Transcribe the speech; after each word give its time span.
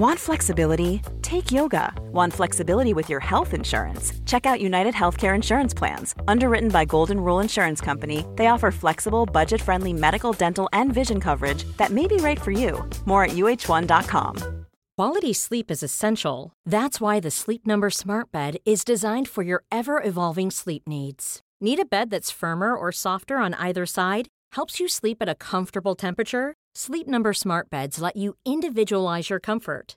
Want 0.00 0.18
flexibility? 0.18 1.02
Take 1.20 1.52
yoga. 1.52 1.92
Want 2.10 2.32
flexibility 2.32 2.94
with 2.94 3.10
your 3.10 3.20
health 3.20 3.52
insurance? 3.52 4.14
Check 4.24 4.46
out 4.46 4.58
United 4.58 4.94
Healthcare 4.94 5.34
Insurance 5.34 5.74
Plans. 5.74 6.14
Underwritten 6.26 6.70
by 6.70 6.86
Golden 6.86 7.20
Rule 7.20 7.40
Insurance 7.40 7.82
Company, 7.82 8.24
they 8.36 8.46
offer 8.46 8.70
flexible, 8.70 9.26
budget 9.26 9.60
friendly 9.60 9.92
medical, 9.92 10.32
dental, 10.32 10.70
and 10.72 10.90
vision 10.90 11.20
coverage 11.20 11.64
that 11.76 11.90
may 11.90 12.06
be 12.06 12.16
right 12.16 12.40
for 12.40 12.50
you. 12.50 12.82
More 13.04 13.24
at 13.24 13.32
uh1.com. 13.32 14.64
Quality 14.96 15.34
sleep 15.34 15.70
is 15.70 15.82
essential. 15.82 16.54
That's 16.64 16.98
why 16.98 17.20
the 17.20 17.30
Sleep 17.30 17.66
Number 17.66 17.90
Smart 17.90 18.32
Bed 18.32 18.56
is 18.64 18.84
designed 18.84 19.28
for 19.28 19.42
your 19.42 19.64
ever 19.70 20.02
evolving 20.02 20.50
sleep 20.50 20.88
needs. 20.88 21.42
Need 21.60 21.78
a 21.78 21.84
bed 21.84 22.08
that's 22.08 22.30
firmer 22.30 22.74
or 22.74 22.90
softer 22.90 23.36
on 23.36 23.52
either 23.52 23.84
side? 23.84 24.28
Helps 24.52 24.80
you 24.80 24.88
sleep 24.88 25.18
at 25.20 25.28
a 25.28 25.34
comfortable 25.34 25.94
temperature? 25.94 26.54
Sleep 26.74 27.06
Number 27.08 27.32
Smart 27.32 27.68
Beds 27.68 28.00
let 28.00 28.16
you 28.16 28.36
individualize 28.46 29.28
your 29.28 29.40
comfort 29.40 29.96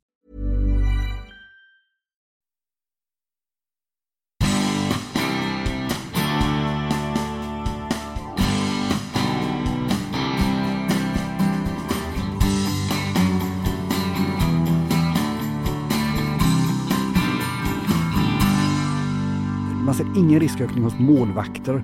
Man 19.91 19.95
ser 19.95 20.19
ingen 20.19 20.39
riskökning 20.39 20.83
hos 20.83 20.99
målvakter. 20.99 21.83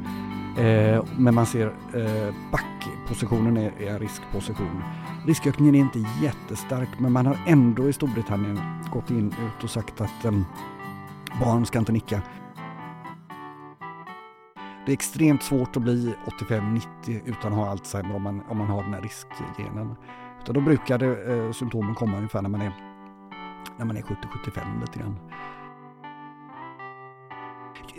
Eh, 0.58 1.04
men 1.18 1.36
man 1.36 1.46
ser 1.46 1.68
eh, 1.68 2.36
backpositionen 2.52 3.58
är, 3.58 3.72
är 3.82 3.88
en 3.88 4.00
riskposition. 4.00 4.84
Riskökningen 5.26 5.76
är 5.76 5.80
inte 5.80 6.00
jättestark 6.22 6.90
men 7.00 7.12
man 7.12 7.26
har 7.26 7.38
ändå 7.48 7.90
i 7.90 7.94
Storbritannien 7.94 8.60
gått 8.94 9.10
in 9.10 9.28
ut 9.28 9.64
och 9.64 9.70
sagt 9.70 10.02
att 10.02 10.26
eh, 10.26 10.32
barn 11.40 11.66
ska 11.66 11.80
inte 11.80 11.92
nicka. 11.92 12.22
Det 14.86 14.92
är 14.92 14.94
extremt 14.94 15.44
svårt 15.44 15.78
att 15.78 15.84
bli 15.84 16.14
85-90 16.50 16.82
utan 17.26 17.52
att 17.52 17.58
ha 17.58 17.70
Alzheimer 17.70 18.16
om 18.16 18.22
man, 18.22 18.42
om 18.50 18.58
man 18.58 18.68
har 18.68 18.84
den 18.84 18.94
här 18.94 19.02
riskgenen. 19.02 19.96
Utan 20.42 20.56
då 20.56 20.62
brukar 20.62 20.98
det, 20.98 21.34
eh, 21.34 21.52
symptomen 21.52 21.96
komma 21.96 22.18
ungefär 22.18 22.42
när 22.42 22.50
man 22.50 22.62
är, 22.62 22.74
när 23.78 23.86
man 23.86 23.98
är 23.98 24.02
70-75 24.02 24.82
lite 24.82 25.00
grann. 25.00 25.16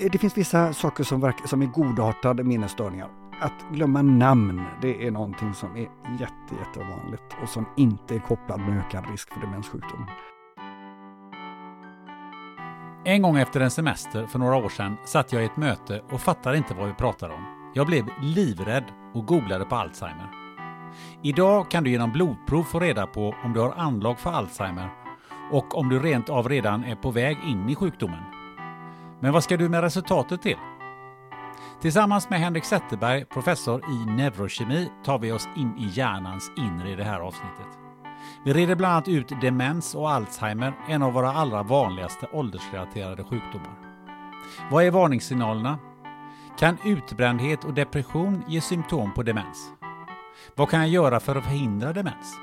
Det 0.00 0.18
finns 0.18 0.38
vissa 0.38 0.72
saker 0.72 1.04
som, 1.04 1.20
verkar, 1.20 1.46
som 1.46 1.62
är 1.62 1.66
godartade 1.66 2.44
minnesstörningar. 2.44 3.08
Att 3.40 3.64
glömma 3.72 4.02
namn, 4.02 4.64
det 4.82 5.06
är 5.06 5.10
någonting 5.10 5.54
som 5.54 5.76
är 5.76 5.88
jätte, 6.20 6.54
jättevanligt 6.58 7.36
och 7.42 7.48
som 7.48 7.66
inte 7.76 8.14
är 8.14 8.18
kopplat 8.18 8.60
med 8.60 8.78
ökad 8.78 9.10
risk 9.10 9.32
för 9.32 9.40
demenssjukdom. 9.40 10.06
En 13.04 13.22
gång 13.22 13.38
efter 13.38 13.60
en 13.60 13.70
semester 13.70 14.26
för 14.26 14.38
några 14.38 14.56
år 14.56 14.68
sedan 14.68 14.96
satt 15.04 15.32
jag 15.32 15.42
i 15.42 15.44
ett 15.44 15.56
möte 15.56 16.02
och 16.10 16.20
fattade 16.20 16.56
inte 16.56 16.74
vad 16.74 16.86
vi 16.86 16.94
pratade 16.94 17.34
om. 17.34 17.72
Jag 17.74 17.86
blev 17.86 18.04
livrädd 18.22 18.84
och 19.14 19.26
googlade 19.26 19.64
på 19.64 19.76
Alzheimer. 19.76 20.28
Idag 21.22 21.70
kan 21.70 21.84
du 21.84 21.90
genom 21.90 22.12
blodprov 22.12 22.62
få 22.62 22.80
reda 22.80 23.06
på 23.06 23.34
om 23.44 23.52
du 23.52 23.60
har 23.60 23.72
anlag 23.76 24.18
för 24.18 24.30
Alzheimer 24.30 24.90
och 25.52 25.78
om 25.78 25.88
du 25.88 25.98
rent 25.98 26.30
av 26.30 26.48
redan 26.48 26.84
är 26.84 26.96
på 26.96 27.10
väg 27.10 27.36
in 27.46 27.68
i 27.68 27.74
sjukdomen. 27.74 28.37
Men 29.20 29.32
vad 29.32 29.44
ska 29.44 29.56
du 29.56 29.68
med 29.68 29.80
resultatet 29.80 30.42
till? 30.42 30.56
Tillsammans 31.80 32.30
med 32.30 32.40
Henrik 32.40 32.64
Zetterberg, 32.64 33.24
professor 33.24 33.84
i 33.90 34.10
neurokemi, 34.10 34.90
tar 35.04 35.18
vi 35.18 35.32
oss 35.32 35.48
in 35.56 35.78
i 35.78 35.88
hjärnans 35.92 36.50
inre 36.56 36.90
i 36.90 36.94
det 36.94 37.04
här 37.04 37.20
avsnittet. 37.20 37.78
Vi 38.44 38.52
reder 38.52 38.74
bland 38.74 38.92
annat 38.92 39.08
ut 39.08 39.40
demens 39.40 39.94
och 39.94 40.10
Alzheimer, 40.10 40.72
en 40.88 41.02
av 41.02 41.12
våra 41.12 41.32
allra 41.32 41.62
vanligaste 41.62 42.26
åldersrelaterade 42.32 43.24
sjukdomar. 43.24 43.78
Vad 44.70 44.84
är 44.84 44.90
varningssignalerna? 44.90 45.78
Kan 46.58 46.78
utbrändhet 46.84 47.64
och 47.64 47.74
depression 47.74 48.44
ge 48.48 48.60
symptom 48.60 49.14
på 49.14 49.22
demens? 49.22 49.72
Vad 50.54 50.70
kan 50.70 50.80
jag 50.80 50.88
göra 50.88 51.20
för 51.20 51.36
att 51.36 51.44
förhindra 51.44 51.92
demens? 51.92 52.38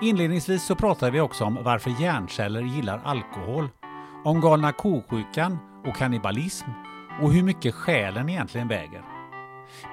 Inledningsvis 0.00 0.64
så 0.64 0.74
pratar 0.74 1.10
vi 1.10 1.20
också 1.20 1.44
om 1.44 1.58
varför 1.62 1.90
hjärnceller 2.00 2.62
gillar 2.62 3.00
alkohol, 3.04 3.68
om 4.24 4.40
galna 4.40 4.72
ko-sjukan 4.72 5.58
och 5.86 5.96
kannibalism 5.96 6.66
och 7.22 7.32
hur 7.32 7.42
mycket 7.42 7.74
själen 7.74 8.28
egentligen 8.28 8.68
väger. 8.68 9.02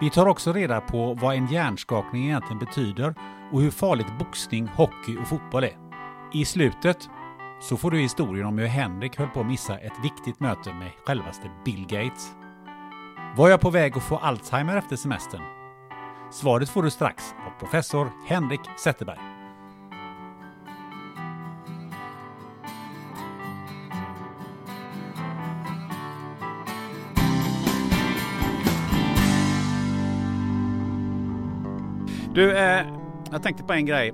Vi 0.02 0.10
tar 0.10 0.26
också 0.26 0.54
reda 0.54 0.82
på 0.82 1.14
vad 1.14 1.36
en 1.36 1.48
hjärnskakning 1.48 2.24
egentligen 2.24 2.60
betyder 2.60 3.16
och 3.52 3.62
hur 3.62 3.72
farligt 3.72 4.20
boxning, 4.20 4.68
hockey 4.68 5.18
och 5.22 5.28
fotboll 5.28 5.64
är. 5.64 5.78
I 6.34 6.46
slutet 6.46 7.10
så 7.62 7.78
får 7.78 7.92
du 7.92 8.00
historien 8.00 8.46
om 8.46 8.58
hur 8.58 8.68
Henrik 8.68 9.18
höll 9.18 9.28
på 9.28 9.40
att 9.40 9.48
missa 9.48 9.78
ett 9.78 10.04
viktigt 10.04 10.40
möte 10.40 10.74
med 10.74 10.92
självaste 11.06 11.52
Bill 11.66 11.86
Gates. 11.90 12.32
Var 13.38 13.50
jag 13.50 13.62
på 13.62 13.70
väg 13.70 13.98
att 13.98 14.04
få 14.04 14.18
Alzheimer 14.18 14.78
efter 14.78 14.96
semestern? 14.96 15.42
Svaret 16.32 16.70
får 16.70 16.84
du 16.84 16.90
strax 16.90 17.24
av 17.48 17.60
professor 17.60 18.12
Henrik 18.28 18.62
Zetterberg. 18.78 19.37
Du, 32.38 32.58
eh, 32.58 32.86
jag 33.32 33.44
tänkte 33.44 33.64
på 33.64 33.74
en 33.74 33.86
grej. 33.86 34.10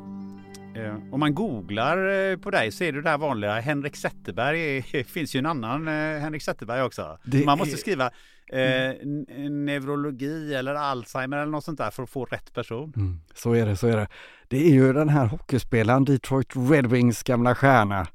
Eh, 0.75 0.95
om 1.11 1.19
man 1.19 1.35
googlar 1.35 2.31
eh, 2.31 2.37
på 2.37 2.51
dig 2.51 2.71
så 2.71 2.83
är 2.83 2.91
det 2.91 3.01
där 3.01 3.17
vanliga 3.17 3.59
Henrik 3.59 3.95
Zetterberg. 3.95 4.85
Det 4.91 5.03
finns 5.07 5.35
ju 5.35 5.37
en 5.37 5.45
annan 5.45 5.87
eh, 5.87 6.19
Henrik 6.19 6.43
Zetterberg 6.43 6.81
också. 6.81 7.17
Det 7.23 7.45
man 7.45 7.57
måste 7.57 7.75
är... 7.75 7.77
skriva 7.77 8.05
eh, 8.51 9.07
neurologi 9.49 10.53
eller 10.55 10.75
Alzheimer 10.75 11.37
eller 11.37 11.51
något 11.51 11.63
sånt 11.63 11.77
där 11.77 11.91
för 11.91 12.03
att 12.03 12.09
få 12.09 12.25
rätt 12.25 12.53
person. 12.53 12.93
Mm, 12.95 13.19
så 13.33 13.53
är 13.53 13.65
det, 13.65 13.75
så 13.75 13.87
är 13.87 13.97
det. 13.97 14.07
Det 14.47 14.57
är 14.57 14.71
ju 14.71 14.93
den 14.93 15.09
här 15.09 15.25
hockeyspelaren 15.25 16.05
Detroit 16.05 16.51
Red 16.55 16.85
Wings 16.85 17.23
gamla 17.23 17.55
stjärna. 17.55 18.07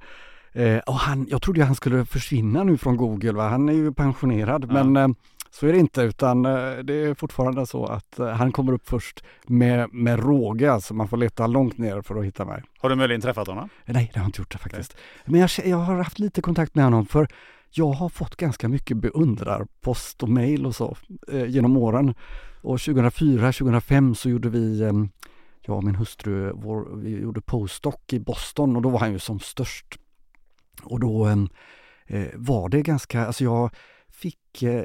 Eh, 0.52 0.78
och 0.78 0.94
han, 0.94 1.26
jag 1.30 1.42
trodde 1.42 1.64
han 1.64 1.74
skulle 1.74 2.04
försvinna 2.04 2.64
nu 2.64 2.76
från 2.76 2.96
Google, 2.96 3.32
va? 3.32 3.48
han 3.48 3.68
är 3.68 3.72
ju 3.72 3.92
pensionerad 3.92 4.66
ja. 4.68 4.84
men 4.84 4.96
eh, 4.96 5.16
så 5.50 5.66
är 5.66 5.72
det 5.72 5.78
inte 5.78 6.02
utan 6.02 6.46
eh, 6.46 6.52
det 6.84 6.94
är 6.94 7.14
fortfarande 7.14 7.66
så 7.66 7.86
att 7.86 8.18
eh, 8.18 8.28
han 8.28 8.52
kommer 8.52 8.72
upp 8.72 8.88
först 8.88 9.24
med, 9.46 9.94
med 9.94 10.20
råge, 10.20 10.72
alltså 10.72 10.94
man 10.94 11.08
får 11.08 11.16
leta 11.16 11.46
långt 11.46 11.78
ner 11.78 12.02
för 12.02 12.16
att 12.16 12.24
hitta 12.24 12.44
mig. 12.44 12.62
Har 12.78 12.90
du 12.90 12.96
möjligen 12.96 13.20
träffat 13.20 13.48
honom? 13.48 13.68
Nej, 13.84 14.10
det 14.12 14.18
har 14.18 14.24
jag 14.24 14.28
inte 14.28 14.40
gjort 14.40 14.52
det 14.52 14.58
faktiskt. 14.58 14.96
Men 15.24 15.40
jag, 15.40 15.50
jag 15.64 15.76
har 15.76 15.96
haft 15.96 16.18
lite 16.18 16.42
kontakt 16.42 16.74
med 16.74 16.84
honom 16.84 17.06
för 17.06 17.28
jag 17.70 17.92
har 17.92 18.08
fått 18.08 18.36
ganska 18.36 18.68
mycket 18.68 18.96
beundrarpost 18.96 20.22
och 20.22 20.28
mail 20.28 20.66
och 20.66 20.74
så 20.74 20.96
eh, 21.32 21.46
genom 21.46 21.76
åren. 21.76 22.14
Och 22.62 22.80
2004, 22.80 23.52
2005 23.52 24.14
så 24.14 24.28
gjorde 24.28 24.48
vi, 24.48 24.82
eh, 24.82 24.92
jag 25.60 25.76
och 25.76 25.84
min 25.84 25.94
hustru, 25.94 26.52
vår, 26.54 26.96
vi 26.96 27.20
gjorde 27.20 27.40
postdoc 27.40 27.94
i 28.12 28.18
Boston 28.18 28.76
och 28.76 28.82
då 28.82 28.88
var 28.88 28.98
han 28.98 29.12
ju 29.12 29.18
som 29.18 29.40
störst. 29.40 29.98
Och 30.82 31.00
då 31.00 31.24
ehm, 31.24 31.48
eh, 32.06 32.28
var 32.34 32.68
det 32.68 32.82
ganska, 32.82 33.26
alltså 33.26 33.44
jag 33.44 33.70
fick 34.08 34.62
eh, 34.62 34.84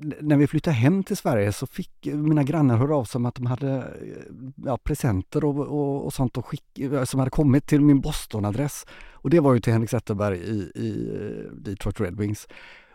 när 0.00 0.36
vi 0.36 0.46
flyttade 0.46 0.76
hem 0.76 1.04
till 1.04 1.16
Sverige 1.16 1.52
så 1.52 1.66
fick 1.66 2.06
mina 2.06 2.44
grannar 2.44 2.76
höra 2.76 2.96
av 2.96 3.04
sig 3.04 3.18
om 3.18 3.26
att 3.26 3.34
de 3.34 3.46
hade 3.46 3.76
eh, 3.76 4.34
ja, 4.64 4.78
presenter 4.78 5.44
och, 5.44 5.58
och, 5.58 6.04
och 6.04 6.12
sånt 6.12 6.36
och 6.36 6.46
skick, 6.46 6.78
eh, 6.78 7.04
som 7.04 7.18
hade 7.18 7.30
kommit 7.30 7.66
till 7.66 7.80
min 7.80 8.00
Boston-adress. 8.00 8.86
Och 9.12 9.30
det 9.30 9.40
var 9.40 9.54
ju 9.54 9.60
till 9.60 9.72
Henrik 9.72 9.90
Zetterberg 9.90 10.38
i, 10.38 10.72
i 10.74 11.10
eh, 11.14 11.52
Detroit 11.52 12.00
Red 12.00 12.16
Wings. 12.16 12.48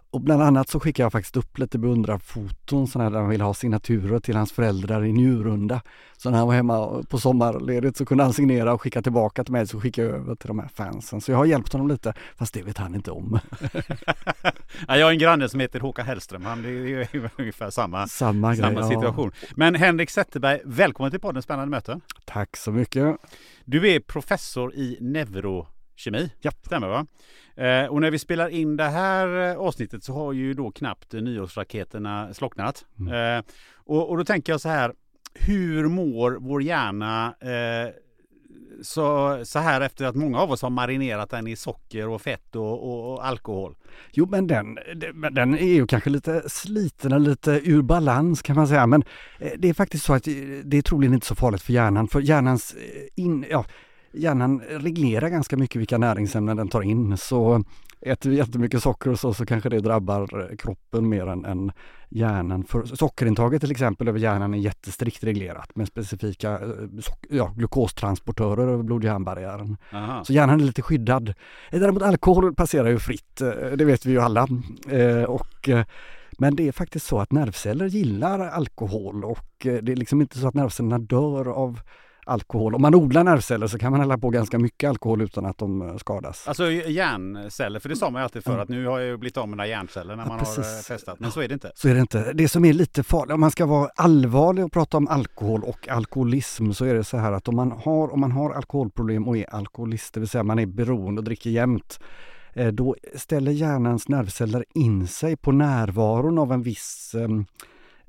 Och 0.09 0.21
bland 0.21 0.41
annat 0.41 0.69
så 0.69 0.79
skickade 0.79 1.05
jag 1.05 1.11
faktiskt 1.11 1.37
upp 1.37 1.57
lite 1.57 1.79
beundrarfoton 1.79 2.87
sådana 2.87 3.09
där 3.09 3.19
han 3.19 3.29
ville 3.29 3.43
ha 3.43 3.53
signaturer 3.53 4.19
till 4.19 4.35
hans 4.35 4.51
föräldrar 4.51 5.05
i 5.05 5.11
Njurunda. 5.11 5.81
Så 6.17 6.29
när 6.29 6.37
han 6.37 6.47
var 6.47 6.55
hemma 6.55 7.03
på 7.09 7.19
sommarledigt 7.19 7.97
så 7.97 8.05
kunde 8.05 8.23
han 8.23 8.33
signera 8.33 8.73
och 8.73 8.81
skicka 8.81 9.01
tillbaka 9.01 9.43
till 9.43 9.51
mig 9.51 9.67
så 9.67 9.81
skickade 9.81 10.07
jag 10.07 10.17
över 10.17 10.35
till 10.35 10.47
de 10.47 10.59
här 10.59 10.67
fansen. 10.67 11.21
Så 11.21 11.31
jag 11.31 11.37
har 11.37 11.45
hjälpt 11.45 11.73
honom 11.73 11.87
lite, 11.87 12.13
fast 12.35 12.53
det 12.53 12.63
vet 12.63 12.77
han 12.77 12.95
inte 12.95 13.11
om. 13.11 13.39
ja, 14.87 14.97
jag 14.97 15.05
har 15.05 15.11
en 15.11 15.19
granne 15.19 15.49
som 15.49 15.59
heter 15.59 15.79
Håkan 15.79 16.05
Hellström. 16.05 16.45
Han 16.45 16.65
är 16.65 16.69
ju 16.69 17.05
ungefär 17.37 17.69
samma, 17.69 18.07
samma, 18.07 18.55
samma 18.55 18.71
grej, 18.71 18.89
situation. 18.89 19.31
Ja. 19.41 19.47
Men 19.55 19.75
Henrik 19.75 20.09
Zetterberg, 20.09 20.61
välkommen 20.65 21.11
till 21.11 21.19
podden 21.19 21.41
Spännande 21.41 21.71
möte. 21.71 21.99
Tack 22.25 22.57
så 22.57 22.71
mycket. 22.71 23.17
Du 23.65 23.89
är 23.89 23.99
professor 23.99 24.75
i 24.75 24.97
neuro 25.01 25.67
kemi. 25.95 26.31
Ja. 26.41 26.51
Stämmer 26.65 26.87
va? 26.87 27.05
Eh, 27.55 27.85
och 27.85 28.01
när 28.01 28.11
vi 28.11 28.19
spelar 28.19 28.49
in 28.49 28.77
det 28.77 28.83
här 28.83 29.51
eh, 29.51 29.57
avsnittet 29.57 30.03
så 30.03 30.13
har 30.13 30.33
ju 30.33 30.53
då 30.53 30.71
knappt 30.71 31.13
nyårsraketerna 31.13 32.33
slocknat. 32.33 32.85
Mm. 32.99 33.37
Eh, 33.37 33.43
och, 33.73 34.09
och 34.09 34.17
då 34.17 34.25
tänker 34.25 34.53
jag 34.53 34.61
så 34.61 34.69
här, 34.69 34.93
hur 35.33 35.87
mår 35.87 36.37
vår 36.39 36.63
hjärna 36.63 37.35
eh, 37.41 37.93
så, 38.81 39.39
så 39.45 39.59
här 39.59 39.81
efter 39.81 40.05
att 40.05 40.15
många 40.15 40.39
av 40.39 40.51
oss 40.51 40.61
har 40.61 40.69
marinerat 40.69 41.29
den 41.29 41.47
i 41.47 41.55
socker 41.55 42.07
och 42.07 42.21
fett 42.21 42.55
och, 42.55 42.83
och, 42.83 43.13
och 43.13 43.25
alkohol? 43.25 43.75
Jo, 44.11 44.27
men 44.31 44.47
den, 44.47 44.75
den- 44.95 45.33
den 45.33 45.53
är 45.57 45.73
ju 45.73 45.87
kanske 45.87 46.09
lite 46.09 46.49
sliten 46.49 47.13
och 47.13 47.21
lite 47.21 47.61
ur 47.63 47.81
balans 47.81 48.41
kan 48.41 48.55
man 48.55 48.67
säga. 48.67 48.87
Men 48.87 49.03
eh, 49.39 49.51
det 49.57 49.69
är 49.69 49.73
faktiskt 49.73 50.05
så 50.05 50.13
att 50.13 50.27
eh, 50.27 50.33
det 50.63 50.77
är 50.77 50.81
troligen 50.81 51.13
inte 51.13 51.25
så 51.27 51.35
farligt 51.35 51.61
för 51.61 51.73
hjärnan. 51.73 52.07
För 52.07 52.21
hjärnans 52.21 52.75
in, 53.15 53.45
ja, 53.49 53.65
hjärnan 54.17 54.61
reglerar 54.69 55.29
ganska 55.29 55.57
mycket 55.57 55.79
vilka 55.79 55.97
näringsämnen 55.97 56.57
den 56.57 56.67
tar 56.67 56.81
in. 56.81 57.17
Så 57.17 57.63
äter 58.01 58.29
vi 58.29 58.35
jättemycket 58.37 58.83
socker 58.83 59.09
och 59.09 59.19
så, 59.19 59.33
så 59.33 59.45
kanske 59.45 59.69
det 59.69 59.79
drabbar 59.79 60.55
kroppen 60.57 61.09
mer 61.09 61.27
än, 61.27 61.45
än 61.45 61.71
hjärnan. 62.09 62.63
För 62.63 62.83
sockerintaget 62.85 63.61
till 63.61 63.71
exempel 63.71 64.07
över 64.07 64.19
hjärnan 64.19 64.53
är 64.53 64.57
jättestrikt 64.57 65.23
reglerat 65.23 65.75
med 65.75 65.87
specifika 65.87 66.51
eh, 66.51 66.57
sock- 66.99 67.27
ja, 67.29 67.53
glukostransportörer 67.57 68.67
över 68.67 68.83
blod-hjärnbarriären. 68.83 69.77
Aha. 69.93 70.23
Så 70.23 70.33
hjärnan 70.33 70.59
är 70.61 70.65
lite 70.65 70.81
skyddad. 70.81 71.33
Eh, 71.71 71.79
Däremot 71.79 72.03
alkohol 72.03 72.55
passerar 72.55 72.89
ju 72.89 72.99
fritt, 72.99 73.41
eh, 73.41 73.49
det 73.75 73.85
vet 73.85 74.05
vi 74.05 74.11
ju 74.11 74.19
alla. 74.21 74.47
Och, 75.27 75.69
men 76.37 76.55
det 76.55 76.67
är 76.67 76.71
faktiskt 76.71 77.05
så 77.05 77.19
att 77.19 77.31
nervceller 77.31 77.85
gillar 77.85 78.39
alkohol 78.39 79.23
och 79.25 79.47
det 79.59 79.91
är 79.91 79.95
liksom 79.95 80.21
inte 80.21 80.39
så 80.39 80.47
att 80.47 80.53
nervcellerna 80.53 80.99
dör 80.99 81.47
av 81.47 81.79
alkohol. 82.25 82.75
Om 82.75 82.81
man 82.81 82.95
odlar 82.95 83.23
nervceller 83.23 83.67
så 83.67 83.77
kan 83.79 83.91
man 83.91 83.99
hälla 83.99 84.17
på 84.17 84.29
ganska 84.29 84.59
mycket 84.59 84.89
alkohol 84.89 85.21
utan 85.21 85.45
att 85.45 85.57
de 85.57 85.81
eh, 85.81 85.97
skadas. 85.97 86.47
Alltså 86.47 86.71
hjärnceller, 86.71 87.79
för 87.79 87.89
det 87.89 87.95
sa 87.95 88.09
man 88.09 88.21
ju 88.21 88.23
alltid 88.23 88.43
för 88.43 88.55
Ja. 88.57 88.61
att 88.63 88.69
nu 88.69 88.85
har 88.87 88.99
jag 88.99 89.07
ju 89.07 89.17
blivit 89.17 89.37
av 89.37 89.47
med 89.49 89.57
mina 89.57 89.67
hjärnceller 89.67 90.15
när 90.15 90.23
Ja, 90.23 90.29
man 90.29 90.39
har 90.39 90.45
precis. 90.45 90.89
eh, 90.89 90.93
festat. 90.95 91.19
Men 91.19 91.31
så 91.31 91.41
är 91.41 91.47
det 91.47 91.53
inte. 91.53 91.71
Så 91.75 91.87
är 91.89 91.93
det 91.93 91.99
inte. 91.99 92.33
Det 92.33 92.47
som 92.47 92.65
är 92.65 92.73
lite 92.73 93.03
farligt, 93.03 93.33
om 93.33 93.39
man 93.39 93.51
ska 93.51 93.65
vara 93.65 93.89
allvarlig 93.95 94.65
och 94.65 94.71
prata 94.71 94.97
om 94.97 95.07
alkohol 95.07 95.63
och 95.63 95.89
alkoholism 95.89 96.71
så 96.71 96.85
är 96.85 96.93
det 96.93 97.03
så 97.03 97.17
här 97.17 97.31
att 97.31 97.47
om 97.47 97.55
man 97.55 97.71
har, 97.71 98.13
om 98.13 98.19
man 98.19 98.31
har 98.31 98.51
alkoholproblem 98.53 99.27
och 99.27 99.37
är 99.37 99.55
alkoholist, 99.55 100.13
det 100.13 100.19
vill 100.19 100.29
säga 100.29 100.43
man 100.43 100.59
är 100.59 100.65
beroende 100.65 101.19
och 101.19 101.25
dricker 101.25 101.49
jämt, 101.49 101.99
eh, 102.53 102.67
då 102.67 102.95
ställer 103.15 103.51
hjärnans 103.51 104.07
nervceller 104.09 104.65
in 104.73 105.07
sig 105.07 105.37
på 105.37 105.51
närvaron 105.51 106.37
av 106.39 106.51
en 106.51 106.61
viss 106.61 107.15
em, 107.15 107.39
eh, 107.39 107.45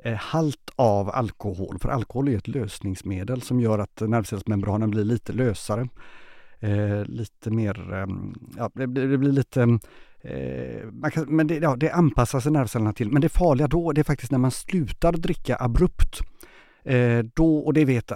Eh, 0.03 0.15
halt 0.15 0.71
av 0.77 1.11
alkohol. 1.11 1.79
För 1.79 1.89
alkohol 1.89 2.29
är 2.29 2.37
ett 2.37 2.49
lösningsmedel 2.49 3.43
som 3.43 3.61
gör 3.61 3.79
att 3.79 4.01
nervcellsmembranen 4.01 4.91
blir 4.91 5.05
lite 5.05 5.33
lösare. 5.33 5.89
Eh, 6.61 7.05
lite 7.05 7.51
mer, 7.51 7.93
eh, 7.93 8.07
ja 8.57 8.71
det 8.75 8.87
blir, 8.87 9.09
det 9.09 9.19
blir 9.19 9.33
lite 9.33 9.79
Eh, 10.27 10.87
man 10.93 11.11
kan, 11.11 11.25
men 11.29 11.47
det, 11.47 11.55
ja, 11.55 11.77
det 11.77 11.91
anpassar 11.91 12.41
sig 12.41 12.53
nervcellerna 12.53 12.93
till. 12.93 13.13
Men 13.13 13.23
det 13.23 13.29
farliga 13.29 13.67
då, 13.69 13.93
det 13.93 14.01
är 14.01 14.05
faktiskt 14.05 14.33
när 14.33 14.39
man 14.39 14.51
slutar 14.51 15.13
dricka 15.13 15.57
abrupt. 15.61 16.21
Eh, 16.85 17.25
då, 17.35 17.59
och 17.59 17.75
det 17.75 17.85
vet 17.85 18.13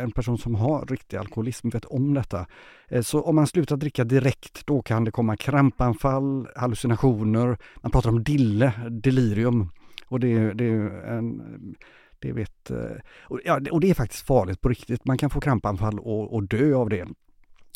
en 0.00 0.10
person 0.10 0.38
som 0.38 0.54
har 0.54 0.86
riktig 0.86 1.16
alkoholism 1.16 1.68
vet 1.68 1.84
om 1.84 2.14
detta. 2.14 2.46
Eh, 2.88 3.02
så 3.02 3.22
om 3.22 3.34
man 3.34 3.46
slutar 3.46 3.76
dricka 3.76 4.04
direkt, 4.04 4.66
då 4.66 4.82
kan 4.82 5.04
det 5.04 5.10
komma 5.10 5.36
krampanfall, 5.36 6.48
hallucinationer. 6.56 7.58
Man 7.82 7.92
pratar 7.92 8.10
om 8.10 8.24
dille, 8.24 8.72
delirium. 8.90 9.70
Och 10.08 10.20
det, 10.20 10.52
det 10.52 10.64
är 10.64 11.04
en 11.06 11.76
det 12.18 12.32
vet, 12.32 12.70
eh, 12.70 12.96
och, 13.22 13.40
ja, 13.44 13.60
och 13.70 13.80
det 13.80 13.90
är 13.90 13.94
faktiskt 13.94 14.26
farligt 14.26 14.60
på 14.60 14.68
riktigt. 14.68 15.04
Man 15.04 15.18
kan 15.18 15.30
få 15.30 15.40
krampanfall 15.40 15.98
och, 15.98 16.34
och 16.34 16.42
dö 16.42 16.74
av 16.74 16.88
det. 16.88 17.06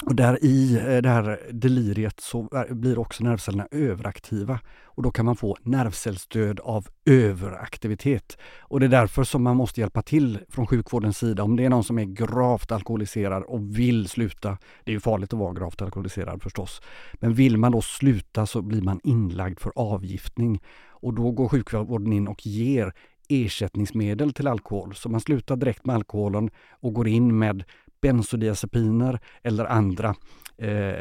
Och 0.06 0.14
där 0.14 0.44
i 0.44 0.76
eh, 0.76 1.02
det 1.02 1.08
här 1.08 1.40
deliriet 1.52 2.20
så 2.20 2.64
blir 2.70 2.98
också 2.98 3.24
nervcellerna 3.24 3.68
överaktiva 3.70 4.60
och 4.84 5.02
då 5.02 5.10
kan 5.10 5.26
man 5.26 5.36
få 5.36 5.56
nervcellsdöd 5.62 6.60
av 6.60 6.86
överaktivitet. 7.06 8.38
Och 8.60 8.80
det 8.80 8.86
är 8.86 8.90
därför 8.90 9.24
som 9.24 9.42
man 9.42 9.56
måste 9.56 9.80
hjälpa 9.80 10.02
till 10.02 10.38
från 10.48 10.66
sjukvårdens 10.66 11.18
sida. 11.18 11.42
Om 11.42 11.56
det 11.56 11.64
är 11.64 11.70
någon 11.70 11.84
som 11.84 11.98
är 11.98 12.04
gravt 12.04 12.72
alkoholiserad 12.72 13.42
och 13.42 13.78
vill 13.78 14.08
sluta, 14.08 14.58
det 14.84 14.90
är 14.90 14.94
ju 14.94 15.00
farligt 15.00 15.32
att 15.32 15.38
vara 15.38 15.52
gravt 15.52 15.82
alkoholiserad 15.82 16.42
förstås, 16.42 16.82
men 17.14 17.34
vill 17.34 17.56
man 17.56 17.72
då 17.72 17.82
sluta 17.82 18.46
så 18.46 18.62
blir 18.62 18.82
man 18.82 19.00
inlagd 19.04 19.60
för 19.60 19.72
avgiftning 19.74 20.60
och 21.00 21.14
då 21.14 21.30
går 21.30 21.48
sjukvården 21.48 22.12
in 22.12 22.28
och 22.28 22.46
ger 22.46 22.92
ersättningsmedel 23.28 24.32
till 24.32 24.46
alkohol. 24.46 24.94
Så 24.94 25.08
man 25.08 25.20
slutar 25.20 25.56
direkt 25.56 25.86
med 25.86 25.96
alkoholen 25.96 26.50
och 26.70 26.94
går 26.94 27.08
in 27.08 27.38
med 27.38 27.64
bensodiazepiner 28.00 29.20
eller 29.42 29.64
andra 29.64 30.14
eh, 30.56 30.94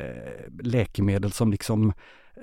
läkemedel 0.64 1.32
som 1.32 1.52
liksom 1.52 1.94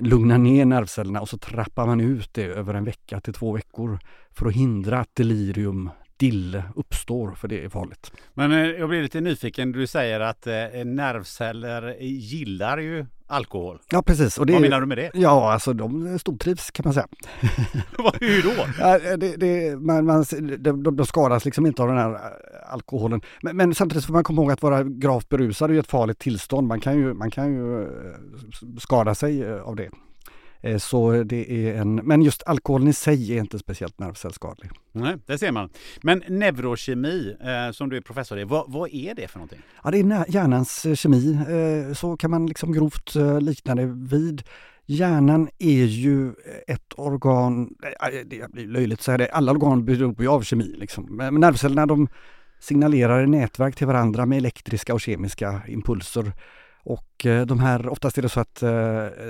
lugnar 0.01 0.39
ner 0.39 0.65
nervcellerna 0.65 1.21
och 1.21 1.29
så 1.29 1.39
trappar 1.39 1.87
man 1.87 2.01
ut 2.01 2.35
det 2.35 2.45
över 2.45 2.75
en 2.75 2.85
vecka 2.85 3.21
till 3.21 3.33
två 3.33 3.53
veckor 3.53 3.99
för 4.31 4.47
att 4.47 4.55
hindra 4.55 4.99
att 4.99 5.15
delirium, 5.15 5.91
dille 6.17 6.63
uppstår, 6.77 7.33
för 7.35 7.49
det 7.49 7.65
är 7.65 7.69
farligt. 7.69 8.13
Men 8.35 8.53
eh, 8.53 8.59
jag 8.59 8.89
blir 8.89 9.03
lite 9.03 9.21
nyfiken. 9.21 9.73
Du 9.73 9.87
säger 9.87 10.21
att 10.21 10.47
eh, 10.47 10.53
nervceller 10.85 11.97
gillar 12.01 12.79
ju 12.79 13.07
alkohol. 13.27 13.79
Ja 13.91 14.03
precis. 14.03 14.39
Och 14.39 14.47
det 14.47 14.53
Vad 14.53 14.63
menar 14.63 14.81
du 14.81 14.87
med 14.87 14.99
det? 14.99 15.11
Ja, 15.15 15.53
alltså 15.53 15.73
de 15.73 16.19
stortrivs 16.19 16.71
kan 16.71 16.83
man 16.85 16.95
säga. 16.95 17.07
Vad- 17.99 18.17
Hur 18.21 18.43
då? 18.43 18.51
Ja, 18.79 19.17
det, 19.17 19.37
det, 19.37 19.77
man, 19.77 20.05
man, 20.05 20.25
de, 20.59 20.97
de, 20.97 21.07
skadas 21.07 21.45
liksom 21.45 21.67
inte 21.67 21.83
av 21.83 21.89
den 21.89 21.97
här 21.99 22.19
alkoholen. 22.71 23.21
Men, 23.43 23.57
men 23.57 23.75
samtidigt 23.75 24.05
får 24.05 24.13
man 24.13 24.25
komma 24.25 24.43
ihåg 24.43 24.53
att 24.53 24.63
vara 24.63 24.83
gravt 24.85 25.29
berusad 25.29 25.71
är 25.71 25.79
ett 25.81 25.87
farligt 25.91 26.19
tillstånd. 26.19 26.67
Man 26.69 26.81
kan 26.81 26.97
ju, 26.99 27.15
man 27.15 27.31
kan 27.31 27.53
ju 27.53 27.83
eh, 27.83 27.89
skada 28.79 29.15
sig 29.15 29.43
eh, 29.43 29.63
av 29.63 29.77
det. 29.77 29.91
Eh, 30.67 30.79
Så 30.79 31.23
det 31.23 31.69
är 31.69 31.75
en, 31.81 31.95
men 31.95 32.23
just 32.23 32.43
alkoholen 32.47 32.89
i 32.89 32.93
sig 32.93 33.37
är 33.37 33.41
inte 33.41 33.59
speciellt 33.59 33.99
nervcellskadlig. 34.01 34.71
Nej, 34.93 35.17
det 35.27 35.39
ser 35.39 35.53
man. 35.53 35.69
Men 36.03 36.23
neurokemi, 36.29 37.37
eh, 37.41 37.73
som 37.73 37.89
du 37.89 37.97
är 37.97 38.01
professor 38.01 38.39
i, 38.39 38.45
vad, 38.45 38.65
vad 38.69 38.95
är 38.95 39.15
det 39.15 39.29
för 39.29 39.39
någonting? 39.39 39.61
Ja, 39.85 39.91
det 39.91 39.99
är 39.99 40.25
hjärnans 40.35 40.87
eh, 40.87 40.95
kemi, 40.95 41.39
eh, 41.49 41.95
så 41.95 42.17
kan 42.17 42.31
man 42.31 42.47
liksom 42.47 42.73
grovt 42.73 43.17
eh, 43.17 43.41
likna 43.41 43.75
det 43.75 43.87
vid. 43.87 44.43
Hjärnan 44.89 45.49
är 45.59 45.85
ju 45.85 46.33
ett 46.67 46.93
organ, 46.97 47.75
det 48.27 48.53
blir 48.53 48.67
löjligt 48.67 48.99
att 48.99 49.05
säga 49.05 49.19
det, 49.19 49.29
alla 49.29 49.53
organ 49.53 49.85
beror 49.85 50.23
ju 50.23 50.29
av 50.29 50.43
kemi. 50.43 50.75
Liksom. 50.77 51.17
Men 51.17 51.35
nervcellerna 51.35 51.87
de 51.87 52.09
signalerar 52.61 53.25
i 53.25 53.27
nätverk 53.27 53.77
till 53.77 53.87
varandra 53.87 54.27
med 54.27 54.39
elektriska 54.39 54.95
och 54.95 55.01
kemiska 55.01 55.63
impulser. 55.69 56.33
Och 56.85 57.27
de 57.47 57.59
här, 57.59 57.89
oftast 57.89 58.19
är 58.19 58.23
det 58.23 58.29
så 58.29 58.41
att 58.41 58.63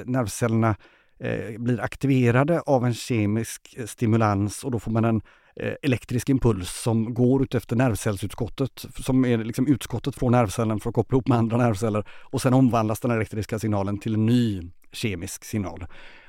nervcellerna 0.05 0.76
eh, 1.20 1.58
blir 1.58 1.80
aktiverade 1.80 2.61
av 2.61 2.87
en 2.87 2.94
kemisk 2.94 3.75
eh, 3.78 3.87
stimulans 3.87 4.64
och 4.64 4.70
då 4.70 4.78
får 4.78 4.90
man 4.90 5.04
en 5.04 5.20
eh, 5.56 5.73
elektrisk 5.82 6.28
impuls 6.28 6.82
som 6.82 7.14
går 7.14 7.42
ut 7.42 7.54
efter 7.54 7.76
nervcellsutskottet 7.76 8.85
som 9.04 9.25
är 9.25 9.38
liksom 9.38 9.66
utskottet 9.66 10.14
från 10.14 10.32
nervcellen 10.32 10.80
för 10.80 10.90
att 10.90 10.94
koppla 10.94 11.14
ihop 11.14 11.28
med 11.28 11.38
andra 11.38 11.56
nervceller 11.56 12.04
och 12.11 12.42
sen 12.42 12.54
omvandlas 12.54 13.00
den 13.00 13.11
elektriska 13.11 13.58
signalen 13.58 13.99
till 13.99 14.14
en 14.14 14.26
ny 14.26 14.62
kemisk 14.92 15.44
signal. 15.44 15.87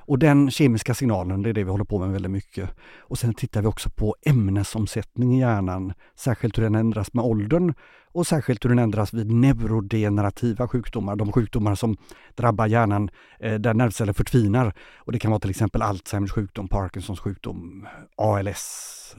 Och 0.08 0.20
den 0.20 0.52
kemiska 0.52 0.94
signalen, 0.94 1.42
det 1.42 1.50
är 1.50 1.54
det 1.54 1.64
vi 1.64 1.72
håller 1.72 1.86
på 1.86 2.00
med 2.00 2.10
väldigt 2.10 2.32
mycket. 2.32 2.70
Och 3.00 3.18
sen 3.18 3.34
tittar 3.34 3.62
vi 3.62 3.68
också 3.68 3.90
på 3.90 4.16
ämnesomsättning 4.26 5.36
i 5.36 5.40
hjärnan, 5.40 5.94
särskilt 6.16 6.58
hur 6.58 6.64
den 6.64 6.76
ändras 6.76 7.14
med 7.14 7.26
åldern 7.26 7.74
och 8.12 8.28
särskilt 8.28 8.66
hur 8.66 8.70
den 8.70 8.80
ändras 8.80 9.14
vid 9.14 9.32
neurodegenerativa 9.32 10.68
sjukdomar, 10.68 11.16
de 11.16 11.32
sjukdomar 11.32 11.76
som 11.76 11.98
drabbar 12.36 12.68
hjärnan 12.68 13.10
eh, 13.40 13.54
där 13.54 13.74
nervceller 13.74 14.14
förtvinar. 14.14 14.74
Och 14.98 15.12
det 15.12 15.20
kan 15.20 15.32
vara 15.32 15.40
till 15.40 15.50
exempel 15.50 15.82
Alzheimers 15.82 16.32
sjukdom, 16.32 16.68
Parkinsons 16.68 17.20
sjukdom, 17.20 17.88
ALS 18.16 19.16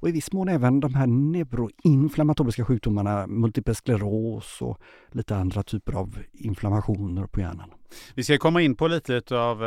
och 0.00 0.08
i 0.08 0.12
viss 0.12 0.32
mån 0.32 0.48
även 0.48 0.80
de 0.80 0.94
här 0.94 1.06
neuroinflammatoriska 1.06 2.64
sjukdomarna, 2.64 3.26
multipel 3.26 3.74
skleros 3.74 4.62
och 4.62 4.78
lite 5.12 5.36
andra 5.36 5.62
typer 5.62 5.92
av 5.92 6.18
inflammationer 6.32 7.26
på 7.26 7.40
hjärnan. 7.40 7.70
Vi 8.14 8.24
ska 8.24 8.38
komma 8.38 8.62
in 8.62 8.76
på 8.76 8.88
lite 8.88 9.36
av 9.36 9.58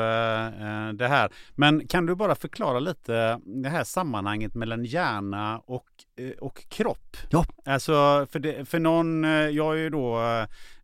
det 0.94 1.08
här. 1.08 1.32
Men 1.56 1.88
kan 1.88 2.06
du 2.06 2.16
bara 2.16 2.36
förklara 2.36 2.80
lite 2.80 3.40
det 3.46 3.70
här 3.70 3.84
sammanhanget 3.84 4.56
mellan 4.56 4.86
hjärna 4.86 5.60
och, 5.66 5.86
eh, 6.18 6.30
och 6.30 6.70
kropp? 6.70 7.18
Ja. 7.30 7.46
Alltså 7.66 8.28
för, 8.32 8.40
det, 8.40 8.70
för 8.70 8.80
någon, 8.80 9.26
eh, 9.26 9.32
jag 9.32 9.64
har 9.64 9.74
ju 9.74 9.90
då 9.90 10.20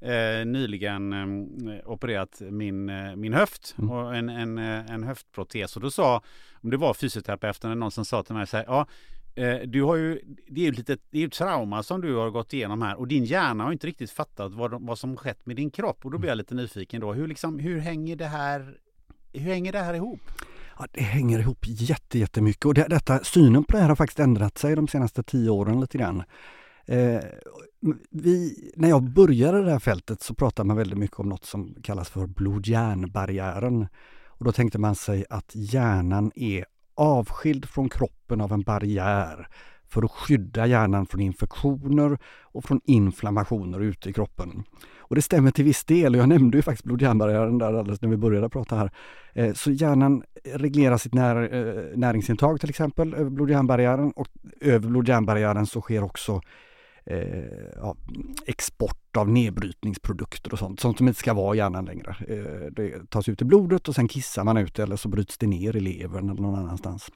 eh, 0.02 0.46
nyligen 0.46 1.14
eh, 1.14 1.90
opererat 1.90 2.42
min, 2.42 2.90
eh, 2.90 3.16
min 3.16 3.34
höft 3.34 3.76
Mm. 3.78 3.92
och 3.92 4.16
en, 4.16 4.30
en, 4.30 4.58
eh, 4.58 4.94
en 4.94 5.04
höftprotes 5.04 5.76
och 5.76 5.82
då 5.82 5.92
sa, 5.92 6.22
om 6.54 6.70
det 6.70 6.78
var 6.78 6.94
fysioterapeuten 6.94 7.72
eller 7.72 7.80
någon 7.80 7.92
som 7.92 8.06
sa 8.06 8.24
till 8.24 8.36
mig 8.36 8.48
så 8.48 8.58
här, 8.58 8.66
ja 8.68 8.88
eh, 9.38 9.58
du 9.68 9.84
har 9.84 9.96
ju, 9.96 10.22
det 10.48 10.62
är 10.62 10.66
ju 10.66 10.72
lite, 10.72 10.98
det 11.10 11.18
är 11.18 11.22
ju 11.22 11.28
ett 11.28 11.34
trauma 11.34 11.84
som 11.84 12.02
du 12.02 12.16
har 12.16 12.30
gått 12.30 12.54
igenom 12.54 12.82
här 12.82 12.96
och 13.00 13.08
din 13.08 13.24
hjärna 13.24 13.64
har 13.64 13.72
inte 13.72 13.88
riktigt 13.88 14.12
fattat 14.12 14.54
vad, 14.54 14.82
vad 14.82 15.00
som 15.00 15.18
skett 15.18 15.46
med 15.46 15.56
din 15.56 15.72
kropp 15.72 16.06
och 16.06 16.12
då 16.12 16.18
blir 16.18 16.30
jag 16.30 16.38
lite 16.38 16.56
nyfiken 16.56 17.02
då. 17.02 17.14
Hur, 17.14 17.28
liksom, 17.28 17.60
hur 17.60 17.80
hänger 17.80 18.16
det 18.16 18.28
här 18.28 18.78
hur 19.34 19.52
hänger 19.52 19.72
det 19.72 19.80
här 19.80 19.94
ihop? 19.94 20.22
Ja, 20.80 20.88
det 20.92 21.02
hänger 21.02 21.40
ihop 21.40 21.60
jätte, 21.62 22.20
jättemycket 22.20 22.66
och 22.66 22.74
det, 22.74 22.88
detta, 22.90 23.24
synen 23.24 23.64
på 23.64 23.72
det 23.72 23.82
här 23.82 23.90
har 23.90 23.96
faktiskt 23.96 24.20
ändrat 24.20 24.58
sig 24.58 24.76
de 24.76 24.88
senaste 24.88 25.24
tio 25.24 25.50
åren 25.50 25.82
lite 25.82 25.98
grann. 25.98 26.24
Eh, 26.86 27.20
vi, 28.10 28.72
när 28.76 28.90
jag 28.90 29.04
började 29.04 29.64
det 29.64 29.72
här 29.72 29.80
fältet 29.80 30.22
så 30.22 30.34
pratade 30.34 30.68
man 30.68 30.78
väldigt 30.78 30.98
mycket 30.98 31.20
om 31.20 31.30
något 31.30 31.46
som 31.46 31.76
kallas 31.84 32.10
för 32.10 32.28
blod-hjärnbarriären. 32.28 33.88
Och 34.28 34.46
då 34.46 34.52
tänkte 34.52 34.80
man 34.80 34.96
sig 34.96 35.26
att 35.30 35.52
hjärnan 35.56 36.32
är 36.36 36.66
avskild 36.98 37.70
från 37.70 37.90
kroppen 37.90 38.42
av 38.42 38.54
en 38.54 38.62
barriär 38.62 39.48
för 39.90 40.04
att 40.04 40.12
skydda 40.12 40.68
hjärnan 40.68 41.06
från 41.06 41.22
infektioner 41.22 42.18
och 42.42 42.64
från 42.64 42.82
inflammationer 42.86 43.80
ute 43.80 44.10
i 44.10 44.14
kroppen. 44.14 44.64
Och 44.98 45.16
det 45.16 45.22
stämmer 45.22 45.52
till 45.52 45.66
viss 45.66 45.86
del. 45.86 46.16
Jag 46.16 46.30
nämnde 46.30 46.58
ju 46.58 46.62
faktiskt 46.62 46.86
blod-hjärnbarriären 46.86 47.58
där 47.58 47.74
alldeles 47.74 48.02
när 48.02 48.10
vi 48.10 48.18
började 48.18 48.50
prata 48.50 48.76
här. 48.76 48.92
Eh, 49.34 49.54
så 49.54 49.72
hjärnan 49.72 50.24
reglerar 50.54 50.98
sitt 50.98 51.14
när, 51.14 51.54
eh, 51.54 51.98
näringsintag 51.98 52.60
till 52.60 52.70
exempel 52.70 53.14
över 53.14 53.30
blod-hjärnbarriären 53.30 54.12
och 54.12 54.28
över 54.62 54.90
blod-hjärnbarriären 54.90 55.66
så 55.66 55.82
sker 55.82 56.04
också 56.04 56.42
eh, 57.08 57.70
ja, 57.76 57.96
export 58.46 59.18
av 59.18 59.30
nedbrytningsprodukter 59.30 60.54
och 60.54 60.60
sånt, 60.60 60.80
sånt 60.80 60.98
som 60.98 61.08
inte 61.08 61.20
ska 61.20 61.34
vara 61.34 61.56
i 61.56 61.58
hjärnan 61.58 61.86
längre. 61.86 62.16
Eh, 62.28 62.72
det 62.72 63.10
tas 63.10 63.30
ut 63.30 63.42
i 63.42 63.46
blodet 63.46 63.88
och 63.88 63.96
sen 63.96 64.08
kissar 64.08 64.44
man 64.44 64.58
ut 64.58 64.76
det 64.76 64.84
eller 64.84 64.96
så 64.96 65.10
bryts 65.10 65.38
det 65.38 65.48
ner 65.48 65.76
i 65.76 65.80
levern 65.80 66.30
eller 66.30 66.42
någon 66.42 66.60
annanstans. 66.60 67.10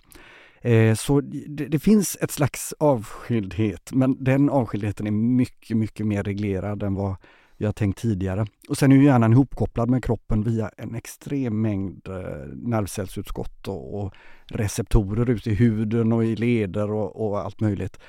Eh, 0.62 0.96
så 0.96 1.22
det, 1.22 1.66
det, 1.66 1.80
finns 1.80 2.18
ett 2.22 2.32
slags 2.32 2.74
avskildhet, 2.80 3.92
men 3.94 4.24
den 4.24 4.50
avskildheten 4.50 5.08
är 5.08 5.12
mycket, 5.12 5.78
mycket 5.78 6.06
mer 6.06 6.24
reglerad 6.24 6.84
än 6.84 6.96
vad 6.96 7.16
vi 7.58 7.66
har 7.66 7.74
tänkt 7.74 8.00
tidigare. 8.00 8.46
Och 8.70 8.78
sen 8.78 8.92
är 8.92 8.96
ju 8.96 9.04
hjärnan 9.04 9.34
ihopkopplad 9.34 9.90
med 9.90 10.04
kroppen 10.04 10.44
via 10.44 10.70
en 10.78 10.96
extrem 10.96 11.62
mängd 11.62 12.08
eh, 12.08 12.48
nervcellsutskott 12.54 13.68
och, 13.68 14.00
och, 14.00 14.14
receptorer 14.46 15.30
ute 15.30 15.50
i 15.50 15.54
huden 15.54 16.14
och 16.14 16.26
i 16.26 16.36
leder 16.36 16.92
och, 16.92 17.26
och 17.26 17.40
allt 17.40 17.60
möjligt. 17.60 18.00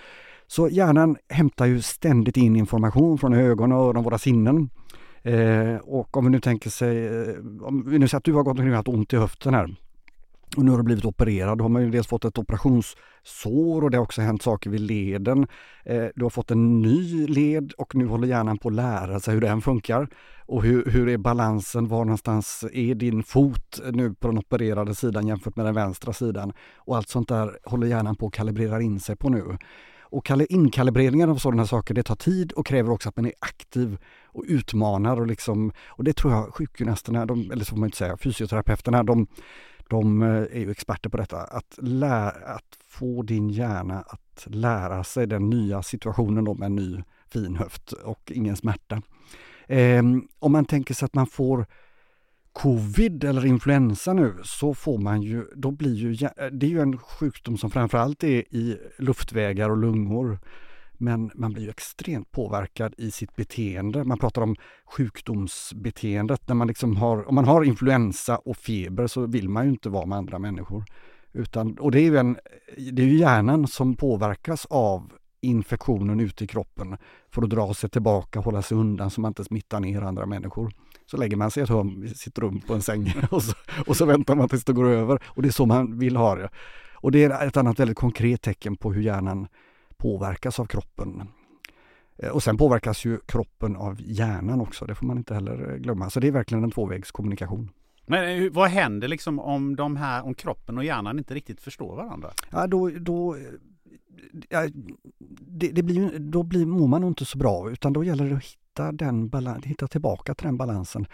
Så 0.52 0.68
hjärnan 0.68 1.16
hämtar 1.28 1.66
ju 1.66 1.82
ständigt 1.82 2.36
in 2.36 2.56
information 2.56 3.18
från 3.18 3.34
ögon 3.34 3.72
och 3.72 3.78
öron, 3.78 4.04
våra 4.04 4.18
sinnen. 4.18 4.70
Eh, 5.22 5.76
och 5.76 6.16
om 6.16 6.24
vi 6.24 6.30
nu 6.30 6.40
tänker 6.40 6.70
sig, 6.70 7.06
eh, 7.06 7.34
om 7.62 7.84
vi 7.86 7.98
nu 7.98 8.08
säger 8.08 8.18
att 8.18 8.24
du 8.24 8.32
har 8.32 8.42
gått 8.42 8.50
omkring 8.50 8.70
och 8.70 8.76
haft 8.76 8.88
ont 8.88 9.12
i 9.12 9.16
höften 9.16 9.54
här 9.54 9.76
och 10.56 10.64
nu 10.64 10.70
har 10.70 10.78
du 10.78 10.84
blivit 10.84 11.04
opererad. 11.04 11.58
Då 11.58 11.64
har 11.64 11.68
man 11.68 11.82
ju 11.82 11.90
dels 11.90 12.06
fått 12.06 12.24
ett 12.24 12.38
operationssår 12.38 13.84
och 13.84 13.90
det 13.90 13.96
har 13.96 14.04
också 14.04 14.20
hänt 14.20 14.42
saker 14.42 14.70
vid 14.70 14.80
leden. 14.80 15.46
Eh, 15.84 16.06
du 16.14 16.24
har 16.24 16.30
fått 16.30 16.50
en 16.50 16.82
ny 16.82 17.26
led 17.26 17.72
och 17.72 17.94
nu 17.94 18.06
håller 18.06 18.28
hjärnan 18.28 18.58
på 18.58 18.68
att 18.68 18.74
lära 18.74 19.20
sig 19.20 19.34
hur 19.34 19.40
den 19.40 19.60
funkar. 19.60 20.08
Och 20.46 20.62
hur, 20.62 20.84
hur 20.84 21.08
är 21.08 21.18
balansen? 21.18 21.88
Var 21.88 22.04
någonstans 22.04 22.64
är 22.72 22.94
din 22.94 23.22
fot 23.22 23.80
nu 23.92 24.14
på 24.14 24.28
den 24.28 24.38
opererade 24.38 24.94
sidan 24.94 25.26
jämfört 25.26 25.56
med 25.56 25.66
den 25.66 25.74
vänstra 25.74 26.12
sidan? 26.12 26.52
Och 26.76 26.96
allt 26.96 27.08
sånt 27.08 27.28
där 27.28 27.58
håller 27.64 27.86
hjärnan 27.86 28.16
på 28.16 28.26
att 28.26 28.32
kalibrera 28.32 28.82
in 28.82 29.00
sig 29.00 29.16
på 29.16 29.28
nu. 29.28 29.58
Och 30.12 30.30
inkalibreringen 30.48 31.30
av 31.30 31.36
sådana 31.36 31.66
saker, 31.66 31.94
det 31.94 32.02
tar 32.02 32.14
tid 32.14 32.52
och 32.52 32.66
kräver 32.66 32.90
också 32.90 33.08
att 33.08 33.16
man 33.16 33.26
är 33.26 33.32
aktiv 33.38 33.98
och 34.24 34.44
utmanar 34.48 35.20
och 35.20 35.26
liksom, 35.26 35.72
och 35.86 36.04
det 36.04 36.12
tror 36.12 36.32
jag 36.32 36.54
sjukgymnasterna, 36.54 37.26
de, 37.26 37.50
eller 37.50 37.64
så 37.64 37.70
får 37.70 37.76
man 37.76 37.86
inte 37.86 37.96
säga, 37.96 38.16
fysioterapeuterna, 38.16 39.02
de, 39.02 39.26
de 39.88 40.22
eh, 40.22 40.28
är 40.28 40.58
ju 40.58 40.70
experter 40.70 41.10
på 41.10 41.16
detta. 41.16 41.36
Att, 41.36 41.78
lära, 41.82 42.30
att 42.30 42.78
få 42.88 43.22
din 43.22 43.48
hjärna 43.50 44.00
att 44.00 44.46
lära 44.46 45.04
sig 45.04 45.26
den 45.26 45.50
nya 45.50 45.82
situationen 45.82 46.44
då 46.44 46.54
med 46.54 46.66
en 46.66 46.76
ny 46.76 47.02
fin 47.28 47.56
höft 47.56 47.92
och 47.92 48.32
ingen 48.34 48.56
smärta. 48.56 49.02
Eh, 49.66 50.02
om 50.38 50.52
man 50.52 50.64
tänker 50.64 50.94
sig 50.94 51.06
att 51.06 51.14
man 51.14 51.26
får 51.26 51.66
covid 52.52 53.24
eller 53.24 53.46
influensa 53.46 54.12
nu 54.12 54.34
så 54.42 54.74
får 54.74 54.98
man 54.98 55.22
ju, 55.22 55.44
då 55.54 55.70
blir 55.70 55.94
ju, 55.94 56.26
eh, 56.26 56.46
det 56.46 56.66
är 56.66 56.70
ju 56.70 56.80
en 56.80 56.98
sjukdom 56.98 57.58
som 57.58 57.70
framförallt 57.70 58.24
är 58.24 58.54
i 58.54 58.78
luftvägar 58.98 59.70
och 59.70 59.76
lungor. 59.76 60.38
Men 60.92 61.30
man 61.34 61.52
blir 61.52 61.62
ju 61.62 61.70
extremt 61.70 62.30
påverkad 62.30 62.94
i 62.98 63.10
sitt 63.10 63.36
beteende. 63.36 64.04
Man 64.04 64.18
pratar 64.18 64.42
om 64.42 64.56
sjukdomsbeteendet. 64.84 66.48
När 66.48 66.54
man 66.54 66.68
liksom 66.68 66.96
har, 66.96 67.28
om 67.28 67.34
man 67.34 67.44
har 67.44 67.64
influensa 67.64 68.36
och 68.36 68.56
feber 68.56 69.06
så 69.06 69.26
vill 69.26 69.48
man 69.48 69.64
ju 69.64 69.70
inte 69.70 69.88
vara 69.88 70.06
med 70.06 70.18
andra 70.18 70.38
människor. 70.38 70.84
Utan, 71.32 71.78
och 71.78 71.90
det 71.90 72.00
är, 72.00 72.04
ju 72.04 72.16
en, 72.16 72.36
det 72.92 73.02
är 73.02 73.06
ju 73.06 73.18
hjärnan 73.18 73.66
som 73.66 73.94
påverkas 73.94 74.66
av 74.70 75.12
infektionen 75.40 76.20
ute 76.20 76.44
i 76.44 76.46
kroppen 76.46 76.96
för 77.30 77.42
att 77.42 77.50
dra 77.50 77.74
sig 77.74 77.90
tillbaka, 77.90 78.40
hålla 78.40 78.62
sig 78.62 78.76
undan 78.76 79.10
så 79.10 79.20
man 79.20 79.30
inte 79.30 79.44
smittar 79.44 79.80
ner 79.80 80.02
andra 80.02 80.26
människor. 80.26 80.72
Så 81.12 81.18
lägger 81.18 81.36
man 81.36 81.50
sig 81.50 81.60
i, 81.60 81.64
ett 81.64 81.70
hum, 81.70 82.04
i 82.04 82.08
sitt 82.08 82.38
rum 82.38 82.60
på 82.60 82.74
en 82.74 82.82
säng 82.82 83.14
och 83.30 83.42
så, 83.42 83.52
och 83.86 83.96
så 83.96 84.04
väntar 84.04 84.34
man 84.34 84.48
tills 84.48 84.64
det 84.64 84.72
går 84.72 84.88
över. 84.88 85.18
Och 85.26 85.42
det 85.42 85.48
är 85.48 85.52
så 85.52 85.66
man 85.66 85.98
vill 85.98 86.16
ha 86.16 86.34
det. 86.34 86.48
Och 86.94 87.12
det 87.12 87.24
är 87.24 87.46
ett 87.46 87.56
annat 87.56 87.80
väldigt 87.80 87.96
konkret 87.96 88.42
tecken 88.42 88.76
på 88.76 88.92
hur 88.92 89.02
hjärnan 89.02 89.46
påverkas 89.96 90.60
av 90.60 90.66
kroppen. 90.66 91.22
Eh, 92.18 92.28
och 92.28 92.42
sen 92.42 92.56
påverkas 92.56 93.04
ju 93.04 93.18
kroppen 93.26 93.76
av 93.76 93.96
hjärnan 94.00 94.60
också, 94.60 94.86
det 94.86 94.94
får 94.94 95.06
man 95.06 95.18
inte 95.18 95.34
heller 95.34 95.76
glömma. 95.78 96.10
Så 96.10 96.20
det 96.20 96.28
är 96.28 96.32
verkligen 96.32 96.64
en 96.64 96.70
tvåvägskommunikation. 96.70 97.70
Men 98.06 98.44
eh, 98.44 98.50
vad 98.52 98.68
händer 98.68 99.08
liksom 99.08 99.38
om, 99.38 99.76
de 99.76 99.96
här, 99.96 100.24
om 100.24 100.34
kroppen 100.34 100.78
och 100.78 100.84
hjärnan 100.84 101.18
inte 101.18 101.34
riktigt 101.34 101.60
förstår 101.60 101.96
varandra? 101.96 102.30
Ja, 102.50 102.66
då, 102.66 102.90
då, 102.90 103.36
ja, 104.48 104.68
det, 105.40 105.68
det 105.68 105.82
blir, 105.82 106.18
då 106.18 106.42
blir, 106.42 106.66
mår 106.66 106.88
man 106.88 107.00
nog 107.00 107.10
inte 107.10 107.24
så 107.24 107.38
bra 107.38 107.70
utan 107.70 107.92
då 107.92 108.04
gäller 108.04 108.30
det 108.30 108.36
att 108.36 108.61
hitta, 108.72 108.92
den 108.92 109.28
balans, 109.28 109.64
hitta 109.64 109.88
tillbaka 109.88 110.34
till 110.34 110.46
den 110.46 110.56
balansen. 110.56 111.06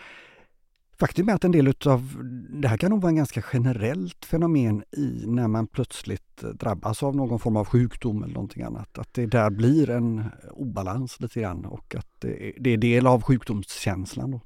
Faktum 0.99 1.29
är 1.29 1.35
att 1.35 1.45
en 1.45 1.53
del 1.53 1.69
utav 1.69 2.25
det 2.63 2.69
här 2.69 2.77
kan 2.77 2.91
nog 2.91 3.01
vara 3.01 3.11
en 3.11 3.17
ganska 3.17 3.43
generellt 3.53 4.25
fenomen 4.25 4.85
i 4.97 5.25
när 5.27 5.49
man 5.49 5.67
plötsligt 5.67 6.37
drabbas 6.37 7.03
av 7.03 7.17
någon 7.17 7.39
form 7.39 7.57
av 7.57 7.65
sjukdom 7.65 8.23
eller 8.23 8.35
någonting 8.35 8.63
annat. 8.63 8.99
Att 8.99 9.15
det 9.15 9.27
där 9.27 9.51
blir 9.51 9.91
en 9.91 10.25
obalans 10.51 11.21
lite 11.21 11.41
grann 11.41 11.65
och 11.65 11.95
att 11.95 12.21
det 12.21 12.49
är, 12.49 12.53
det 12.61 12.71
är 12.71 12.77
del 12.77 13.07
av 13.07 13.23
sjukdomskänslan. 13.23 14.31
Då. 14.31 14.41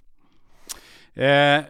Eh, 1.23 1.63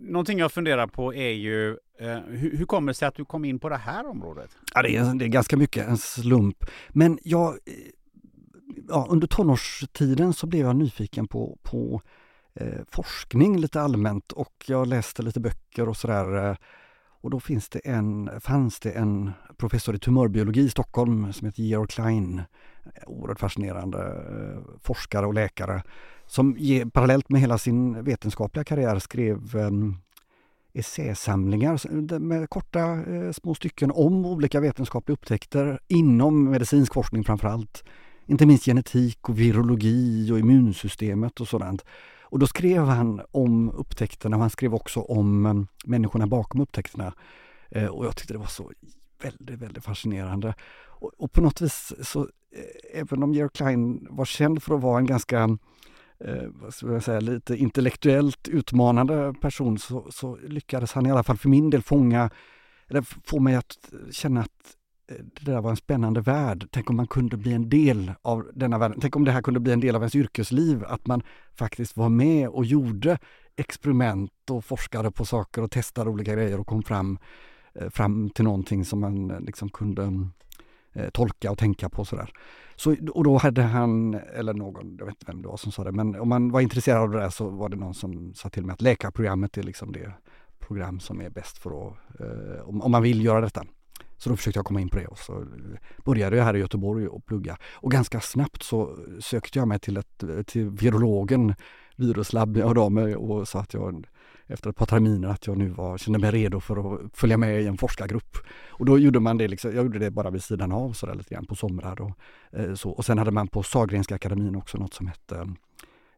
någonting 0.00 0.38
jag 0.38 0.52
funderar 0.52 0.86
på 0.86 1.14
är 1.14 1.32
ju 1.32 1.70
eh, 2.00 2.18
hur, 2.28 2.56
hur, 2.56 2.66
kommer 2.66 2.92
det 2.92 2.94
sig 2.94 3.08
att 3.08 3.14
du 3.14 3.24
kom 3.24 3.44
in 3.44 3.58
på 3.58 3.68
det 3.68 3.76
här 3.76 4.06
området? 4.06 4.50
Ja, 4.74 4.82
det, 4.82 4.96
är, 4.96 5.14
det 5.14 5.24
är 5.24 5.28
ganska 5.28 5.56
mycket 5.56 5.88
en 5.88 5.98
slump. 5.98 6.64
Men 6.88 7.18
jag, 7.22 7.58
ja, 8.88 9.06
under 9.10 9.26
tonårstiden 9.26 10.32
så 10.32 10.46
blev 10.46 10.66
jag 10.66 10.76
nyfiken 10.76 11.28
på, 11.28 11.58
på 11.62 12.02
eh, 12.54 12.80
forskning 12.88 13.58
lite 13.58 13.80
allmänt 13.80 14.32
och 14.32 14.64
jag 14.66 14.86
läste 14.86 15.22
lite 15.22 15.40
böcker 15.40 15.88
och 15.88 15.96
sådär. 15.96 16.50
Eh, 16.50 16.56
och 17.20 17.30
då 17.30 17.40
finns 17.40 17.68
det 17.68 17.78
en, 17.78 18.30
fanns 18.40 18.80
det 18.80 18.90
en 18.90 19.32
professor 19.56 19.94
i 19.94 19.98
tumörbiologi 19.98 20.60
i 20.60 20.70
Stockholm 20.70 21.32
som 21.32 21.46
heter 21.46 21.62
Georg 21.62 21.88
Klein. 21.88 22.38
Eh, 22.84 23.02
oerhört 23.06 23.40
fascinerande 23.40 23.98
eh, 23.98 24.62
forskare 24.82 25.26
och 25.26 25.34
läkare 25.34 25.82
som 26.26 26.56
parallellt 26.92 27.28
med 27.28 27.40
hela 27.40 27.58
sin 27.58 28.04
vetenskapliga 28.04 28.64
karriär 28.64 28.98
skrev 28.98 29.56
eh, 29.56 29.70
essäsamlingar 30.72 32.18
med 32.18 32.50
korta 32.50 32.80
eh, 32.80 33.32
små 33.32 33.54
stycken 33.54 33.90
om 33.90 34.26
olika 34.26 34.60
vetenskapliga 34.60 35.14
upptäckter 35.14 35.80
inom 35.88 36.50
medicinsk 36.50 36.94
forskning 36.94 37.24
framför 37.24 37.48
allt. 37.48 37.84
Inte 38.26 38.46
minst 38.46 38.64
genetik 38.64 39.28
och 39.28 39.38
virologi 39.38 40.32
och 40.32 40.38
immunsystemet 40.38 41.40
och 41.40 41.48
sådant. 41.48 41.84
Och 42.22 42.38
då 42.38 42.46
skrev 42.46 42.84
han 42.84 43.20
om 43.30 43.70
upptäckterna 43.70 44.36
och 44.36 44.40
han 44.40 44.50
skrev 44.50 44.74
också 44.74 45.00
om 45.00 45.46
eh, 45.46 45.54
människorna 45.84 46.26
bakom 46.26 46.60
upptäckterna. 46.60 47.12
Eh, 47.70 47.86
och 47.86 48.06
jag 48.06 48.16
tyckte 48.16 48.34
det 48.34 48.38
var 48.38 48.46
så 48.46 48.72
väldigt, 49.22 49.58
väldigt 49.58 49.84
fascinerande. 49.84 50.54
Och, 50.86 51.10
och 51.18 51.32
på 51.32 51.40
något 51.40 51.60
vis 51.60 51.92
så, 52.02 52.20
eh, 52.20 53.00
även 53.00 53.22
om 53.22 53.34
Georg 53.34 53.50
Klein 53.54 54.06
var 54.10 54.24
känd 54.24 54.62
för 54.62 54.74
att 54.74 54.82
vara 54.82 54.98
en 54.98 55.06
ganska 55.06 55.58
eh, 56.20 56.44
vad 56.48 56.74
ska 56.74 56.92
jag 56.92 57.04
säga, 57.04 57.20
lite 57.20 57.56
intellektuellt 57.56 58.48
utmanande 58.48 59.34
person 59.40 59.78
så, 59.78 60.06
så, 60.10 60.36
lyckades 60.36 60.92
han 60.92 61.06
i 61.06 61.10
alla 61.10 61.22
fall 61.22 61.36
för 61.36 61.48
min 61.48 61.70
del 61.70 61.82
fånga, 61.82 62.30
eller 62.88 63.02
få 63.02 63.40
mig 63.40 63.54
att 63.54 63.92
känna 64.10 64.40
att 64.40 64.75
Eh, 65.08 65.16
det 65.16 65.52
där 65.52 65.60
var 65.60 65.70
en 65.70 65.76
spännande 65.76 66.20
värld. 66.20 66.68
Tänk 66.70 66.90
om 66.90 66.96
man 66.96 67.06
kunde 67.06 67.36
bli 67.36 67.52
en 67.52 67.68
del 67.68 68.12
av 68.22 68.50
denna 68.54 68.78
värld. 68.78 68.94
Tänk 69.00 69.16
om 69.16 69.24
det 69.24 69.32
här 69.32 69.42
kunde 69.42 69.60
bli 69.60 69.72
en 69.72 69.80
del 69.80 69.96
av 69.96 70.02
ens 70.02 70.14
yrkesliv, 70.14 70.84
att 70.84 71.06
man 71.06 71.22
faktiskt 71.54 71.96
var 71.96 72.08
med 72.08 72.48
och 72.48 72.64
gjorde 72.64 73.18
experiment 73.56 74.50
och 74.50 74.64
forskade 74.64 75.10
på 75.10 75.24
saker 75.24 75.62
och 75.62 75.70
testade 75.70 76.10
olika 76.10 76.34
grejer 76.34 76.60
och 76.60 76.66
kom 76.66 76.82
fram, 76.82 77.18
eh, 77.74 77.88
fram 77.90 78.30
till 78.30 78.44
någonting 78.44 78.84
som 78.84 79.00
man 79.00 79.30
eh, 79.30 79.40
liksom 79.40 79.68
kunde 79.68 80.28
tolka 81.12 81.50
och 81.50 81.58
tänka 81.58 81.88
på 81.88 82.04
sådär. 82.04 82.32
Så, 82.76 82.96
och 83.12 83.24
då 83.24 83.36
hade 83.36 83.62
han, 83.62 84.14
eller 84.14 84.54
någon, 84.54 84.96
jag 84.98 85.06
vet 85.06 85.14
inte 85.14 85.32
vem 85.32 85.42
det 85.42 85.48
var 85.48 85.56
som 85.56 85.72
sa 85.72 85.84
det, 85.84 85.92
men 85.92 86.20
om 86.20 86.28
man 86.28 86.50
var 86.50 86.60
intresserad 86.60 87.02
av 87.02 87.10
det 87.10 87.18
där 87.18 87.30
så 87.30 87.48
var 87.48 87.68
det 87.68 87.76
någon 87.76 87.94
som 87.94 88.34
sa 88.34 88.48
till 88.48 88.64
mig 88.64 88.72
att 88.72 88.82
läkarprogrammet 88.82 89.58
är 89.58 89.62
liksom 89.62 89.92
det 89.92 90.12
program 90.58 91.00
som 91.00 91.20
är 91.20 91.30
bäst 91.30 91.58
för 91.58 91.70
att, 91.70 92.20
eh, 92.20 92.68
om, 92.68 92.82
om 92.82 92.90
man 92.90 93.02
vill 93.02 93.24
göra 93.24 93.40
detta. 93.40 93.64
Så 94.18 94.30
då 94.30 94.36
försökte 94.36 94.58
jag 94.58 94.66
komma 94.66 94.80
in 94.80 94.88
på 94.88 94.96
det 94.96 95.06
och 95.06 95.18
så 95.18 95.44
började 96.04 96.36
jag 96.36 96.44
här 96.44 96.56
i 96.56 96.58
Göteborg 96.58 97.08
och 97.08 97.26
plugga. 97.26 97.56
Och 97.74 97.90
ganska 97.90 98.20
snabbt 98.20 98.62
så 98.62 98.98
sökte 99.20 99.58
jag 99.58 99.68
mig 99.68 99.78
till, 99.78 99.96
ett, 99.96 100.22
till 100.46 100.70
virologen, 100.70 101.54
viruslabb, 101.96 102.56
jag 102.56 102.66
hörde 102.66 102.80
av 102.80 102.92
mig 102.92 103.16
och 103.16 103.48
sa 103.48 103.60
att 103.60 103.74
jag 103.74 104.06
efter 104.46 104.70
ett 104.70 104.76
par 104.76 104.86
terminer 104.86 105.28
att 105.28 105.46
jag 105.46 105.58
nu 105.58 105.68
var, 105.68 105.98
kände 105.98 106.18
mig 106.18 106.30
redo 106.30 106.60
för 106.60 106.94
att 106.94 107.16
följa 107.16 107.36
med 107.36 107.62
i 107.62 107.66
en 107.66 107.78
forskargrupp. 107.78 108.36
Och 108.68 108.84
då 108.84 108.98
gjorde 108.98 109.20
man 109.20 109.38
det, 109.38 109.48
liksom, 109.48 109.74
jag 109.74 109.84
gjorde 109.84 109.98
det 109.98 110.10
bara 110.10 110.30
vid 110.30 110.42
sidan 110.42 110.72
av 110.72 110.92
sådär 110.92 111.14
lite 111.14 111.34
grann 111.34 111.46
på 111.46 111.54
somrar 111.54 112.00
och 112.00 112.12
eh, 112.52 112.74
så. 112.74 112.90
Och 112.90 113.04
sen 113.04 113.18
hade 113.18 113.30
man 113.30 113.48
på 113.48 113.62
Sahlgrenska 113.62 114.14
akademin 114.14 114.56
också 114.56 114.78
något 114.78 114.94
som 114.94 115.06
hette 115.06 115.54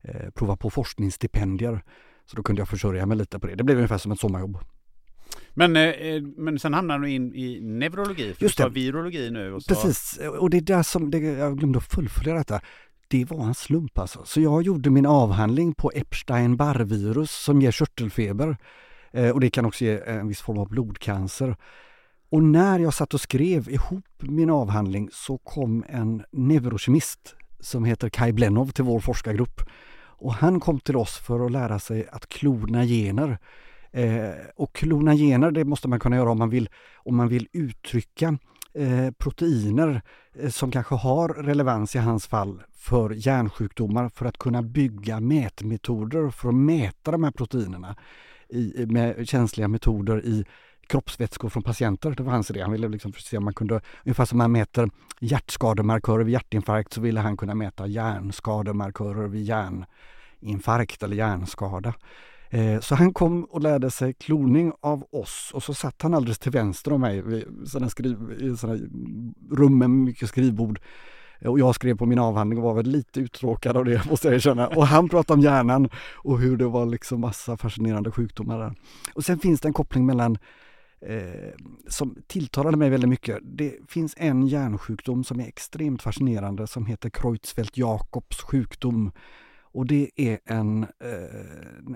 eh, 0.03 0.31
Prova 0.35 0.57
på 0.57 0.71
forskningsstipendier. 0.71 1.83
Så 2.27 2.37
då 2.37 2.43
kunde 2.43 2.61
jag 2.61 2.69
försörja 2.69 3.07
mig 3.07 3.17
lite 3.17 3.39
på 3.39 3.47
det. 3.47 3.55
Det 3.55 3.65
blev 3.65 3.77
ungefär 3.77 3.99
som 3.99 4.13
ett 4.13 4.21
sommarjobb. 4.21 4.59
Men, 5.59 5.77
eh, 5.77 5.83
eh, 5.83 6.23
men 6.37 6.59
sen 6.59 6.75
hamnar 6.75 6.99
du 6.99 7.11
in 7.11 7.35
i 7.35 7.61
neurologi, 7.61 8.35
för 8.35 8.43
Just 8.43 8.57
du 8.57 8.63
tar 8.63 8.71
virologi 8.71 9.31
nu. 9.31 9.53
Och 9.53 9.63
så... 9.63 9.75
Precis, 9.75 10.19
och 10.39 10.51
det 10.51 10.57
är 10.57 10.61
där 10.61 10.83
som, 10.83 11.11
det, 11.11 11.19
jag 11.19 11.59
glömde 11.59 11.79
att 11.79 11.85
fullfölja 11.85 12.35
detta. 12.35 12.61
Det 13.09 13.25
var 13.25 13.45
en 13.45 13.55
slump 13.55 13.99
alltså. 13.99 14.23
Så 14.25 14.41
jag 14.41 14.63
gjorde 14.63 14.91
min 14.91 15.07
avhandling 15.07 15.75
på 15.75 15.91
Epstein-Barr-virus 15.95 17.31
som 17.31 17.63
ger 17.63 17.71
körtelfeber. 17.71 18.57
Eh, 19.11 19.31
och 19.31 19.41
det 19.41 19.51
kan 19.51 19.65
också 19.65 19.85
ge 19.85 20.01
en 20.07 20.29
viss 20.29 20.41
form 20.41 20.59
av 20.59 20.69
blodcancer. 20.69 21.57
Och 22.31 22.43
när 22.43 22.79
jag 22.79 22.95
satt 22.95 23.15
och 23.15 23.21
skrev 23.21 23.69
ihop 23.69 24.05
min 24.19 24.51
avhandling 24.51 25.09
så 25.13 25.39
kom 25.39 25.85
en 25.89 26.25
neurokemist 26.33 27.35
som 27.61 27.85
heter 27.85 28.09
Kai 28.09 28.33
Blenov 28.33 28.71
till 28.71 28.85
vår 28.85 29.01
forskargrupp. 29.01 29.61
Och 30.01 30.35
han 30.35 30.61
kom 30.61 30.81
till 30.81 30.97
oss 30.97 31.19
för 31.19 31.47
att 31.47 31.53
lära 31.53 31.79
sig 31.79 32.09
att 32.13 32.29
klona 32.29 32.85
gener. 32.85 33.39
Eh, 33.93 34.31
och 34.57 34.75
klona 34.75 35.15
gener 35.15 35.51
det 35.51 35.65
måste 35.65 35.89
man 35.89 36.01
kunna 36.01 36.17
göra 36.17 36.31
om 36.31 36.39
man 36.39 36.51
vill, 36.51 36.69
om 36.97 37.17
man 37.17 37.29
vill 37.29 37.49
uttrycka 37.53 38.39
eh, 38.75 39.11
proteiner 39.19 40.03
eh, 40.35 40.51
som 40.51 40.71
kanske 40.71 40.95
har 40.95 41.29
relevans 41.29 41.97
i 41.97 41.99
hans 41.99 42.27
fall 42.27 42.63
för 42.73 43.11
hjärnsjukdomar 43.11 44.09
för 44.09 44.27
att 44.27 44.39
kunna 44.39 44.63
bygga 44.63 45.21
mätmetoder 45.21 46.31
för 46.31 46.49
att 46.49 46.55
mäta 46.55 47.11
de 47.11 47.25
här 47.25 47.31
proteinerna 47.31 47.97
i, 48.49 48.87
med 48.87 49.29
känsliga 49.29 49.69
metoder 49.69 50.25
i 50.25 50.45
kroppsvätskor 50.89 51.49
från 51.49 51.63
patienter. 51.63 52.15
Det 52.17 52.23
var 52.23 52.33
hans 52.33 52.51
idé. 52.51 52.63
Han 52.63 52.73
ville 52.73 52.89
liksom 52.89 53.13
se 53.13 53.37
om 53.37 53.45
man 53.45 53.55
kunde, 53.55 53.81
ungefär 54.05 54.25
som 54.25 54.39
man 54.39 54.53
mäter 54.53 54.91
hjärtskademarkörer 55.21 56.25
vid 56.25 56.33
hjärtinfarkt 56.33 56.93
så 56.93 57.01
ville 57.01 57.21
han 57.21 57.37
kunna 57.37 57.55
mäta 57.55 57.87
hjärnskademarkörer 57.87 59.29
vid 59.29 59.43
hjärninfarkt 59.43 61.03
eller 61.03 61.17
hjärnskada. 61.17 61.95
Eh, 62.51 62.81
så 62.81 62.95
han 62.95 63.13
kom 63.13 63.45
och 63.45 63.61
lärde 63.61 63.91
sig 63.91 64.15
kloning 64.15 64.73
av 64.81 65.05
oss 65.11 65.51
och 65.55 65.63
så 65.63 65.75
satt 65.75 66.03
han 66.03 66.15
alldeles 66.15 66.39
till 66.39 66.53
vänster 66.53 66.93
om 66.93 67.01
mig 67.01 67.19
i 67.19 67.45
sådana 67.67 67.91
skriv, 67.91 68.33
i 68.41 68.57
sådana 68.57 68.79
rum 69.51 69.79
med 69.79 69.91
mycket 69.91 70.29
skrivbord. 70.29 70.81
Och 71.45 71.59
jag 71.59 71.75
skrev 71.75 71.97
på 71.97 72.07
min 72.07 72.19
avhandling 72.19 72.59
och 72.59 72.65
var 72.65 72.75
väl 72.75 72.87
lite 72.87 73.21
uttråkad 73.21 73.77
av 73.77 73.85
det 73.85 74.07
måste 74.11 74.29
jag 74.29 74.35
erkänna. 74.35 74.69
Och 74.69 74.87
han 74.87 75.09
pratade 75.09 75.39
om 75.39 75.45
hjärnan 75.45 75.89
och 76.15 76.39
hur 76.39 76.57
det 76.57 76.67
var 76.67 76.87
liksom 76.87 77.21
massa 77.21 77.57
fascinerande 77.57 78.11
sjukdomar 78.11 78.59
där. 78.59 78.75
Och 79.15 79.25
sen 79.25 79.39
finns 79.39 79.61
det 79.61 79.69
en 79.69 79.73
koppling 79.73 80.07
mellan 80.07 80.39
eh, 81.01 81.53
som 81.89 82.17
tilltalade 82.27 82.77
mig 82.77 82.91
väldigt 82.91 83.11
mycket. 83.11 83.39
Det 83.43 83.75
finns 83.89 84.15
en 84.17 84.47
hjärnsjukdom 84.47 85.25
som 85.25 85.41
är 85.41 85.47
extremt 85.47 86.03
fascinerande 86.03 86.67
som 86.67 86.87
heter 86.87 87.11
Creutzfeldt-Jakobs 87.11 88.43
sjukdom. 88.43 89.13
Och 89.73 89.87
det 89.87 90.11
är 90.17 90.39
en... 90.45 90.83
Eh, 90.83 90.89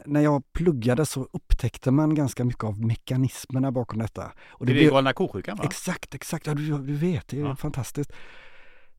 när 0.06 0.20
jag 0.20 0.52
pluggade 0.52 1.06
så 1.06 1.28
upptäckte 1.32 1.90
man 1.90 2.14
ganska 2.14 2.44
mycket 2.44 2.64
av 2.64 2.80
mekanismerna 2.80 3.72
bakom 3.72 3.98
detta. 3.98 4.32
Och 4.48 4.66
det, 4.66 4.72
det 4.72 4.84
är 4.86 4.90
galna 4.90 5.12
ko-sjukan 5.12 5.56
va? 5.56 5.64
Exakt, 5.64 6.14
exakt. 6.14 6.46
Ja, 6.46 6.54
du, 6.54 6.78
du 6.78 6.94
vet, 6.94 7.28
det 7.28 7.40
är 7.40 7.44
ja. 7.44 7.56
fantastiskt. 7.56 8.12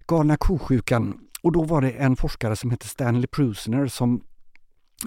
Galna 0.08 0.38
ko-sjukan. 0.38 1.20
Och 1.42 1.52
då 1.52 1.64
var 1.64 1.82
det 1.82 1.92
en 1.92 2.16
forskare 2.16 2.56
som 2.56 2.72
hette 2.72 2.88
Stanley 2.88 3.28
Prusiner 3.28 3.88
som 3.88 4.24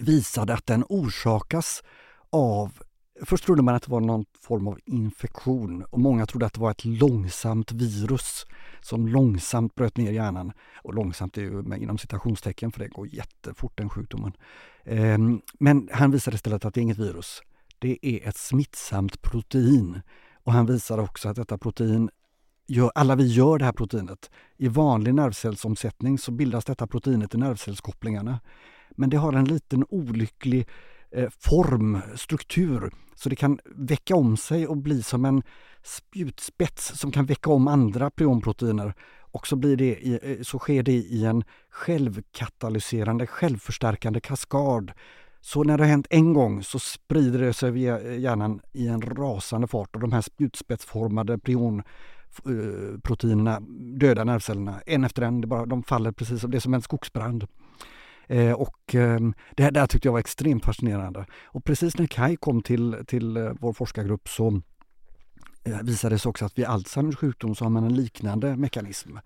visade 0.01 0.55
att 0.55 0.67
den 0.67 0.85
orsakas 0.89 1.83
av 2.31 2.73
Först 3.23 3.45
trodde 3.45 3.63
man 3.63 3.75
att 3.75 3.83
det 3.83 3.91
var 3.91 4.01
någon 4.01 4.25
form 4.41 4.69
av 4.69 4.79
infektion 4.85 5.85
och 5.85 6.01
många 6.01 6.27
trodde 6.27 6.47
att 6.47 6.55
det 6.55 6.61
var 6.61 6.71
ett 6.71 6.85
långsamt 6.85 7.73
virus 7.73 8.47
som 8.81 9.09
långsamt 9.09 9.75
bröt 9.75 9.97
ner 9.97 10.13
hjärnan. 10.13 10.53
Och 10.83 10.95
långsamt 10.95 11.39
är 11.39 11.43
ju 11.43 11.77
inom 11.77 11.99
citationstecken 11.99 12.73
för 12.73 12.81
det 12.81 12.89
går 12.89 13.15
jättefort 13.15 13.73
den 13.77 13.89
sjukdomen. 13.89 14.33
Ehm, 14.85 15.41
men 15.59 15.89
han 15.93 16.11
visade 16.11 16.35
istället 16.35 16.65
att 16.65 16.75
det 16.75 16.81
är 16.81 16.83
inget 16.83 16.99
virus. 16.99 17.43
Det 17.79 17.99
är 18.03 18.29
ett 18.29 18.37
smittsamt 18.37 19.23
protein. 19.23 20.01
Och 20.45 20.53
han 20.53 20.67
visade 20.67 21.03
också 21.03 21.29
att 21.29 21.37
detta 21.37 21.59
protein 21.59 22.11
Gör, 22.69 22.91
alla 22.95 23.15
vi 23.17 23.27
gör 23.27 23.59
det 23.59 23.65
här 23.65 23.73
proteinet. 23.73 24.31
I 24.57 24.69
vanlig 24.69 25.15
nervcellsomsättning 25.15 26.19
så 26.19 26.33
bildas 26.33 26.65
detta 26.65 26.87
proteinet 26.87 27.35
i 27.35 27.39
nervcellskopplingarna. 27.39 28.41
Men 28.91 29.11
det 29.11 29.17
har 29.17 29.33
en 29.33 29.45
liten 29.45 29.85
olycklig 29.89 30.69
eh, 31.11 31.29
form, 31.39 32.01
struktur 32.15 32.91
så 33.17 33.29
det 33.29 33.37
kan 33.37 33.59
väcka 33.65 34.17
om 34.17 34.37
sig 34.37 34.67
och 34.67 34.77
bli 34.77 35.03
som 35.03 35.25
en 35.25 35.43
spjutspets 35.83 36.99
som 36.99 37.13
kan 37.13 37.27
väcka 37.27 37.51
om 37.51 37.69
andra 37.69 38.11
prionproteiner. 38.11 38.95
Och 39.19 39.47
så, 39.47 39.57
blir 39.57 39.77
det 39.77 39.85
i, 39.85 40.19
eh, 40.23 40.43
så 40.43 40.59
sker 40.59 40.83
det 40.83 40.93
i 40.93 41.25
en 41.25 41.45
självkatalyserande, 41.71 43.27
självförstärkande 43.27 44.21
kaskad. 44.21 44.93
Så 45.41 45.63
när 45.63 45.79
det 45.79 45.85
har 45.85 45.91
hänt 45.91 46.07
en 46.11 46.35
gång 46.35 46.63
så 46.63 46.79
sprider 46.79 47.39
det 47.39 47.53
sig 47.53 47.71
via 47.71 48.01
eh, 48.01 48.19
hjärnan 48.19 48.61
i 48.73 48.89
en 48.89 49.03
rasande 49.03 49.67
fart 49.67 49.95
och 49.95 50.01
de 50.01 50.13
här 50.13 50.21
spjutspetsformade 50.21 51.39
prionproteinerna 51.39 53.57
eh, 53.57 53.63
dödar 53.99 54.25
nervcellerna 54.25 54.81
en 54.87 55.05
efter 55.05 55.23
en. 55.23 55.41
Det 55.41 55.47
bara, 55.47 55.67
de 55.67 55.83
faller 55.83 56.13
precis 56.13 56.41
som 56.41 56.51
det 56.51 56.59
är 56.59 56.61
som 56.61 56.75
en 56.75 56.83
skogsbrand. 56.83 57.47
Eh, 58.27 58.53
och 58.53 58.95
eh, 58.95 59.21
det 59.57 59.71
där 59.71 59.87
tyckte 59.87 60.09
jag 60.09 60.13
var 60.13 60.21
extremt 60.21 60.65
fascinerande. 60.65 61.27
Och 61.45 61.65
precis 61.65 61.99
när 61.99 62.07
Kai 62.07 62.37
kom 62.37 62.63
till, 62.63 62.97
till 63.07 63.37
eh, 63.37 63.53
vår 63.61 63.73
forskargrupp 63.73 64.29
så 64.29 64.61
eh, 65.65 65.83
visade 65.83 66.15
det 66.15 66.19
sig 66.19 66.31
också 66.31 66.45
att 66.45 66.59
vid 66.59 66.65
Alzheimers 66.65 67.17
sjukdom 67.17 67.55
så 67.55 67.65
har 67.65 67.71
man 67.71 67.85
en 67.85 67.95
liknande 67.95 68.57
mekanism. 68.57 69.17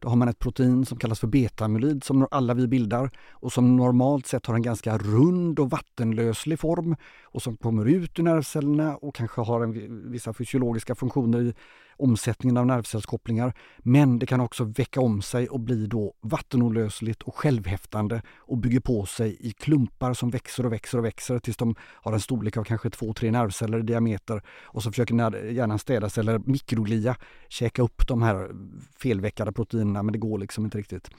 Då 0.00 0.08
har 0.08 0.16
man 0.16 0.28
ett 0.28 0.38
protein 0.38 0.86
som 0.86 0.98
kallas 0.98 1.20
för 1.20 1.26
betamylid 1.26 2.04
som 2.04 2.26
alla 2.30 2.54
vi 2.54 2.66
bildar 2.66 3.10
och 3.30 3.52
som 3.52 3.76
normalt 3.76 4.26
sett 4.26 4.46
har 4.46 4.54
en 4.54 4.62
ganska 4.62 4.98
rund 4.98 5.58
och 5.58 5.70
vattenlöslig 5.70 6.60
form 6.60 6.96
och 7.22 7.42
som 7.42 7.56
kommer 7.56 7.86
ut 7.86 8.18
ur 8.18 8.22
nervcellerna 8.22 8.96
och 8.96 9.14
kanske 9.14 9.40
har 9.40 9.60
en, 9.60 10.10
vissa 10.10 10.32
fysiologiska 10.32 10.94
funktioner 10.94 11.40
i 11.40 11.54
omsättningen 11.98 12.56
av 12.56 12.66
nervcellskopplingar. 12.66 13.52
Men 13.78 14.18
det 14.18 14.26
kan 14.26 14.40
också 14.40 14.64
väcka 14.64 15.00
om 15.00 15.22
sig 15.22 15.48
och 15.48 15.60
bli 15.60 15.86
då 15.86 16.14
vattenolösligt 16.20 17.22
och 17.22 17.34
självhäftande 17.34 18.22
och 18.36 18.58
bygger 18.58 18.80
på 18.80 19.06
sig 19.06 19.36
i 19.40 19.52
klumpar 19.52 20.14
som 20.14 20.30
växer 20.30 20.66
och 20.66 20.72
växer 20.72 20.98
och 20.98 21.04
växer 21.04 21.38
tills 21.38 21.56
de 21.56 21.74
har 21.80 22.12
en 22.12 22.20
storlek 22.20 22.56
av 22.56 22.64
kanske 22.64 22.90
två, 22.90 23.12
tre 23.12 23.30
nervceller 23.30 23.78
i 23.78 23.82
diameter. 23.82 24.42
Och 24.62 24.82
så 24.82 24.90
försöker 24.90 25.50
hjärnan 25.50 25.78
städa 25.78 26.10
sig 26.10 26.20
eller 26.20 26.38
mikroglia 26.38 27.16
käka 27.48 27.82
upp 27.82 28.08
de 28.08 28.22
här 28.22 28.50
felväckade 28.98 29.52
proteinerna 29.52 30.02
men 30.02 30.12
det 30.12 30.18
går 30.18 30.38
liksom 30.38 30.64
inte 30.64 30.78
riktigt. 30.78 31.10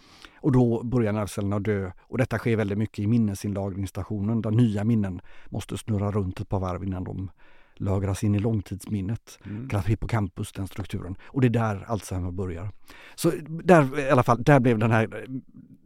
Och 0.42 0.52
då 0.52 0.84
börjar 0.84 1.14
nervcellerna 1.14 1.60
dö 1.60 1.92
och 2.00 2.18
detta 2.18 2.38
sker 2.38 2.56
väldigt 2.56 2.78
mycket 2.78 3.00
i 3.00 3.08
minnesinlagringsstationen 3.08 4.42
där 4.42 4.52
nya 4.52 4.84
minnen 4.84 5.22
måste 5.50 5.78
snurra 5.78 6.12
runt 6.12 6.40
ett 6.40 6.50
par 6.50 6.60
varv 6.60 6.84
innan 6.84 7.04
de 7.04 7.32
lagras 7.80 8.24
in 8.24 8.36
i 8.36 8.40
långtidsminnet. 8.40 9.40
Mm. 9.46 9.70
Kallas 9.70 9.86
hippocampus, 9.86 10.52
den 10.52 10.68
strukturen. 10.68 11.16
Och 11.26 11.42
det 11.42 11.48
är 11.48 11.50
där 11.50 11.86
Alzheimer 11.88 12.32
börjar. 12.32 12.72
Så 13.16 13.32
där 13.48 14.00
i 14.00 14.10
alla 14.10 14.24
fall, 14.24 14.44
där 14.44 14.60
blev 14.60 14.80
den 14.80 14.92
här... 14.92 15.28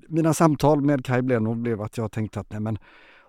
Mina 0.07 0.33
samtal 0.33 0.81
med 0.81 1.05
Kai 1.05 1.21
Blenov 1.21 1.57
blev 1.57 1.81
att 1.81 1.97
jag 1.97 2.11
tänkte 2.11 2.39
att 2.39 2.51
nej 2.51 2.59
men 2.59 2.77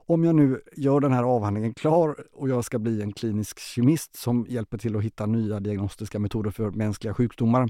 om 0.07 0.25
jag 0.25 0.35
nu 0.35 0.61
gör 0.77 1.01
den 1.01 1.13
här 1.13 1.23
avhandlingen 1.23 1.75
klar 1.75 2.17
och 2.33 2.49
jag 2.49 2.65
ska 2.65 2.79
bli 2.79 3.03
en 3.03 3.13
klinisk 3.13 3.59
kemist 3.59 4.17
som 4.17 4.47
hjälper 4.49 4.79
till 4.79 4.97
att 4.97 5.03
hitta 5.03 5.27
nya 5.27 5.61
diagnostiska 5.61 6.19
metoder 6.19 6.51
för 6.51 6.71
mänskliga 6.71 7.15
sjukdomar 7.15 7.69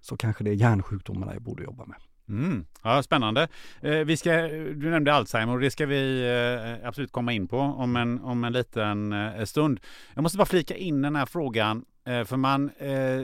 så 0.00 0.16
kanske 0.16 0.44
det 0.44 0.50
är 0.50 0.54
hjärnsjukdomarna 0.54 1.32
jag 1.32 1.42
borde 1.42 1.64
jobba 1.64 1.84
med. 1.86 1.96
Mm. 2.28 2.66
Ja, 2.82 3.02
spännande. 3.02 3.48
Eh, 3.80 3.98
vi 3.98 4.16
ska, 4.16 4.32
du 4.48 4.90
nämnde 4.90 5.14
Alzheimer 5.14 5.54
och 5.54 5.60
det 5.60 5.70
ska 5.70 5.86
vi 5.86 6.22
eh, 6.80 6.88
absolut 6.88 7.12
komma 7.12 7.32
in 7.32 7.48
på 7.48 7.58
om 7.58 7.96
en, 7.96 8.20
om 8.20 8.44
en 8.44 8.52
liten 8.52 9.12
eh, 9.12 9.44
stund. 9.44 9.80
Jag 10.14 10.22
måste 10.22 10.38
bara 10.38 10.46
flika 10.46 10.76
in 10.76 11.02
den 11.02 11.16
här 11.16 11.26
frågan 11.26 11.84
för 12.24 12.36
man 12.36 12.70
eh, 12.78 13.20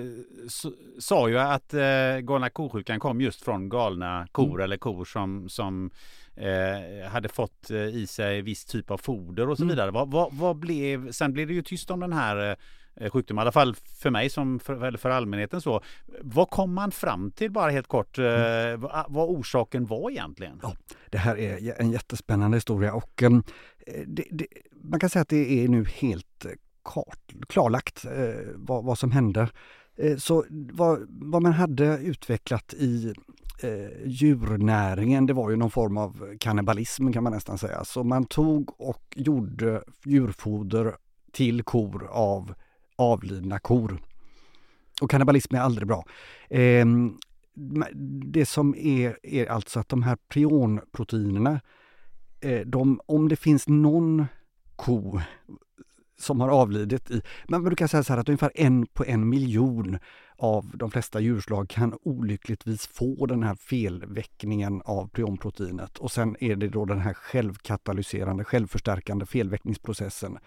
sa 0.98 1.28
ju 1.28 1.38
att 1.38 1.74
eh, 1.74 2.18
galna 2.22 2.50
ko-sjukan 2.50 3.00
kom 3.00 3.20
just 3.20 3.44
från 3.44 3.68
galna 3.68 4.26
kor 4.32 4.54
mm. 4.54 4.64
eller 4.64 4.76
kor 4.76 5.04
som, 5.04 5.48
som 5.48 5.90
eh, 6.36 7.10
hade 7.10 7.28
fått 7.28 7.70
i 7.70 8.06
sig 8.06 8.42
viss 8.42 8.64
typ 8.64 8.90
av 8.90 8.98
foder 8.98 9.48
och 9.48 9.56
så 9.56 9.62
mm. 9.62 9.74
vidare. 9.74 9.90
Vad, 9.90 10.10
vad, 10.10 10.32
vad, 10.32 10.56
blev, 10.56 11.12
sen 11.12 11.32
blev 11.32 11.48
det 11.48 11.54
ju 11.54 11.62
tyst 11.62 11.90
om 11.90 12.00
den 12.00 12.12
här 12.12 12.56
sjukdom, 13.12 13.38
i 13.38 13.40
alla 13.40 13.52
fall 13.52 13.74
för 13.74 14.10
mig 14.10 14.30
som 14.30 14.58
för, 14.58 14.96
för 14.96 15.10
allmänheten 15.10 15.60
så. 15.60 15.82
Vad 16.20 16.50
kom 16.50 16.74
man 16.74 16.90
fram 16.90 17.30
till 17.30 17.50
bara 17.50 17.70
helt 17.70 17.86
kort, 17.86 18.18
eh, 18.18 18.24
mm. 18.24 18.80
vad, 19.08 19.28
orsaken 19.28 19.86
var 19.86 20.10
egentligen? 20.10 20.58
Ja, 20.62 20.76
det 21.10 21.18
här 21.18 21.38
är 21.38 21.80
en 21.80 21.90
jättespännande 21.90 22.56
historia 22.56 22.94
och 22.94 23.22
eh, 23.22 23.30
det, 24.06 24.24
det, 24.30 24.46
man 24.82 25.00
kan 25.00 25.10
säga 25.10 25.22
att 25.22 25.28
det 25.28 25.64
är 25.64 25.68
nu 25.68 25.84
helt 25.84 26.46
kart, 26.84 27.32
klarlagt 27.48 28.04
vad, 28.54 28.84
vad 28.84 28.98
som 28.98 29.12
hände. 29.12 29.48
Så 30.18 30.44
vad, 30.50 31.06
vad, 31.08 31.42
man 31.42 31.52
hade 31.52 31.98
utvecklat 31.98 32.74
i 32.74 33.14
eh, 33.62 34.06
djurnäringen, 34.06 35.26
det 35.26 35.32
var 35.32 35.50
ju 35.50 35.56
någon 35.56 35.70
form 35.70 35.96
av 35.96 36.36
kannibalism 36.40 37.12
kan 37.12 37.22
man 37.22 37.32
nästan 37.32 37.58
säga. 37.58 37.84
Så 37.84 38.04
man 38.04 38.24
tog 38.24 38.80
och 38.80 39.02
gjorde 39.16 39.82
djurfoder 40.04 40.96
till 41.32 41.62
kor 41.62 42.08
av 42.10 42.54
avlidna 43.02 43.58
kor. 43.58 44.02
Och 45.00 45.10
kannibalism 45.10 45.54
är 45.54 45.60
aldrig 45.60 45.88
bra. 45.88 46.04
Eh, 46.50 46.86
det 48.32 48.46
som 48.46 48.74
är, 48.74 49.18
är 49.22 49.46
alltså 49.46 49.80
att 49.80 49.88
de 49.88 50.02
här 50.02 50.16
prionproteinerna, 50.28 51.60
eh, 52.40 52.60
de, 52.60 53.00
om 53.06 53.28
det 53.28 53.36
finns 53.36 53.68
någon 53.68 54.26
ko 54.76 55.20
som 56.18 56.40
har 56.40 56.48
avlidit 56.48 57.10
i, 57.10 57.22
man 57.48 57.64
brukar 57.64 57.86
säga 57.86 58.02
så 58.02 58.12
här 58.12 58.20
att 58.20 58.28
ungefär 58.28 58.52
en 58.54 58.86
på 58.86 59.04
en 59.04 59.28
miljon 59.28 59.98
av 60.36 60.70
de 60.74 60.90
flesta 60.90 61.20
djurslag 61.20 61.68
kan 61.68 61.98
olyckligtvis 62.02 62.86
få 62.86 63.26
den 63.26 63.42
här 63.42 63.54
felväckningen 63.54 64.82
av 64.84 65.08
prionproteinet 65.08 65.98
och 65.98 66.12
sen 66.12 66.36
är 66.40 66.56
det 66.56 66.68
då 66.68 66.84
den 66.84 67.00
här 67.00 67.14
självkatalyserande, 67.14 68.44
självförstärkande 68.44 69.26
felväckningsprocessen. 69.26 70.38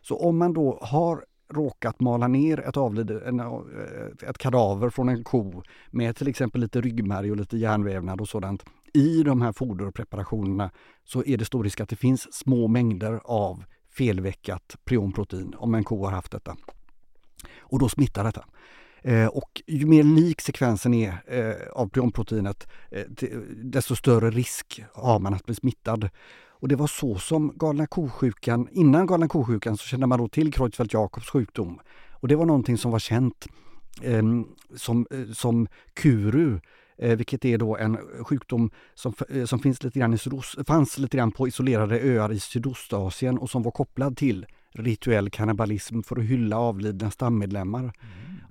Så 0.00 0.16
om 0.16 0.38
man 0.38 0.52
då 0.52 0.78
har 0.82 1.24
råkat 1.52 2.00
mala 2.00 2.28
ner 2.28 2.60
ett, 2.60 2.76
avlid, 2.76 3.10
eh, 3.10 4.28
ett 4.28 4.38
kadaver 4.38 4.90
från 4.90 5.08
en 5.08 5.24
ko 5.24 5.62
med 5.90 6.16
till 6.16 6.28
exempel 6.28 6.60
lite 6.60 6.80
ryggmärg 6.80 7.30
och 7.30 7.36
lite 7.36 7.56
järnvävnad 7.56 8.20
och 8.20 8.28
sådant 8.28 8.64
i 8.94 9.22
de 9.22 9.42
här 9.42 9.52
foderpreparationerna 9.52 10.70
så 11.04 11.24
är 11.24 11.36
det 11.36 11.44
stor 11.44 11.64
risk 11.64 11.80
att 11.80 11.88
det 11.88 11.96
finns 11.96 12.34
små 12.34 12.68
mängder 12.68 13.20
av 13.24 13.64
felveckat 13.90 14.76
prionprotein 14.84 15.54
om 15.56 15.74
en 15.74 15.84
ko 15.84 16.04
har 16.04 16.12
haft 16.12 16.32
detta. 16.32 16.56
Och 17.58 17.78
då 17.78 17.88
smittar 17.88 18.24
detta. 18.24 18.44
Eh, 19.02 19.26
och 19.26 19.62
ju 19.66 19.86
mer 19.86 20.02
lik 20.02 20.40
sekvensen 20.40 20.94
är 20.94 21.22
eh, 21.26 21.68
av 21.72 21.88
prionproteinet 21.88 22.68
eh, 22.90 23.02
desto 23.56 23.96
större 23.96 24.30
risk 24.30 24.84
har 24.92 25.18
man 25.18 25.34
att 25.34 25.46
bli 25.46 25.54
smittad. 25.54 26.08
Och 26.64 26.68
det 26.68 26.76
var 26.76 26.86
så 26.86 27.18
som 27.18 27.52
galna 27.56 27.86
ko-sjukan, 27.86 28.68
innan 28.72 29.06
galna 29.06 29.28
ko-sjukan 29.28 29.76
så 29.76 29.84
kände 29.86 30.06
man 30.06 30.18
då 30.18 30.28
till 30.28 30.52
Creutzfeldt-Jakobs 30.52 31.30
sjukdom. 31.30 31.80
Och 32.10 32.28
det 32.28 32.36
var 32.36 32.46
någonting 32.46 32.78
som 32.78 32.90
var 32.90 32.98
känt 32.98 33.46
ehm, 34.02 34.46
som, 34.76 35.06
som 35.34 35.68
kuru 35.94 36.60
eh, 36.98 37.16
vilket 37.16 37.44
är 37.44 37.58
då 37.58 37.76
en 37.76 37.98
sjukdom 38.20 38.70
som, 38.94 39.14
eh, 39.28 39.44
som 39.44 39.58
finns 39.58 39.82
lite 39.82 39.98
grann 39.98 40.14
i 40.14 40.18
sydost, 40.18 40.66
fanns 40.66 40.98
lite 40.98 41.16
grann 41.16 41.32
på 41.32 41.48
isolerade 41.48 42.00
öar 42.00 42.32
i 42.32 42.40
Sydostasien 42.40 43.38
och 43.38 43.50
som 43.50 43.62
var 43.62 43.70
kopplad 43.70 44.16
till 44.16 44.46
rituell 44.72 45.30
kannibalism 45.30 46.02
för 46.02 46.18
att 46.18 46.24
hylla 46.24 46.58
avlidna 46.58 47.10
stammedlemmar. 47.10 47.80
Mm. 47.80 47.92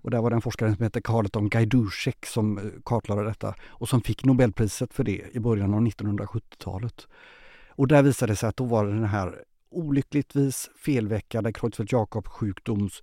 Och 0.01 0.11
där 0.11 0.21
var 0.21 0.29
det 0.29 0.35
en 0.35 0.41
forskare 0.41 0.75
som 0.75 0.83
hette 0.83 1.01
Carleton 1.01 1.49
Gajdusek 1.49 2.25
som 2.25 2.57
eh, 2.57 2.63
kartlade 2.85 3.23
detta 3.23 3.55
och 3.65 3.89
som 3.89 4.01
fick 4.01 4.25
Nobelpriset 4.25 4.93
för 4.93 5.03
det 5.03 5.21
i 5.31 5.39
början 5.39 5.73
av 5.73 5.81
1970-talet. 5.81 7.07
Och 7.75 7.87
där 7.87 8.03
visade 8.03 8.31
det 8.31 8.35
sig 8.35 8.49
att 8.49 8.57
då 8.57 8.63
var 8.63 8.85
det 8.85 8.91
den 8.91 9.05
här 9.05 9.43
olyckligtvis 9.69 10.69
felveckade 10.75 11.51
Creutzfeldt-Jakob 11.51 12.27
sjukdoms 12.27 13.01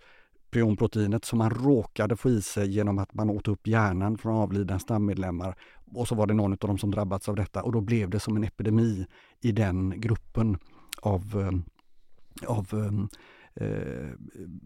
prionproteinet 0.51 1.25
som 1.25 1.39
man 1.39 1.51
råkade 1.51 2.17
få 2.17 2.31
i 2.31 2.43
sig 2.43 2.71
genom 2.71 2.99
att 2.99 3.15
man 3.15 3.31
åt 3.31 3.49
upp 3.49 3.67
hjärnan 3.67 4.19
från 4.19 4.35
avlidna 4.35 4.79
stammedlemmar. 4.79 5.57
Och 5.95 6.09
så 6.09 6.15
var 6.15 6.27
det 6.27 6.35
någon 6.35 6.53
av 6.53 6.59
dem 6.59 6.79
som 6.79 6.91
drabbats 6.91 7.29
av 7.29 7.37
detta 7.37 7.63
och 7.63 7.73
då 7.73 7.81
blev 7.81 8.11
det 8.11 8.21
som 8.21 8.37
en 8.37 8.45
epidemi 8.45 9.07
i 9.41 9.53
den 9.53 10.01
gruppen 10.01 10.59
av, 11.03 11.23
eh, 11.41 12.51
av 12.51 12.69
eh, 12.73 13.67
eh, 13.67 14.09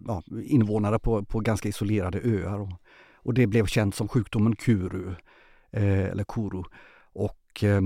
ja, 0.06 0.22
invånare 0.42 0.98
på, 0.98 1.24
på 1.24 1.40
ganska 1.40 1.68
isolerade 1.68 2.20
öar. 2.24 2.60
Och, 2.60 2.72
och 3.14 3.34
det 3.34 3.46
blev 3.46 3.66
känt 3.66 3.94
som 3.94 4.08
sjukdomen 4.08 4.56
Kuru, 4.56 5.14
eh, 5.70 6.04
eller 6.04 6.24
Kuru. 6.24 6.62
Och 7.12 7.64
eh, 7.64 7.80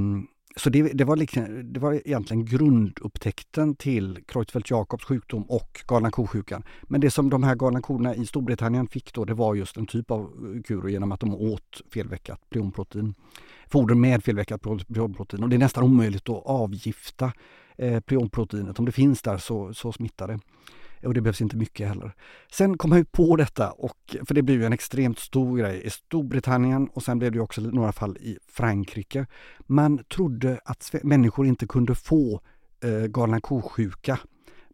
så 0.57 0.71
det, 0.71 0.83
det, 0.83 1.05
var 1.05 1.17
liksom, 1.17 1.73
det 1.73 1.81
var 1.81 1.93
egentligen 1.93 2.45
grundupptäckten 2.45 3.77
till 3.77 4.19
Creutzfeldt-Jakobs 4.19 5.05
sjukdom 5.05 5.43
och 5.43 5.81
galna 5.87 6.11
ko-sjukan. 6.11 6.63
Men 6.83 7.01
det 7.01 7.11
som 7.11 7.31
de 7.31 7.43
här 7.43 7.55
galna 7.55 7.81
korna 7.81 8.15
i 8.15 8.27
Storbritannien 8.27 8.89
fick 8.89 9.13
då, 9.15 9.25
det 9.25 9.35
var 9.35 9.55
just 9.55 9.77
en 9.77 9.87
typ 9.87 10.11
av 10.11 10.21
eh, 10.21 10.63
kur 10.63 10.89
genom 10.89 11.13
att 11.13 11.21
de 11.21 11.35
åt 11.35 11.83
felveckat 11.93 12.41
prionprotein. 12.51 13.15
Foder 13.67 13.95
med 13.95 14.25
felveckat 14.25 14.63
prionprotein 14.63 15.43
och 15.43 15.49
det 15.49 15.57
är 15.57 15.59
nästan 15.59 15.85
omöjligt 15.85 16.29
att 16.29 16.47
avgifta 16.47 17.33
eh, 17.79 18.01
prionproteinet. 18.01 18.79
Om 18.79 18.85
det 18.85 18.93
finns 18.93 19.23
där 19.23 19.39
så, 19.39 19.75
så 19.75 19.93
smittar 19.93 20.29
det. 20.29 20.39
Och 21.03 21.15
det 21.15 21.21
behövs 21.21 21.41
inte 21.41 21.57
mycket 21.57 21.89
heller. 21.89 22.15
Sen 22.53 22.79
kom 22.79 22.91
han 22.93 23.01
ju 23.01 23.05
på 23.05 23.37
detta, 23.37 23.71
och, 23.71 24.17
för 24.27 24.35
det 24.35 24.43
blev 24.43 24.61
ju 24.61 24.67
en 24.67 24.73
extremt 24.73 25.19
stor 25.19 25.59
grej 25.59 25.83
i 25.85 25.91
Storbritannien 25.91 26.89
och 26.89 27.03
sen 27.03 27.19
blev 27.19 27.33
det 27.33 27.41
också 27.41 27.61
några 27.61 27.93
fall 27.93 28.17
i 28.17 28.39
Frankrike. 28.49 29.27
Man 29.67 30.05
trodde 30.05 30.61
att 30.65 30.95
människor 31.03 31.47
inte 31.47 31.67
kunde 31.67 31.95
få 31.95 32.41
eh, 32.85 33.07
galna 33.07 33.41
ko-sjuka. 33.41 34.19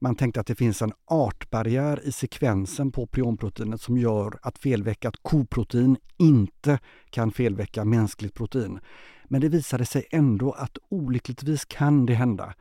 Man 0.01 0.17
tänkte 0.17 0.41
att 0.41 0.47
det 0.47 0.55
finns 0.55 0.83
en 0.83 0.93
artbarriär 1.07 2.01
i 2.05 2.13
sekvensen 2.13 2.93
på 2.93 3.07
prionproteinet 3.07 3.81
som 3.81 3.99
gör 3.99 4.39
att 4.43 4.59
felveckat 4.59 5.15
koprotein 5.23 5.97
inte 6.17 6.79
kan 7.11 7.31
felväcka 7.31 7.85
mänskligt 7.85 8.35
protein. 8.35 8.81
Men 9.25 9.41
det 9.41 9.49
visade 9.49 9.85
sig 9.85 10.07
ändå 10.11 10.53
att 10.53 10.79
olyckligtvis 10.89 11.65
kan 11.65 12.07
det 12.07 12.15
hända. 12.15 12.55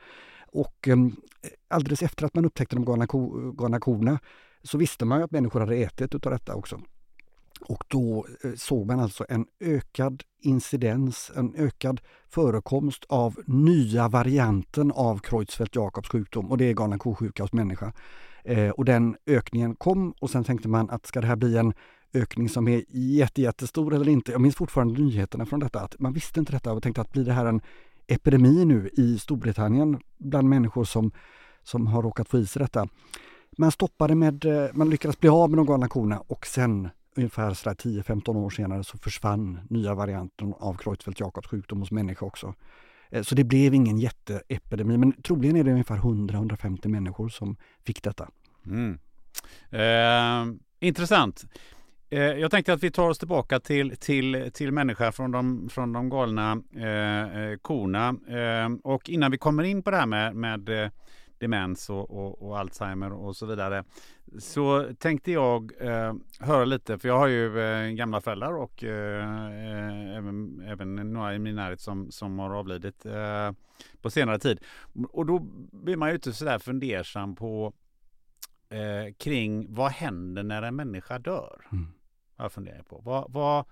Och 0.53 0.87
ehm, 0.87 1.15
alldeles 1.67 2.03
efter 2.03 2.25
att 2.25 2.35
man 2.35 2.45
upptäckte 2.45 2.75
de 2.75 2.85
galna, 2.85 3.07
ko, 3.07 3.51
galna 3.51 3.79
korna 3.79 4.19
så 4.63 4.77
visste 4.77 5.05
man 5.05 5.23
att 5.23 5.31
människor 5.31 5.59
hade 5.59 5.75
ätit 5.75 6.15
utav 6.15 6.31
detta 6.31 6.55
också. 6.55 6.81
Och 7.61 7.83
då 7.87 8.25
eh, 8.43 8.51
såg 8.55 8.87
man 8.87 8.99
alltså 8.99 9.25
en 9.29 9.45
ökad 9.59 10.23
incidens, 10.39 11.31
en 11.35 11.55
ökad 11.55 12.01
förekomst 12.29 13.05
av 13.09 13.39
nya 13.45 14.07
varianten 14.07 14.91
av 14.91 15.19
Creutzfeldt-Jakobs 15.19 16.11
sjukdom 16.11 16.51
och 16.51 16.57
det 16.57 16.65
är 16.65 16.73
galna 16.73 16.97
ko-sjuka 16.97 17.43
hos 17.43 17.53
människa. 17.53 17.93
Eh, 18.43 18.69
och 18.69 18.85
den 18.85 19.15
ökningen 19.25 19.75
kom 19.75 20.13
och 20.19 20.29
sen 20.29 20.43
tänkte 20.43 20.67
man 20.67 20.89
att 20.89 21.05
ska 21.05 21.21
det 21.21 21.27
här 21.27 21.35
bli 21.35 21.57
en 21.57 21.73
ökning 22.13 22.49
som 22.49 22.67
är 22.67 22.83
jätte, 22.89 23.41
jättestor 23.41 23.93
eller 23.93 24.09
inte? 24.09 24.31
Jag 24.31 24.41
minns 24.41 24.55
fortfarande 24.55 25.01
nyheterna 25.01 25.45
från 25.45 25.59
detta, 25.59 25.79
att 25.79 25.99
man 25.99 26.13
visste 26.13 26.39
inte 26.39 26.51
detta 26.51 26.73
och 26.73 26.83
tänkte 26.83 27.01
att 27.01 27.11
blir 27.11 27.25
det 27.25 27.33
här 27.33 27.45
en 27.45 27.61
epidemi 28.07 28.65
nu 28.65 28.89
i 28.93 29.19
Storbritannien 29.19 29.99
bland 30.17 30.49
människor 30.49 30.83
som, 30.83 31.11
som 31.63 31.87
har 31.87 32.01
råkat 32.01 32.29
få 32.29 32.39
i 32.39 32.45
sig 32.45 32.59
detta. 32.59 32.87
Man 33.57 33.71
stoppade 33.71 34.15
med, 34.15 34.45
eh, 34.45 34.69
man 34.73 34.89
lyckades 34.89 35.19
bli 35.19 35.29
av 35.29 35.49
med 35.49 35.57
de 35.57 35.65
galna 35.65 35.87
korna 35.87 36.19
och 36.19 36.45
sen 36.47 36.89
ungefär 37.15 37.53
10-15 37.53 38.37
år 38.37 38.49
senare 38.49 38.83
så 38.83 38.97
försvann 38.97 39.59
nya 39.69 39.93
varianten 39.95 40.53
av 40.59 40.77
Creutzfeldt-Jakobs 40.77 41.47
sjukdom 41.47 41.79
hos 41.79 41.91
människa 41.91 42.25
också. 42.25 42.53
Eh, 43.09 43.23
så 43.23 43.35
det 43.35 43.43
blev 43.43 43.73
ingen 43.73 43.99
jätteepidemi 43.99 44.97
men 44.97 45.11
troligen 45.21 45.55
är 45.55 45.63
det 45.63 45.71
ungefär 45.71 45.97
100-150 45.97 46.87
människor 46.87 47.29
som 47.29 47.57
fick 47.85 48.03
detta. 48.03 48.29
Mm. 48.65 48.99
Eh, 49.69 50.55
intressant. 50.79 51.45
Eh, 52.13 52.21
jag 52.21 52.51
tänkte 52.51 52.73
att 52.73 52.83
vi 52.83 52.91
tar 52.91 53.09
oss 53.09 53.19
tillbaka 53.19 53.59
till, 53.59 53.97
till, 53.97 54.51
till 54.53 54.71
människa 54.71 55.11
från 55.11 55.31
de, 55.31 55.69
från 55.69 55.93
de 55.93 56.09
galna 56.09 56.61
eh, 56.75 57.37
eh, 57.37 57.57
korna. 57.57 58.07
Eh, 58.27 58.69
och 58.83 59.09
innan 59.09 59.31
vi 59.31 59.37
kommer 59.37 59.63
in 59.63 59.83
på 59.83 59.91
det 59.91 59.97
här 59.97 60.05
med, 60.05 60.35
med 60.35 60.83
eh, 60.83 60.89
demens 61.37 61.89
och, 61.89 62.11
och, 62.11 62.41
och, 62.41 62.59
Alzheimer 62.59 63.13
och 63.13 63.35
så 63.35 63.45
vidare. 63.45 63.83
Så 64.39 64.93
tänkte 64.99 65.31
jag 65.31 65.71
eh, 65.79 66.13
höra 66.39 66.65
lite, 66.65 66.97
för 66.99 67.07
jag 67.07 67.17
har 67.17 67.27
ju 67.27 67.59
eh, 67.59 67.89
gamla 67.89 68.21
föräldrar 68.21 68.53
och 68.53 68.83
eh, 68.83 69.47
eh 69.49 70.17
även, 70.17 70.63
även 70.67 70.95
några 70.95 71.35
i 71.35 71.39
min 71.39 71.55
närhet 71.55 71.81
som, 71.81 72.11
som 72.11 72.39
har 72.39 72.55
avlidit 72.55 73.05
eh, 73.05 73.51
på 74.01 74.09
senare 74.09 74.39
tid. 74.39 74.59
Och 75.09 75.25
då 75.25 75.39
blir 75.71 75.95
man 75.95 76.09
ju 76.09 76.15
inte 76.15 76.33
sådär 76.33 76.59
fundersam 76.59 77.35
på 77.35 77.73
kring 79.17 79.73
vad 79.73 79.91
händer 79.91 80.43
när 80.43 80.61
en 80.61 80.75
människa 80.75 81.19
dör? 81.19 81.61
Mm. 81.71 81.87
Jag 82.37 82.51
funderar 82.51 82.83
på. 82.83 83.01
Vad, 83.05 83.31
vad, 83.31 83.65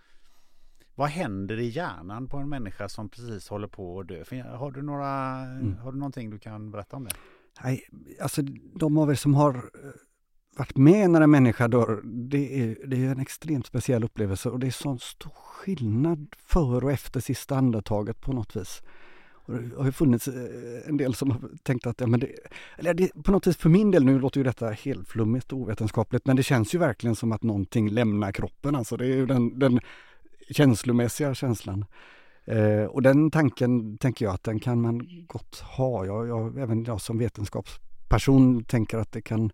vad 0.96 1.10
händer 1.10 1.60
i 1.60 1.68
hjärnan 1.68 2.28
på 2.28 2.38
en 2.38 2.50
människa 2.50 2.90
som 2.90 3.10
precis 3.10 3.50
håller 3.50 3.68
på 3.68 4.00
att 4.00 4.08
dö? 4.08 4.24
Har 4.44 4.72
du, 4.72 4.82
några, 4.82 5.40
mm. 5.42 5.78
har 5.78 5.92
du 5.92 5.98
någonting 5.98 6.30
du 6.30 6.40
kan 6.40 6.72
berätta 6.72 6.96
om 6.96 7.04
det? 7.04 7.16
Nej, 7.64 7.84
alltså 8.22 8.42
de 8.76 8.98
av 8.98 9.12
er 9.12 9.16
som 9.16 9.34
har 9.34 9.56
eh, 9.56 9.62
varit 10.58 10.78
med 10.78 11.10
när 11.10 11.22
en 11.22 11.32
människa 11.32 11.68
dör, 11.68 12.02
det 12.04 12.62
är, 12.62 12.88
det 12.88 13.06
är 13.06 13.12
en 13.12 13.20
extremt 13.20 13.66
speciell 13.66 14.04
upplevelse 14.04 14.50
och 14.50 14.60
det 14.60 14.68
är 14.68 14.72
sån 14.72 15.00
stor 15.00 15.32
skillnad 15.36 16.36
före 16.38 16.86
och 16.86 16.92
efter 16.92 17.20
sista 17.20 17.56
andetaget 17.56 18.22
på 18.22 18.34
något 18.34 18.56
vis. 18.56 18.82
Och 19.52 19.62
det 19.62 19.78
har 19.78 19.86
ju 19.86 19.92
funnits 19.92 20.28
eh, 20.28 20.34
en 20.86 20.98
del 20.98 21.16
som 21.16 21.32
har 21.32 21.40
tänkt 21.64 21.88
att, 21.88 22.02
ja, 22.02 22.08
men 22.08 22.20
det, 22.20 22.30
eller 22.78 22.94
det, 22.94 23.24
på 23.24 23.32
något 23.32 23.48
vis 23.48 23.58
för 23.58 23.70
min 23.70 23.92
del, 23.92 24.06
nu 24.06 24.20
låter 24.20 24.40
ju 24.40 24.44
detta 24.44 24.70
helt 24.70 25.08
flummigt 25.08 25.52
och 25.52 25.60
ovetenskapligt, 25.60 26.26
men 26.26 26.36
det 26.36 26.44
känns 26.44 26.76
ju 26.76 26.80
verkligen 26.80 27.16
som 27.16 27.32
att 27.32 27.44
någonting 27.44 27.90
lämnar 27.90 28.32
kroppen. 28.32 28.76
Alltså 28.76 28.98
det 28.98 29.06
är 29.06 29.16
ju 29.16 29.26
den, 29.26 29.60
den 29.60 29.80
känslomässiga 30.50 31.34
känslan. 31.34 31.86
Eh, 32.46 32.84
och 32.84 33.02
den 33.02 33.32
tanken 33.32 33.98
tänker 33.98 34.26
jag 34.26 34.34
att 34.34 34.44
den 34.44 34.60
kan 34.60 34.82
man 34.82 35.26
gott 35.28 35.60
ha. 35.60 36.06
Jag, 36.06 36.28
jag, 36.28 36.58
även 36.58 36.84
jag 36.84 37.02
som 37.02 37.18
vetenskapsperson 37.18 38.64
tänker 38.64 38.98
att 38.98 39.12
det 39.12 39.22
kan 39.22 39.52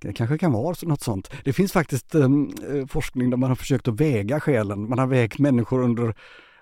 det 0.00 0.12
kanske 0.12 0.38
kan 0.38 0.52
vara 0.52 0.76
något 0.82 1.02
sånt. 1.02 1.30
Det 1.44 1.52
finns 1.52 1.72
faktiskt 1.72 2.14
eh, 2.14 2.22
eh, 2.22 2.86
forskning 2.88 3.30
där 3.30 3.36
man 3.36 3.50
har 3.50 3.56
försökt 3.56 3.88
att 3.88 4.00
väga 4.00 4.40
själen. 4.40 4.88
Man 4.88 4.98
har 4.98 5.06
vägt 5.06 5.38
människor 5.38 5.82
under 5.82 6.14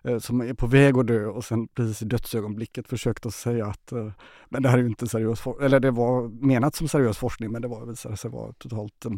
Eh, 0.04 0.18
som 0.18 0.40
är 0.40 0.54
på 0.54 0.66
väg 0.66 0.98
att 0.98 1.06
dö 1.06 1.26
och 1.26 1.44
sen 1.44 1.68
precis 1.68 2.02
i 2.02 2.04
dödsögonblicket 2.04 2.88
försökte 2.88 3.30
säga 3.30 3.66
att 3.66 3.92
eh, 3.92 4.10
men 4.48 4.62
det 4.62 4.68
här 4.68 4.78
är 4.78 4.82
ju 4.82 4.88
inte 4.88 5.08
seriös 5.08 5.42
eller 5.62 5.80
det 5.80 5.90
var 5.90 6.28
menat 6.46 6.74
som 6.74 6.88
seriös 6.88 7.18
forskning 7.18 7.52
men 7.52 7.62
det 7.62 7.68
var, 7.68 7.86
visade 7.86 8.16
sig 8.16 8.30
vara 8.30 8.52
totalt 8.52 9.04
eh, 9.04 9.12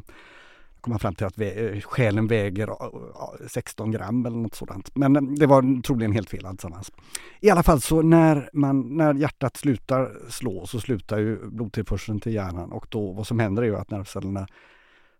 kom 0.85 0.91
man 0.91 0.99
fram 0.99 1.15
till 1.15 1.27
att 1.27 1.39
vä 1.39 1.51
eh, 1.51 1.81
själen 1.81 2.27
väger 2.27 2.69
eh, 2.69 3.47
16 3.47 3.91
gram 3.91 4.27
eller 4.27 4.37
något 4.37 4.55
sådant. 4.55 4.97
Men 4.97 5.35
det 5.35 5.47
var 5.47 5.83
troligen 5.83 6.13
helt 6.13 6.31
fel 6.31 6.47
alltsammans. 6.47 6.93
I 7.41 7.51
alla 7.51 7.63
fall 7.63 7.81
så 7.81 8.03
när, 8.03 8.51
man, 8.53 8.97
när 8.97 9.15
hjärtat 9.15 9.57
slutar 9.57 10.13
slå 10.29 10.67
så 10.67 10.81
slutar 10.81 11.19
ju 11.19 11.51
blodtillförseln 11.51 12.21
till 12.21 12.35
hjärnan 12.35 12.73
och 12.73 12.87
då 12.91 13.13
vad 13.13 13.27
som 13.27 13.39
händer 13.39 13.63
är 13.63 13.67
ju 13.67 13.77
att 13.77 13.91
nervcellerna 13.91 14.47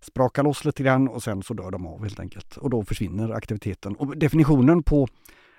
sprakar 0.01 0.43
loss 0.43 0.65
lite 0.65 0.83
grann 0.83 1.09
och 1.09 1.23
sen 1.23 1.43
så 1.43 1.55
dör 1.55 1.71
de 1.71 1.87
av 1.87 2.03
helt 2.03 2.21
enkelt. 2.21 2.57
Och 2.57 2.71
då 2.71 2.85
försvinner 2.85 3.31
aktiviteten. 3.31 3.97
Och 3.97 4.17
definitionen 4.17 4.83
på 4.83 5.09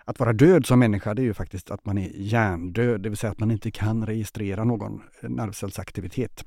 att 0.05 0.19
vara 0.19 0.33
död 0.33 0.65
som 0.65 0.79
människa 0.79 1.13
det 1.13 1.21
är 1.21 1.23
ju 1.23 1.33
faktiskt 1.33 1.71
att 1.71 1.85
man 1.85 1.97
är 1.97 2.11
hjärndöd, 2.13 3.01
det 3.01 3.09
vill 3.09 3.17
säga 3.17 3.31
att 3.31 3.39
man 3.39 3.51
inte 3.51 3.71
kan 3.71 4.05
registrera 4.05 4.63
någon 4.63 5.01
nervcellsaktivitet. 5.21 6.45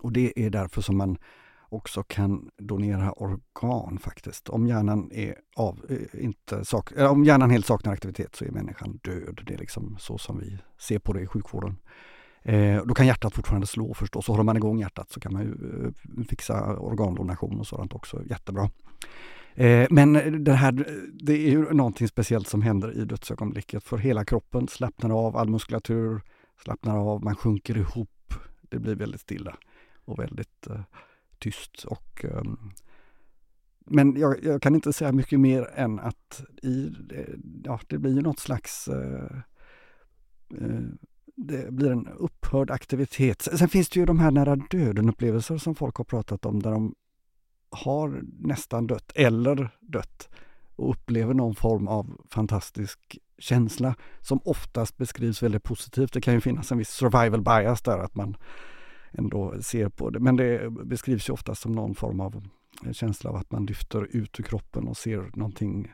Och 0.00 0.12
det 0.12 0.32
är 0.36 0.50
därför 0.50 0.82
som 0.82 0.96
man 0.96 1.18
också 1.68 2.02
kan 2.02 2.50
donera 2.58 3.12
organ 3.12 3.98
faktiskt. 3.98 4.48
Om 4.48 4.66
hjärnan, 4.66 5.10
är 5.12 5.34
av, 5.56 5.80
eh, 5.88 6.24
inte 6.24 6.64
sak, 6.64 6.92
eh, 6.92 7.12
om 7.12 7.24
hjärnan 7.24 7.50
helt 7.50 7.66
saknar 7.66 7.92
aktivitet 7.92 8.36
så 8.36 8.44
är 8.44 8.50
människan 8.50 9.00
död. 9.02 9.40
Det 9.46 9.54
är 9.54 9.58
liksom 9.58 9.96
så 10.00 10.18
som 10.18 10.38
vi 10.38 10.58
ser 10.78 10.98
på 10.98 11.12
det 11.12 11.20
i 11.20 11.26
sjukvården. 11.26 11.76
Eh, 12.42 12.82
då 12.84 12.94
kan 12.94 13.06
hjärtat 13.06 13.34
fortfarande 13.34 13.66
slå 13.66 13.94
förstås. 13.94 14.24
Så 14.24 14.32
håller 14.32 14.44
man 14.44 14.56
igång 14.56 14.78
hjärtat 14.78 15.10
så 15.10 15.20
kan 15.20 15.32
man 15.32 15.42
ju 15.42 15.52
eh, 15.84 16.24
fixa 16.28 16.76
organdonation 16.78 17.60
och 17.60 17.66
sådant 17.66 17.94
också 17.94 18.24
jättebra. 18.24 18.70
Eh, 19.54 19.86
men 19.90 20.44
det 20.44 20.52
här, 20.52 20.72
det 21.12 21.32
är 21.32 21.50
ju 21.50 21.72
någonting 21.72 22.08
speciellt 22.08 22.48
som 22.48 22.62
händer 22.62 22.98
i 22.98 23.04
dödsögonblicket 23.04 23.84
för 23.84 23.98
hela 23.98 24.24
kroppen 24.24 24.68
slappnar 24.68 25.10
av, 25.10 25.36
all 25.36 25.48
muskulatur 25.48 26.20
slappnar 26.62 26.96
av, 26.96 27.24
man 27.24 27.36
sjunker 27.36 27.78
ihop. 27.78 28.34
Det 28.62 28.78
blir 28.78 28.94
väldigt 28.94 29.20
stilla 29.20 29.56
och 30.04 30.18
väldigt 30.18 30.66
eh, 30.66 30.80
tyst. 31.38 31.84
Och, 31.84 32.24
um, 32.24 32.72
men 33.86 34.16
jag, 34.16 34.44
jag, 34.44 34.62
kan 34.62 34.74
inte 34.74 34.92
säga 34.92 35.12
mycket 35.12 35.40
mer 35.40 35.70
än 35.74 36.00
att 36.00 36.44
i, 36.62 36.86
eh, 37.14 37.34
ja, 37.64 37.80
det 37.86 37.98
blir 37.98 38.22
något 38.22 38.38
slags 38.38 38.88
uh, 38.88 39.40
uh, 40.60 40.80
det 41.36 41.72
blir 41.72 41.90
en 41.90 42.08
upphörd 42.08 42.70
aktivitet. 42.70 43.42
Sen 43.42 43.68
finns 43.68 43.88
det 43.88 44.00
ju 44.00 44.06
de 44.06 44.18
här 44.18 44.30
nära 44.30 44.56
döden-upplevelser 44.56 45.58
som 45.58 45.74
folk 45.74 45.96
har 45.96 46.04
pratat 46.04 46.46
om 46.46 46.62
där 46.62 46.70
de 46.70 46.94
har 47.70 48.22
nästan 48.38 48.86
dött 48.86 49.12
eller 49.14 49.70
dött 49.80 50.28
och 50.76 50.90
upplever 50.90 51.34
någon 51.34 51.54
form 51.54 51.88
av 51.88 52.20
fantastisk 52.30 53.18
känsla 53.38 53.94
som 54.20 54.40
oftast 54.44 54.96
beskrivs 54.96 55.42
väldigt 55.42 55.62
positivt. 55.62 56.12
Det 56.12 56.20
kan 56.20 56.34
ju 56.34 56.40
finnas 56.40 56.72
en 56.72 56.78
viss 56.78 56.90
survival 56.90 57.42
bias 57.42 57.82
där 57.82 57.98
att 57.98 58.14
man 58.14 58.36
ändå 59.12 59.54
ser 59.62 59.88
på 59.88 60.10
det. 60.10 60.20
Men 60.20 60.36
det 60.36 60.70
beskrivs 60.70 61.28
ju 61.28 61.32
oftast 61.32 61.62
som 61.62 61.72
någon 61.72 61.94
form 61.94 62.20
av 62.20 62.48
känsla 62.92 63.30
av 63.30 63.36
att 63.36 63.52
man 63.52 63.66
lyfter 63.66 64.16
ut 64.16 64.40
ur 64.40 64.44
kroppen 64.44 64.88
och 64.88 64.96
ser 64.96 65.30
någonting 65.34 65.92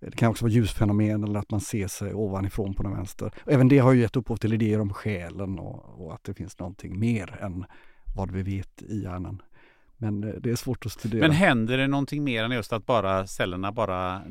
det 0.00 0.16
kan 0.16 0.30
också 0.30 0.44
vara 0.44 0.52
ljusfenomen 0.52 1.24
eller 1.24 1.38
att 1.38 1.50
man 1.50 1.60
ser 1.60 1.88
sig 1.88 2.14
ovanifrån 2.14 2.74
på 2.74 2.82
den 2.82 2.92
vänster. 2.92 3.34
även 3.46 3.68
det 3.68 3.78
har 3.78 3.92
ju 3.92 4.00
gett 4.00 4.16
upphov 4.16 4.36
till 4.36 4.52
idéer 4.52 4.80
om 4.80 4.92
själen 4.92 5.58
och, 5.58 6.04
och, 6.04 6.14
att 6.14 6.24
det 6.24 6.34
finns 6.34 6.58
någonting 6.58 6.98
mer 6.98 7.38
än 7.40 7.64
vad 8.16 8.30
vi 8.30 8.42
vet 8.42 8.82
i 8.82 9.02
hjärnan. 9.02 9.42
Men 9.98 10.24
eh, 10.24 10.30
det 10.40 10.50
är 10.50 10.56
svårt 10.56 10.86
att 10.86 10.92
studera. 10.92 11.20
Men 11.20 11.30
händer 11.30 11.78
det 11.78 11.86
någonting 11.86 12.24
mer 12.24 12.44
än 12.44 12.50
just 12.50 12.72
att 12.72 12.86
bara 12.86 13.26
cellerna 13.26 13.72
bara 13.72 14.22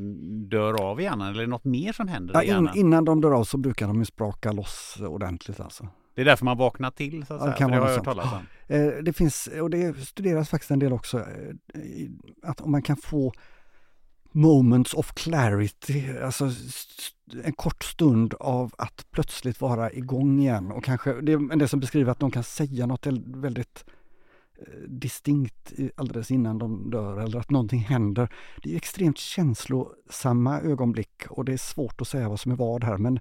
dör 0.47 0.81
av 0.81 0.99
i 0.99 1.03
hjärnan? 1.03 1.27
Eller 1.27 1.39
är 1.39 1.45
det 1.45 1.49
något 1.49 1.65
mer 1.65 1.93
som 1.93 2.07
händer 2.07 2.33
ja, 2.33 2.43
i 2.43 2.47
hjärnan? 2.47 2.77
innan 2.77 3.05
de 3.05 3.21
dör 3.21 3.31
av 3.31 3.43
så 3.43 3.57
brukar 3.57 3.87
de 3.87 3.99
ju 3.99 4.05
spraka 4.05 4.51
loss 4.51 4.97
ordentligt 5.01 5.59
alltså. 5.59 5.87
Det 6.15 6.21
är 6.21 6.25
därför 6.25 6.45
man 6.45 6.57
vaknar 6.57 6.91
till 6.91 7.25
så 7.25 7.33
att 7.33 7.39
säga. 7.41 7.51
Det, 7.51 7.57
kan 7.57 7.71
det 7.71 7.77
har 7.77 7.87
jag 7.87 7.95
hört 7.95 8.03
talas 8.03 8.33
om. 8.33 8.75
Eh, 8.75 8.87
det 9.03 9.13
finns, 9.13 9.49
och 9.61 9.69
det 9.69 10.05
studeras 10.05 10.49
faktiskt 10.49 10.71
en 10.71 10.79
del 10.79 10.93
också, 10.93 11.19
eh, 11.19 11.25
att 12.43 12.61
om 12.61 12.71
man 12.71 12.81
kan 12.81 12.97
få 12.97 13.33
moments 14.31 14.93
of 14.93 15.13
clarity, 15.13 16.17
alltså 16.23 16.51
en 17.43 17.53
kort 17.53 17.83
stund 17.83 18.33
av 18.39 18.73
att 18.77 19.05
plötsligt 19.11 19.61
vara 19.61 19.91
igång 19.91 20.39
igen 20.39 20.71
och 20.71 20.83
kanske, 20.83 21.21
det 21.21 21.33
är 21.33 21.55
det 21.55 21.67
som 21.67 21.79
beskriver 21.79 22.11
att 22.11 22.19
de 22.19 22.31
kan 22.31 22.43
säga 22.43 22.85
något 22.85 23.07
väldigt 23.25 23.85
distinkt 24.87 25.73
alldeles 25.95 26.31
innan 26.31 26.57
de 26.57 26.89
dör 26.89 27.17
eller 27.17 27.39
att 27.39 27.51
någonting 27.51 27.79
händer. 27.79 28.29
Det 28.63 28.73
är 28.73 28.77
extremt 28.77 29.17
känslosamma 29.17 30.61
ögonblick 30.61 31.23
och 31.29 31.45
det 31.45 31.53
är 31.53 31.57
svårt 31.57 32.01
att 32.01 32.07
säga 32.07 32.29
vad 32.29 32.39
som 32.39 32.51
är 32.51 32.55
vad 32.55 32.83
här 32.83 32.97
men 32.97 33.19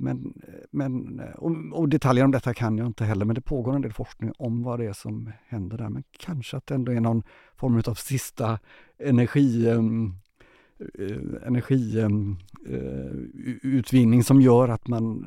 men, 0.00 0.42
men 0.70 1.20
och, 1.34 1.52
och, 1.72 1.88
detaljer 1.88 2.24
om 2.24 2.30
detta 2.30 2.54
kan 2.54 2.78
jag 2.78 2.86
inte 2.86 3.04
heller, 3.04 3.24
men 3.24 3.34
det 3.34 3.40
pågår 3.40 3.74
en 3.74 3.82
del 3.82 3.92
forskning 3.92 4.32
om 4.38 4.62
vad 4.62 4.80
det 4.80 4.86
är 4.86 4.92
som 4.92 5.32
händer 5.46 5.78
där. 5.78 5.88
Men 5.88 6.02
kanske 6.18 6.56
att 6.56 6.66
det 6.66 6.74
ändå 6.74 6.92
är 6.92 7.00
någon 7.00 7.22
form 7.56 7.82
av 7.86 7.94
sista 7.94 8.58
energi, 8.98 9.68
ehm, 9.68 10.14
eh, 10.98 11.16
um, 11.16 11.38
energiutvinning 11.46 14.04
ehm, 14.04 14.12
eh, 14.12 14.18
um, 14.18 14.22
som 14.22 14.40
gör 14.40 14.68
att 14.68 14.88
man 14.88 15.26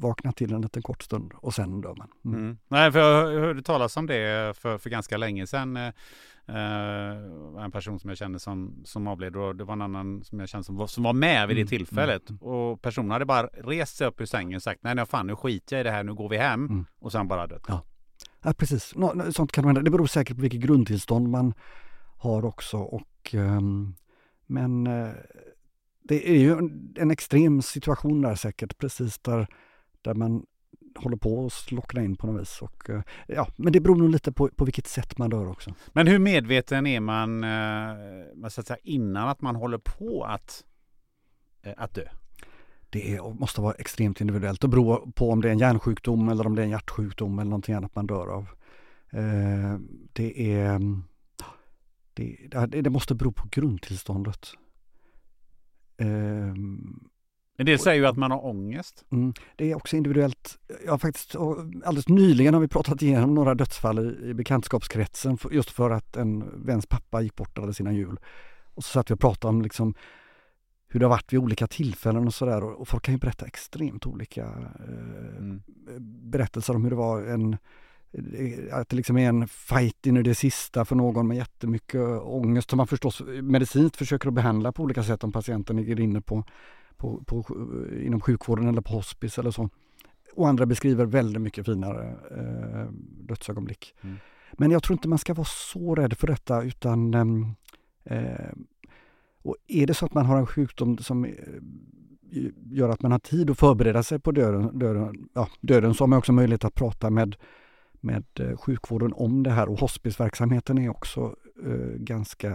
vaknar 0.00 0.32
till 0.32 0.52
en 0.52 0.62
liten 0.62 0.82
kort 0.82 1.02
stund 1.02 1.32
och 1.36 1.54
sen 1.54 1.80
dör 1.80 1.94
man. 1.94 2.08
Mm. 2.24 2.40
Mm. 2.40 2.58
Nej, 2.68 2.92
för 2.92 2.98
jag 2.98 3.40
hörde 3.40 3.62
talas 3.62 3.96
om 3.96 4.06
det 4.06 4.56
för, 4.56 4.78
för 4.78 4.90
ganska 4.90 5.16
länge 5.16 5.46
sedan. 5.46 5.76
Uh, 6.48 7.64
en 7.64 7.70
person 7.72 8.00
som 8.00 8.10
jag 8.10 8.18
kände 8.18 8.38
som, 8.38 8.82
som 8.84 9.06
avled 9.06 9.36
och 9.36 9.56
det 9.56 9.64
var 9.64 9.72
en 9.72 9.82
annan 9.82 10.24
som 10.24 10.40
jag 10.40 10.48
kände 10.48 10.64
som 10.64 10.76
var, 10.76 10.86
som 10.86 11.02
var 11.02 11.12
med 11.12 11.48
vid 11.48 11.56
det 11.56 11.60
mm, 11.60 11.68
tillfället. 11.68 12.30
Mm. 12.30 12.42
Och 12.42 12.82
personen 12.82 13.10
hade 13.10 13.24
bara 13.24 13.46
rest 13.46 13.96
sig 13.96 14.06
upp 14.06 14.20
ur 14.20 14.26
sängen 14.26 14.56
och 14.56 14.62
sagt 14.62 14.82
nej, 14.82 14.94
nej 14.94 15.06
fan 15.06 15.26
nu 15.26 15.36
skiter 15.36 15.76
jag 15.76 15.80
i 15.80 15.84
det 15.84 15.90
här, 15.90 16.04
nu 16.04 16.14
går 16.14 16.28
vi 16.28 16.36
hem. 16.36 16.66
Mm. 16.66 16.84
Och 16.98 17.12
sen 17.12 17.28
bara 17.28 17.46
dött. 17.46 17.64
Ja. 17.68 17.82
ja, 18.42 18.52
precis. 18.52 18.92
Nå, 18.94 19.32
sånt 19.32 19.52
kan 19.52 19.64
man, 19.64 19.84
det 19.84 19.90
beror 19.90 20.06
säkert 20.06 20.36
på 20.36 20.42
vilket 20.42 20.60
grundtillstånd 20.60 21.28
man 21.28 21.54
har 22.16 22.44
också. 22.44 22.78
Och, 22.78 23.34
um, 23.34 23.94
men 24.46 24.86
uh, 24.86 25.12
det 26.08 26.30
är 26.30 26.38
ju 26.38 26.52
en, 26.52 26.94
en, 26.96 27.10
extrem 27.10 27.62
situation 27.62 28.22
där 28.22 28.34
säkert, 28.34 28.78
precis 28.78 29.18
där, 29.18 29.46
där 30.06 30.14
man 30.14 30.46
håller 30.96 31.16
på 31.16 31.46
att 31.46 31.52
slockna 31.52 32.02
in 32.02 32.16
på 32.16 32.26
något 32.26 32.40
vis. 32.40 32.62
Och, 32.62 32.90
eh, 32.90 33.02
ja, 33.26 33.48
men 33.56 33.72
det 33.72 33.80
beror 33.80 33.96
nog 33.96 34.10
lite 34.10 34.32
på, 34.32 34.48
på 34.48 34.64
vilket 34.64 34.86
sätt 34.86 35.18
man 35.18 35.30
dör 35.30 35.48
också. 35.48 35.74
Men 35.92 36.06
hur 36.06 36.18
medveten 36.18 36.86
är 36.86 37.00
man 37.00 37.44
eh, 37.44 38.48
så 38.48 38.60
att 38.60 38.66
säga, 38.66 38.78
innan 38.82 39.28
att 39.28 39.40
man 39.40 39.56
håller 39.56 39.78
på 39.78 40.24
att, 40.24 40.64
eh, 41.62 41.74
att 41.76 41.94
dö? 41.94 42.08
Det 42.90 43.14
är, 43.14 43.34
måste 43.34 43.60
vara 43.60 43.74
extremt 43.74 44.20
individuellt 44.20 44.64
och 44.64 44.70
bero 44.70 45.12
på 45.12 45.30
om 45.30 45.42
det 45.42 45.48
är 45.48 45.52
en 45.52 45.58
hjärnsjukdom 45.58 46.28
eller 46.28 46.46
om 46.46 46.54
det 46.54 46.62
är 46.62 46.64
en 46.64 46.70
hjärtsjukdom 46.70 47.38
eller 47.38 47.50
någonting 47.50 47.74
annat 47.74 47.94
man 47.94 48.06
dör 48.06 48.26
av. 48.26 48.48
Det 50.12 50.52
är 50.52 50.80
det, 52.14 52.66
det 52.66 52.90
måste 52.90 53.14
bero 53.14 53.32
på 53.32 53.48
grundtillståndet. 53.50 54.52
Men 57.56 57.66
det 57.66 57.78
säger 57.78 58.00
ju 58.00 58.06
att 58.06 58.16
man 58.16 58.30
har 58.30 58.46
ångest. 58.46 59.04
Mm, 59.12 59.34
det 59.56 59.70
är 59.70 59.74
också 59.74 59.96
individuellt. 59.96 60.58
Jag 60.86 61.00
faktiskt, 61.00 61.36
alldeles 61.84 62.08
nyligen 62.08 62.54
har 62.54 62.60
vi 62.60 62.68
pratat 62.68 63.02
igenom 63.02 63.34
några 63.34 63.54
dödsfall 63.54 63.98
i, 63.98 64.28
i 64.28 64.34
bekantskapskretsen 64.34 65.38
för, 65.38 65.50
just 65.50 65.70
för 65.70 65.90
att 65.90 66.16
en 66.16 66.64
väns 66.66 66.86
pappa 66.86 67.20
gick 67.22 67.36
bort 67.36 67.58
alla 67.58 67.72
sina 67.72 67.92
jul. 67.92 68.20
Och 68.74 68.84
så 68.84 68.90
satt 68.90 69.10
vi 69.10 69.14
och 69.14 69.20
pratade 69.20 69.48
om 69.48 69.62
liksom 69.62 69.94
hur 70.88 71.00
det 71.00 71.06
har 71.06 71.10
varit 71.10 71.32
vid 71.32 71.40
olika 71.40 71.66
tillfällen 71.66 72.26
och 72.26 72.34
sådär. 72.34 72.64
Och, 72.64 72.80
och 72.80 72.88
folk 72.88 73.04
kan 73.04 73.14
ju 73.14 73.20
berätta 73.20 73.46
extremt 73.46 74.06
olika 74.06 74.42
eh, 74.42 75.36
mm. 75.38 75.62
berättelser 76.30 76.74
om 76.74 76.82
hur 76.82 76.90
det 76.90 76.96
var 76.96 77.22
en 77.22 77.56
att 78.72 78.88
det 78.88 78.96
liksom 78.96 79.18
är 79.18 79.28
en 79.28 79.48
fight 79.48 80.06
in 80.06 80.16
i 80.16 80.22
det 80.22 80.34
sista 80.34 80.84
för 80.84 80.96
någon 80.96 81.28
med 81.28 81.36
jättemycket 81.36 82.00
ångest 82.22 82.70
som 82.70 82.76
man 82.76 82.86
förstås 82.86 83.22
medicinskt 83.42 83.96
försöker 83.96 84.28
att 84.28 84.34
behandla 84.34 84.72
på 84.72 84.82
olika 84.82 85.02
sätt 85.02 85.24
om 85.24 85.32
patienten 85.32 85.76
ligger 85.76 86.00
inne 86.00 86.20
på 86.20 86.44
på, 86.96 87.24
på, 87.26 87.44
inom 88.02 88.20
sjukvården 88.20 88.68
eller 88.68 88.80
på 88.80 88.92
hospice 88.92 89.38
eller 89.40 89.50
så. 89.50 89.70
Och 90.34 90.48
andra 90.48 90.66
beskriver 90.66 91.06
väldigt 91.06 91.42
mycket 91.42 91.66
finare 91.66 92.16
eh, 92.30 92.92
dödsögonblick. 93.28 93.94
Mm. 94.00 94.16
Men 94.52 94.70
jag 94.70 94.82
tror 94.82 94.94
inte 94.94 95.08
man 95.08 95.18
ska 95.18 95.34
vara 95.34 95.48
så 95.50 95.94
rädd 95.94 96.18
för 96.18 96.26
detta 96.26 96.62
utan 96.62 97.14
ehm, 97.14 97.54
eh, 98.04 98.50
och 99.42 99.56
är 99.66 99.86
det 99.86 99.94
så 99.94 100.06
att 100.06 100.14
man 100.14 100.26
har 100.26 100.38
en 100.38 100.46
sjukdom 100.46 100.98
som 100.98 101.24
eh, 101.24 101.32
gör 102.72 102.88
att 102.88 103.02
man 103.02 103.12
har 103.12 103.18
tid 103.18 103.50
att 103.50 103.58
förbereda 103.58 104.02
sig 104.02 104.18
på 104.18 104.32
döden, 104.32 104.78
döden, 104.78 105.28
ja, 105.34 105.48
döden 105.60 105.94
så 105.94 106.02
har 106.02 106.08
man 106.08 106.18
också 106.18 106.32
möjlighet 106.32 106.64
att 106.64 106.74
prata 106.74 107.10
med, 107.10 107.36
med 108.00 108.24
eh, 108.40 108.56
sjukvården 108.56 109.12
om 109.12 109.42
det 109.42 109.50
här 109.50 109.68
och 109.68 109.78
hospiceverksamheten 109.78 110.78
är 110.78 110.88
också 110.88 111.36
eh, 111.66 111.96
ganska 111.96 112.50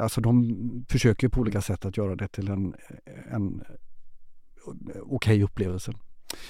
alltså 0.00 0.20
de 0.20 0.84
försöker 0.88 1.28
på 1.28 1.40
olika 1.40 1.60
sätt 1.60 1.84
att 1.84 1.96
göra 1.96 2.16
det 2.16 2.28
till 2.28 2.48
en, 2.48 2.74
en 3.30 3.62
okej 4.64 5.02
okay 5.02 5.42
upplevelse. 5.42 5.92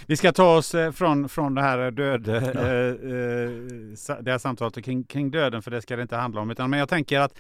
Vi 0.06 0.16
ska 0.16 0.32
ta 0.32 0.56
oss 0.56 0.74
eh, 0.74 0.92
från, 0.92 1.28
från 1.28 1.54
det 1.54 1.62
här 1.62 1.90
död, 1.90 2.24
ja. 2.26 2.34
eh, 2.34 4.22
det 4.22 4.30
här 4.30 4.38
samtalet 4.38 4.84
kring, 4.84 5.04
kring 5.04 5.30
döden, 5.30 5.62
för 5.62 5.70
det 5.70 5.82
ska 5.82 5.96
det 5.96 6.02
inte 6.02 6.16
handla 6.16 6.40
om. 6.40 6.50
Utan, 6.50 6.70
men 6.70 6.78
jag 6.78 6.88
tänker 6.88 7.20
att 7.20 7.38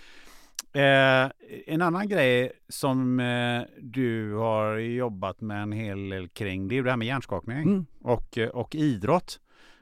Eh, 0.74 1.30
en 1.66 1.82
annan 1.82 2.08
grej 2.08 2.52
som 2.68 3.20
eh, 3.20 3.62
du 3.80 4.34
har 4.34 4.76
jobbat 4.76 5.40
med 5.40 5.62
en 5.62 5.72
hel 5.72 6.08
del 6.08 6.28
kring, 6.28 6.68
det 6.68 6.78
är 6.78 6.82
det 6.82 6.90
här 6.90 6.96
med 6.96 7.06
hjärnskakning 7.06 7.62
mm. 7.62 7.86
och, 8.00 8.38
eh, 8.38 8.48
och 8.48 8.74
idrott. 8.74 9.40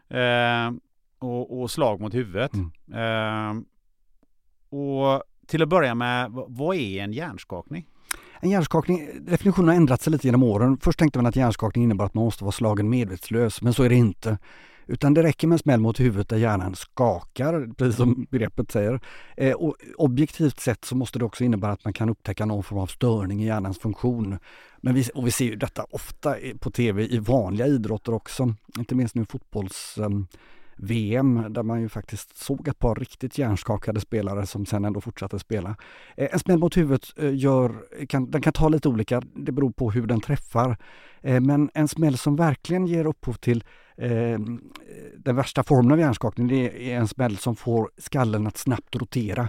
Eh, 0.08 0.70
och, 1.18 1.60
och, 1.60 1.70
slag 1.70 2.00
mot 2.00 2.14
huvudet. 2.14 2.52
Mm. 2.54 3.58
Eh, 3.58 3.62
och 4.78 5.22
till 5.50 5.62
att 5.62 5.68
börja 5.68 5.94
med, 5.94 6.30
vad 6.30 6.76
är 6.76 7.02
en 7.02 7.12
hjärnskakning? 7.12 7.86
En 8.40 8.50
hjärnskakning, 8.50 9.08
definitionen 9.20 9.68
har 9.68 9.74
ändrat 9.74 10.02
sig 10.02 10.10
lite 10.10 10.28
genom 10.28 10.42
åren. 10.42 10.78
Först 10.82 10.98
tänkte 10.98 11.18
man 11.18 11.26
att 11.26 11.36
hjärnskakning 11.36 11.84
innebar 11.84 12.04
att 12.04 12.14
man 12.14 12.24
måste 12.24 12.44
vara 12.44 12.52
slagen 12.52 12.88
medvetslös, 12.88 13.62
men 13.62 13.74
så 13.74 13.82
är 13.82 13.88
det 13.88 13.94
inte. 13.94 14.38
Utan 14.86 15.14
det 15.14 15.22
räcker 15.22 15.46
med 15.48 15.54
en 15.54 15.58
smäll 15.58 15.80
mot 15.80 16.00
huvudet 16.00 16.28
där 16.28 16.36
hjärnan 16.36 16.74
skakar, 16.74 17.74
precis 17.76 17.96
som 17.96 18.26
begreppet 18.30 18.70
säger. 18.70 19.00
Eh, 19.36 19.52
och 19.52 19.76
objektivt 19.96 20.60
sett 20.60 20.84
så 20.84 20.96
måste 20.96 21.18
det 21.18 21.24
också 21.24 21.44
innebära 21.44 21.72
att 21.72 21.84
man 21.84 21.92
kan 21.92 22.08
upptäcka 22.08 22.46
någon 22.46 22.62
form 22.62 22.78
av 22.78 22.86
störning 22.86 23.42
i 23.42 23.46
hjärnans 23.46 23.78
funktion. 23.78 24.38
Men 24.80 24.94
vi, 24.94 25.10
och 25.14 25.26
vi 25.26 25.30
ser 25.30 25.44
ju 25.44 25.56
detta 25.56 25.84
ofta 25.90 26.36
på 26.60 26.70
tv 26.70 27.06
i 27.14 27.18
vanliga 27.18 27.66
idrotter 27.66 28.14
också, 28.14 28.54
inte 28.78 28.94
minst 28.94 29.14
nu 29.14 29.24
fotbolls 29.24 29.98
Eh, 29.98 30.08
VM 30.82 31.46
där 31.48 31.62
man 31.62 31.80
ju 31.80 31.88
faktiskt 31.88 32.36
såg 32.36 32.68
ett 32.68 32.78
par 32.78 32.94
riktigt 32.94 33.38
hjärnskakade 33.38 34.00
spelare 34.00 34.46
som 34.46 34.66
sen 34.66 34.84
ändå 34.84 35.00
fortsatte 35.00 35.38
spela. 35.38 35.76
Eh, 36.16 36.28
en 36.32 36.38
smäll 36.38 36.58
mot 36.58 36.76
huvudet 36.76 37.12
eh, 37.16 37.34
gör, 37.34 37.72
kan, 38.06 38.30
den 38.30 38.42
kan 38.42 38.52
ta 38.52 38.68
lite 38.68 38.88
olika, 38.88 39.22
det 39.34 39.52
beror 39.52 39.70
på 39.70 39.90
hur 39.90 40.06
den 40.06 40.20
träffar. 40.20 40.76
Eh, 41.20 41.40
men 41.40 41.70
en 41.74 41.88
smäll 41.88 42.18
som 42.18 42.36
verkligen 42.36 42.86
ger 42.86 43.06
upphov 43.06 43.34
till 43.34 43.64
den 45.16 45.36
värsta 45.36 45.62
formen 45.62 45.92
av 45.92 45.98
hjärnskakning, 45.98 46.48
det 46.48 46.92
är 46.92 46.96
en 46.96 47.08
smäll 47.08 47.36
som 47.36 47.56
får 47.56 47.90
skallen 47.98 48.46
att 48.46 48.56
snabbt 48.56 48.96
rotera. 48.96 49.48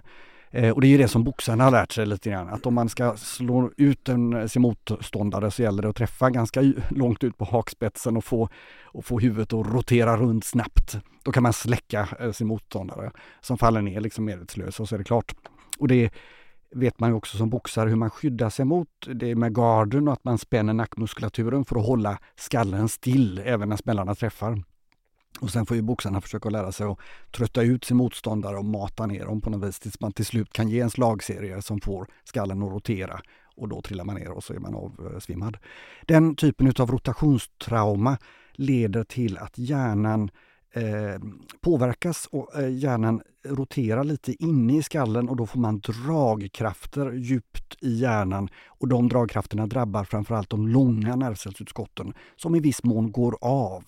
Eh, 0.51 0.69
och 0.69 0.81
det 0.81 0.87
är 0.87 0.89
ju 0.89 0.97
det 0.97 1.07
som 1.07 1.23
boxarna 1.23 1.63
har 1.63 1.71
lärt 1.71 1.91
sig 1.91 2.05
lite 2.05 2.29
grann, 2.29 2.49
att 2.49 2.65
om 2.65 2.73
man 2.73 2.89
ska 2.89 3.17
slå 3.17 3.71
ut 3.77 4.09
en, 4.09 4.49
sin 4.49 4.61
motståndare 4.61 5.51
så 5.51 5.61
gäller 5.61 5.81
det 5.81 5.89
att 5.89 5.95
träffa 5.95 6.29
ganska 6.29 6.73
långt 6.89 7.23
ut 7.23 7.37
på 7.37 7.45
hakspetsen 7.45 8.17
och 8.17 8.23
få, 8.23 8.49
och 8.83 9.05
få 9.05 9.19
huvudet 9.19 9.53
att 9.53 9.67
rotera 9.67 10.17
runt 10.17 10.45
snabbt. 10.45 10.97
Då 11.23 11.31
kan 11.31 11.43
man 11.43 11.53
släcka 11.53 12.07
eh, 12.19 12.31
sin 12.31 12.47
motståndare 12.47 13.11
som 13.41 13.57
faller 13.57 13.81
ner 13.81 14.01
liksom 14.01 14.25
medvetslös 14.25 14.79
och 14.79 14.89
så 14.89 14.95
är 14.95 14.99
det 14.99 15.03
klart. 15.03 15.35
Och 15.79 15.87
det 15.87 16.13
vet 16.75 16.99
man 16.99 17.09
ju 17.09 17.15
också 17.15 17.37
som 17.37 17.49
boxare 17.49 17.89
hur 17.89 17.95
man 17.95 18.09
skyddar 18.09 18.49
sig 18.49 18.65
mot 18.65 18.87
det 19.15 19.35
med 19.35 19.55
garden 19.55 20.07
och 20.07 20.13
att 20.13 20.23
man 20.23 20.37
spänner 20.37 20.73
nackmuskulaturen 20.73 21.65
för 21.65 21.79
att 21.79 21.85
hålla 21.85 22.17
skallen 22.35 22.89
still 22.89 23.41
även 23.45 23.69
när 23.69 23.77
smällarna 23.77 24.15
träffar. 24.15 24.63
Och 25.39 25.49
sen 25.49 25.65
får 25.65 25.77
ju 25.77 25.81
boxarna 25.81 26.21
försöka 26.21 26.49
lära 26.49 26.71
sig 26.71 26.87
att 26.87 26.99
trötta 27.31 27.61
ut 27.61 27.83
sin 27.83 27.97
motståndare 27.97 28.57
och 28.57 28.65
mata 28.65 29.05
ner 29.05 29.25
dem 29.25 29.41
på 29.41 29.49
något 29.49 29.69
vis 29.69 29.79
tills 29.79 29.99
man 29.99 30.11
till 30.11 30.25
slut 30.25 30.53
kan 30.53 30.69
ge 30.69 30.79
en 30.79 30.89
slagserie 30.89 31.61
som 31.61 31.81
får 31.81 32.07
skallen 32.23 32.63
att 32.63 32.71
rotera. 32.71 33.21
Och 33.55 33.69
då 33.69 33.81
trillar 33.81 34.05
man 34.05 34.15
ner 34.15 34.31
och 34.31 34.43
så 34.43 34.53
är 34.53 34.59
man 34.59 34.75
avsvimmad. 34.75 35.55
Eh, 35.55 35.61
Den 36.07 36.35
typen 36.35 36.73
av 36.79 36.91
rotationstrauma 36.91 38.17
leder 38.53 39.03
till 39.03 39.37
att 39.37 39.57
hjärnan 39.57 40.29
eh, 40.73 41.21
påverkas 41.61 42.27
och 42.31 42.59
eh, 42.59 42.73
hjärnan 42.77 43.21
roterar 43.45 44.03
lite 44.03 44.43
inne 44.43 44.77
i 44.77 44.83
skallen 44.83 45.29
och 45.29 45.35
då 45.35 45.45
får 45.45 45.59
man 45.59 45.79
dragkrafter 45.79 47.11
djupt 47.11 47.75
i 47.81 47.93
hjärnan. 47.93 48.49
Och 48.67 48.87
de 48.87 49.09
dragkrafterna 49.09 49.67
drabbar 49.67 50.03
framförallt 50.03 50.49
de 50.49 50.67
långa 50.67 51.15
nervcellsutskotten 51.15 52.13
som 52.35 52.55
i 52.55 52.59
viss 52.59 52.83
mån 52.83 53.11
går 53.11 53.37
av 53.41 53.83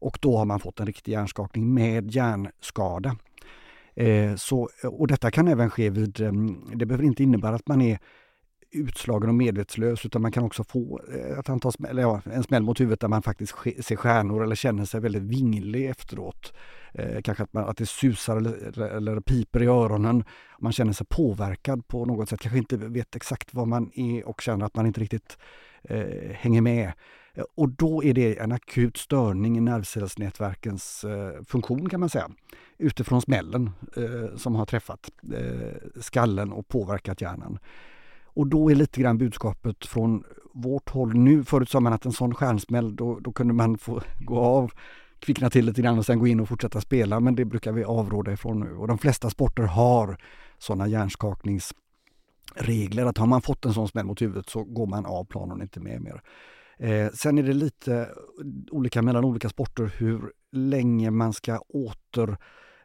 och 0.00 0.18
då 0.20 0.36
har 0.36 0.44
man 0.44 0.60
fått 0.60 0.80
en 0.80 0.86
riktig 0.86 1.12
hjärnskakning 1.12 1.74
med 1.74 2.10
hjärnskada. 2.10 3.16
Eh, 3.94 4.34
så, 4.34 4.68
och 4.84 5.06
detta 5.06 5.30
kan 5.30 5.48
även 5.48 5.70
ske 5.70 5.90
vid, 5.90 6.20
ehm, 6.20 6.56
det 6.74 6.86
behöver 6.86 7.04
inte 7.04 7.22
innebära 7.22 7.54
att 7.54 7.68
man 7.68 7.80
är 7.80 7.98
utslagen 8.70 9.28
och 9.28 9.34
medvetslös 9.34 10.06
utan 10.06 10.22
man 10.22 10.32
kan 10.32 10.44
också 10.44 10.64
få 10.64 11.00
eh, 11.12 11.38
ett 11.38 11.48
antal 11.48 11.72
smäll, 11.72 11.98
ja, 11.98 12.20
en 12.24 12.42
smäll 12.42 12.62
mot 12.62 12.80
huvudet 12.80 13.00
där 13.00 13.08
man 13.08 13.22
faktiskt 13.22 13.54
ser 13.80 13.96
stjärnor 13.96 14.44
eller 14.44 14.54
känner 14.54 14.84
sig 14.84 15.00
väldigt 15.00 15.22
vinglig 15.22 15.86
efteråt. 15.90 16.52
Eh, 16.94 17.22
kanske 17.22 17.44
att, 17.44 17.52
man, 17.52 17.64
att 17.64 17.76
det 17.76 17.86
susar 17.86 18.36
eller, 18.36 18.80
eller 18.80 19.20
piper 19.20 19.62
i 19.62 19.66
öronen. 19.66 20.24
Man 20.58 20.72
känner 20.72 20.92
sig 20.92 21.06
påverkad 21.10 21.88
på 21.88 22.04
något 22.04 22.28
sätt, 22.28 22.40
kanske 22.40 22.58
inte 22.58 22.76
vet 22.76 23.16
exakt 23.16 23.54
vad 23.54 23.68
man 23.68 23.90
är 23.94 24.28
och 24.28 24.40
känner 24.40 24.66
att 24.66 24.76
man 24.76 24.86
inte 24.86 25.00
riktigt 25.00 25.38
eh, 25.82 26.32
hänger 26.32 26.60
med. 26.60 26.92
Eh, 27.34 27.44
och 27.54 27.68
då 27.68 28.04
är 28.04 28.14
det 28.14 28.38
en 28.38 28.52
akut 28.52 28.96
störning 28.96 29.56
i 29.56 29.60
nervcellsnätverkens 29.60 31.04
eh, 31.04 31.42
funktion 31.42 31.88
kan 31.88 32.00
man 32.00 32.08
säga. 32.08 32.30
Utifrån 32.78 33.22
smällen 33.22 33.70
eh, 33.96 34.36
som 34.36 34.54
har 34.54 34.66
träffat 34.66 35.10
eh, 35.34 36.00
skallen 36.00 36.52
och 36.52 36.68
påverkat 36.68 37.20
hjärnan. 37.20 37.58
Och 38.38 38.46
då 38.46 38.70
är 38.70 38.74
lite 38.74 39.00
grann 39.00 39.18
budskapet 39.18 39.86
från 39.86 40.24
vårt 40.54 40.88
håll 40.88 41.14
nu. 41.14 41.44
Förut 41.44 41.70
sa 41.70 41.80
man 41.80 41.92
att 41.92 42.04
en 42.04 42.12
sån 42.12 42.34
stjärnsmäll, 42.34 42.96
då, 42.96 43.18
då 43.18 43.32
kunde 43.32 43.54
man 43.54 43.78
få 43.78 44.02
gå 44.18 44.38
av, 44.38 44.72
kvickna 45.18 45.50
till 45.50 45.66
lite 45.66 45.82
grann 45.82 45.98
och 45.98 46.06
sen 46.06 46.18
gå 46.18 46.26
in 46.26 46.40
och 46.40 46.48
fortsätta 46.48 46.80
spela. 46.80 47.20
Men 47.20 47.34
det 47.34 47.44
brukar 47.44 47.72
vi 47.72 47.84
avråda 47.84 48.32
ifrån 48.32 48.60
nu. 48.60 48.76
Och 48.76 48.88
de 48.88 48.98
flesta 48.98 49.30
sporter 49.30 49.62
har 49.62 50.16
sådana 50.58 50.88
hjärnskakningsregler. 50.88 53.06
Att 53.06 53.18
har 53.18 53.26
man 53.26 53.42
fått 53.42 53.64
en 53.64 53.74
sån 53.74 53.88
smäll 53.88 54.06
mot 54.06 54.22
huvudet 54.22 54.48
så 54.48 54.64
går 54.64 54.86
man 54.86 55.06
av 55.06 55.24
planen 55.24 55.56
och 55.56 55.62
inte 55.62 55.80
med 55.80 56.02
mer. 56.02 56.22
Eh, 56.78 57.08
sen 57.14 57.38
är 57.38 57.42
det 57.42 57.52
lite 57.52 58.08
olika 58.70 59.02
mellan 59.02 59.24
olika 59.24 59.48
sporter 59.48 59.94
hur 59.98 60.32
länge 60.52 61.10
man 61.10 61.32
ska 61.32 61.58
åter 61.58 62.36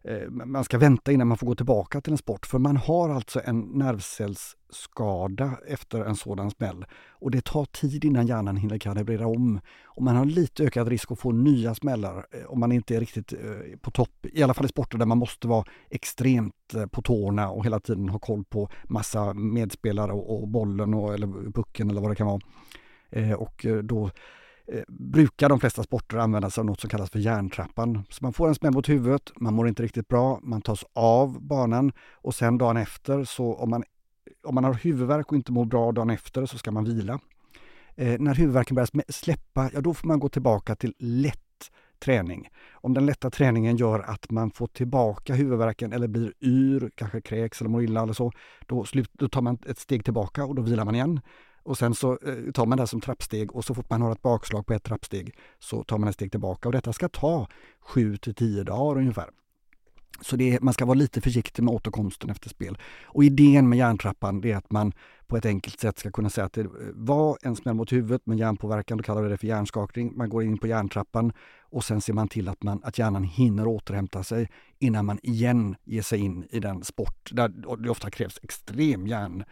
eh, 0.03 0.29
man 0.29 0.63
ska 0.63 0.77
vänta 0.77 1.11
innan 1.11 1.27
man 1.27 1.37
får 1.37 1.47
gå 1.47 1.55
tillbaka 1.55 2.01
till 2.01 2.13
en 2.13 2.17
sport. 2.17 2.45
För 2.45 2.59
man 2.59 2.77
har 2.77 3.09
alltså 3.09 3.41
en 3.45 3.59
nervcellsskada 3.59 5.57
efter 5.67 6.05
en 6.05 6.15
sådan 6.15 6.51
smäll. 6.51 6.85
Och 7.09 7.31
det 7.31 7.45
tar 7.45 7.65
tid 7.65 8.05
innan 8.05 8.27
hjärnan 8.27 8.57
hinner 8.57 8.77
kalibrera 8.77 9.27
om. 9.27 9.59
Och 9.83 10.03
man 10.03 10.15
har 10.15 10.25
lite 10.25 10.63
ökad 10.63 10.87
risk 10.87 11.11
att 11.11 11.19
få 11.19 11.31
nya 11.31 11.75
smällar 11.75 12.25
eh, 12.31 12.45
om 12.45 12.59
man 12.59 12.71
inte 12.71 12.95
är 12.95 12.99
riktigt 12.99 13.33
eh, 13.33 13.77
på 13.81 13.91
topp. 13.91 14.25
I 14.33 14.43
alla 14.43 14.53
fall 14.53 14.65
i 14.65 14.69
sporter 14.69 14.97
där 14.97 15.05
man 15.05 15.17
måste 15.17 15.47
vara 15.47 15.65
extremt 15.89 16.73
eh, 16.75 16.85
på 16.85 17.01
tårna 17.01 17.49
och 17.49 17.65
hela 17.65 17.79
tiden 17.79 18.09
ha 18.09 18.19
koll 18.19 18.43
på 18.43 18.69
massa 18.83 19.33
medspelare 19.33 20.11
och, 20.11 20.47
bollen 20.47 20.93
och, 20.93 21.13
eller 21.13 21.51
pucken 21.51 21.89
eller 21.89 22.01
vad 22.01 22.11
det 22.11 22.15
kan 22.15 22.27
vara. 22.27 22.39
Eh, 23.13 23.33
och 23.33 23.65
eh, 23.65 23.77
då 23.77 24.09
eh, 24.67 24.83
brukar 24.87 25.49
de 25.49 25.59
flesta 25.59 25.83
sporter 25.83 26.17
använda 26.17 26.49
sig 26.49 26.61
av 26.61 26.65
något 26.65 26.79
som 26.79 26.89
kallas 26.89 27.09
för 27.09 27.19
hjärntrappan. 27.19 28.03
Så 28.09 28.23
man 28.23 28.33
får 28.33 28.47
en 28.47 28.55
smäll 28.55 28.73
mot 28.73 28.89
huvudet, 28.89 29.31
man 29.35 29.53
mår 29.53 29.67
inte 29.67 29.83
riktigt 29.83 30.07
bra, 30.07 30.39
man 30.43 30.61
tas 30.61 30.85
av 30.93 31.41
banan 31.41 31.91
och 32.11 32.35
sen 32.35 32.57
dagen 32.57 32.77
efter 32.77 33.23
så 33.23 33.53
om 33.53 33.69
man, 33.69 33.83
om 34.43 34.55
man 34.55 34.63
har 34.63 34.73
huvudvärk 34.73 35.31
och 35.31 35.37
inte 35.37 35.51
mår 35.51 35.65
bra 35.65 35.91
dagen 35.91 36.09
efter 36.09 36.45
så 36.45 36.57
ska 36.57 36.71
man 36.71 36.85
vila. 36.85 37.19
Eh, 37.95 38.19
när 38.19 38.35
huvudvärken 38.35 38.75
börjar 38.75 39.11
släppa, 39.11 39.69
ja 39.73 39.81
då 39.81 39.93
får 39.93 40.07
man 40.07 40.19
gå 40.19 40.29
tillbaka 40.29 40.75
till 40.75 40.93
lätt 40.99 41.39
träning. 41.99 42.49
Om 42.71 42.93
den 42.93 43.05
lätta 43.05 43.29
träningen 43.29 43.77
gör 43.77 43.99
att 43.99 44.31
man 44.31 44.51
får 44.51 44.67
tillbaka 44.67 45.33
huvudvärken 45.33 45.93
eller 45.93 46.07
blir 46.07 46.33
yr, 46.41 46.91
kanske 46.95 47.21
kräks 47.21 47.61
eller 47.61 47.69
mår 47.69 47.83
illa 47.83 48.03
eller 48.03 48.13
så, 48.13 48.31
då, 48.65 48.85
slut, 48.85 49.09
då 49.13 49.29
tar 49.29 49.41
man 49.41 49.57
ett 49.67 49.79
steg 49.79 50.03
tillbaka 50.03 50.45
och 50.45 50.55
då 50.55 50.61
vilar 50.61 50.85
man 50.85 50.95
igen. 50.95 51.21
Och 51.63 51.77
sen 51.77 51.95
så 51.95 52.11
eh, 52.11 52.51
tar 52.53 52.65
man 52.65 52.77
det 52.77 52.87
som 52.87 53.01
trappsteg 53.01 53.55
och 53.55 53.65
så 53.65 53.73
fort 53.73 53.89
man 53.89 54.01
har 54.01 54.11
ett 54.11 54.21
bakslag 54.21 54.65
på 54.65 54.73
ett 54.73 54.83
trappsteg 54.83 55.35
så 55.59 55.83
tar 55.83 55.97
man 55.97 56.09
ett 56.09 56.15
steg 56.15 56.31
tillbaka 56.31 56.69
och 56.69 56.73
detta 56.73 56.93
ska 56.93 57.09
ta 57.09 57.47
7 57.81 58.17
till 58.17 58.35
10 58.35 58.63
dagar 58.63 59.01
ungefär. 59.01 59.29
Så 60.21 60.35
det, 60.35 60.61
man 60.61 60.73
ska 60.73 60.85
vara 60.85 60.97
lite 60.97 61.21
försiktig 61.21 61.63
med 61.63 61.73
återkomsten 61.73 62.29
efter 62.29 62.49
spel. 62.49 62.77
Och 63.03 63.23
idén 63.23 63.69
med 63.69 63.77
hjärntrappan 63.77 64.45
är 64.45 64.55
att 64.55 64.71
man 64.71 64.93
på 65.27 65.37
ett 65.37 65.45
enkelt 65.45 65.79
sätt 65.79 65.99
ska 65.99 66.11
kunna 66.11 66.29
säga 66.29 66.45
att 66.45 66.53
det 66.53 66.61
eh, 66.61 66.67
var 66.93 67.37
en 67.41 67.55
smäll 67.55 67.75
mot 67.75 67.91
huvudet 67.91 68.25
med 68.25 68.37
hjärnpåverkan, 68.37 68.97
då 68.97 69.03
kallar 69.03 69.21
vi 69.21 69.29
det 69.29 69.37
för 69.37 69.47
hjärnskakning. 69.47 70.13
Man 70.15 70.29
går 70.29 70.43
in 70.43 70.57
på 70.57 70.67
hjärntrappan 70.67 71.33
och 71.61 71.83
sen 71.83 72.01
ser 72.01 72.13
man 72.13 72.27
till 72.27 72.49
att, 72.49 72.63
man, 72.63 72.81
att 72.83 72.97
hjärnan 72.97 73.23
hinner 73.23 73.67
återhämta 73.67 74.23
sig 74.23 74.49
innan 74.79 75.05
man 75.05 75.19
igen 75.23 75.75
ger 75.83 76.01
sig 76.01 76.19
in 76.19 76.45
i 76.49 76.59
den 76.59 76.83
sport 76.83 77.29
där 77.31 77.47
det 77.77 77.89
ofta 77.89 78.11
krävs 78.11 78.39
extrem 78.43 79.07
hjärn 79.07 79.43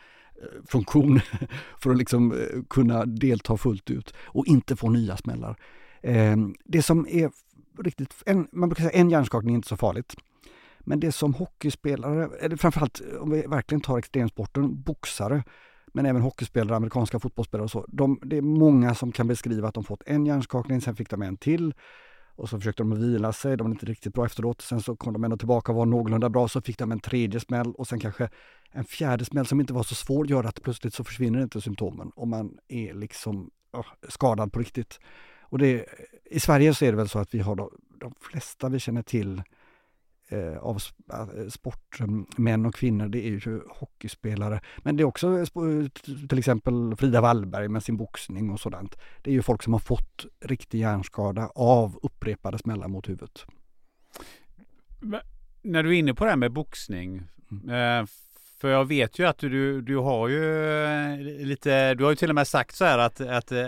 funktion 0.67 1.19
för 1.79 1.91
att 1.91 1.97
liksom 1.97 2.31
eh, 2.31 2.63
kunna 2.69 3.05
delta 3.05 3.57
fullt 3.57 3.89
ut 3.89 4.13
och 4.17 4.47
inte 4.47 4.75
få 4.75 4.89
nya 4.89 5.17
smällar. 5.17 5.55
Eh, 6.01 6.37
det 6.65 6.81
som 6.81 7.07
är 7.09 7.31
riktigt, 7.79 8.15
en, 8.25 8.47
man 8.51 8.69
brukar 8.69 8.83
säga 8.83 8.99
en 8.99 9.09
hjärnskakning 9.09 9.53
är 9.53 9.57
inte 9.57 9.67
så 9.67 9.77
farligt. 9.77 10.15
Men 10.79 10.99
det 10.99 11.11
som 11.11 11.33
hockeyspelare, 11.33 12.29
eller 12.39 12.55
framförallt 12.55 13.01
om 13.19 13.29
vi 13.29 13.41
verkligen 13.41 13.81
tar 13.81 13.97
extremsporten, 13.97 14.81
boxare, 14.81 15.43
men 15.93 16.05
även 16.05 16.21
hockeyspelare, 16.21 16.75
amerikanska 16.75 17.19
fotbollsspelare 17.19 17.63
och 17.63 17.71
så. 17.71 17.85
De, 17.87 18.19
det 18.23 18.37
är 18.37 18.41
många 18.41 18.95
som 18.95 19.11
kan 19.11 19.27
beskriva 19.27 19.67
att 19.67 19.73
de 19.73 19.83
fått 19.83 20.03
en 20.05 20.25
hjärnskakning, 20.25 20.81
sen 20.81 20.95
fick 20.95 21.09
de 21.09 21.21
en 21.21 21.37
till 21.37 21.73
och 22.41 22.49
så 22.49 22.57
försökte 22.57 22.83
de 22.83 22.99
vila 22.99 23.33
sig, 23.33 23.57
de 23.57 23.63
var 23.63 23.71
inte 23.71 23.85
riktigt 23.85 24.13
bra 24.13 24.25
efteråt. 24.25 24.61
Sen 24.61 24.81
så 24.81 24.95
kom 24.95 25.13
de 25.13 25.23
ändå 25.23 25.37
tillbaka 25.37 25.71
och 25.71 25.77
var 25.77 25.85
någorlunda 25.85 26.29
bra, 26.29 26.47
så 26.47 26.61
fick 26.61 26.77
de 26.77 26.91
en 26.91 26.99
tredje 26.99 27.39
smäll 27.39 27.71
och 27.71 27.87
sen 27.87 27.99
kanske 27.99 28.29
en 28.71 28.85
fjärde 28.85 29.25
smäll 29.25 29.45
som 29.45 29.59
inte 29.59 29.73
var 29.73 29.83
så 29.83 29.95
svår 29.95 30.27
gör 30.27 30.43
att 30.43 30.61
plötsligt 30.61 30.93
så 30.93 31.03
försvinner 31.03 31.41
inte 31.43 31.61
symptomen 31.61 32.11
och 32.15 32.27
man 32.27 32.57
är 32.67 32.93
liksom 32.93 33.49
oh, 33.73 33.85
skadad 34.09 34.53
på 34.53 34.59
riktigt. 34.59 34.99
Och 35.41 35.57
det, 35.57 35.85
I 36.25 36.39
Sverige 36.39 36.73
så 36.73 36.85
är 36.85 36.91
det 36.91 36.97
väl 36.97 37.09
så 37.09 37.19
att 37.19 37.33
vi 37.33 37.39
har 37.39 37.55
de, 37.55 37.69
de 37.99 38.13
flesta 38.21 38.69
vi 38.69 38.79
känner 38.79 39.01
till 39.01 39.43
eh, 40.31 40.57
av 40.57 40.81
eh, 41.13 41.47
sportmän 41.49 42.65
och 42.65 42.75
kvinnor, 42.75 43.07
det 43.07 43.27
är 43.27 43.31
ju 43.31 43.61
hockeyspelare. 43.69 44.61
Men 44.77 44.95
det 44.95 45.03
är 45.03 45.05
också 45.05 45.45
till 46.29 46.39
exempel 46.39 46.95
Frida 46.95 47.21
Wallberg 47.21 47.67
med 47.67 47.83
sin 47.83 47.97
boxning 47.97 48.49
och 48.49 48.59
sådant. 48.59 48.95
Det 49.21 49.29
är 49.29 49.33
ju 49.33 49.41
folk 49.41 49.63
som 49.63 49.73
har 49.73 49.79
fått 49.79 50.25
riktig 50.39 50.79
hjärnskada 50.79 51.51
av 51.55 51.99
upprepade 52.03 52.57
smällar 52.57 52.87
mot 52.87 53.09
huvudet. 53.09 53.45
När 55.61 55.83
du 55.83 55.89
är 55.89 55.99
inne 55.99 56.13
på 56.13 56.23
det 56.23 56.29
här 56.29 56.37
med 56.37 56.51
boxning, 56.51 57.21
mm. 57.51 58.07
För 58.61 58.69
jag 58.69 58.85
vet 58.85 59.19
ju 59.19 59.25
att 59.25 59.37
du, 59.37 59.81
du 59.81 59.97
har 59.97 60.27
ju 60.27 60.65
eh, 60.85 61.19
lite, 61.45 61.93
du 61.93 62.03
har 62.03 62.11
ju 62.11 62.15
till 62.15 62.29
och 62.29 62.35
med 62.35 62.47
sagt 62.47 62.75
så 62.75 62.85
här 62.85 62.97
att, 62.97 63.21
att 63.21 63.51
eh, 63.51 63.65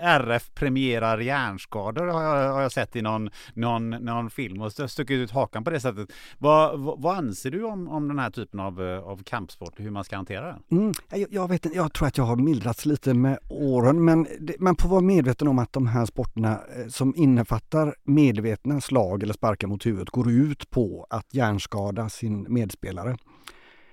RF 0.00 0.54
premierar 0.54 1.18
hjärnskador 1.18 2.06
har 2.06 2.22
jag, 2.22 2.52
har 2.52 2.62
jag 2.62 2.72
sett 2.72 2.96
i 2.96 3.02
någon, 3.02 3.30
någon, 3.54 3.90
någon 3.90 4.30
film 4.30 4.62
och 4.62 4.72
stuckit 4.72 5.10
ut 5.10 5.30
hakan 5.30 5.64
på 5.64 5.70
det 5.70 5.80
sättet. 5.80 6.08
Vad, 6.38 6.80
vad, 6.80 7.02
vad, 7.02 7.16
anser 7.16 7.50
du 7.50 7.64
om, 7.64 7.88
om 7.88 8.08
den 8.08 8.18
här 8.18 8.30
typen 8.30 8.60
av, 8.60 8.82
eh, 8.82 8.98
av 8.98 9.22
kampsport, 9.22 9.72
hur 9.76 9.90
man 9.90 10.04
ska 10.04 10.16
hantera 10.16 10.46
den? 10.46 10.62
Mm, 10.80 10.92
jag, 11.10 11.26
jag, 11.30 11.48
vet 11.48 11.74
jag 11.74 11.92
tror 11.92 12.08
att 12.08 12.18
jag 12.18 12.24
har 12.24 12.36
mildrats 12.36 12.86
lite 12.86 13.14
med 13.14 13.38
åren 13.48 14.04
men 14.04 14.26
det, 14.40 14.60
man 14.60 14.76
får 14.76 14.88
vara 14.88 15.00
medveten 15.00 15.48
om 15.48 15.58
att 15.58 15.72
de 15.72 15.86
här 15.86 16.06
sporterna 16.06 16.60
som 16.88 17.14
innefattar 17.16 17.94
medvetna 18.04 18.80
slag 18.80 19.22
eller 19.22 19.34
sparkar 19.34 19.68
mot 19.68 19.86
huvudet 19.86 20.10
går 20.10 20.30
ut 20.30 20.70
på 20.70 21.06
att 21.10 21.34
hjärnskada 21.34 22.08
sin 22.08 22.46
medspelare. 22.48 23.16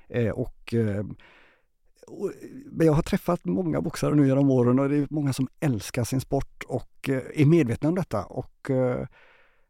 Eh, 0.09 0.29
och, 0.29 0.73
eh, 0.73 1.05
och, 2.07 2.31
jag 2.79 2.93
har 2.93 3.01
träffat 3.01 3.45
många 3.45 3.81
boxare 3.81 4.15
nu 4.15 4.27
genom 4.27 4.49
åren 4.49 4.79
och 4.79 4.89
det 4.89 4.97
är 4.97 5.07
många 5.09 5.33
som 5.33 5.47
älskar 5.59 6.03
sin 6.03 6.21
sport 6.21 6.63
och 6.67 7.09
eh, 7.09 7.41
är 7.41 7.45
medvetna 7.45 7.89
om 7.89 7.95
detta. 7.95 8.25
Och 8.25 8.69
eh, 8.69 9.07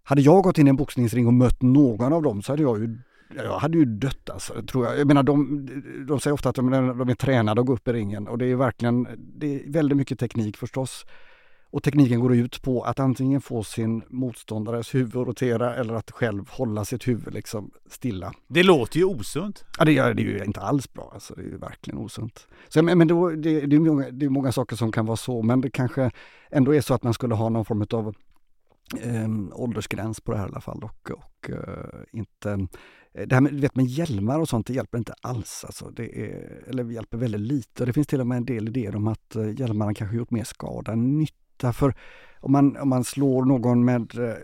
hade 0.04 0.22
jag 0.22 0.44
gått 0.44 0.58
in 0.58 0.68
i 0.68 0.70
en 0.70 0.76
boxningsring 0.76 1.28
och 1.28 1.34
mött 1.34 1.62
någon 1.62 2.14
av 2.14 2.22
dem 2.22 2.42
så 2.42 2.52
hade 2.52 2.62
jag 2.64 2.80
ju 2.80 2.98
jag 3.36 3.60
hade 3.60 3.78
ju 3.78 3.86
dött 3.86 4.30
alltså, 4.30 4.62
tror 4.62 4.86
jag. 4.86 5.00
Jag 5.00 5.08
menar 5.08 5.24
de, 5.24 5.66
de 6.08 6.20
säger 6.20 6.34
ofta 6.34 6.50
att 6.50 6.56
de, 6.56 6.72
de 6.72 7.10
är 7.10 7.16
tränade 7.16 7.62
att 7.62 7.68
gå 7.68 7.74
upp 7.74 7.88
i 7.88 7.94
ringen 7.94 8.28
och 8.28 8.38
det 8.38 8.46
är 8.46 8.56
verkligen, 8.56 9.08
det 9.18 9.56
är 9.56 9.72
väldigt 9.72 9.98
mycket 9.98 10.20
teknik 10.20 10.58
förstås. 10.58 11.06
Och 11.74 11.84
tekniken 11.84 12.20
går 12.20 12.36
ut 12.36 12.62
på 12.62 12.82
att 12.82 13.00
antingen 13.00 13.42
få 13.42 13.64
sin 13.64 14.04
motståndares 14.10 14.96
huvud 14.96 15.16
att 15.16 15.28
rotera 15.28 15.76
eller 15.76 15.94
att 15.94 16.12
själv 16.12 16.50
hålla 16.50 16.86
sitt 16.86 17.08
huvud 17.08 17.34
liksom 17.34 17.72
stilla. 17.86 18.34
Det 18.48 18.64
låter 18.64 18.98
ju 18.98 19.06
osunt. 19.06 19.66
Ja, 19.80 19.86
det, 19.86 19.98
är, 19.98 20.14
det 20.14 20.22
är 20.22 20.26
ju 20.26 20.44
inte 20.44 20.62
alls 20.62 20.94
bra. 20.94 21.12
Alltså, 21.14 21.34
det 21.36 21.42
är 21.42 21.46
ju 21.46 21.58
verkligen 21.58 22.00
osunt. 22.00 22.48
Så, 22.70 22.84
men 22.84 23.08
då, 23.08 23.30
det, 23.30 23.62
det, 23.62 23.76
är 23.76 23.80
många, 23.80 24.12
det 24.12 24.26
är 24.26 24.30
många 24.30 24.52
saker 24.52 24.76
som 24.76 24.92
kan 24.92 25.06
vara 25.06 25.18
så, 25.18 25.42
men 25.42 25.62
det 25.62 25.70
kanske 25.70 26.12
ändå 26.52 26.76
är 26.76 26.82
så 26.82 26.94
att 26.94 27.04
man 27.04 27.14
skulle 27.14 27.36
ha 27.36 27.50
någon 27.50 27.66
form 27.66 27.86
av 27.92 28.16
eh, 29.02 29.30
åldersgräns 29.52 30.22
på 30.22 30.32
det 30.32 30.38
här 30.38 30.46
i 30.46 30.50
alla 30.50 30.62
fall 30.62 30.84
och, 30.84 31.12
och 31.12 31.50
eh, 31.50 32.20
inte 32.20 32.68
det 33.14 33.34
här 33.34 33.42
med, 33.42 33.54
vet, 33.54 33.76
med 33.76 33.86
hjälmar 33.86 34.40
och 34.40 34.50
sånt, 34.50 34.68
det 34.68 34.74
hjälper 34.74 34.98
inte 34.98 35.14
alls. 35.22 35.64
Alltså 35.66 35.90
det 35.90 36.22
är, 36.22 36.64
eller 36.68 36.84
hjälper 36.84 37.18
väldigt 37.18 37.42
lite. 37.42 37.86
Det 37.86 37.94
finns 37.94 38.08
till 38.08 38.22
och 38.22 38.28
med 38.28 38.38
en 38.38 38.46
del 38.46 38.68
idéer 38.68 38.96
om 38.96 39.08
att 39.08 39.36
eh, 39.36 39.60
hjälmarna 39.60 39.94
kanske 39.94 40.18
gjort 40.18 40.32
mer 40.32 40.44
skada 40.44 40.92
än 40.92 41.18
nytta 41.18 41.38
Därför 41.64 41.94
om 42.40 42.52
man, 42.52 42.78
om 42.78 42.90
man 42.90 43.04
slår 43.04 43.46
någon 43.46 43.86
med 43.86 44.20
eh, 44.20 44.36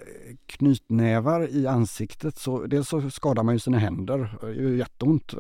knytnävar 0.46 1.48
i 1.48 1.68
ansiktet 1.68 2.38
så 2.38 2.66
dels 2.66 2.90
så 2.90 3.10
skadar 3.10 3.44
man 3.44 3.56
ju 3.56 3.60
sina 3.60 3.78
händer, 3.78 4.20
eh, 4.20 4.48
det 4.48 4.64
gör 4.64 4.70
jätteont. 4.70 5.34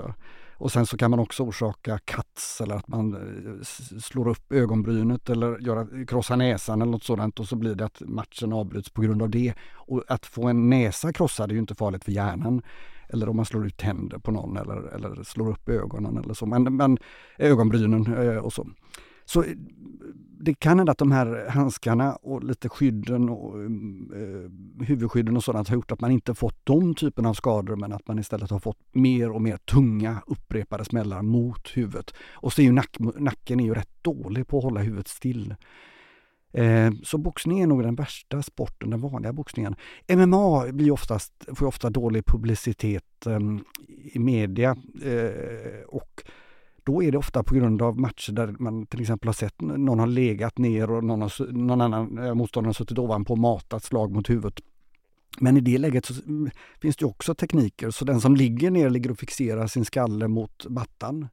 Och 0.57 0.71
sen 0.71 0.85
så 0.85 0.97
kan 0.97 1.11
man 1.11 1.19
också 1.19 1.43
orsaka 1.43 1.99
cuts 2.05 2.61
eller 2.61 2.75
att 2.75 2.87
man 2.87 3.13
eh, 3.13 3.65
slår 3.99 4.27
upp 4.27 4.51
ögonbrynet 4.51 5.29
eller 5.29 5.59
gör, 5.59 6.05
krossar 6.07 6.37
näsan 6.37 6.81
eller 6.81 6.91
något 6.91 7.03
sådant 7.03 7.39
och 7.39 7.47
så 7.47 7.55
blir 7.55 7.75
det 7.75 7.85
att 7.85 8.01
matchen 8.05 8.53
avbryts 8.53 8.89
på 8.89 9.01
grund 9.01 9.21
av 9.21 9.29
det. 9.29 9.53
Och 9.73 10.03
att 10.07 10.25
få 10.25 10.47
en 10.47 10.69
näsa 10.69 11.13
krossad 11.13 11.49
är 11.49 11.53
ju 11.53 11.59
inte 11.59 11.75
farligt 11.75 12.03
för 12.03 12.11
hjärnan. 12.11 12.61
Eller 13.09 13.29
om 13.29 13.35
man 13.35 13.45
slår 13.45 13.65
ut 13.67 13.77
tänder 13.77 14.17
på 14.17 14.31
någon 14.31 14.57
eller, 14.57 14.95
eller 14.95 15.23
slår 15.23 15.49
upp 15.49 15.69
ögonen 15.69 16.17
eller 16.17 16.33
så. 16.33 16.45
Men, 16.45 16.75
men 16.75 16.97
ögonbrynen 17.37 18.37
och 18.37 18.53
så. 18.53 18.67
Så 19.29 19.43
eh, 19.43 19.55
det 20.41 20.53
kan 20.53 20.77
hända 20.77 20.91
att 20.91 20.97
de 20.97 21.11
här 21.11 21.47
handskarna 21.49 22.15
och 22.15 22.43
lite 22.43 22.69
skydden 22.69 23.29
och 23.29 23.61
eh, 23.61 24.85
huvudskydden 24.85 25.37
och 25.37 25.43
sådant 25.43 25.67
har 25.67 25.75
gjort 25.75 25.91
att 25.91 26.01
man 26.01 26.11
inte 26.11 26.35
fått 26.35 26.59
de 26.63 26.95
typerna 26.95 27.29
av 27.29 27.33
skador 27.33 27.75
men 27.75 27.93
att 27.93 28.07
man 28.07 28.19
istället 28.19 28.49
har 28.49 28.59
fått 28.59 28.79
mer 28.91 29.29
och 29.29 29.41
mer 29.41 29.57
tunga 29.57 30.21
upprepade 30.27 30.85
smällar 30.85 31.21
mot 31.21 31.77
huvudet. 31.77 32.13
Och 32.31 32.53
så 32.53 32.61
är 32.61 32.65
ju 32.65 32.71
nack, 32.71 32.95
nacken 32.99 33.59
är 33.59 33.63
ju 33.63 33.73
rätt 33.73 34.03
dålig 34.03 34.47
på 34.47 34.57
att 34.57 34.63
hålla 34.63 34.81
huvudet 34.81 35.07
still. 35.07 35.55
Eh, 36.53 36.91
så 37.03 37.17
boxning 37.17 37.59
är 37.59 37.67
nog 37.67 37.83
den 37.83 37.95
värsta 37.95 38.41
sporten, 38.41 38.89
den 38.89 39.01
vanliga 39.01 39.33
boxningen. 39.33 39.75
MMA 40.15 40.71
blir 40.71 40.91
oftast, 40.91 41.33
får 41.55 41.65
ofta 41.65 41.89
dålig 41.89 42.25
publicitet 42.25 43.25
eh, 43.25 43.39
i 44.13 44.19
media 44.19 44.77
eh, 45.03 45.81
och 45.87 46.23
då 46.89 47.03
är 47.03 47.11
det 47.11 47.17
ofta 47.17 47.43
på 47.43 47.55
grund 47.55 47.81
av 47.81 47.99
matcher 47.99 48.31
där 48.31 48.55
man 48.59 48.85
till 48.85 49.01
exempel 49.01 49.27
har 49.27 49.33
sett 49.33 49.61
någon 49.61 49.99
har 49.99 50.07
legat 50.07 50.57
ner 50.57 50.91
och 50.91 51.03
någon, 51.03 51.21
har, 51.21 51.51
någon 51.51 51.81
annan 51.81 52.17
eh, 52.17 52.33
motståndare 52.33 52.69
har 52.69 52.73
suttit 52.73 52.97
ovanpå 52.97 53.33
och 53.33 53.39
matat 53.39 53.83
slag 53.83 54.11
mot 54.11 54.29
huvudet. 54.29 54.59
Men 55.39 55.57
i 55.57 55.59
det 55.59 55.77
läget 55.77 56.05
så 56.05 56.13
mm, 56.27 56.49
finns 56.81 56.97
det 56.97 57.05
också 57.05 57.35
tekniker, 57.35 57.89
så 57.89 58.05
den 58.05 58.21
som 58.21 58.35
ligger 58.35 58.71
ner 58.71 58.89
ligger 58.89 59.11
och 59.11 59.19
fixerar 59.19 59.67
sin 59.67 59.85
skalle 59.85 60.27
mot 60.27 60.65
mattan. 60.69 61.27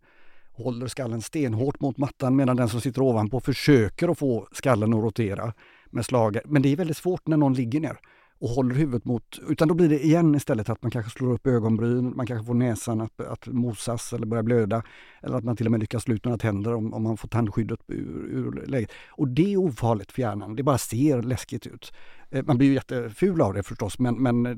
Håller 0.53 0.87
skallen 0.87 1.23
stenhårt 1.23 1.81
mot 1.81 1.99
mattan 1.99 2.37
medan 2.37 2.57
den 2.57 2.69
som 2.69 2.81
sitter 2.81 3.03
ovanpå 3.03 3.41
försöker 3.41 4.09
att 4.09 4.19
få 4.19 4.49
skallen 4.53 4.95
att 4.95 5.03
rotera 5.03 5.53
med 5.91 6.05
slag. 6.05 6.39
Men 6.45 6.63
det 6.63 6.73
är 6.73 6.77
väldigt 6.77 6.97
svårt 6.97 7.27
när 7.27 7.37
någon 7.37 7.55
ligger 7.55 7.81
ner 7.81 7.99
och 8.39 8.49
håller 8.49 8.75
huvudet 8.75 9.05
mot, 9.05 9.39
utan 9.49 9.69
då 9.69 9.75
blir 9.75 9.89
det 9.89 10.05
igen 10.05 10.35
istället 10.35 10.69
att 10.69 10.83
man 10.83 10.91
kanske 10.91 11.11
slår 11.11 11.33
upp 11.33 11.47
ögonbryn, 11.47 12.17
man 12.17 12.27
kanske 12.27 12.47
får 12.47 12.55
näsan 12.55 13.01
att, 13.01 13.21
att 13.21 13.47
mosas 13.47 14.13
eller 14.13 14.27
börja 14.27 14.43
blöda. 14.43 14.83
Eller 15.23 15.37
att 15.37 15.45
man 15.45 15.57
till 15.57 15.67
och 15.67 15.73
med 15.73 15.81
lyckas 15.81 16.03
slå 16.03 16.15
ut 16.15 16.25
några 16.25 16.39
tänder 16.39 16.75
om, 16.75 16.95
om 16.95 17.03
man 17.03 17.17
får 17.17 17.29
tandskyddet 17.29 17.81
ur, 17.87 18.29
ur 18.31 18.67
läget. 18.67 18.91
Och 19.11 19.29
det 19.29 19.53
är 19.53 19.57
ofarligt 19.57 20.13
för 20.13 20.23
hjärnan, 20.23 20.57
det 20.57 20.63
bara 20.63 20.79
ser 20.79 21.23
läskigt 21.23 21.67
ut. 21.67 21.93
Eh, 22.31 22.45
man 22.45 22.59
blir 22.59 22.69
ju 22.69 22.75
jätteful 22.75 23.41
av 23.41 23.55
det 23.55 23.63
förstås 23.63 23.99
men, 23.99 24.23
men, 24.23 24.47
eh, 24.47 24.57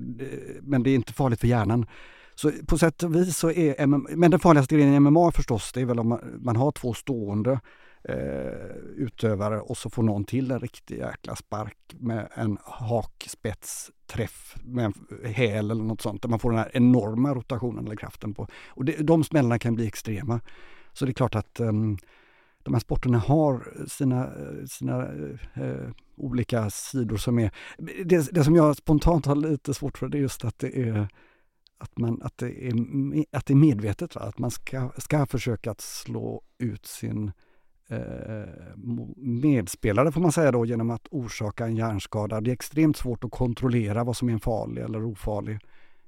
men 0.63 0.83
det 0.83 0.91
är 0.91 0.95
inte 0.95 1.13
farligt 1.13 1.41
för 1.41 1.49
hjärnan. 1.49 1.87
Så 2.35 2.53
på 2.67 2.79
sätt 2.79 3.03
och 3.03 3.15
vis 3.15 3.39
så 3.39 3.51
är 3.51 3.87
men 4.17 4.31
den 4.31 4.41
farligaste 4.41 4.75
grejen 4.75 4.95
i 4.95 5.01
MMA 5.01 5.33
förstås, 5.33 5.73
det 5.73 5.81
är 5.81 5.85
väl 5.85 5.99
om 5.99 6.09
man, 6.09 6.21
man 6.39 6.57
har 6.57 6.73
två 6.73 6.95
stående 6.95 7.61
eh, 8.09 8.77
utövare 8.97 9.61
och 9.61 9.77
så 9.77 9.91
får 9.91 10.03
någon 10.03 10.25
till 10.25 10.51
en 10.51 10.61
riktig 10.61 10.99
jäkla 10.99 11.37
spark 11.37 11.77
med 11.99 12.29
en 12.35 12.59
hakspetsträff 12.65 14.57
med 14.65 14.85
en 14.85 14.95
häl 15.33 15.71
eller 15.71 15.85
något 15.85 16.01
sånt 16.01 16.23
där 16.23 16.29
man 16.29 16.39
får 16.39 16.51
den 16.51 16.59
här 16.59 16.71
enorma 16.75 17.35
rotationen 17.35 17.87
eller 17.87 17.97
kraften 17.97 18.35
på. 18.35 18.49
Och 18.69 18.85
det, 18.85 18.97
de 18.97 19.25
smällarna 19.25 19.59
kan 19.59 19.75
bli 19.75 19.87
extrema. 19.87 20.41
Så 20.93 21.05
det 21.05 21.11
är 21.11 21.15
klart 21.15 21.35
att 21.35 21.61
eh, 21.61 21.73
de 22.63 22.75
här 22.75 22.81
sporterna 22.81 23.19
har 23.19 23.87
sina, 23.89 24.31
sina 24.67 25.07
eh, 25.55 25.91
olika 26.17 26.71
sidor 26.71 27.17
som 27.17 27.39
är... 27.39 27.51
Det, 27.79 28.35
det, 28.35 28.45
som 28.45 28.57
jag 28.57 28.77
spontant 28.77 29.27
har 29.27 29.35
lite 29.35 29.75
svårt 29.75 29.99
för 29.99 30.09
det 30.09 30.19
är 30.19 30.23
just 30.23 30.45
att 30.45 30.59
det 30.59 30.79
är 30.79 31.09
att, 31.79 31.99
man, 31.99 32.23
att, 32.23 32.39
det, 32.39 32.67
är, 32.67 32.75
att 33.33 33.47
det 33.47 33.53
är 33.53 33.57
medvetet, 33.57 34.15
va? 34.15 34.21
att 34.21 34.39
man 34.39 34.51
ska, 34.51 34.91
ska 34.99 35.27
försöka 35.27 35.71
att 35.71 35.81
slå 35.81 36.43
ut 36.59 36.87
sin 36.87 37.25
Eh, 37.27 37.33
medspelare 39.17 40.13
får 40.13 40.21
man 40.21 40.33
säga 40.33 40.53
då 40.53 40.67
genom 40.67 40.91
att 40.91 41.09
orsaka 41.11 41.67
en 41.67 41.77
hjärnskada. 41.77 42.41
Det 42.41 42.51
är 42.51 42.53
extremt 42.53 42.97
svårt 42.97 43.25
att 43.25 43.31
kontrollera 43.31 44.05
vad 44.05 44.17
som 44.17 44.29
är 44.29 44.33
en 44.33 44.41
farlig 44.41 44.83
eller 44.83 45.05
ofarlig 45.05 45.59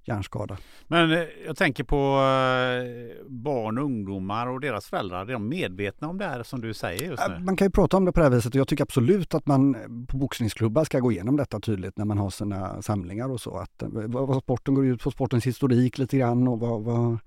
hjärnskada. 0.04 0.56
Men 0.86 1.12
eh, 1.12 1.24
jag 1.46 1.56
tänker 1.56 1.84
på 1.84 1.96
eh, 1.96 3.26
barn 3.28 3.78
och 3.78 3.84
ungdomar 3.84 4.46
och 4.46 4.60
deras 4.60 4.86
föräldrar. 4.86 5.26
Är 5.26 5.32
de 5.32 5.48
medvetna 5.48 6.08
om 6.08 6.18
det 6.18 6.24
här 6.24 6.42
som 6.42 6.60
du 6.60 6.74
säger 6.74 7.10
just 7.10 7.28
nu? 7.28 7.38
Man 7.38 7.56
kan 7.56 7.66
ju 7.66 7.70
prata 7.70 7.96
om 7.96 8.04
det 8.04 8.12
på 8.12 8.20
det 8.20 8.24
här 8.26 8.30
viset 8.30 8.54
och 8.54 8.60
jag 8.60 8.68
tycker 8.68 8.84
absolut 8.84 9.34
att 9.34 9.46
man 9.46 9.76
på 10.08 10.16
boxningsklubbar 10.16 10.84
ska 10.84 10.98
gå 11.00 11.12
igenom 11.12 11.36
detta 11.36 11.60
tydligt 11.60 11.98
när 11.98 12.04
man 12.04 12.18
har 12.18 12.30
sina 12.30 12.82
samlingar 12.82 13.30
och 13.30 13.40
så. 13.40 13.56
Att, 13.56 13.82
vad 14.06 14.42
sporten 14.42 14.74
går 14.74 14.86
ut 14.86 15.02
på, 15.02 15.10
sportens 15.10 15.46
historik 15.46 15.98
lite 15.98 16.18
grann 16.18 16.48
och 16.48 16.60
vad, 16.60 16.82
vad 16.82 17.18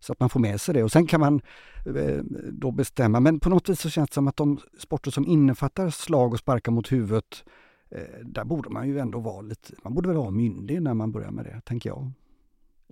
så 0.00 0.12
att 0.12 0.20
man 0.20 0.28
får 0.28 0.40
med 0.40 0.60
sig 0.60 0.74
det 0.74 0.82
och 0.82 0.92
sen 0.92 1.06
kan 1.06 1.20
man 1.20 1.40
eh, 1.86 2.22
då 2.52 2.70
bestämma. 2.70 3.20
Men 3.20 3.40
på 3.40 3.48
något 3.48 3.68
vis 3.68 3.80
så 3.80 3.90
känns 3.90 4.10
det 4.10 4.14
som 4.14 4.28
att 4.28 4.36
de 4.36 4.58
sporter 4.78 5.10
som 5.10 5.26
innefattar 5.26 5.90
slag 5.90 6.32
och 6.32 6.38
sparkar 6.38 6.72
mot 6.72 6.92
huvudet, 6.92 7.44
eh, 7.90 8.24
där 8.24 8.44
borde 8.44 8.70
man 8.70 8.88
ju 8.88 8.98
ändå 8.98 9.20
vara 9.20 9.40
lite, 9.40 9.72
man 9.84 9.94
borde 9.94 10.08
väl 10.08 10.16
vara 10.16 10.30
myndig 10.30 10.82
när 10.82 10.94
man 10.94 11.12
börjar 11.12 11.30
med 11.30 11.44
det, 11.44 11.60
tänker 11.64 11.90
jag. 11.90 12.12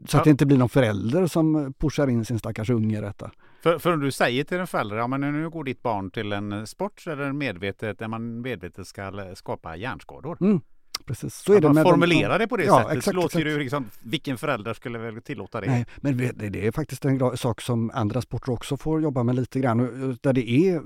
Så 0.04 0.16
ja. 0.16 0.18
att 0.18 0.24
det 0.24 0.30
inte 0.30 0.46
blir 0.46 0.59
någon 0.59 0.68
förälder 0.68 1.26
som 1.26 1.74
pushar 1.78 2.09
in 2.09 2.24
sin 2.24 2.38
stackars 2.38 2.70
unge 2.70 2.98
i 2.98 3.00
detta. 3.00 3.30
För, 3.62 3.78
för 3.78 3.92
om 3.92 4.00
du 4.00 4.11
säger 4.11 4.44
till 4.44 4.59
en 4.59 4.66
förälder, 4.66 4.96
ja 4.96 5.07
men 5.07 5.20
nu 5.20 5.50
går 5.50 5.64
ditt 5.64 5.82
barn 5.82 6.11
till 6.11 6.32
en 6.32 6.66
sport 6.66 7.00
så 7.00 7.11
är 7.11 7.16
det 7.16 7.32
medvetet, 7.32 7.98
där 7.98 8.09
man 8.09 8.40
medvetet 8.40 8.86
ska 8.86 9.34
skapa 9.34 9.76
hjärnskador. 9.76 10.36
Mm. 10.40 10.61
Precis. 11.05 11.34
Så 11.34 11.53
är 11.53 11.61
det 11.61 11.72
man 11.72 11.84
formulerar 11.84 12.38
det 12.38 12.49
på 12.49 12.57
det 12.57 12.64
ja, 12.64 12.82
sättet 12.82 12.97
exakt, 12.97 13.14
låter 13.14 13.26
exakt. 13.38 13.44
det 13.44 13.59
liksom, 13.59 13.90
vilken 14.03 14.38
förälder 14.38 14.74
skulle 14.74 14.99
väl 14.99 15.22
tillåta 15.22 15.61
det? 15.61 15.66
Nej, 15.66 15.86
men 15.97 16.16
det 16.53 16.66
är 16.66 16.72
faktiskt 16.72 17.05
en 17.05 17.36
sak 17.36 17.61
som 17.61 17.90
andra 17.94 18.22
sporter 18.22 18.53
också 18.53 18.76
får 18.76 19.03
jobba 19.03 19.22
med 19.22 19.34
lite 19.34 19.61
grann. 19.61 20.18
Där 20.22 20.32
det 20.32 20.51
är 20.51 20.74
eh, 20.74 20.80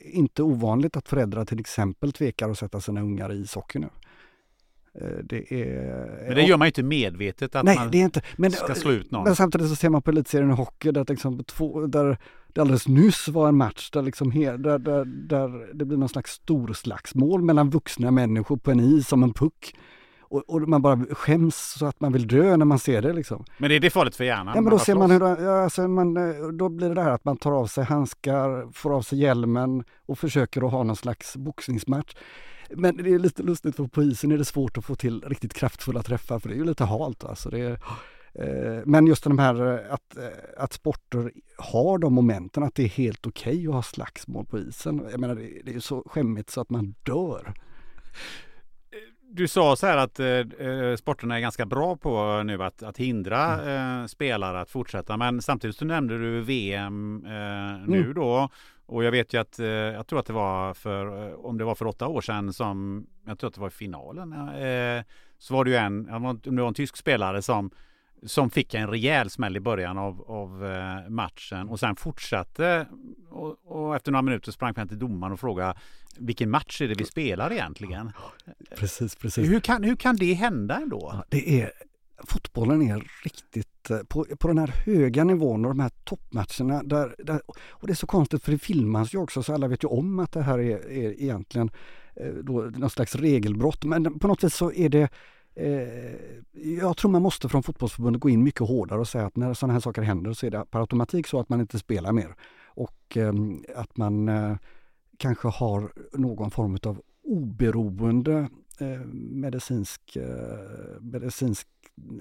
inte 0.00 0.42
ovanligt 0.42 0.96
att 0.96 1.08
föräldrar 1.08 1.44
till 1.44 1.60
exempel 1.60 2.12
tvekar 2.12 2.50
att 2.50 2.58
sätta 2.58 2.80
sina 2.80 3.00
ungar 3.00 3.32
i 3.32 3.36
ishockey 3.36 3.78
nu. 3.78 3.88
Det 5.22 5.52
är, 5.52 6.24
men 6.26 6.34
det 6.34 6.42
gör 6.42 6.56
man 6.56 6.66
ju 6.66 6.68
inte 6.68 6.82
medvetet 6.82 7.54
att 7.56 7.64
nej, 7.64 7.76
man 7.76 7.90
det 7.90 8.00
är 8.00 8.04
inte, 8.04 8.22
men, 8.36 8.50
ska 8.52 8.74
slå 8.74 8.92
ut 8.92 9.10
någon. 9.10 9.24
Men 9.24 9.36
samtidigt 9.36 9.68
så 9.68 9.76
ser 9.76 9.88
man 9.88 10.02
på 10.02 10.10
elitserien 10.10 10.50
i 10.50 10.54
hockey 10.54 10.90
där, 10.90 11.04
liksom 11.08 11.44
två, 11.44 11.86
där 11.86 12.18
det 12.52 12.60
alldeles 12.60 12.88
nyss 12.88 13.28
var 13.28 13.48
en 13.48 13.56
match 13.56 13.90
där, 13.90 14.02
liksom 14.02 14.30
där, 14.30 14.78
där, 14.78 15.04
där 15.04 15.74
det 15.74 15.84
blir 15.84 15.98
någon 15.98 16.08
slags 16.08 16.30
storslagsmål 16.30 17.42
mellan 17.42 17.70
vuxna 17.70 18.10
människor 18.10 18.56
på 18.56 18.70
en 18.70 18.80
is 18.80 19.08
som 19.08 19.22
en 19.22 19.32
puck. 19.32 19.74
Och, 20.20 20.42
och, 20.46 20.68
man 20.68 20.82
bara 20.82 20.98
skäms 21.10 21.74
så 21.78 21.86
att 21.86 22.00
man 22.00 22.12
vill 22.12 22.26
dö 22.26 22.56
när 22.56 22.64
man 22.64 22.78
ser 22.78 23.02
det 23.02 23.12
liksom. 23.12 23.44
Men 23.58 23.70
är 23.70 23.80
det 23.80 23.90
farligt 23.90 24.16
för 24.16 24.24
hjärnan? 24.24 24.52
Ja 24.54 24.60
men 24.60 24.70
då 24.70 24.78
ser 24.78 24.94
man 24.94 25.10
hur, 25.10 25.20
ja, 25.20 25.62
alltså 25.62 25.88
man, 25.88 26.14
då 26.58 26.68
blir 26.68 26.94
det 26.94 27.02
här 27.02 27.10
att 27.10 27.24
man 27.24 27.36
tar 27.36 27.52
av 27.52 27.66
sig 27.66 27.84
handskar, 27.84 28.72
får 28.72 28.96
av 28.96 29.02
sig 29.02 29.18
hjälmen 29.18 29.84
och 30.06 30.18
försöker 30.18 30.66
att 30.66 30.72
ha 30.72 30.82
någon 30.82 30.96
slags 30.96 31.36
boxningsmatch. 31.36 32.14
Men 32.70 32.96
det 32.96 33.10
är 33.10 33.18
lite 33.18 33.42
lustigt 33.42 33.76
för 33.76 33.86
på 33.86 34.02
isen 34.02 34.32
är 34.32 34.38
det 34.38 34.44
svårt 34.44 34.78
att 34.78 34.84
få 34.84 34.94
till 34.94 35.20
riktigt 35.20 35.54
kraftfulla 35.54 36.02
träffar 36.02 36.38
för 36.38 36.48
det 36.48 36.54
är 36.54 36.58
ju 36.58 36.64
lite 36.64 36.84
halt. 36.84 37.24
Alltså 37.24 37.50
det 37.50 37.60
är, 37.60 37.70
eh, 37.70 37.78
men 38.84 39.06
just 39.06 39.24
de 39.24 39.38
här 39.38 39.86
att, 39.90 40.16
att 40.56 40.72
sporter 40.72 41.32
har 41.58 41.98
de 41.98 42.14
momenten, 42.14 42.62
att 42.62 42.74
det 42.74 42.82
är 42.82 42.88
helt 42.88 43.26
okej 43.26 43.52
okay 43.52 43.68
att 43.68 43.74
ha 43.74 43.82
slagsmål 43.82 44.46
på 44.46 44.58
isen. 44.58 45.06
Jag 45.10 45.20
menar 45.20 45.34
det, 45.64 45.74
är 45.74 45.80
så 45.80 46.02
skämmigt 46.06 46.50
så 46.50 46.60
att 46.60 46.70
man 46.70 46.94
dör 47.02 47.54
du 49.34 49.48
sa 49.48 49.76
så 49.76 49.86
här 49.86 49.96
att 49.96 50.20
eh, 50.20 50.66
eh, 50.68 50.96
sporterna 50.96 51.36
är 51.36 51.40
ganska 51.40 51.66
bra 51.66 51.96
på 51.96 52.42
nu 52.42 52.62
att, 52.62 52.82
att 52.82 52.96
hindra 52.96 53.60
mm. 53.60 54.00
eh, 54.00 54.06
spelare 54.06 54.60
att 54.60 54.70
fortsätta. 54.70 55.16
Men 55.16 55.42
samtidigt 55.42 55.76
så 55.76 55.84
nämnde 55.84 56.18
du 56.18 56.40
VM 56.40 57.24
eh, 57.26 57.88
nu 57.88 58.00
mm. 58.00 58.14
då. 58.14 58.48
Och 58.86 59.04
jag 59.04 59.10
vet 59.10 59.34
ju 59.34 59.40
att, 59.40 59.58
eh, 59.58 59.66
jag 59.66 60.06
tror 60.06 60.18
att 60.18 60.26
det 60.26 60.32
var 60.32 60.74
för, 60.74 61.28
eh, 61.28 61.34
om 61.34 61.58
det 61.58 61.64
var 61.64 61.74
för 61.74 61.86
åtta 61.86 62.06
år 62.06 62.20
sedan 62.20 62.52
som, 62.52 63.06
jag 63.26 63.38
tror 63.38 63.48
att 63.48 63.54
det 63.54 63.60
var 63.60 63.68
i 63.68 63.70
finalen, 63.70 64.34
så 65.38 65.54
var 65.54 65.64
det 65.64 65.70
ju 65.70 65.76
en, 65.76 66.10
om 66.10 66.40
det 66.42 66.62
var 66.62 66.68
en 66.68 66.74
tysk 66.74 66.96
spelare 66.96 67.42
som 67.42 67.70
som 68.26 68.50
fick 68.50 68.74
en 68.74 68.88
rejäl 68.88 69.30
smäll 69.30 69.56
i 69.56 69.60
början 69.60 69.98
av, 69.98 70.24
av 70.30 70.66
eh, 70.66 71.10
matchen 71.10 71.68
och 71.68 71.80
sen 71.80 71.96
fortsatte 71.96 72.86
och, 73.30 73.56
och, 73.64 73.96
efter 73.96 74.12
några 74.12 74.22
minuter 74.22 74.52
sprang 74.52 74.74
han 74.76 74.88
till 74.88 74.98
domaren 74.98 75.32
och 75.32 75.40
frågade 75.40 75.78
vilken 76.18 76.50
match 76.50 76.80
är 76.80 76.88
det 76.88 76.94
vi 76.94 77.04
spelar 77.04 77.52
egentligen? 77.52 78.12
Precis, 78.76 79.16
precis. 79.16 79.48
Hur 79.48 79.60
kan, 79.60 79.84
hur 79.84 79.96
kan 79.96 80.16
det 80.16 80.34
hända 80.34 80.76
ändå? 80.76 81.10
Ja, 81.12 81.24
det 81.28 81.60
är, 81.60 81.72
fotbollen 82.24 82.82
är 82.82 83.06
riktigt 83.24 83.90
eh, 83.90 83.98
på, 83.98 84.26
på 84.38 84.48
den 84.48 84.58
här 84.58 84.74
höga 84.84 85.24
nivån 85.24 85.64
och 85.64 85.70
de 85.70 85.80
här 85.80 85.90
toppmatcherna 86.04 86.82
där, 86.82 87.14
där, 87.18 87.40
och 87.50 87.86
det 87.86 87.92
är 87.92 87.94
så 87.94 88.06
konstigt 88.06 88.44
för 88.44 88.52
det 88.52 88.58
filmas 88.58 89.14
ju 89.14 89.18
också 89.18 89.42
så 89.42 89.54
alla 89.54 89.68
vet 89.68 89.84
ju 89.84 89.88
om 89.88 90.18
att 90.18 90.32
det 90.32 90.42
här 90.42 90.58
är, 90.58 90.90
är 90.90 91.22
egentligen 91.22 91.70
eh, 92.16 92.32
då, 92.32 92.52
någon 92.52 92.90
slags 92.90 93.14
regelbrott 93.14 93.84
men 93.84 94.18
på 94.18 94.28
något 94.28 94.44
vis 94.44 94.54
så 94.54 94.72
är 94.72 94.88
det 94.88 95.08
Eh, 95.54 96.14
jag 96.52 96.96
tror 96.96 97.10
man 97.10 97.22
måste 97.22 97.48
från 97.48 97.62
fotbollsförbundet 97.62 98.22
gå 98.22 98.30
in 98.30 98.42
mycket 98.42 98.68
hårdare 98.68 99.00
och 99.00 99.08
säga 99.08 99.26
att 99.26 99.36
när 99.36 99.54
sådana 99.54 99.72
här 99.72 99.80
saker 99.80 100.02
händer 100.02 100.32
så 100.32 100.46
är 100.46 100.50
det 100.50 100.64
per 100.70 100.80
automatik 100.80 101.26
så 101.26 101.40
att 101.40 101.48
man 101.48 101.60
inte 101.60 101.78
spelar 101.78 102.12
mer. 102.12 102.34
Och 102.64 103.16
ehm, 103.16 103.64
att 103.76 103.96
man 103.96 104.28
eh, 104.28 104.56
kanske 105.16 105.48
har 105.48 105.92
någon 106.12 106.50
form 106.50 106.78
av 106.82 107.02
oberoende 107.24 108.48
eh, 108.78 109.06
medicinsk, 109.30 110.16
eh, 110.16 111.00
medicinsk 111.00 111.68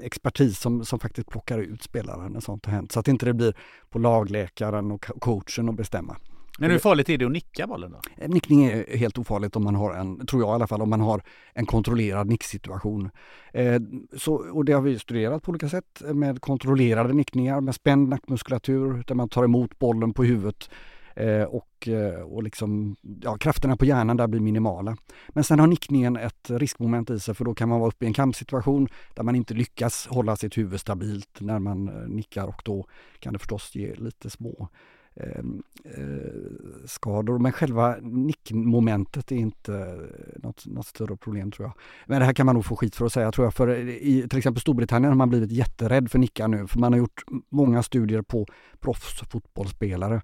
expertis 0.01 0.59
som, 0.59 0.85
som 0.85 0.99
faktiskt 0.99 1.29
plockar 1.29 1.59
ut 1.59 1.83
spelaren 1.83 2.31
när 2.31 2.39
sånt 2.39 2.65
har 2.65 2.73
hänt. 2.73 2.91
Så 2.91 2.99
att 2.99 3.07
inte 3.07 3.25
det 3.25 3.33
blir 3.33 3.55
på 3.89 3.99
lagläkaren 3.99 4.91
och 4.91 5.05
coachen 5.05 5.69
att 5.69 5.75
bestämma. 5.75 6.17
Men 6.59 6.71
hur 6.71 6.79
farligt 6.79 7.09
är 7.09 7.17
det 7.17 7.25
att 7.25 7.31
nicka 7.31 7.67
bollen 7.67 7.91
då? 7.91 7.99
Eh, 8.17 8.29
nickning 8.29 8.65
är 8.65 8.97
helt 8.97 9.17
ofarligt 9.17 9.55
om 9.55 9.63
man 9.63 9.75
har 9.75 9.93
en, 9.93 10.25
tror 10.25 10.41
jag 10.41 10.49
i 10.49 10.53
alla 10.53 10.67
fall, 10.67 10.81
om 10.81 10.89
man 10.89 11.01
har 11.01 11.21
en 11.53 11.65
kontrollerad 11.65 12.27
nicksituation. 12.27 13.09
Eh, 13.53 13.81
så, 14.17 14.33
och 14.33 14.65
det 14.65 14.73
har 14.73 14.81
vi 14.81 14.99
studerat 14.99 15.43
på 15.43 15.49
olika 15.49 15.69
sätt 15.69 16.01
eh, 16.07 16.13
med 16.13 16.41
kontrollerade 16.41 17.13
nickningar 17.13 17.61
med 17.61 17.75
spänd 17.75 18.09
nackmuskulatur 18.09 19.03
där 19.07 19.15
man 19.15 19.29
tar 19.29 19.43
emot 19.43 19.79
bollen 19.79 20.13
på 20.13 20.23
huvudet 20.23 20.69
eh, 21.15 21.43
och, 21.43 21.87
eh, 21.87 22.21
och 22.21 22.43
liksom, 22.43 22.95
ja, 23.21 23.37
krafterna 23.37 23.77
på 23.77 23.85
hjärnan 23.85 24.17
där 24.17 24.27
blir 24.27 24.41
minimala. 24.41 24.97
Men 25.29 25.43
sen 25.43 25.59
har 25.59 25.67
nickningen 25.67 26.17
ett 26.17 26.49
riskmoment 26.49 27.09
i 27.09 27.19
sig 27.19 27.35
för 27.35 27.45
då 27.45 27.53
kan 27.55 27.69
man 27.69 27.79
vara 27.79 27.89
uppe 27.89 28.05
i 28.05 28.07
en 28.07 28.13
kampsituation 28.13 28.87
där 29.15 29.23
man 29.23 29.35
inte 29.35 29.53
lyckas 29.53 30.07
hålla 30.07 30.35
sitt 30.35 30.57
huvud 30.57 30.79
stabilt 30.79 31.37
när 31.39 31.59
man 31.59 31.85
nickar 32.07 32.47
och 32.47 32.61
då 32.65 32.85
kan 33.19 33.33
det 33.33 33.39
förstås 33.39 33.75
ge 33.75 33.93
lite 33.95 34.29
små 34.29 34.69
Ehm, 35.15 35.63
eh, 35.85 36.85
skador. 36.85 37.39
Men 37.39 37.51
själva 37.51 37.95
nickmomentet 38.01 39.31
är 39.31 39.35
inte 39.35 39.97
något, 40.35 40.65
något, 40.65 40.85
större 40.85 41.17
problem 41.17 41.51
tror 41.51 41.67
jag. 41.67 41.73
Men 42.05 42.19
det 42.19 42.25
här 42.25 42.33
kan 42.33 42.45
man 42.45 42.55
nog 42.55 42.65
få 42.65 42.75
skit 42.75 42.95
för 42.95 43.05
att 43.05 43.13
säga 43.13 43.31
tror 43.31 43.45
jag. 43.45 43.53
För 43.53 43.79
i 43.89 44.27
till 44.29 44.37
exempel 44.37 44.61
Storbritannien 44.61 45.11
har 45.11 45.15
man 45.15 45.29
blivit 45.29 45.51
jätterädd 45.51 46.11
för 46.11 46.19
nickar 46.19 46.47
nu. 46.47 46.67
För 46.67 46.79
man 46.79 46.93
har 46.93 46.97
gjort 46.97 47.23
många 47.49 47.83
studier 47.83 48.21
på 48.21 48.45
proffsfotbollsspelare 48.79 50.21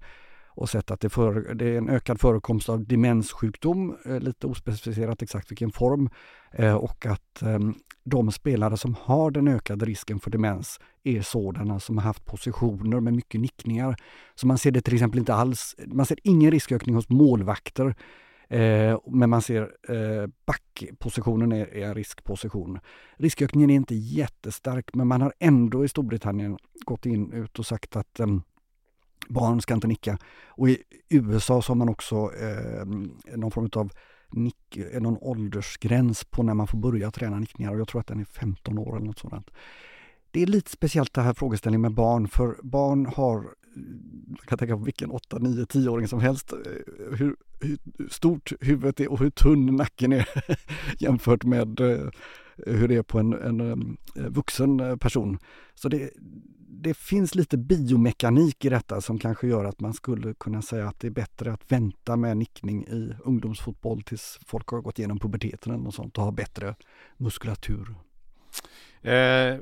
och 0.48 0.68
sett 0.68 0.90
att 0.90 1.00
det, 1.00 1.08
för, 1.08 1.54
det, 1.54 1.64
är 1.64 1.78
en 1.78 1.88
ökad 1.88 2.20
förekomst 2.20 2.68
av 2.68 2.86
demenssjukdom, 2.86 3.96
eh, 4.04 4.20
lite 4.20 4.46
ospecificerat 4.46 5.22
exakt 5.22 5.50
vilken 5.50 5.72
form, 5.72 6.10
eh, 6.52 6.74
och 6.74 7.06
att 7.06 7.42
ehm, 7.42 7.74
de 8.08 8.32
spelare 8.32 8.76
som 8.76 8.96
har 9.00 9.30
den 9.30 9.48
ökade 9.48 9.86
risken 9.86 10.20
för 10.20 10.30
demens 10.30 10.80
är 11.04 11.22
sådana 11.22 11.80
som 11.80 11.98
har 11.98 12.04
haft 12.04 12.24
positioner 12.24 13.00
med 13.00 13.14
mycket 13.14 13.40
nickningar. 13.40 13.96
Så 14.34 14.46
man 14.46 14.58
ser 14.58 14.70
det 14.70 14.80
till 14.80 14.94
exempel 14.94 15.18
inte 15.18 15.34
alls, 15.34 15.76
man 15.86 16.06
ser 16.06 16.18
ingen 16.22 16.50
riskökning 16.50 16.94
hos 16.94 17.08
målvakter 17.08 17.94
Eh, 18.50 18.98
men 19.06 19.30
man 19.30 19.42
ser 19.42 19.62
eh, 19.88 20.28
backpositionen 20.46 21.52
är, 21.52 21.74
är 21.74 21.88
en 21.88 21.94
riskposition. 21.94 22.78
Riskökningen 23.16 23.70
är 23.70 23.74
inte 23.74 23.94
jättestark 23.94 24.94
men 24.94 25.06
man 25.06 25.22
har 25.22 25.32
ändå 25.38 25.84
i 25.84 25.88
Storbritannien 25.88 26.58
gått 26.84 27.06
in 27.06 27.32
ut 27.32 27.58
och 27.58 27.66
sagt 27.66 27.96
att 27.96 28.20
eh, 28.20 28.26
barn 29.28 29.60
ska 29.60 29.74
inte 29.74 29.86
nicka. 29.86 30.18
Och 30.46 30.68
i 30.68 30.82
USA 31.08 31.62
så 31.62 31.70
har 31.70 31.76
man 31.76 31.88
också 31.88 32.14
eh, 32.16 32.86
någon 33.36 33.50
form 33.50 33.70
av 33.76 33.90
nick, 34.32 34.76
eh, 34.76 35.00
någon 35.00 35.18
åldersgräns 35.20 36.24
på 36.24 36.42
när 36.42 36.54
man 36.54 36.66
får 36.66 36.78
börja 36.78 37.10
träna 37.10 37.38
nickningar 37.38 37.72
och 37.72 37.80
jag 37.80 37.88
tror 37.88 38.00
att 38.00 38.06
den 38.06 38.20
är 38.20 38.24
15 38.24 38.78
år 38.78 38.96
eller 38.96 39.06
något 39.06 39.18
sådant. 39.18 39.50
Det 40.30 40.42
är 40.42 40.46
lite 40.46 40.70
speciellt 40.70 41.14
det 41.14 41.22
här 41.22 41.34
frågeställningen 41.34 41.80
med 41.80 41.94
barn 41.94 42.28
för 42.28 42.56
barn 42.62 43.06
har, 43.06 43.42
man 44.26 44.38
kan 44.46 44.58
tänka 44.58 44.76
på 44.76 44.84
vilken 44.84 45.10
8, 45.10 45.38
9, 45.38 45.64
10-åring 45.64 46.08
som 46.08 46.20
helst, 46.20 46.52
eh, 46.52 46.58
hur, 47.18 47.36
hur, 47.60 48.08
stort 48.08 48.52
huvudet 48.60 49.00
är 49.00 49.12
och 49.12 49.18
hur 49.18 49.30
tunn 49.30 49.76
nacken 49.76 50.12
är 50.12 50.28
jämfört 50.98 51.44
med 51.44 51.80
eh, 51.80 52.08
hur 52.66 52.88
det 52.88 52.96
är 52.96 53.02
på 53.02 53.18
en, 53.18 53.32
en, 53.32 53.96
vuxen 54.14 54.98
person. 54.98 55.38
Så 55.74 55.88
det, 55.88 56.10
det 56.80 56.94
finns 56.94 57.34
lite 57.34 57.58
biomekanik 57.58 58.64
i 58.64 58.68
detta 58.68 59.00
som 59.00 59.18
kanske 59.18 59.46
gör 59.46 59.64
att 59.64 59.80
man 59.80 59.94
skulle 59.94 60.34
kunna 60.34 60.62
säga 60.62 60.88
att 60.88 61.00
det 61.00 61.06
är 61.06 61.10
bättre 61.10 61.52
att 61.52 61.72
vänta 61.72 62.16
med 62.16 62.36
nickning 62.36 62.84
i 62.86 63.14
ungdomsfotboll 63.24 64.02
tills 64.02 64.38
folk 64.46 64.68
har 64.68 64.80
gått 64.80 64.98
igenom 64.98 65.18
puberteten 65.18 65.72
eller 65.72 65.84
något 65.84 65.94
sånt 65.94 66.18
och 66.18 66.24
har 66.24 66.32
bättre 66.32 66.74
muskulatur. 67.16 67.94
Eh, 69.02 69.56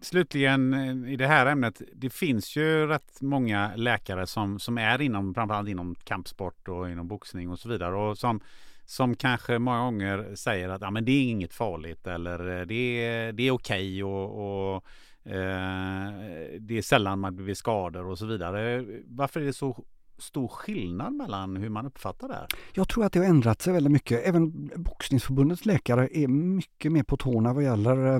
slutligen 0.00 0.74
eh, 0.74 1.12
i 1.12 1.16
det 1.16 1.26
här 1.26 1.46
ämnet. 1.46 1.82
Det 1.94 2.10
finns 2.10 2.56
ju 2.56 2.86
rätt 2.86 3.20
många 3.20 3.76
läkare 3.76 4.26
som, 4.26 4.58
som 4.58 4.78
är 4.78 5.00
inom 5.00 5.34
framförallt 5.34 5.68
inom 5.68 5.94
kampsport 5.94 6.68
och 6.68 6.90
inom 6.90 7.08
boxning 7.08 7.50
och 7.50 7.58
så 7.58 7.68
vidare 7.68 7.96
och 7.96 8.18
som 8.18 8.40
som 8.84 9.16
kanske 9.16 9.58
många 9.58 9.80
gånger 9.80 10.34
säger 10.34 10.68
att 10.68 10.82
ja, 10.82 10.90
men 10.90 11.04
det 11.04 11.12
är 11.12 11.22
inget 11.22 11.54
farligt 11.54 12.06
eller 12.06 12.60
eh, 12.60 12.66
det 12.66 12.74
är, 12.74 13.32
det 13.32 13.42
är 13.42 13.50
okej 13.50 14.02
okay 14.02 14.02
och, 14.02 14.76
och 14.76 14.84
Eh, 15.28 16.60
det 16.60 16.78
är 16.78 16.82
sällan 16.82 17.18
man 17.18 17.36
blir 17.36 17.54
skador 17.54 18.06
och 18.06 18.18
så 18.18 18.26
vidare. 18.26 18.84
Varför 19.06 19.40
är 19.40 19.44
det 19.44 19.52
så 19.52 19.84
stor 20.18 20.48
skillnad 20.48 21.12
mellan 21.12 21.56
hur 21.56 21.68
man 21.68 21.86
uppfattar 21.86 22.28
det 22.28 22.34
här? 22.34 22.46
Jag 22.72 22.88
tror 22.88 23.04
att 23.04 23.12
det 23.12 23.18
har 23.18 23.26
ändrat 23.26 23.62
sig 23.62 23.72
väldigt 23.72 23.92
mycket. 23.92 24.26
Även 24.26 24.70
boxningsförbundets 24.76 25.66
läkare 25.66 26.08
är 26.18 26.28
mycket 26.28 26.92
mer 26.92 27.02
på 27.02 27.16
tårna 27.16 27.52
vad 27.52 27.64
gäller 27.64 28.06
eh, 28.06 28.14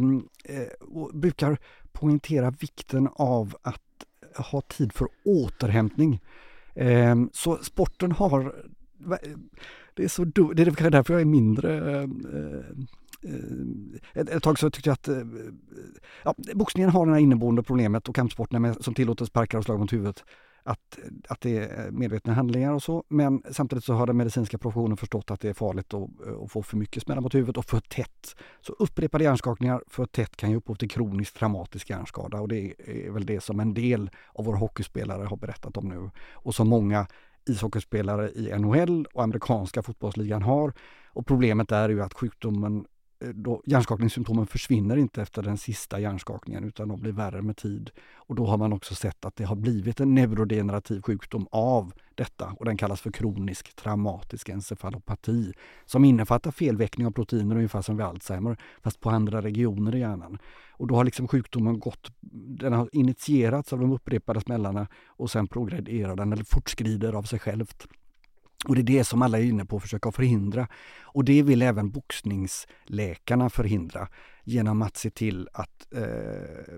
eh 0.45 0.69
och 0.81 1.11
brukar 1.15 1.59
poängtera 1.93 2.51
vikten 2.51 3.09
av 3.13 3.57
att 3.63 3.83
ha 4.37 4.61
tid 4.61 4.93
för 4.93 5.09
återhämtning. 5.25 6.21
Eh, 6.75 7.17
så 7.33 7.57
sporten 7.57 8.13
har 8.13 8.41
eh, 8.41 9.31
det 9.95 10.05
är 10.05 10.09
så 10.09 10.25
det 10.25 10.63
är 10.63 10.91
därför 10.91 11.15
jag 11.15 11.21
är 11.21 11.27
mindre 11.27 12.01
eh, 12.01 12.09
ett, 14.15 14.29
ett 14.29 14.43
tag 14.43 14.59
så 14.59 14.71
tyckte 14.71 14.91
jag 14.91 14.95
att 14.95 15.09
eh, 15.09 15.23
ja, 16.25 16.35
boxningen 16.55 16.91
har 16.91 17.07
det 17.07 17.13
här 17.13 17.19
inneboende 17.19 17.63
problemet 17.63 18.09
och 18.09 18.15
kampsporterna 18.15 18.59
med, 18.59 18.85
som 18.85 18.95
tillåter 18.95 19.25
sparkar 19.25 19.59
och 19.59 19.65
slag 19.65 19.79
mot 19.79 19.93
huvudet. 19.93 20.25
Att, 20.63 20.99
att 21.29 21.41
det 21.41 21.59
är 21.59 21.91
medvetna 21.91 22.35
handlingar 22.35 22.73
och 22.73 22.83
så. 22.83 23.05
Men 23.09 23.43
samtidigt 23.51 23.85
så 23.85 23.95
har 23.95 24.07
den 24.07 24.17
medicinska 24.17 24.59
professionen 24.59 24.97
förstått 24.97 25.31
att 25.31 25.41
det 25.41 25.49
är 25.49 25.55
farligt 25.55 25.95
att, 25.95 26.09
att 26.43 26.53
få 26.53 26.63
för 26.63 26.77
mycket 26.77 27.03
smällar 27.03 27.23
mot 27.23 27.35
huvudet 27.35 27.57
och 27.57 27.65
för 27.65 27.81
tätt. 27.81 28.37
Så 28.61 28.73
upprepade 28.73 29.25
hjärnskakningar 29.25 29.83
för 29.87 30.07
tätt 30.07 30.37
kan 30.37 30.51
ge 30.51 30.57
upphov 30.57 30.75
till 30.75 30.91
kronisk 30.91 31.35
traumatisk 31.35 31.91
hjärnskada 31.91 32.41
och 32.41 32.49
det 32.49 32.75
är 32.87 33.11
väl 33.11 33.27
det 33.27 33.41
som 33.41 33.61
en 33.61 33.75
del 33.75 34.11
av 34.33 34.45
våra 34.45 34.57
hockeyspelare 34.57 35.25
har 35.25 35.37
berättat 35.37 35.77
om 35.77 35.89
nu. 35.89 36.11
Och 36.33 36.55
som 36.55 36.69
många 36.69 37.07
ishockeyspelare 37.49 38.31
i 38.31 38.59
NHL 38.59 39.07
och 39.13 39.23
amerikanska 39.23 39.83
fotbollsligan 39.83 40.43
har. 40.43 40.73
Och 41.07 41.27
problemet 41.27 41.73
är 41.73 41.89
ju 41.89 42.03
att 42.03 42.15
sjukdomen 42.15 42.85
Eh, 43.21 43.29
då, 43.29 43.63
hjärnskakningssymptomen 43.67 44.47
försvinner 44.47 44.97
inte 44.97 45.23
efter 45.23 45.43
den 45.43 45.59
sista 45.59 46.01
hjärnskakningen 46.01 46.65
utan 46.65 46.89
de 46.89 47.01
blir 47.01 47.13
värre 47.13 47.43
med 47.43 47.57
tid. 47.57 47.91
Och 48.15 48.35
då 48.35 48.47
har 48.47 48.57
man 48.57 48.73
också 48.73 48.95
sett 48.95 49.25
att 49.25 49.37
det 49.37 49.45
har 49.45 49.57
blivit 49.57 50.01
en 50.01 50.15
neurodegenerativ 50.15 51.03
sjukdom 51.03 51.49
av 51.51 51.93
detta 52.15 52.55
och 52.59 52.65
den 52.65 52.77
kallas 52.77 53.01
för 53.01 53.11
kronisk 53.11 53.77
traumatisk 53.77 54.49
encefalopati 54.49 55.53
som 55.87 56.05
innefattar 56.05 56.51
felväckning 56.51 57.07
av 57.07 57.11
proteiner 57.11 57.57
ungefär 57.57 57.83
som 57.83 57.97
vid 57.97 58.07
Alzheimer 58.07 58.57
fast 58.83 59.01
på 59.01 59.11
andra 59.11 59.43
regioner 59.43 59.95
i 59.95 59.99
hjärnan. 59.99 60.39
Och 60.71 60.87
då 60.87 60.97
har 60.97 61.05
liksom 61.05 61.29
sjukdomen 61.29 61.81
gått, 61.81 62.13
den 62.61 62.73
har 62.73 62.89
initierats 62.93 63.73
av 63.73 63.79
de 63.81 63.93
upprepade 63.93 64.41
smällarna 64.41 64.87
och 65.07 65.31
sen 65.31 65.47
progrederar 65.47 66.17
den 66.17 66.33
eller 66.33 66.45
fortskrider 66.45 67.13
av 67.13 67.23
sig 67.23 67.39
självt. 67.39 67.89
Och 68.67 68.75
det 68.75 68.81
är 68.81 68.99
det 68.99 69.05
som 69.05 69.23
alla 69.23 69.39
är 69.39 69.43
inne 69.43 69.65
på 69.65 69.77
att 69.77 69.83
försöka 69.83 70.13
förhindra. 70.13 70.69
Och 71.03 71.25
det 71.25 71.43
vill 71.43 71.63
även 71.63 71.91
boxningsläkarna 71.91 73.51
förhindra 73.51 74.09
genom 74.45 74.83
att 74.83 74.97
se 74.97 75.11
till 75.11 75.49
att, 75.53 75.95
eh, 75.95 76.75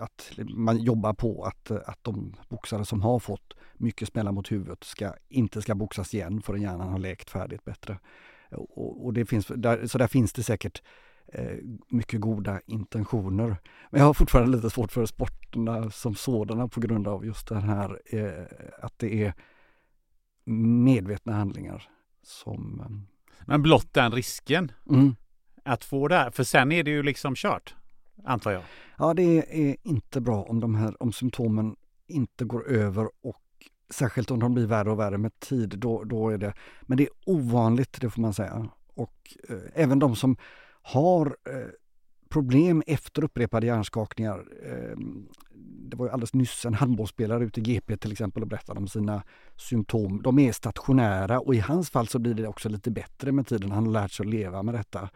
att 0.00 0.32
man 0.48 0.78
jobbar 0.78 1.12
på 1.12 1.44
att, 1.44 1.70
eh, 1.70 1.78
att 1.86 1.98
de 2.02 2.36
boxare 2.48 2.84
som 2.84 3.02
har 3.02 3.18
fått 3.18 3.54
mycket 3.74 4.08
smällar 4.08 4.32
mot 4.32 4.52
huvudet 4.52 4.84
ska, 4.84 5.14
inte 5.28 5.62
ska 5.62 5.74
boxas 5.74 6.14
igen 6.14 6.42
förrän 6.42 6.62
hjärnan 6.62 6.88
har 6.88 6.98
läkt 6.98 7.30
färdigt 7.30 7.64
bättre. 7.64 7.98
Och, 8.50 9.04
och 9.04 9.12
det 9.12 9.26
finns, 9.26 9.46
där, 9.46 9.86
så 9.86 9.98
där 9.98 10.06
finns 10.06 10.32
det 10.32 10.42
säkert 10.42 10.82
eh, 11.32 11.56
mycket 11.88 12.20
goda 12.20 12.60
intentioner. 12.66 13.56
Men 13.90 14.00
jag 14.00 14.06
har 14.06 14.14
fortfarande 14.14 14.56
lite 14.56 14.70
svårt 14.70 14.92
för 14.92 15.06
sporterna 15.06 15.90
som 15.90 16.14
sådana 16.14 16.68
på 16.68 16.80
grund 16.80 17.08
av 17.08 17.26
just 17.26 17.48
det 17.48 17.60
här 17.60 18.00
eh, 18.06 18.44
att 18.80 18.98
det 18.98 19.24
är 19.24 19.34
medvetna 20.44 21.32
handlingar 21.32 21.88
som... 22.22 22.80
Ehm, 22.86 23.06
Men 23.46 23.62
blott 23.62 23.92
den 23.92 24.12
risken 24.12 24.72
mm. 24.90 25.16
att 25.64 25.84
få 25.84 26.08
det 26.08 26.14
här, 26.14 26.30
för 26.30 26.44
sen 26.44 26.72
är 26.72 26.82
det 26.82 26.90
ju 26.90 27.02
liksom 27.02 27.34
kört, 27.34 27.74
antar 28.24 28.50
jag. 28.50 28.62
Ja, 28.98 29.14
det 29.14 29.22
är 29.68 29.76
inte 29.82 30.20
bra 30.20 30.42
om 30.42 30.60
de 30.60 30.74
här 30.74 31.02
om 31.02 31.12
symptomen 31.12 31.76
inte 32.06 32.44
går 32.44 32.68
över 32.68 33.08
och 33.22 33.42
särskilt 33.90 34.30
om 34.30 34.38
de 34.40 34.54
blir 34.54 34.66
värre 34.66 34.90
och 34.90 34.98
värre 34.98 35.18
med 35.18 35.40
tid. 35.40 35.78
Då, 35.78 36.04
då 36.04 36.28
är 36.28 36.38
det, 36.38 36.54
men 36.82 36.98
det 36.98 37.04
är 37.04 37.10
ovanligt, 37.26 38.00
det 38.00 38.10
får 38.10 38.20
man 38.20 38.34
säga. 38.34 38.68
Och 38.94 39.36
eh, 39.48 39.56
även 39.74 39.98
de 39.98 40.16
som 40.16 40.36
har 40.82 41.26
eh, 41.26 41.68
problem 42.28 42.82
efter 42.86 43.24
upprepade 43.24 43.66
hjärnskakningar. 43.66 44.44
Ehm, 44.64 45.28
det 45.90 45.96
var 45.96 46.06
ju 46.06 46.12
alldeles 46.12 46.34
nyss 46.34 46.66
en 46.66 46.74
handbollsspelare 46.74 47.44
ute 47.44 47.60
i 47.60 47.62
GP 47.62 47.96
till 47.96 48.12
exempel 48.12 48.42
och 48.42 48.48
berättade 48.48 48.80
om 48.80 48.88
sina 48.88 49.22
symptom. 49.56 50.22
De 50.22 50.38
är 50.38 50.52
stationära 50.52 51.40
och 51.40 51.54
i 51.54 51.58
hans 51.58 51.90
fall 51.90 52.08
så 52.08 52.18
blir 52.18 52.34
det 52.34 52.48
också 52.48 52.68
lite 52.68 52.90
bättre 52.90 53.32
med 53.32 53.46
tiden. 53.46 53.70
Han 53.70 53.86
har 53.86 53.92
lärt 53.92 54.12
sig 54.12 54.24
att 54.24 54.30
leva 54.30 54.62
med 54.62 54.74
detta. 54.74 55.08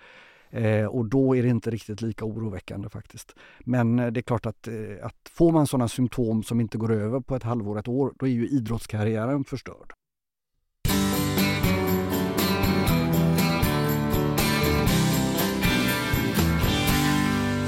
Eh, 0.51 0.87
och 0.87 1.05
då 1.07 1.37
är 1.37 1.43
det 1.43 1.49
inte 1.49 1.71
riktigt 1.71 2.01
lika 2.01 2.25
oroväckande 2.25 2.89
faktiskt. 2.89 3.35
Men 3.61 3.99
eh, 3.99 4.07
det 4.07 4.21
är 4.21 4.23
klart 4.23 4.47
att, 4.47 4.69
eh, 4.69 4.75
att 5.03 5.17
får 5.31 5.53
man 5.53 5.67
sådana 5.67 5.89
symptom 5.89 6.43
som 6.43 6.61
inte 6.61 6.79
går 6.79 6.93
över 6.93 7.21
på 7.21 7.37
ett 7.37 7.43
halvår, 7.43 7.79
ett 7.79 7.89
år, 7.89 8.13
då 8.19 8.27
är 8.27 8.31
ju 8.31 8.49
idrottskarriären 8.49 9.45
förstörd. 9.45 9.93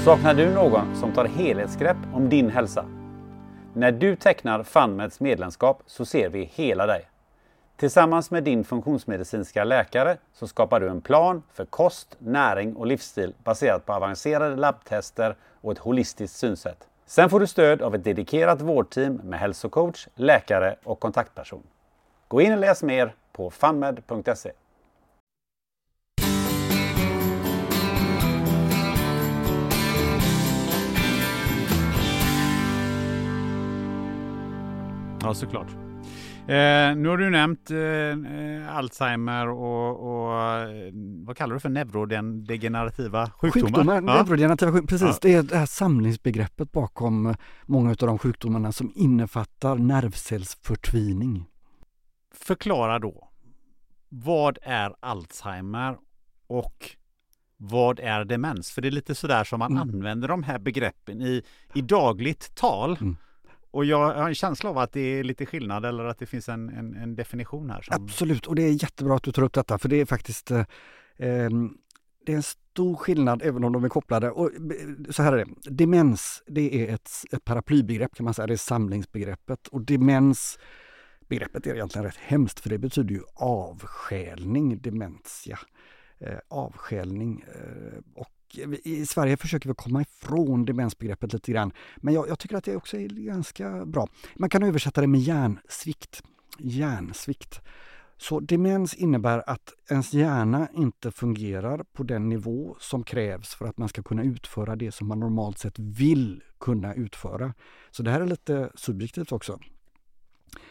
Saknar 0.05 0.33
du 0.33 0.53
någon 0.53 0.95
som 0.95 1.13
tar 1.13 1.25
helhetsgrepp 1.25 1.97
om 2.13 2.29
din 2.29 2.49
hälsa? 2.49 2.96
När 3.77 3.91
du 3.91 4.15
tecknar 4.15 4.63
FunMeds 4.63 5.19
medlemskap 5.19 5.81
så 5.85 6.05
ser 6.05 6.29
vi 6.29 6.43
hela 6.43 6.85
dig. 6.85 7.09
Tillsammans 7.75 8.31
med 8.31 8.43
din 8.43 8.63
funktionsmedicinska 8.63 9.63
läkare 9.63 10.17
så 10.33 10.47
skapar 10.47 10.79
du 10.79 10.89
en 10.89 11.01
plan 11.01 11.43
för 11.53 11.65
kost, 11.65 12.15
näring 12.19 12.75
och 12.75 12.87
livsstil 12.87 13.33
baserat 13.43 13.85
på 13.85 13.93
avancerade 13.93 14.55
labbtester 14.55 15.35
och 15.61 15.71
ett 15.71 15.77
holistiskt 15.77 16.37
synsätt. 16.37 16.87
Sen 17.05 17.29
får 17.29 17.39
du 17.39 17.47
stöd 17.47 17.81
av 17.81 17.95
ett 17.95 18.03
dedikerat 18.03 18.61
vårdteam 18.61 19.13
med 19.13 19.39
hälsocoach, 19.39 20.07
läkare 20.15 20.75
och 20.83 20.99
kontaktperson. 20.99 21.63
Gå 22.27 22.41
in 22.41 22.53
och 22.53 22.59
läs 22.59 22.83
mer 22.83 23.15
på 23.31 23.49
funmed.se. 23.49 24.51
Ja, 35.27 35.33
såklart. 35.33 35.67
Eh, 36.47 36.95
nu 36.95 37.09
har 37.09 37.17
du 37.17 37.29
nämnt 37.29 37.71
eh, 37.71 38.77
Alzheimer 38.77 39.49
och, 39.49 39.99
och, 39.99 40.41
eh, 40.41 40.91
vad 41.25 41.37
kallar 41.37 41.53
du 41.53 41.59
för 41.59 41.69
neurodegenerativa 41.69 43.29
sjukdomar? 43.29 43.67
Sjukdomar, 43.67 43.95
ja. 43.95 44.01
neurodegenerativa 44.01 44.71
sjukdomar, 44.71 44.87
precis. 44.87 45.07
Ja. 45.07 45.29
Det 45.29 45.33
är 45.33 45.43
det 45.43 45.57
här 45.57 45.65
samlingsbegreppet 45.65 46.71
bakom 46.71 47.25
eh, 47.25 47.35
många 47.65 47.89
av 47.89 47.95
de 47.95 48.19
sjukdomarna 48.19 48.71
som 48.71 48.91
innefattar 48.95 49.75
nervcellsförtvining. 49.75 51.45
Förklara 52.33 52.99
då. 52.99 53.29
Vad 54.09 54.57
är 54.61 54.95
Alzheimer 54.99 55.97
och 56.47 56.95
vad 57.57 57.99
är 57.99 58.25
demens? 58.25 58.71
För 58.71 58.81
det 58.81 58.87
är 58.87 58.91
lite 58.91 59.15
sådär 59.15 59.43
som 59.43 59.59
man 59.59 59.71
mm. 59.71 59.81
använder 59.81 60.27
de 60.27 60.43
här 60.43 60.59
begreppen 60.59 61.21
i, 61.21 61.43
i 61.73 61.81
dagligt 61.81 62.55
tal. 62.55 62.97
Mm. 63.01 63.17
Och 63.71 63.85
jag 63.85 64.13
har 64.13 64.27
en 64.27 64.35
känsla 64.35 64.69
av 64.69 64.77
att 64.77 64.91
det 64.91 64.99
är 64.99 65.23
lite 65.23 65.45
skillnad 65.45 65.85
eller 65.85 66.05
att 66.05 66.19
det 66.19 66.25
finns 66.25 66.49
en, 66.49 66.69
en, 66.69 66.95
en 66.95 67.15
definition 67.15 67.69
här. 67.69 67.81
Som... 67.81 68.03
Absolut, 68.03 68.47
och 68.47 68.55
det 68.55 68.63
är 68.63 68.83
jättebra 68.83 69.15
att 69.15 69.23
du 69.23 69.31
tar 69.31 69.43
upp 69.43 69.53
detta 69.53 69.77
för 69.77 69.89
det 69.89 70.01
är 70.01 70.05
faktiskt 70.05 70.51
eh, 70.51 70.65
ehm, 71.17 71.77
det 72.25 72.31
är 72.31 72.35
en 72.35 72.43
stor 72.43 72.95
skillnad 72.95 73.41
även 73.41 73.63
om 73.63 73.73
de 73.73 73.83
är 73.83 73.89
kopplade. 73.89 74.31
Och, 74.31 74.51
eh, 74.53 74.59
så 75.09 75.23
här 75.23 75.33
är 75.33 75.45
det, 75.45 75.69
demens 75.69 76.43
det 76.47 76.89
är 76.89 76.93
ett, 76.93 77.09
ett 77.31 77.45
paraplybegrepp 77.45 78.15
kan 78.15 78.23
man 78.23 78.33
säga, 78.33 78.47
det 78.47 78.53
är 78.53 78.57
samlingsbegreppet. 78.57 79.67
Och 79.67 79.81
demens 79.81 80.59
begreppet 81.27 81.67
är 81.67 81.73
egentligen 81.73 82.05
rätt 82.05 82.17
hemskt 82.17 82.59
för 82.59 82.69
det 82.69 82.77
betyder 82.77 83.15
ju 83.15 83.21
avskälning, 83.35 84.81
dementia. 84.81 85.59
Eh, 86.19 86.37
avskälning. 86.47 87.43
Eh, 87.47 87.99
och 88.15 88.36
i 88.83 89.05
Sverige 89.05 89.37
försöker 89.37 89.69
vi 89.69 89.75
komma 89.75 90.01
ifrån 90.01 90.65
demensbegreppet 90.65 91.33
lite 91.33 91.51
grann. 91.51 91.71
Men 91.97 92.13
jag, 92.13 92.29
jag, 92.29 92.39
tycker 92.39 92.57
att 92.57 92.63
det 92.63 92.75
också 92.75 92.97
är 92.97 93.07
ganska 93.07 93.85
bra. 93.85 94.07
Man 94.35 94.49
kan 94.49 94.63
översätta 94.63 95.01
det 95.01 95.07
med 95.07 95.19
hjärnsvikt. 95.19 96.23
Hjärnsvikt. 96.59 97.61
Så 98.17 98.39
demens 98.39 98.93
innebär 98.93 99.49
att 99.49 99.73
ens 99.89 100.13
hjärna 100.13 100.67
inte 100.73 101.11
fungerar 101.11 101.83
på 101.93 102.03
den 102.03 102.29
nivå 102.29 102.75
som 102.79 103.03
krävs 103.03 103.55
för 103.55 103.65
att 103.65 103.77
man 103.77 103.89
ska 103.89 104.03
kunna 104.03 104.23
utföra 104.23 104.75
det 104.75 104.91
som 104.91 105.07
man 105.07 105.19
normalt 105.19 105.57
sett 105.57 105.79
vill 105.79 106.43
kunna 106.59 106.93
utföra. 106.93 107.53
Så 107.91 108.03
det 108.03 108.11
här 108.11 108.21
är 108.21 108.25
lite 108.25 108.71
subjektivt 108.75 109.31
också. 109.31 109.59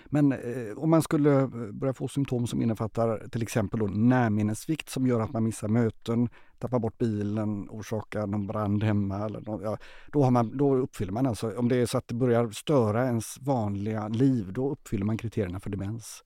Men 0.06 0.32
eh, 0.32 0.78
om 0.78 0.90
man 0.90 1.02
skulle 1.02 1.40
eh, 1.40 1.48
börja 1.72 1.94
få 1.94 2.08
symptom 2.08 2.46
som 2.46 2.62
innefattar 2.62 3.28
till 3.28 3.42
exempel 3.42 3.80
då 3.80 3.86
närminnessvikt 3.86 4.88
som 4.88 5.06
gör 5.06 5.20
att 5.20 5.32
man 5.32 5.44
missar 5.44 5.68
möten, 5.68 6.28
tappar 6.58 6.78
bort 6.78 6.98
bilen, 6.98 7.68
orsakar 7.70 8.26
någon 8.26 8.46
brand 8.46 8.84
hemma. 8.84 9.24
Eller 9.24 9.40
någon, 9.40 9.62
ja, 9.62 9.78
då, 10.12 10.22
har 10.22 10.30
man, 10.30 10.56
då 10.56 10.76
uppfyller 10.76 11.12
man 11.12 11.26
alltså, 11.26 11.58
om 11.58 11.68
det 11.68 11.76
är 11.76 11.86
så 11.86 11.98
att 11.98 12.08
det 12.08 12.14
börjar 12.14 12.50
störa 12.50 13.06
ens 13.06 13.38
vanliga 13.40 14.08
liv, 14.08 14.52
då 14.52 14.70
uppfyller 14.70 15.04
man 15.04 15.18
kriterierna 15.18 15.60
för 15.60 15.70
demens. 15.70 16.24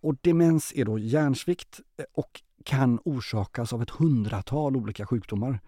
Och 0.00 0.16
demens 0.20 0.72
är 0.76 0.84
då 0.84 0.98
hjärnsvikt 0.98 1.80
eh, 1.98 2.04
och 2.12 2.42
kan 2.64 3.00
orsakas 3.04 3.72
av 3.72 3.82
ett 3.82 3.90
hundratal 3.90 4.76
olika 4.76 5.06
sjukdomar. 5.06 5.60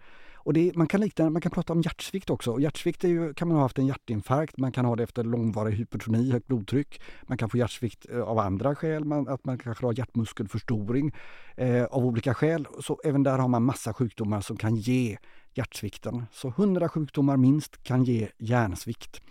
Och 0.47 0.53
det, 0.53 0.75
man, 0.75 0.87
kan 0.87 1.01
likna, 1.01 1.29
man 1.29 1.41
kan 1.41 1.51
prata 1.51 1.73
om 1.73 1.81
hjärtsvikt 1.81 2.29
också. 2.29 2.51
Och 2.51 2.61
hjärtsvikt 2.61 3.03
är 3.03 3.07
ju, 3.07 3.33
kan 3.33 3.47
man 3.47 3.57
ha 3.57 3.61
haft 3.61 3.77
en 3.77 3.87
hjärtinfarkt, 3.87 4.57
man 4.57 4.71
kan 4.71 4.85
ha 4.85 4.95
det 4.95 5.03
efter 5.03 5.23
långvarig 5.23 5.73
hypertoni, 5.73 6.31
högt 6.31 6.47
blodtryck. 6.47 7.01
Man 7.23 7.37
kan 7.37 7.49
få 7.49 7.57
hjärtsvikt 7.57 8.05
eh, 8.09 8.21
av 8.21 8.39
andra 8.39 8.75
skäl, 8.75 9.05
man, 9.05 9.27
att 9.27 9.45
man 9.45 9.57
kanske 9.57 9.85
har 9.85 9.93
hjärtmuskelförstoring 9.93 11.11
eh, 11.57 11.83
av 11.83 12.05
olika 12.05 12.33
skäl. 12.33 12.67
Så 12.79 12.99
även 13.03 13.23
där 13.23 13.37
har 13.37 13.47
man 13.47 13.63
massa 13.63 13.93
sjukdomar 13.93 14.41
som 14.41 14.57
kan 14.57 14.75
ge 14.75 15.17
hjärtsvikten. 15.53 16.25
Så 16.31 16.47
100 16.47 16.89
sjukdomar 16.89 17.37
minst 17.37 17.83
kan 17.83 18.03
ge 18.03 18.27
hjärnsvikt. 18.37 19.21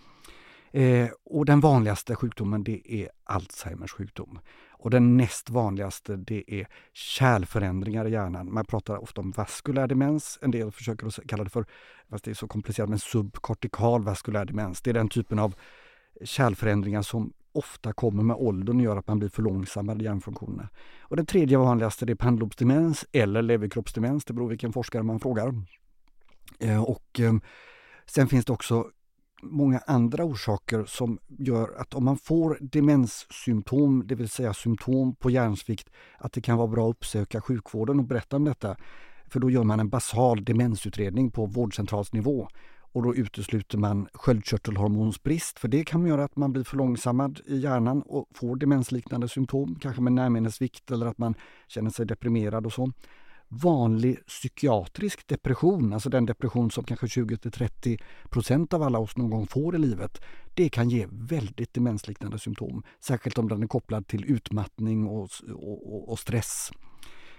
Eh, 0.71 1.09
och 1.25 1.45
den 1.45 1.59
vanligaste 1.59 2.15
sjukdomen 2.15 2.63
det 2.63 2.93
är 2.93 3.09
Alzheimers 3.23 3.91
sjukdom. 3.91 4.39
Och 4.79 4.89
den 4.89 5.17
näst 5.17 5.49
vanligaste 5.49 6.15
det 6.15 6.43
är 6.47 6.67
kärlförändringar 6.93 8.07
i 8.07 8.11
hjärnan. 8.11 8.53
Man 8.53 8.65
pratar 8.65 9.03
ofta 9.03 9.21
om 9.21 9.31
vaskulär 9.31 9.87
demens. 9.87 10.39
En 10.41 10.51
del 10.51 10.71
försöker 10.71 11.07
att 11.07 11.19
kalla 11.27 11.43
det 11.43 11.49
för, 11.49 11.65
fast 12.09 12.23
det 12.23 12.31
är 12.31 12.35
så 12.35 12.47
komplicerat, 12.47 12.89
men 12.89 12.99
subkortikal 12.99 14.03
vaskulär 14.03 14.45
demens. 14.45 14.81
Det 14.81 14.89
är 14.89 14.93
den 14.93 15.09
typen 15.09 15.39
av 15.39 15.55
kärlförändringar 16.23 17.01
som 17.01 17.33
ofta 17.51 17.93
kommer 17.93 18.23
med 18.23 18.35
åldern 18.35 18.77
och 18.77 18.83
gör 18.83 18.97
att 18.97 19.07
man 19.07 19.19
blir 19.19 19.29
för 19.29 19.41
långsammare 19.41 19.99
i 19.99 20.03
hjärnfunktionerna. 20.03 20.69
Och 21.01 21.15
den 21.15 21.25
tredje 21.25 21.57
vanligaste 21.57 22.05
det 22.05 22.13
är 22.13 22.15
pannlobsdemens 22.15 23.05
eller 23.11 23.41
leverkroppsdemens, 23.41 24.25
det 24.25 24.33
beror 24.33 24.49
vilken 24.49 24.73
forskare 24.73 25.03
man 25.03 25.19
frågar. 25.19 25.53
Eh, 26.59 26.83
och 26.83 27.19
eh, 27.19 27.33
Sen 28.09 28.27
finns 28.27 28.45
det 28.45 28.53
också 28.53 28.87
många 29.41 29.79
andra 29.87 30.23
orsaker 30.23 30.85
som 30.85 31.19
gör 31.27 31.69
att 31.77 31.93
om 31.93 32.05
man 32.05 32.17
får 32.17 32.57
demenssymptom, 32.61 34.03
det 34.07 34.15
vill 34.15 34.29
säga 34.29 34.53
symptom 34.53 35.15
på 35.15 35.29
hjärnsvikt, 35.29 35.89
att 36.17 36.33
det 36.33 36.41
kan 36.41 36.57
vara 36.57 36.67
bra 36.67 36.89
att 36.89 36.95
uppsöka 36.95 37.41
sjukvården 37.41 37.99
och 37.99 38.05
berätta 38.05 38.35
om 38.35 38.43
detta. 38.43 38.75
För 39.27 39.39
då 39.39 39.49
gör 39.49 39.63
man 39.63 39.79
en 39.79 39.89
basal 39.89 40.45
demensutredning 40.45 41.31
på 41.31 41.45
vårdcentralsnivå 41.45 42.47
och 42.91 43.03
då 43.03 43.15
utesluter 43.15 43.77
man 43.77 44.07
sköldkörtelhormonsbrist 44.13 45.59
för 45.59 45.67
det 45.67 45.83
kan 45.83 46.05
göra 46.07 46.23
att 46.23 46.35
man 46.35 46.51
blir 46.53 46.63
förlångsammad 46.63 47.39
i 47.45 47.57
hjärnan 47.57 48.01
och 48.01 48.27
får 48.33 48.55
demensliknande 48.55 49.29
symptom, 49.29 49.75
kanske 49.81 50.01
med 50.01 50.13
närminnesvikt 50.13 50.91
eller 50.91 51.05
att 51.05 51.17
man 51.17 51.35
känner 51.67 51.89
sig 51.89 52.05
deprimerad 52.05 52.65
och 52.65 52.73
så. 52.73 52.91
Vanlig 53.49 54.25
psykiatrisk 54.25 55.27
depression, 55.27 55.93
alltså 55.93 56.09
den 56.09 56.25
depression 56.25 56.71
som 56.71 56.83
kanske 56.83 57.05
20-30 57.05 58.01
procent 58.29 58.73
av 58.73 58.83
alla 58.83 58.99
oss 58.99 59.17
någon 59.17 59.29
gång 59.29 59.47
får 59.47 59.75
i 59.75 59.77
livet, 59.77 60.21
det 60.53 60.69
kan 60.69 60.89
ge 60.89 61.07
väldigt 61.11 61.73
demensliknande 61.73 62.39
symptom, 62.39 62.83
särskilt 62.99 63.37
om 63.37 63.47
den 63.47 63.63
är 63.63 63.67
kopplad 63.67 64.07
till 64.07 64.31
utmattning 64.31 65.07
och, 65.07 65.29
och, 65.53 66.11
och 66.11 66.19
stress. 66.19 66.71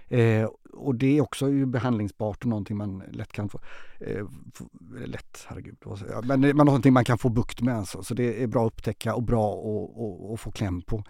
Eh, 0.09 0.49
och 0.73 0.95
det 0.95 1.19
är 1.19 1.21
också 1.21 1.49
ju 1.49 1.67
behandlingsbart 1.67 2.43
och 2.45 2.51
någonting 2.51 2.77
man 2.77 3.03
lätt 3.13 3.33
kan 3.33 3.49
få, 3.49 3.61
eh, 4.01 4.27
få 4.55 4.69
lätt, 5.07 5.45
herregud, 5.49 5.77
men 6.25 6.41
men 6.41 6.57
någonting 6.57 6.93
man 6.93 7.05
kan 7.05 7.19
få 7.19 7.29
bukt 7.29 7.61
med 7.63 7.77
alltså. 7.77 8.03
Så 8.03 8.15
det 8.15 8.43
är 8.43 8.47
bra 8.47 8.67
att 8.67 8.73
upptäcka 8.73 9.15
och 9.15 9.23
bra 9.23 9.53
att 10.35 10.41
få 10.41 10.51
kläm 10.51 10.83
på. 10.83 11.05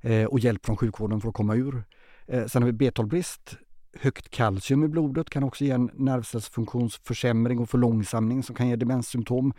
Eh, 0.00 0.24
och 0.24 0.38
hjälp 0.38 0.66
från 0.66 0.76
sjukvården 0.76 1.20
för 1.20 1.28
att 1.28 1.34
komma 1.34 1.54
ur. 1.54 1.84
Eh, 2.26 2.46
sen 2.46 2.62
har 2.62 2.72
vi 2.72 2.90
B12-brist. 2.90 3.56
Högt 4.00 4.28
kalcium 4.28 4.84
i 4.84 4.88
blodet 4.88 5.30
kan 5.30 5.42
också 5.42 5.64
ge 5.64 5.70
en 5.70 5.90
nervcellsfunktionsförsämring 5.94 7.58
och 7.58 7.70
förlångsamning 7.70 8.42
som 8.42 8.54
kan 8.54 8.68
ge 8.68 8.76
demenssymptom. 8.76 9.52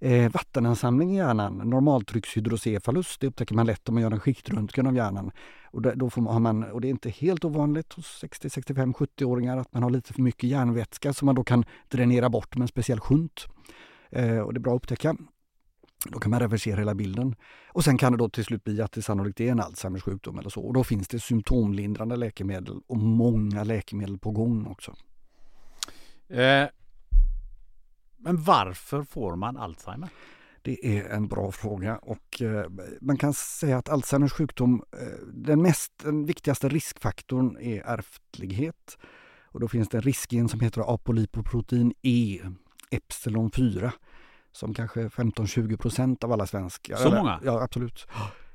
Eh, 0.00 0.32
vattenansamling 0.32 1.12
i 1.12 1.16
hjärnan, 1.16 1.58
normaltryckshydrocefalus, 1.58 3.18
det 3.18 3.26
upptäcker 3.26 3.54
man 3.54 3.66
lätt 3.66 3.88
om 3.88 3.94
man 3.94 4.02
gör 4.02 4.10
en 4.10 4.20
skiktröntgen 4.20 4.86
av 4.86 4.96
hjärnan. 4.96 5.30
Och, 5.64 5.82
det, 5.82 5.94
då 5.94 6.10
får 6.10 6.22
man, 6.22 6.32
har 6.32 6.40
man, 6.40 6.62
och 6.64 6.80
det 6.80 6.88
är 6.88 6.90
inte 6.90 7.10
helt 7.10 7.44
ovanligt 7.44 7.92
hos 7.92 8.18
60, 8.18 8.50
65, 8.50 8.92
70-åringar 8.92 9.56
att 9.56 9.72
man 9.72 9.82
har 9.82 9.90
lite 9.90 10.12
för 10.12 10.22
mycket 10.22 10.50
järnvätska 10.50 11.12
som 11.12 11.26
man 11.26 11.34
då 11.34 11.44
kan 11.44 11.64
dränera 11.88 12.28
bort 12.28 12.56
med 12.56 12.62
en 12.62 12.68
speciell 12.68 13.00
shunt. 13.00 13.46
Eh, 14.10 14.38
och 14.38 14.54
det 14.54 14.58
är 14.58 14.60
bra 14.60 14.72
att 14.72 14.82
upptäcka. 14.82 15.16
Då 16.04 16.18
kan 16.18 16.30
man 16.30 16.40
reversera 16.40 16.78
hela 16.78 16.94
bilden. 16.94 17.34
Och 17.68 17.84
sen 17.84 17.98
kan 17.98 18.12
det 18.12 18.18
då 18.18 18.28
till 18.28 18.44
slut 18.44 18.64
bli 18.64 18.82
att 18.82 18.92
det 18.92 19.02
sannolikt 19.02 19.40
är 19.40 19.50
en 19.50 19.60
Alzheimers 19.60 20.02
sjukdom 20.02 20.38
eller 20.38 20.50
så. 20.50 20.60
Och 20.60 20.74
då 20.74 20.84
finns 20.84 21.08
det 21.08 21.20
symptomlindrande 21.20 22.16
läkemedel 22.16 22.80
och 22.86 22.96
många 22.96 23.64
läkemedel 23.64 24.18
på 24.18 24.30
gång 24.30 24.66
också. 24.66 24.94
Eh, 26.28 26.68
men 28.16 28.42
varför 28.42 29.02
får 29.02 29.36
man 29.36 29.56
Alzheimer? 29.56 30.08
Det 30.62 30.98
är 30.98 31.08
en 31.08 31.28
bra 31.28 31.52
fråga 31.52 31.98
och 31.98 32.42
eh, 32.42 32.70
man 33.00 33.16
kan 33.16 33.34
säga 33.34 33.78
att 33.78 33.88
Alzheimers 33.88 34.32
sjukdom, 34.32 34.82
eh, 34.92 35.26
den, 35.32 35.62
mest, 35.62 35.92
den 36.02 36.26
viktigaste 36.26 36.68
riskfaktorn 36.68 37.56
är 37.60 37.82
ärftlighet. 37.82 38.98
Och 39.44 39.60
då 39.60 39.68
finns 39.68 39.88
det 39.88 39.98
en 39.98 40.02
riskgen 40.02 40.48
som 40.48 40.60
heter 40.60 40.94
apolipoprotein 40.94 41.92
E, 42.02 42.40
epsilon 42.90 43.50
4, 43.50 43.92
som 44.58 44.74
kanske 44.74 45.00
15-20 45.00 45.76
procent 45.76 46.24
av 46.24 46.32
alla 46.32 46.46
svenskar. 46.46 46.96
Så 46.96 47.10
många? 47.10 47.40
Ja, 47.44 47.62
absolut. 47.62 48.06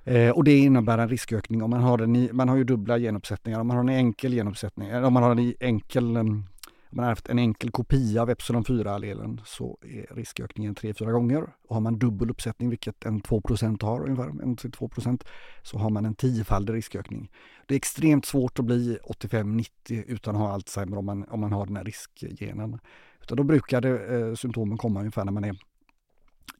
Eh, 0.04 0.30
och 0.30 0.44
det 0.44 0.58
innebär 0.58 0.98
en 0.98 1.10
riskökning 1.10 1.64
om 1.64 1.70
man 1.70 1.82
har 1.82 1.98
den 1.98 2.16
i, 2.16 2.30
man 2.34 2.50
har 2.50 2.56
ju 2.56 2.64
dubbla 2.64 3.00
genuppsättningar, 3.00 3.60
om 3.60 3.68
man 3.68 3.78
har 3.78 3.84
en 3.84 3.90
enkel 3.90 4.32
genuppsättning, 4.32 4.96
om 4.96 5.14
man 5.14 5.24
har 5.24 5.32
en 5.32 5.54
enkel 5.60 6.18
um, 6.18 6.46
om 6.94 6.98
man 6.98 7.04
har 7.04 7.12
haft 7.12 7.30
en 7.30 7.40
enkel 7.40 7.72
kopia 7.72 8.22
av 8.22 8.30
epsilon 8.30 8.64
4-allelen 8.64 9.42
så 9.46 9.78
är 9.82 10.16
riskökningen 10.16 10.76
3-4 10.76 11.12
gånger. 11.12 11.44
Och 11.68 11.76
har 11.76 11.82
man 11.82 12.00
dubbel 12.00 12.30
uppsättning, 12.30 12.70
vilket 12.70 13.06
en 13.06 13.22
2% 13.22 13.84
har 13.84 14.04
ungefär, 14.04 14.30
1-2 14.30 15.24
så 15.64 15.78
har 15.78 15.90
man 15.90 16.06
en 16.06 16.16
tiofaldig 16.16 16.74
riskökning. 16.74 17.32
Det 17.68 17.74
är 17.74 17.76
extremt 17.76 18.26
svårt 18.26 18.60
att 18.60 18.66
bli 18.66 18.98
85-90 19.04 19.68
utan 20.08 20.36
att 20.36 20.42
ha 20.42 20.52
Alzheimer 20.52 20.98
om 20.98 21.06
man, 21.06 21.26
om 21.30 21.40
man 21.40 21.54
har 21.54 21.66
den 21.66 21.76
här 21.76 21.84
riskgenen. 21.84 22.80
Utan 23.22 23.38
då 23.38 23.44
brukar 23.44 23.82
det, 23.82 24.16
eh, 24.16 24.34
symptomen 24.34 24.78
komma 24.78 25.00
ungefär 25.00 25.26
när 25.26 25.32
man 25.32 25.44
är, 25.44 25.58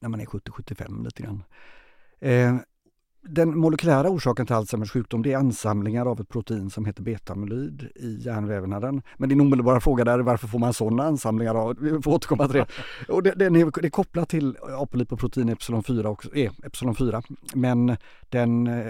när 0.00 0.08
man 0.08 0.20
är 0.20 0.24
70-75 0.24 1.04
lite 1.04 1.22
grann. 1.22 1.42
Eh, 2.20 2.56
den 3.28 3.58
molekylära 3.58 4.10
orsaken 4.10 4.46
till 4.46 4.54
Alzheimers 4.54 4.90
sjukdom 4.90 5.22
det 5.22 5.32
är 5.32 5.36
ansamlingar 5.36 6.06
av 6.06 6.20
ett 6.20 6.28
protein 6.28 6.70
som 6.70 6.84
heter 6.84 7.02
betamyloid 7.02 7.88
i 7.94 8.18
hjärnvävnaden. 8.20 9.02
Men 9.16 9.28
din 9.28 9.40
omedelbara 9.40 9.80
fråga 9.80 10.04
där 10.04 10.18
är 10.18 10.22
varför 10.22 10.48
får 10.48 10.58
man 10.58 10.74
sådana 10.74 11.04
ansamlingar? 11.04 11.54
Av? 11.54 11.76
Vi 11.80 12.02
får 12.02 12.12
återkomma 12.12 12.48
till 12.48 12.56
det. 12.56 12.66
Och 13.12 13.22
det, 13.22 13.32
det, 13.36 13.44
är, 13.44 13.80
det 13.80 13.88
är 13.88 13.90
kopplat 13.90 14.28
till 14.28 14.56
apolipoprotein 14.62 15.48
epsilon 15.48 15.82
4, 15.82 16.08
också, 16.08 16.34
eh, 16.34 16.52
epsilon 16.64 16.94
4 16.94 17.22
men 17.54 17.96
den, 18.28 18.66
eh, 18.66 18.86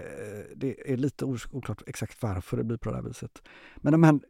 det 0.56 0.92
är 0.92 0.96
lite 0.96 1.24
oklart 1.24 1.82
exakt 1.86 2.22
varför 2.22 2.56
det 2.56 2.64
blir 2.64 2.76
på 2.76 2.90
det 2.90 2.96
här 2.96 3.02
viset. 3.02 3.42
Men 3.76 3.92
de 3.92 4.02
här 4.02 4.20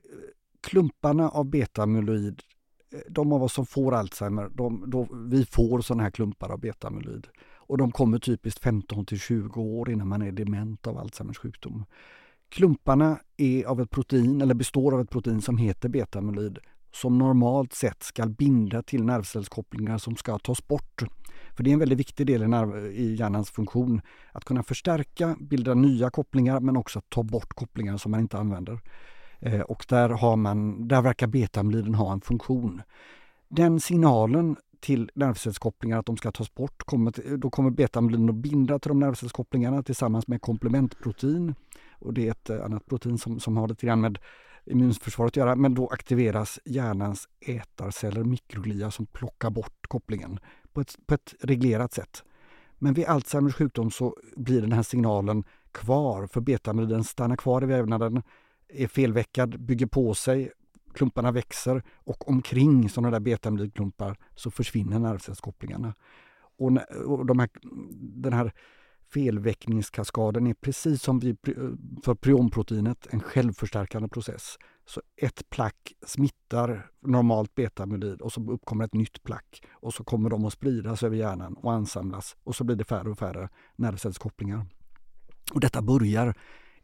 klumparna 0.62 1.28
av 1.28 1.44
betamyloid 1.44 2.42
de 3.08 3.32
av 3.32 3.42
oss 3.42 3.52
som 3.52 3.66
får 3.66 3.94
Alzheimer, 3.94 4.50
de, 4.54 4.84
då, 4.86 5.08
vi 5.12 5.44
får 5.44 5.80
sådana 5.80 6.02
här 6.02 6.10
klumpar 6.10 6.50
av 6.50 6.60
betamyloid. 6.60 7.26
Och 7.66 7.78
de 7.78 7.92
kommer 7.92 8.18
typiskt 8.18 8.62
15 8.62 9.06
till 9.06 9.20
20 9.20 9.60
år 9.60 9.90
innan 9.90 10.08
man 10.08 10.22
är 10.22 10.32
dement 10.32 10.86
av 10.86 10.98
Alzheimers 10.98 11.38
sjukdom. 11.38 11.84
Klumparna 12.48 13.18
är 13.36 13.64
av 13.64 13.80
ett 13.80 13.90
protein, 13.90 14.40
eller 14.40 14.54
består 14.54 14.94
av 14.94 15.00
ett 15.00 15.10
protein 15.10 15.42
som 15.42 15.56
heter 15.56 15.88
betamyloid 15.88 16.58
som 16.94 17.18
normalt 17.18 17.72
sett 17.72 18.02
ska 18.02 18.26
binda 18.26 18.82
till 18.82 19.04
nervcellskopplingar 19.04 19.98
som 19.98 20.16
ska 20.16 20.38
tas 20.38 20.66
bort. 20.66 21.02
För 21.56 21.64
det 21.64 21.70
är 21.70 21.72
en 21.72 21.78
väldigt 21.78 21.98
viktig 21.98 22.26
del 22.26 22.42
i, 22.42 22.48
nerv, 22.48 22.86
i 22.86 23.14
hjärnans 23.14 23.50
funktion. 23.50 24.00
Att 24.32 24.44
kunna 24.44 24.62
förstärka, 24.62 25.36
bilda 25.40 25.74
nya 25.74 26.10
kopplingar 26.10 26.60
men 26.60 26.76
också 26.76 27.00
ta 27.08 27.22
bort 27.22 27.54
kopplingar 27.54 27.96
som 27.96 28.10
man 28.10 28.20
inte 28.20 28.38
använder. 28.38 28.80
Eh, 29.44 29.60
och 29.60 29.84
där, 29.88 30.08
har 30.08 30.36
man, 30.36 30.88
där 30.88 31.02
verkar 31.02 31.26
betamyloiden 31.26 31.94
ha 31.94 32.12
en 32.12 32.20
funktion. 32.20 32.82
Den 33.48 33.80
signalen 33.80 34.56
till 34.80 35.10
nervcellskopplingar 35.14 35.98
att 35.98 36.06
de 36.06 36.16
ska 36.16 36.32
tas 36.32 36.54
bort. 36.54 36.82
Kommer, 36.82 37.36
då 37.36 37.50
kommer 37.50 37.70
betamyloin 37.70 38.28
att 38.28 38.34
binda 38.34 38.78
till 38.78 38.88
de 38.88 38.98
nervcellskopplingarna 38.98 39.82
tillsammans 39.82 40.28
med 40.28 40.40
komplementprotein. 40.42 41.54
Och 41.98 42.14
det 42.14 42.26
är 42.26 42.30
ett 42.30 42.50
eh, 42.50 42.64
annat 42.64 42.86
protein 42.86 43.18
som, 43.18 43.40
som 43.40 43.56
har 43.56 43.68
lite 43.68 43.86
grann 43.86 44.00
med 44.00 44.18
immunförsvaret 44.66 45.32
att 45.32 45.36
göra. 45.36 45.56
Men 45.56 45.74
då 45.74 45.88
aktiveras 45.88 46.58
hjärnans 46.64 47.28
ätarceller, 47.40 48.24
mikroglia, 48.24 48.90
som 48.90 49.06
plockar 49.06 49.50
bort 49.50 49.86
kopplingen 49.88 50.38
på 50.72 50.80
ett, 50.80 50.94
på 51.06 51.14
ett 51.14 51.34
reglerat 51.40 51.92
sätt. 51.92 52.24
Men 52.78 52.94
vid 52.94 53.06
Alzheimers 53.06 53.54
sjukdom 53.54 53.90
så 53.90 54.16
blir 54.36 54.60
den 54.60 54.72
här 54.72 54.82
signalen 54.82 55.44
kvar, 55.72 56.26
för 56.26 56.40
betamyloiden 56.40 57.04
stannar 57.04 57.36
kvar 57.36 57.62
i 57.62 57.66
vävnaden, 57.66 58.22
är 58.74 58.88
felveckad, 58.88 59.60
bygger 59.60 59.86
på 59.86 60.14
sig 60.14 60.52
klumparna 60.94 61.32
växer 61.32 61.82
och 61.94 62.28
omkring 62.28 62.88
sådana 62.88 63.10
där 63.10 63.20
betamylklumpar 63.20 64.16
så 64.34 64.50
försvinner 64.50 64.98
nervcellskopplingarna. 64.98 65.94
Och, 66.56 66.72
och 67.06 67.26
de 67.26 67.38
här, 67.38 67.48
den 68.00 68.32
här 68.32 68.52
felväckningskaskaden 69.14 70.46
är 70.46 70.54
precis 70.54 71.02
som 71.02 71.18
vi, 71.18 71.36
för 72.04 72.14
prionproteinet 72.14 73.06
en 73.10 73.20
självförstärkande 73.20 74.08
process. 74.08 74.58
Så 74.86 75.02
ett 75.16 75.50
plack 75.50 75.92
smittar 76.06 76.90
normalt 77.00 77.54
betamyloid 77.54 78.20
och 78.20 78.32
så 78.32 78.50
uppkommer 78.50 78.84
ett 78.84 78.94
nytt 78.94 79.22
plack 79.22 79.62
och 79.70 79.94
så 79.94 80.04
kommer 80.04 80.30
de 80.30 80.44
att 80.44 80.52
spridas 80.52 81.02
över 81.02 81.16
hjärnan 81.16 81.54
och 81.54 81.72
ansamlas 81.72 82.36
och 82.44 82.56
så 82.56 82.64
blir 82.64 82.76
det 82.76 82.84
färre 82.84 83.10
och 83.10 83.18
färre 83.18 83.48
nervcellskopplingar. 83.76 84.66
Och 85.54 85.60
detta 85.60 85.82
börjar 85.82 86.34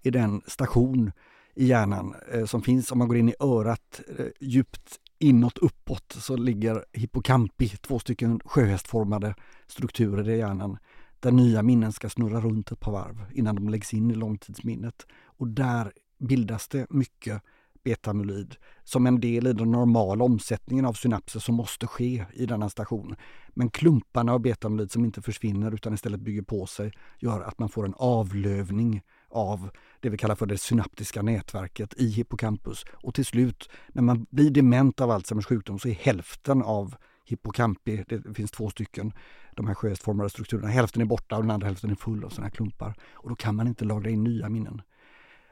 i 0.03 0.11
den 0.11 0.43
station 0.47 1.13
i 1.55 1.67
hjärnan 1.67 2.15
eh, 2.33 2.45
som 2.45 2.63
finns 2.63 2.93
om 2.93 2.99
man 2.99 3.09
går 3.09 3.17
in 3.17 3.29
i 3.29 3.35
örat 3.41 4.01
eh, 4.19 4.27
djupt 4.41 4.99
inåt 5.19 5.59
uppåt 5.59 6.13
så 6.19 6.37
ligger 6.37 6.85
hippocampi, 6.93 7.69
två 7.69 7.99
stycken 7.99 8.41
sjöhästformade 8.45 9.35
strukturer 9.67 10.29
i 10.29 10.39
hjärnan 10.39 10.79
där 11.21 11.33
nya 11.33 11.63
minnen 11.63 11.93
ska 11.93 12.09
snurra 12.09 12.41
runt 12.41 12.73
ett 12.73 12.81
par 12.81 12.93
varv 12.93 13.25
innan 13.33 13.55
de 13.55 13.69
läggs 13.69 13.95
in 13.95 14.11
i 14.11 14.15
långtidsminnet. 14.15 15.07
Och 15.25 15.49
där 15.49 15.93
bildas 16.19 16.69
det 16.69 16.87
mycket 16.91 17.43
betamyloid 17.85 18.57
som 18.85 19.07
en 19.07 19.21
del 19.21 19.47
i 19.47 19.53
den 19.53 19.71
normala 19.71 20.25
omsättningen 20.25 20.85
av 20.85 20.93
synapser 20.93 21.41
som 21.41 21.55
måste 21.55 21.87
ske 21.87 22.25
i 22.33 22.47
denna 22.47 22.71
station. 22.71 23.17
Men 23.49 23.71
klumparna 23.71 24.33
av 24.33 24.41
betamyloid 24.41 24.93
som 24.93 25.05
inte 25.05 25.23
försvinner 25.23 25.75
utan 25.75 25.95
istället 25.95 26.21
bygger 26.21 26.43
på 26.43 26.67
sig 26.67 26.93
gör 27.19 27.41
att 27.41 27.59
man 27.59 27.69
får 27.69 27.85
en 27.85 27.95
avlövning 27.97 29.03
av 29.29 29.71
det 30.01 30.09
vi 30.11 30.17
kallar 30.17 30.35
för 30.35 30.47
det 30.47 30.59
synaptiska 30.59 31.23
nätverket 31.23 31.95
i 31.97 32.09
hippocampus. 32.09 32.85
Och 32.93 33.15
till 33.15 33.27
slut, 33.27 33.71
när 33.89 34.03
man 34.03 34.27
blir 34.31 34.51
dement 34.51 35.01
av 35.01 35.11
Alzheimers 35.11 35.47
sjukdom 35.47 35.79
så 35.79 35.89
är 35.89 35.93
hälften 35.93 36.63
av 36.63 36.95
hippocampi, 37.25 38.05
det 38.09 38.35
finns 38.35 38.51
två 38.51 38.71
stycken, 38.71 39.13
de 39.57 39.67
här 39.67 39.75
sjöhästformade 39.75 40.31
strukturerna, 40.31 40.69
hälften 40.69 41.03
är 41.03 41.07
borta 41.07 41.37
och 41.37 41.43
den 41.43 41.51
andra 41.51 41.67
hälften 41.67 41.91
är 41.91 41.95
full 41.95 42.25
av 42.25 42.29
sådana 42.29 42.47
här 42.47 42.55
klumpar. 42.55 42.95
Och 43.13 43.29
då 43.29 43.35
kan 43.35 43.57
man 43.57 43.67
inte 43.67 43.85
lagra 43.85 44.11
in 44.11 44.25
nya 44.25 44.49
minnen. 44.49 44.83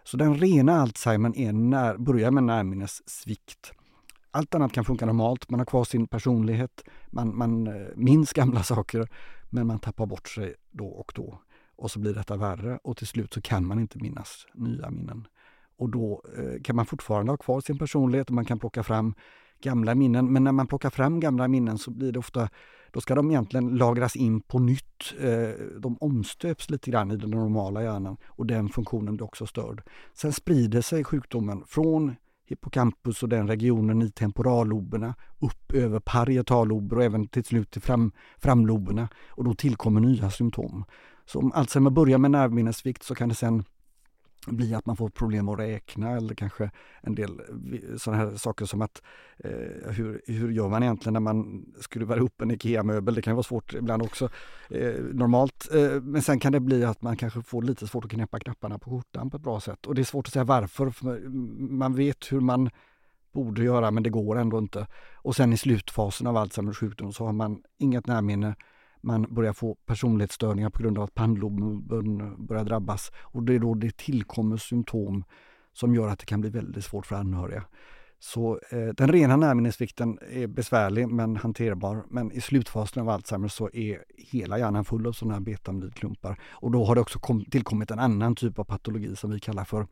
Så 0.04 0.16
den 0.16 0.34
rena 0.38 0.80
Alzheimern 0.80 1.34
är 1.34 1.52
när, 1.52 1.96
börjar 1.96 2.30
med 2.30 2.42
närminnessvikt. 2.42 3.72
Allt 4.30 4.54
annat 4.54 4.72
kan 4.72 4.84
funka 4.84 5.06
normalt, 5.06 5.50
man 5.50 5.60
har 5.60 5.64
kvar 5.64 5.84
sin 5.84 6.06
personlighet, 6.06 6.84
man, 7.06 7.36
man 7.36 7.66
eh, 7.66 7.88
minns 7.96 8.32
gamla 8.32 8.62
saker, 8.62 9.08
men 9.50 9.66
man 9.66 9.78
tappar 9.78 10.06
bort 10.06 10.28
sig 10.28 10.54
då 10.70 10.86
och 10.86 11.12
då. 11.14 11.40
Och 11.78 11.90
så 11.90 11.98
blir 11.98 12.14
detta 12.14 12.36
värre 12.36 12.78
och 12.82 12.96
till 12.96 13.06
slut 13.06 13.34
så 13.34 13.40
kan 13.40 13.66
man 13.66 13.78
inte 13.78 13.98
minnas 13.98 14.46
nya 14.54 14.90
minnen. 14.90 15.26
och 15.78 15.88
då 15.88 16.22
eh, 16.38 16.62
kan 16.62 16.76
man 16.76 16.86
fortfarande 16.86 17.32
ha 17.32 17.36
kvar 17.36 17.60
sin 17.60 17.78
personlighet 17.78 18.28
och 18.28 18.34
man 18.34 18.44
kan 18.44 18.58
plocka 18.58 18.82
fram 18.82 19.14
gamla 19.60 19.94
minnen. 19.94 20.32
Men 20.32 20.44
när 20.44 20.52
man 20.52 20.66
plockar 20.66 20.90
fram 20.90 21.20
gamla 21.20 21.48
minnen 21.48 21.78
så 21.78 21.90
blir 21.90 22.12
det 22.12 22.18
ofta, 22.18 22.48
då 22.90 23.00
ska 23.00 23.14
de 23.14 23.30
egentligen 23.30 23.76
lagras 23.76 24.16
in 24.16 24.40
på 24.40 24.58
nytt. 24.58 25.14
Eh, 25.20 25.78
de 25.78 25.96
omstöps 26.00 26.70
lite 26.70 26.90
grann 26.90 27.10
i 27.10 27.16
den 27.16 27.30
normala 27.30 27.82
hjärnan 27.82 28.16
och 28.26 28.46
den 28.46 28.68
funktionen 28.68 29.16
blir 29.16 29.24
också 29.24 29.46
störd. 29.46 29.82
Sen 30.14 30.32
sprider 30.32 30.80
sig 30.80 31.04
sjukdomen 31.04 31.64
från 31.66 32.14
hippocampus 32.46 33.22
och 33.22 33.28
den 33.28 33.48
regionen 33.48 34.02
i 34.02 34.10
temporalloberna 34.10 35.14
upp 35.38 35.72
över 35.72 36.00
parietallober 36.00 36.96
och 36.96 37.04
även 37.04 37.28
till 37.28 37.44
slut 37.44 37.70
till 37.70 37.82
fram, 37.82 38.12
framloberna 38.38 39.08
och 39.28 39.44
då 39.44 39.54
tillkommer 39.54 40.00
nya 40.00 40.30
symptom. 40.30 40.84
Så 41.28 41.38
om 41.38 41.52
Alzheimer 41.52 41.90
börjar 41.90 42.18
med 42.18 42.30
nervminnessvikt 42.30 43.02
så 43.02 43.14
kan 43.14 43.28
det 43.28 43.34
sen 43.34 43.64
bli 44.46 44.74
att 44.74 44.86
man 44.86 44.96
får 44.96 45.08
problem 45.08 45.48
att 45.48 45.58
räkna 45.58 46.10
eller 46.10 46.34
kanske 46.34 46.70
en 47.00 47.14
del 47.14 47.40
sådana 47.96 48.22
här 48.22 48.36
saker 48.36 48.64
som 48.64 48.82
att 48.82 49.02
eh, 49.36 49.90
hur, 49.92 50.22
hur 50.26 50.50
gör 50.50 50.68
man 50.68 50.82
egentligen 50.82 51.12
när 51.12 51.20
man 51.20 51.66
skruvar 51.80 52.18
upp 52.18 52.40
en 52.40 52.50
IKEA-möbel? 52.50 53.14
Det 53.14 53.22
kan 53.22 53.34
vara 53.34 53.42
svårt 53.42 53.74
ibland 53.74 54.02
också 54.02 54.28
eh, 54.70 54.94
normalt. 55.12 55.68
Eh, 55.74 56.02
men 56.02 56.22
sen 56.22 56.40
kan 56.40 56.52
det 56.52 56.60
bli 56.60 56.84
att 56.84 57.02
man 57.02 57.16
kanske 57.16 57.42
får 57.42 57.62
lite 57.62 57.86
svårt 57.86 58.04
att 58.04 58.10
knäppa 58.10 58.38
knapparna 58.38 58.78
på 58.78 58.90
skjortan 58.90 59.30
på 59.30 59.36
ett 59.36 59.42
bra 59.42 59.60
sätt 59.60 59.86
och 59.86 59.94
det 59.94 60.02
är 60.02 60.04
svårt 60.04 60.26
att 60.26 60.32
säga 60.32 60.44
varför. 60.44 60.92
man 61.78 61.94
vet 61.94 62.32
hur 62.32 62.40
man 62.40 62.70
borde 63.32 63.64
göra 63.64 63.90
men 63.90 64.02
det 64.02 64.10
går 64.10 64.38
ändå 64.38 64.58
inte. 64.58 64.86
Och 65.14 65.36
sen 65.36 65.52
i 65.52 65.56
slutfasen 65.56 66.26
av 66.26 66.36
Alzheimers 66.36 66.78
sjukdom 66.78 67.12
så 67.12 67.24
har 67.24 67.32
man 67.32 67.62
inget 67.78 68.06
närminne 68.06 68.56
man 69.00 69.34
börjar 69.34 69.52
få 69.52 69.74
personlighetsstörningar 69.74 70.70
på 70.70 70.82
grund 70.82 70.98
av 70.98 71.04
att 71.04 71.14
pannloben 71.14 72.46
börjar 72.46 72.64
drabbas. 72.64 73.12
Och 73.18 73.42
det 73.42 73.54
är 73.54 73.58
då 73.58 73.74
det 73.74 73.96
tillkommer 73.96 74.56
symptom 74.56 75.24
som 75.72 75.94
gör 75.94 76.08
att 76.08 76.18
det 76.18 76.26
kan 76.26 76.40
bli 76.40 76.50
väldigt 76.50 76.84
svårt 76.84 77.06
för 77.06 77.16
anhöriga. 77.16 77.64
Så 78.20 78.60
eh, 78.70 78.88
den 78.88 79.12
rena 79.12 79.36
närminnesvikten 79.36 80.18
är 80.30 80.46
besvärlig 80.46 81.08
men 81.08 81.36
hanterbar. 81.36 82.04
Men 82.10 82.32
i 82.32 82.40
slutfasen 82.40 83.02
av 83.02 83.08
Alzheimer 83.08 83.48
så 83.48 83.70
är 83.72 84.04
hela 84.16 84.58
hjärnan 84.58 84.84
full 84.84 85.06
av 85.06 85.12
sådana 85.12 85.34
här 85.34 85.40
betamidklumpar 85.40 86.40
Och 86.50 86.70
då 86.70 86.84
har 86.84 86.94
det 86.94 87.00
också 87.00 87.18
tillkommit 87.50 87.90
en 87.90 87.98
annan 87.98 88.34
typ 88.34 88.58
av 88.58 88.64
patologi 88.64 89.16
som 89.16 89.30
vi 89.30 89.40
kallar 89.40 89.64
för 89.64 89.86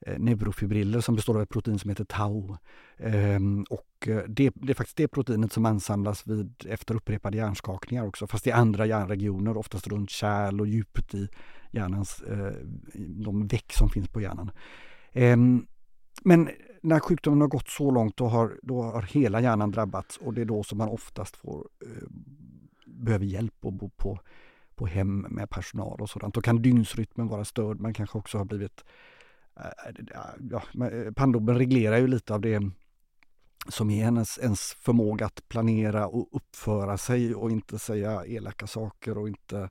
Eh, 0.00 0.18
neurofibriller 0.18 1.00
som 1.00 1.16
består 1.16 1.34
av 1.34 1.42
ett 1.42 1.48
protein 1.48 1.78
som 1.78 1.90
heter 1.90 2.04
tau. 2.04 2.56
Ehm, 2.96 3.64
och 3.70 4.08
eh, 4.08 4.22
det, 4.28 4.50
det, 4.54 4.72
är 4.72 4.74
faktiskt 4.74 4.96
det 4.96 5.08
proteinet 5.08 5.52
som 5.52 5.66
ansamlas 5.66 6.26
vid, 6.26 6.66
efter 6.68 6.94
upprepade 6.94 7.36
hjärnskakningar 7.36 8.06
också, 8.06 8.26
fast 8.26 8.46
i 8.46 8.50
andra 8.50 8.86
hjärnregioner, 8.86 9.56
oftast 9.56 9.86
runt 9.86 10.10
kärl 10.10 10.60
och 10.60 10.66
djupet 10.66 11.14
i 11.14 11.28
hjärnans, 11.70 12.22
eh, 12.22 12.52
de 12.94 13.46
väck 13.46 13.72
som 13.72 13.90
finns 13.90 14.08
på 14.08 14.20
hjärnan. 14.20 14.50
Ehm, 15.12 15.66
men 16.22 16.50
när 16.82 17.00
sjukdomen 17.00 17.40
har 17.40 17.48
gått 17.48 17.68
så 17.68 17.90
långt 17.90 18.16
då 18.16 18.26
har, 18.26 18.58
då 18.62 18.82
har 18.82 19.02
hela 19.02 19.40
hjärnan 19.40 19.70
drabbats 19.70 20.16
och 20.16 20.34
det 20.34 20.40
är 20.40 20.44
då 20.44 20.62
som 20.62 20.78
man 20.78 20.88
oftast 20.88 21.36
får, 21.36 21.68
eh, 21.86 22.08
behöver 22.86 23.26
hjälp 23.26 23.54
och 23.60 23.72
bo 23.72 23.88
på, 23.88 24.20
på 24.74 24.86
hem 24.86 25.26
med 25.30 25.50
personal 25.50 26.00
och 26.00 26.10
sådant. 26.10 26.34
Då 26.34 26.40
kan 26.40 26.62
dygnsrytmen 26.62 27.28
vara 27.28 27.44
störd, 27.44 27.80
man 27.80 27.94
kanske 27.94 28.18
också 28.18 28.38
har 28.38 28.44
blivit 28.44 28.84
ja, 30.50 30.62
pannloben 31.16 31.58
reglerar 31.58 31.96
ju 31.96 32.06
lite 32.06 32.34
av 32.34 32.40
det 32.40 32.70
som 33.68 33.90
är 33.90 34.04
ens, 34.04 34.38
ens 34.38 34.60
förmåga 34.60 35.26
att 35.26 35.48
planera 35.48 36.06
och 36.06 36.28
uppföra 36.32 36.98
sig 36.98 37.34
och 37.34 37.50
inte 37.50 37.78
säga 37.78 38.26
elaka 38.26 38.66
saker 38.66 39.18
och 39.18 39.28
inte 39.28 39.70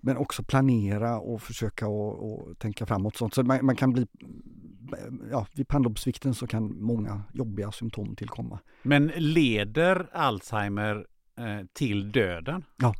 men 0.00 0.16
också 0.16 0.42
planera 0.42 1.18
och 1.18 1.42
försöka 1.42 1.88
och, 1.88 2.32
och 2.32 2.58
tänka 2.58 2.86
framåt. 2.86 3.16
Sånt. 3.16 3.34
Så 3.34 3.42
man, 3.42 3.66
man, 3.66 3.76
kan 3.76 3.92
bli, 3.92 4.06
ja, 5.30 5.46
vid 5.54 5.68
pannlobssvikten 5.68 6.34
så 6.34 6.46
kan 6.46 6.82
många 6.82 7.22
jobbiga 7.32 7.72
symptom 7.72 8.16
tillkomma. 8.16 8.58
Men 8.82 9.12
leder 9.16 10.08
Alzheimer 10.12 11.06
eh, 11.38 11.66
till 11.72 12.12
döden? 12.12 12.64
Ja, 12.76 12.94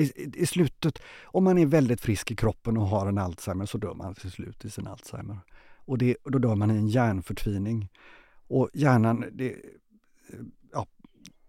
i, 0.00 0.32
i, 0.34 0.46
slutet, 0.46 1.02
om 1.24 1.44
man 1.44 1.58
är 1.58 1.66
väldigt 1.66 2.00
frisk 2.00 2.30
i 2.30 2.36
kroppen 2.36 2.76
och 2.76 2.86
har 2.86 3.06
en 3.06 3.18
Alzheimer 3.18 3.66
så 3.66 3.78
dör 3.78 3.94
man 3.94 4.14
till 4.14 4.30
slut 4.30 4.64
i 4.64 4.70
sin 4.70 4.86
Alzheimer. 4.86 5.38
Och 5.84 5.98
det, 5.98 6.16
då 6.24 6.38
dör 6.38 6.54
man 6.54 6.70
i 6.70 6.74
en 6.74 6.88
hjärnförtvining. 6.88 7.88
Och 8.48 8.70
hjärnan, 8.72 9.24
det, 9.32 9.52
eh, 9.52 9.58
ja, 10.72 10.86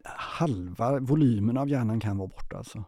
halva 0.04 1.00
volymen 1.00 1.58
av 1.58 1.70
hjärnan 1.70 2.00
kan 2.00 2.18
vara 2.18 2.28
borta 2.28 2.58
alltså. 2.58 2.84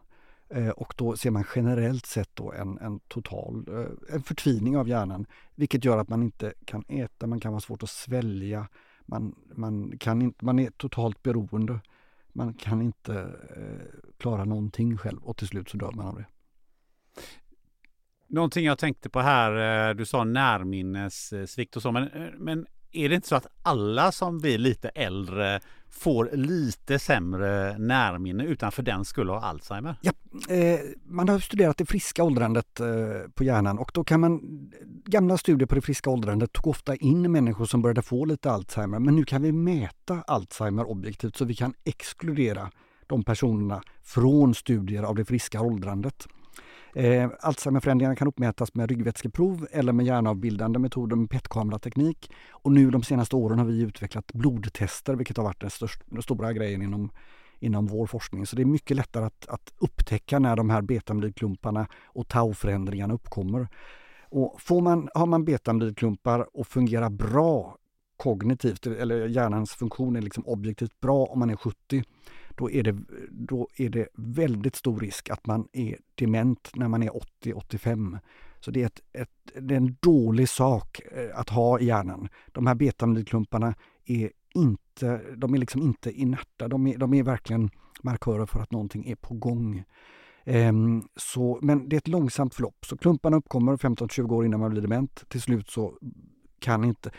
Eh, 0.48 0.68
och 0.68 0.94
då 0.96 1.16
ser 1.16 1.30
man 1.30 1.44
generellt 1.54 2.06
sett 2.06 2.30
då 2.34 2.52
en, 2.52 2.78
en 2.78 3.00
total 3.00 3.66
eh, 3.68 4.14
en 4.14 4.22
förtvining 4.22 4.76
av 4.76 4.88
hjärnan. 4.88 5.26
Vilket 5.54 5.84
gör 5.84 5.98
att 5.98 6.08
man 6.08 6.22
inte 6.22 6.52
kan 6.64 6.84
äta, 6.88 7.26
man 7.26 7.40
kan 7.40 7.52
ha 7.52 7.60
svårt 7.60 7.82
att 7.82 7.90
svälja. 7.90 8.68
Man, 9.06 9.34
man, 9.54 9.98
kan 9.98 10.22
inte, 10.22 10.44
man 10.44 10.58
är 10.58 10.70
totalt 10.70 11.22
beroende 11.22 11.80
man 12.34 12.54
kan 12.54 12.82
inte 12.82 13.14
eh, 13.56 14.00
klara 14.18 14.44
någonting 14.44 14.96
själv 14.96 15.22
och 15.22 15.36
till 15.36 15.48
slut 15.48 15.68
så 15.68 15.76
dör 15.76 15.92
man 15.92 16.06
av 16.06 16.14
det. 16.16 16.26
Någonting 18.26 18.64
jag 18.64 18.78
tänkte 18.78 19.10
på 19.10 19.20
här, 19.20 19.88
eh, 19.88 19.94
du 19.94 20.06
sa 20.06 20.24
närminnessvikt 20.24 21.74
eh, 21.74 21.78
och 21.78 21.82
så, 21.82 21.92
men, 21.92 22.08
eh, 22.08 22.30
men 22.38 22.66
är 22.96 23.08
det 23.08 23.14
inte 23.14 23.28
så 23.28 23.36
att 23.36 23.46
alla 23.62 24.12
som 24.12 24.38
blir 24.38 24.58
lite 24.58 24.88
äldre 24.88 25.60
får 25.90 26.30
lite 26.32 26.98
sämre 26.98 27.78
närminne 27.78 28.44
utan 28.44 28.72
för 28.72 28.82
den 28.82 29.04
skulle 29.04 29.32
ha 29.32 29.40
Alzheimer? 29.40 29.96
Ja, 30.00 30.12
eh, 30.54 30.80
man 31.04 31.28
har 31.28 31.38
studerat 31.38 31.76
det 31.76 31.86
friska 31.86 32.24
åldrandet 32.24 32.80
eh, 32.80 32.86
på 33.34 33.44
hjärnan 33.44 33.78
och 33.78 33.90
då 33.94 34.04
kan 34.04 34.20
man 34.20 34.40
Gamla 35.06 35.38
studier 35.38 35.66
på 35.66 35.74
det 35.74 35.80
friska 35.80 36.10
åldrandet 36.10 36.52
tog 36.52 36.66
ofta 36.66 36.96
in 36.96 37.32
människor 37.32 37.66
som 37.66 37.82
började 37.82 38.02
få 38.02 38.24
lite 38.24 38.50
Alzheimer 38.50 38.98
men 38.98 39.16
nu 39.16 39.24
kan 39.24 39.42
vi 39.42 39.52
mäta 39.52 40.22
Alzheimer 40.26 40.90
objektivt 40.90 41.36
så 41.36 41.44
vi 41.44 41.54
kan 41.54 41.74
exkludera 41.84 42.70
de 43.06 43.22
personerna 43.22 43.82
från 44.02 44.54
studier 44.54 45.02
av 45.02 45.14
det 45.14 45.24
friska 45.24 45.60
åldrandet. 45.60 46.26
Eh, 46.94 47.30
Alzheimerförändringarna 47.40 48.16
kan 48.16 48.28
uppmätas 48.28 48.74
med 48.74 48.90
ryggvätskeprov 48.90 49.66
eller 49.70 49.92
med 49.92 50.06
hjärnavbildande 50.06 50.78
metoder 50.78 51.16
med 51.16 51.30
PET-kamerateknik. 51.30 52.32
Och 52.50 52.72
nu 52.72 52.90
de 52.90 53.02
senaste 53.02 53.36
åren 53.36 53.58
har 53.58 53.66
vi 53.66 53.82
utvecklat 53.82 54.32
blodtester 54.32 55.14
vilket 55.14 55.36
har 55.36 55.44
varit 55.44 55.60
den, 55.60 55.70
största, 55.70 56.04
den 56.06 56.22
stora 56.22 56.52
grejen 56.52 56.82
inom, 56.82 57.10
inom 57.58 57.86
vår 57.86 58.06
forskning. 58.06 58.46
Så 58.46 58.56
det 58.56 58.62
är 58.62 58.66
mycket 58.66 58.96
lättare 58.96 59.24
att, 59.24 59.48
att 59.48 59.72
upptäcka 59.78 60.38
när 60.38 60.56
de 60.56 60.70
här 60.70 60.82
betamylklumparna 60.82 61.86
och 62.04 62.28
tauförändringarna 62.28 63.14
uppkommer. 63.14 63.68
Och 64.28 64.56
får 64.60 64.80
man, 64.80 65.08
har 65.14 65.26
man 65.26 65.44
betamylklumpar 65.44 66.56
och 66.56 66.66
fungerar 66.66 67.10
bra 67.10 67.76
kognitivt, 68.16 68.86
eller 68.86 69.26
hjärnans 69.26 69.74
funktion 69.74 70.16
är 70.16 70.20
liksom 70.20 70.46
objektivt 70.46 71.00
bra 71.00 71.24
om 71.24 71.38
man 71.38 71.50
är 71.50 71.56
70, 71.56 72.02
då 72.54 72.70
är, 72.70 72.82
det, 72.82 72.96
då 73.30 73.68
är 73.76 73.88
det 73.88 74.08
väldigt 74.14 74.76
stor 74.76 75.00
risk 75.00 75.30
att 75.30 75.46
man 75.46 75.68
är 75.72 75.96
dement 76.14 76.70
när 76.74 76.88
man 76.88 77.02
är 77.02 77.10
80-85. 77.44 78.18
Så 78.60 78.70
det 78.70 78.82
är, 78.82 78.86
ett, 78.86 79.00
ett, 79.12 79.30
det 79.60 79.74
är 79.74 79.76
en 79.76 79.96
dålig 80.00 80.48
sak 80.48 81.00
eh, 81.12 81.38
att 81.38 81.48
ha 81.48 81.80
i 81.80 81.84
hjärnan. 81.84 82.28
De 82.52 82.66
här 82.66 82.74
betamidklumparna 82.74 83.74
är 84.04 84.30
inte, 84.54 85.20
de 85.36 85.54
är 85.54 85.58
liksom 85.58 85.82
inte 85.82 86.12
inerta, 86.12 86.68
de 86.68 86.86
är, 86.86 86.98
de 86.98 87.14
är 87.14 87.22
verkligen 87.22 87.70
markörer 88.02 88.46
för 88.46 88.60
att 88.60 88.72
någonting 88.72 89.06
är 89.06 89.14
på 89.14 89.34
gång. 89.34 89.84
Um, 90.46 91.08
så, 91.16 91.58
men 91.62 91.88
det 91.88 91.96
är 91.96 91.98
ett 91.98 92.08
långsamt 92.08 92.54
förlopp, 92.54 92.86
så 92.86 92.96
klumparna 92.96 93.36
uppkommer 93.36 93.76
15-20 93.76 94.32
år 94.32 94.44
innan 94.44 94.60
man 94.60 94.70
blir 94.70 94.82
dement. 94.82 95.24
Till 95.28 95.42
slut 95.42 95.70
så 95.70 95.98
kan 96.58 96.84
inte... 96.84 97.10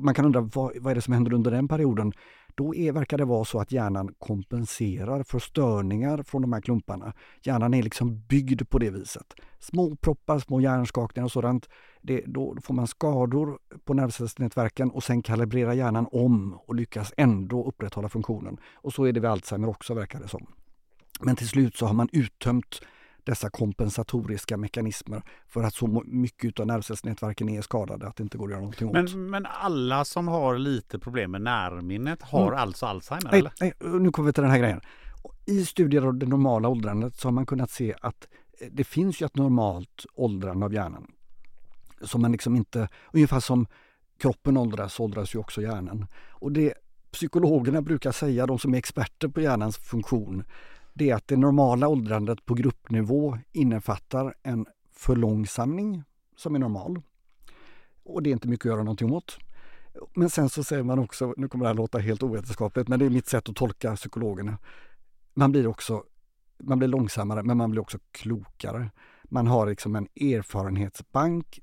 Man 0.00 0.14
kan 0.14 0.24
undra 0.24 0.40
vad, 0.40 0.72
vad 0.80 0.90
är 0.90 0.94
det 0.94 1.02
som 1.02 1.14
händer 1.14 1.32
under 1.32 1.50
den 1.50 1.68
perioden? 1.68 2.12
Då 2.60 2.74
är, 2.74 2.92
verkar 2.92 3.18
det 3.18 3.24
vara 3.24 3.44
så 3.44 3.60
att 3.60 3.72
hjärnan 3.72 4.14
kompenserar 4.18 5.22
för 5.22 5.38
störningar 5.38 6.22
från 6.22 6.42
de 6.42 6.52
här 6.52 6.60
klumparna. 6.60 7.12
Hjärnan 7.42 7.74
är 7.74 7.82
liksom 7.82 8.20
byggd 8.20 8.68
på 8.68 8.78
det 8.78 8.90
viset. 8.90 9.34
Små 9.58 9.96
proppar, 9.96 10.38
små 10.38 10.60
hjärnskakningar 10.60 11.24
och 11.24 11.32
sådant. 11.32 11.68
Det, 12.02 12.24
då 12.26 12.56
får 12.62 12.74
man 12.74 12.86
skador 12.86 13.58
på 13.84 13.94
nervcellsnätverken 13.94 14.90
och 14.90 15.04
sen 15.04 15.22
kalibrerar 15.22 15.72
hjärnan 15.72 16.06
om 16.12 16.58
och 16.66 16.74
lyckas 16.74 17.12
ändå 17.16 17.64
upprätthålla 17.64 18.08
funktionen. 18.08 18.60
Och 18.74 18.92
så 18.92 19.04
är 19.04 19.12
det 19.12 19.20
vid 19.20 19.30
Alzheimer 19.30 19.68
också 19.68 19.94
verkar 19.94 20.20
det 20.20 20.28
som. 20.28 20.46
Men 21.20 21.36
till 21.36 21.48
slut 21.48 21.76
så 21.76 21.86
har 21.86 21.94
man 21.94 22.08
uttömt 22.12 22.80
dessa 23.26 23.50
kompensatoriska 23.50 24.56
mekanismer 24.56 25.22
för 25.48 25.62
att 25.62 25.74
så 25.74 26.02
mycket 26.06 26.60
av 26.60 26.66
nervcellsnätverken 26.66 27.48
är 27.48 27.62
skadade 27.62 28.06
att 28.06 28.16
det 28.16 28.22
inte 28.22 28.38
går 28.38 28.46
att 28.46 28.50
göra 28.50 28.60
någonting 28.60 28.88
åt. 28.88 28.92
Men, 28.92 29.30
men 29.30 29.46
alla 29.46 30.04
som 30.04 30.28
har 30.28 30.58
lite 30.58 30.98
problem 30.98 31.30
med 31.30 31.42
närminnet 31.42 32.22
har 32.22 32.46
mm. 32.46 32.58
alltså 32.58 32.86
Alzheimer? 32.86 33.30
Nej, 33.30 33.40
eller? 33.40 33.52
nej, 33.60 33.72
nu 34.00 34.10
kommer 34.10 34.26
vi 34.26 34.32
till 34.32 34.42
den 34.42 34.52
här 34.52 34.58
grejen. 34.58 34.80
I 35.46 35.64
studier 35.64 36.02
av 36.02 36.14
det 36.14 36.26
normala 36.26 36.68
åldrandet 36.68 37.16
så 37.16 37.28
har 37.28 37.32
man 37.32 37.46
kunnat 37.46 37.70
se 37.70 37.94
att 38.00 38.28
eh, 38.60 38.68
det 38.72 38.84
finns 38.84 39.22
ju 39.22 39.26
ett 39.26 39.36
normalt 39.36 40.06
åldrande 40.14 40.66
av 40.66 40.74
hjärnan. 40.74 41.06
Som 42.00 42.22
man 42.22 42.32
liksom 42.32 42.56
inte, 42.56 42.88
ungefär 43.12 43.40
som 43.40 43.66
kroppen 44.18 44.56
åldras, 44.56 45.00
åldras 45.00 45.34
ju 45.34 45.38
också 45.38 45.62
hjärnan. 45.62 46.06
Och 46.30 46.52
det 46.52 46.74
psykologerna 47.10 47.82
brukar 47.82 48.12
säga, 48.12 48.46
de 48.46 48.58
som 48.58 48.74
är 48.74 48.78
experter 48.78 49.28
på 49.28 49.40
hjärnans 49.40 49.76
funktion, 49.78 50.44
det 50.92 51.10
är 51.10 51.14
att 51.14 51.28
det 51.28 51.36
normala 51.36 51.88
åldrandet 51.88 52.44
på 52.44 52.54
gruppnivå 52.54 53.38
innefattar 53.52 54.34
en 54.42 54.66
förlångsamning 54.92 56.02
som 56.36 56.54
är 56.54 56.58
normal. 56.58 57.02
Och 58.02 58.22
det 58.22 58.30
är 58.30 58.32
inte 58.32 58.48
mycket 58.48 58.66
att 58.66 58.70
göra 58.72 58.82
någonting 58.82 59.12
åt. 59.12 59.38
Men 60.14 60.30
sen 60.30 60.48
så 60.48 60.64
säger 60.64 60.82
man 60.82 60.98
också, 60.98 61.34
nu 61.36 61.48
kommer 61.48 61.64
det 61.64 61.68
här 61.68 61.74
låta 61.74 61.98
helt 61.98 62.22
ovetenskapligt, 62.22 62.88
men 62.88 62.98
det 62.98 63.06
är 63.06 63.10
mitt 63.10 63.28
sätt 63.28 63.48
att 63.48 63.56
tolka 63.56 63.96
psykologerna. 63.96 64.58
Man 65.34 65.52
blir 65.52 65.66
också 65.66 66.02
man 66.62 66.78
blir 66.78 66.88
långsammare 66.88 67.42
men 67.42 67.56
man 67.56 67.70
blir 67.70 67.80
också 67.80 67.98
klokare. 68.12 68.90
Man 69.24 69.46
har 69.46 69.66
liksom 69.66 69.96
en 69.96 70.08
erfarenhetsbank 70.20 71.60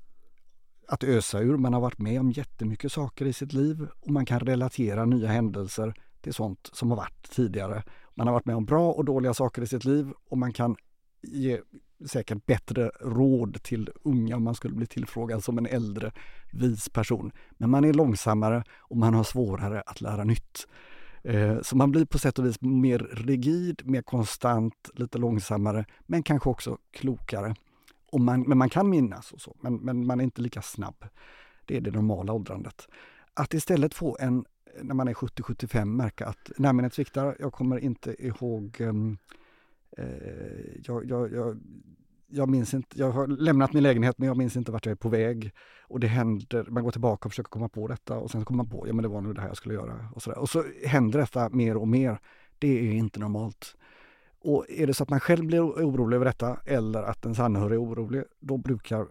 att 0.88 1.04
ösa 1.04 1.40
ur. 1.40 1.56
Man 1.56 1.72
har 1.74 1.80
varit 1.80 1.98
med 1.98 2.20
om 2.20 2.30
jättemycket 2.30 2.92
saker 2.92 3.26
i 3.26 3.32
sitt 3.32 3.52
liv 3.52 3.86
och 4.00 4.10
man 4.10 4.26
kan 4.26 4.40
relatera 4.40 5.04
nya 5.04 5.28
händelser 5.28 5.94
till 6.20 6.34
sånt 6.34 6.70
som 6.72 6.90
har 6.90 6.96
varit 6.96 7.30
tidigare. 7.30 7.82
Man 8.18 8.26
har 8.26 8.34
varit 8.34 8.46
med 8.46 8.56
om 8.56 8.64
bra 8.64 8.92
och 8.92 9.04
dåliga 9.04 9.34
saker 9.34 9.62
i 9.62 9.66
sitt 9.66 9.84
liv 9.84 10.12
och 10.28 10.38
man 10.38 10.52
kan 10.52 10.76
ge 11.22 11.60
säkert 12.06 12.46
bättre 12.46 12.90
råd 13.00 13.62
till 13.62 13.90
unga 14.02 14.36
om 14.36 14.44
man 14.44 14.54
skulle 14.54 14.74
bli 14.74 14.86
tillfrågad 14.86 15.44
som 15.44 15.58
en 15.58 15.66
äldre 15.66 16.12
vis 16.52 16.88
person. 16.88 17.32
Men 17.50 17.70
man 17.70 17.84
är 17.84 17.92
långsammare 17.92 18.64
och 18.78 18.96
man 18.96 19.14
har 19.14 19.24
svårare 19.24 19.82
att 19.86 20.00
lära 20.00 20.24
nytt. 20.24 20.66
Eh, 21.22 21.60
så 21.62 21.76
man 21.76 21.90
blir 21.90 22.04
på 22.04 22.18
sätt 22.18 22.38
och 22.38 22.46
vis 22.46 22.60
mer 22.60 22.98
rigid, 22.98 23.82
mer 23.84 24.02
konstant, 24.02 24.90
lite 24.94 25.18
långsammare, 25.18 25.84
men 26.06 26.22
kanske 26.22 26.50
också 26.50 26.78
klokare. 26.90 27.54
Och 28.12 28.20
man, 28.20 28.40
men 28.40 28.58
man 28.58 28.70
kan 28.70 28.90
minnas 28.90 29.32
och 29.32 29.40
så, 29.40 29.56
men, 29.60 29.74
men 29.74 30.06
man 30.06 30.20
är 30.20 30.24
inte 30.24 30.42
lika 30.42 30.62
snabb. 30.62 31.04
Det 31.66 31.76
är 31.76 31.80
det 31.80 31.90
normala 31.90 32.32
åldrandet. 32.32 32.88
Att 33.34 33.54
istället 33.54 33.94
få 33.94 34.16
en, 34.20 34.44
när 34.82 34.94
man 34.94 35.08
är 35.08 35.14
70-75, 35.14 35.84
märka 35.84 36.26
att 36.26 36.50
närminnet 36.56 36.94
sviktar, 36.94 37.36
jag 37.40 37.52
kommer 37.52 37.78
inte 37.78 38.26
ihåg 38.26 38.76
ehm, 38.80 39.18
eh, 39.96 40.06
jag, 40.84 41.04
jag, 41.04 41.32
jag, 41.32 41.58
jag 42.30 42.48
minns 42.48 42.74
inte, 42.74 42.98
jag 42.98 43.10
har 43.10 43.26
lämnat 43.26 43.72
min 43.72 43.82
lägenhet 43.82 44.18
men 44.18 44.28
jag 44.28 44.36
minns 44.36 44.56
inte 44.56 44.72
vart 44.72 44.86
jag 44.86 44.90
är 44.90 44.96
på 44.96 45.08
väg. 45.08 45.52
Och 45.82 46.00
det 46.00 46.06
händer, 46.06 46.66
man 46.70 46.84
går 46.84 46.90
tillbaka 46.90 47.28
och 47.28 47.32
försöker 47.32 47.50
komma 47.50 47.68
på 47.68 47.88
detta 47.88 48.18
och 48.18 48.30
sen 48.30 48.44
kommer 48.44 48.56
man 48.56 48.70
på, 48.70 48.88
ja 48.88 48.92
men 48.92 49.02
det 49.02 49.08
var 49.08 49.20
nog 49.20 49.34
det 49.34 49.40
här 49.40 49.48
jag 49.48 49.56
skulle 49.56 49.74
göra. 49.74 50.08
Och 50.14 50.22
så, 50.22 50.30
där. 50.30 50.38
och 50.38 50.48
så 50.48 50.64
händer 50.86 51.18
detta 51.18 51.48
mer 51.48 51.76
och 51.76 51.88
mer. 51.88 52.18
Det 52.58 52.88
är 52.88 52.92
inte 52.92 53.20
normalt. 53.20 53.76
Och 54.40 54.64
är 54.68 54.86
det 54.86 54.94
så 54.94 55.02
att 55.02 55.10
man 55.10 55.20
själv 55.20 55.46
blir 55.46 55.60
orolig 55.60 56.16
över 56.16 56.26
detta 56.26 56.58
eller 56.64 57.02
att 57.02 57.24
ens 57.24 57.38
anhörig 57.38 57.74
är 57.74 57.82
orolig, 57.82 58.24
då 58.40 58.56
brukar 58.56 59.00
eh, 59.00 59.06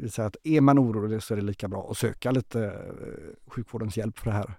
vi 0.00 0.08
säga 0.08 0.26
att 0.26 0.36
är 0.44 0.60
man 0.60 0.78
orolig 0.78 1.22
så 1.22 1.34
är 1.34 1.36
det 1.36 1.44
lika 1.44 1.68
bra 1.68 1.88
att 1.90 1.96
söka 1.96 2.30
lite 2.30 2.64
eh, 2.64 3.50
sjukvårdens 3.50 3.96
hjälp 3.96 4.18
för 4.18 4.30
det 4.30 4.36
här. 4.36 4.56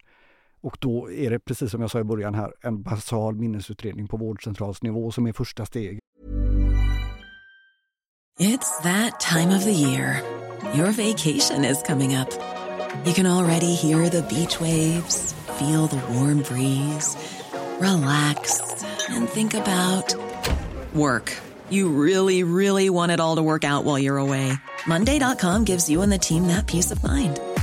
Och 0.66 0.78
då 0.80 1.12
är 1.12 1.30
det 1.30 1.40
precis 1.40 1.72
som 1.72 1.82
jag 1.82 1.92
sa 1.92 2.00
i 2.00 2.04
början 2.04 2.36
här, 2.36 2.54
en 2.62 2.82
basal 2.82 3.36
minnesutredning 3.36 4.08
på 4.08 4.18
vårdcentralsnivå 4.18 5.12
som 5.12 5.28
är 5.28 5.34
första 5.34 5.66
steg. 5.66 6.00
It's 8.40 8.84
that 8.84 9.20
time 9.20 9.58
of 9.58 9.64
the 9.64 9.72
year. 9.72 10.22
Your 10.76 10.92
vacation 10.92 11.66
is 11.66 11.84
coming 11.84 12.18
up. 12.18 12.30
You 13.06 13.14
can 13.14 13.26
already 13.26 13.76
hear 13.76 14.10
the 14.10 14.22
beach 14.22 14.60
waves, 14.60 15.36
feel 15.60 15.88
the 15.88 16.02
warm 16.14 16.42
breeze, 16.42 17.18
relax 17.80 18.62
and 19.10 19.30
think 19.30 19.54
about 19.54 20.16
work. 20.94 21.32
You 21.70 21.90
really, 21.90 22.44
really 22.44 22.90
want 22.90 23.12
it 23.12 23.20
all 23.20 23.36
to 23.36 23.44
work 23.44 23.64
out 23.64 23.86
while 23.86 24.00
you're 24.00 24.18
away. 24.18 24.54
Monday.com 24.88 25.66
gives 25.66 25.90
you 25.90 26.02
and 26.02 26.12
the 26.12 26.18
team 26.18 26.48
that 26.48 26.68
peace 26.68 26.92
of 26.92 27.04
mind. 27.04 27.40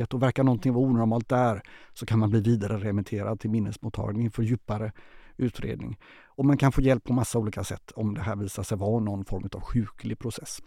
Och 0.00 0.22
verkar 0.22 0.44
någonting 0.44 0.72
vara 0.72 0.84
onormalt 0.84 1.28
där 1.28 1.62
så 1.92 2.06
kan 2.06 2.18
man 2.18 2.30
bli 2.30 2.40
vidare 2.40 2.78
remitterad 2.78 3.40
till 3.40 3.50
minnesmottagning 3.50 4.30
för 4.30 4.42
djupare 4.42 4.92
utredning. 5.36 5.98
Och 6.24 6.44
man 6.44 6.56
kan 6.56 6.72
få 6.72 6.80
hjälp 6.80 7.04
på 7.04 7.12
massa 7.12 7.38
olika 7.38 7.64
sätt 7.64 7.92
om 7.94 8.14
det 8.14 8.20
här 8.20 8.36
visar 8.36 8.62
sig 8.62 8.78
vara 8.78 9.00
någon 9.00 9.24
form 9.24 9.48
av 9.54 9.60
sjuklig 9.60 10.18
process. 10.18 10.60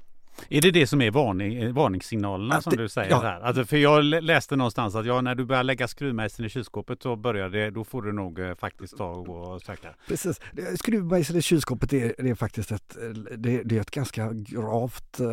Är 0.50 0.62
det 0.62 0.72
det 0.72 0.88
som 0.88 1.02
är 1.02 1.12
varning, 1.12 1.58
eh, 1.58 1.74
varningssignalerna 1.74 2.56
att 2.56 2.64
som 2.64 2.72
det, 2.72 2.82
du 2.82 2.90
säger 2.90 3.10
ja. 3.10 3.22
här? 3.22 3.40
Alltså, 3.40 3.66
för 3.66 3.78
jag 3.78 4.04
läste 4.04 4.56
någonstans 4.56 4.96
att 4.96 5.06
ja, 5.06 5.22
när 5.22 5.36
du 5.36 5.46
börjar 5.46 5.64
lägga 5.64 5.88
skruvmejseln 5.88 6.46
i 6.46 6.50
kylskåpet 6.50 7.04
så 7.04 7.16
börjar 7.16 7.50
det, 7.50 7.70
då 7.70 7.84
får 7.84 8.02
du 8.02 8.12
nog 8.12 8.40
eh, 8.40 8.56
faktiskt 8.56 8.98
ta 8.98 9.10
och, 9.10 9.54
och 9.54 9.62
söka. 9.62 9.88
Precis. 10.08 10.40
Skruvmejseln 10.76 11.40
i 11.40 11.42
kylskåpet 11.42 11.94
är, 11.94 12.16
det 12.18 12.30
är 12.30 12.36
faktiskt 12.36 12.72
ett, 12.72 12.98
det, 13.38 13.64
det, 13.64 13.78
är 13.78 13.82
ett 13.82 13.92
ganska 13.92 14.30
gravt... 14.34 15.20
Eh, 15.20 15.28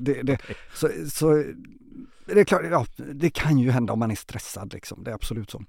det, 0.00 0.22
det, 0.22 0.38
så, 0.74 0.88
så 1.10 1.44
det 2.26 2.40
är 2.40 2.44
klart, 2.44 2.62
ja, 2.70 2.86
det 2.96 3.30
kan 3.30 3.58
ju 3.58 3.70
hända 3.70 3.92
om 3.92 3.98
man 3.98 4.10
är 4.10 4.14
stressad. 4.14 4.72
Liksom. 4.72 5.04
Det 5.04 5.10
är 5.10 5.14
absolut 5.14 5.50
så. 5.50 5.62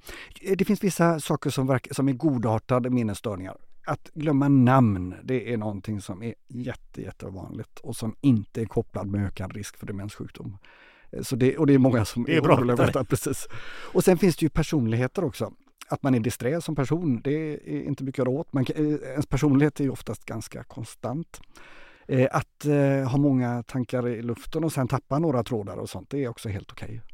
Det 0.57 0.65
finns 0.65 0.83
vissa 0.83 1.19
saker 1.19 1.49
som, 1.49 1.67
verk, 1.67 1.87
som 1.91 2.07
är 2.07 2.13
godartade 2.13 2.89
minnesstörningar 2.89 3.57
att 3.85 4.09
glömma 4.13 4.47
namn, 4.47 5.15
det 5.23 5.53
är 5.53 5.57
någonting 5.57 6.01
som 6.01 6.23
är 6.23 6.33
jätte, 6.47 7.01
jättevanligt 7.01 7.79
och 7.79 7.95
som 7.95 8.15
inte 8.21 8.61
är 8.61 8.65
kopplad 8.65 9.07
med 9.07 9.25
ökad 9.25 9.53
risk 9.53 9.77
för 9.77 9.87
demenssjukdom. 9.87 10.57
Eh, 11.11 11.21
så 11.21 11.35
det, 11.35 11.57
och 11.57 11.67
det 11.67 11.73
är 11.73 11.77
många 11.77 12.05
som 12.05 12.23
det 12.23 12.31
är, 12.31 12.37
är 12.37 12.41
oroliga 12.41 12.75
detta. 12.75 13.03
Precis. 13.03 13.47
Och 13.93 14.03
sen 14.03 14.17
finns 14.17 14.37
det 14.37 14.43
ju 14.43 14.49
personligheter 14.49 15.23
också. 15.23 15.53
Att 15.87 16.03
man 16.03 16.15
är 16.15 16.19
disträ 16.19 16.61
som 16.61 16.75
person, 16.75 17.21
det 17.23 17.53
är 17.53 17.83
inte 17.83 18.03
mycket 18.03 18.21
att 18.21 18.27
göra 18.27 18.39
åt. 18.39 18.53
Man, 18.53 18.65
eh, 18.75 18.85
ens 18.85 19.25
personlighet 19.25 19.79
är 19.79 19.83
ju 19.83 19.89
oftast 19.89 20.25
ganska 20.25 20.63
konstant. 20.63 21.41
Eh, 22.07 22.27
att 22.31 22.65
ha 23.11 23.17
många 23.17 23.63
tankar 23.63 24.07
i 24.07 24.21
luften 24.21 24.63
och 24.63 24.73
sen 24.73 24.87
tappa 24.87 25.19
några 25.19 25.43
trådar 25.43 25.77
och 25.77 25.89
sånt, 25.89 26.09
det 26.09 26.23
är 26.23 26.27
också 26.27 26.49
helt 26.49 26.71
okej. 26.71 26.85
Okay 26.87 27.10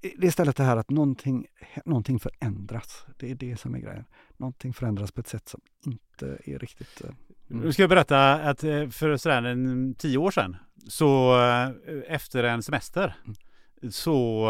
det 0.00 0.24
är 0.24 0.24
istället 0.24 0.56
det 0.56 0.64
här 0.64 0.76
att 0.76 0.90
någonting, 0.90 1.46
någonting 1.84 2.18
förändras. 2.18 3.06
Det 3.16 3.30
är 3.30 3.34
det 3.34 3.60
som 3.60 3.74
är 3.74 3.78
grejen. 3.78 4.04
Någonting 4.36 4.72
förändras 4.72 5.12
på 5.12 5.20
ett 5.20 5.28
sätt 5.28 5.48
som 5.48 5.60
inte 5.84 6.38
är 6.44 6.58
riktigt... 6.58 7.00
Mm. 7.00 7.62
Nu 7.62 7.72
ska 7.72 7.82
jag 7.82 7.90
berätta 7.90 8.32
att 8.34 8.64
eh, 8.64 8.88
för 8.88 9.16
sådär 9.16 9.42
en 9.42 9.94
tio 9.94 10.18
år 10.18 10.30
sedan 10.30 10.56
så 10.88 11.40
eh, 11.40 11.70
efter 12.06 12.44
en 12.44 12.62
semester 12.62 13.16
mm. 13.24 13.92
så 13.92 14.46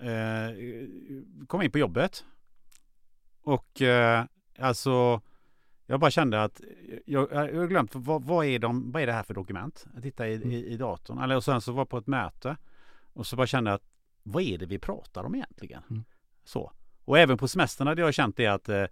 eh, 0.00 0.56
kom 1.46 1.60
jag 1.60 1.64
in 1.64 1.70
på 1.70 1.78
jobbet. 1.78 2.24
Och 3.42 3.82
eh, 3.82 4.24
alltså 4.58 5.20
jag 5.86 6.00
bara 6.00 6.10
kände 6.10 6.42
att 6.42 6.60
jag, 7.06 7.28
jag 7.32 7.38
har 7.38 7.66
glömt 7.66 7.94
vad, 7.94 8.24
vad, 8.24 8.46
är 8.46 8.58
de, 8.58 8.92
vad 8.92 9.02
är 9.02 9.06
det 9.06 9.12
här 9.12 9.22
för 9.22 9.34
dokument? 9.34 9.86
Jag 9.94 10.02
tittade 10.02 10.28
i, 10.28 10.34
mm. 10.34 10.50
i, 10.50 10.66
i 10.66 10.76
datorn. 10.76 11.18
Eller, 11.18 11.36
och 11.36 11.44
sen 11.44 11.60
så 11.60 11.72
var 11.72 11.80
jag 11.80 11.88
på 11.88 11.98
ett 11.98 12.06
möte 12.06 12.56
och 13.12 13.26
så 13.26 13.36
bara 13.36 13.46
kände 13.46 13.72
att 13.72 13.91
vad 14.22 14.42
är 14.42 14.58
det 14.58 14.66
vi 14.66 14.78
pratar 14.78 15.24
om 15.24 15.34
egentligen? 15.34 15.82
Mm. 15.90 16.04
Så. 16.44 16.72
Och 17.04 17.18
även 17.18 17.38
på 17.38 17.48
semestern 17.48 17.86
hade 17.86 18.02
jag 18.02 18.14
känt 18.14 18.36
det 18.36 18.46
att, 18.46 18.68
eh, 18.68 18.84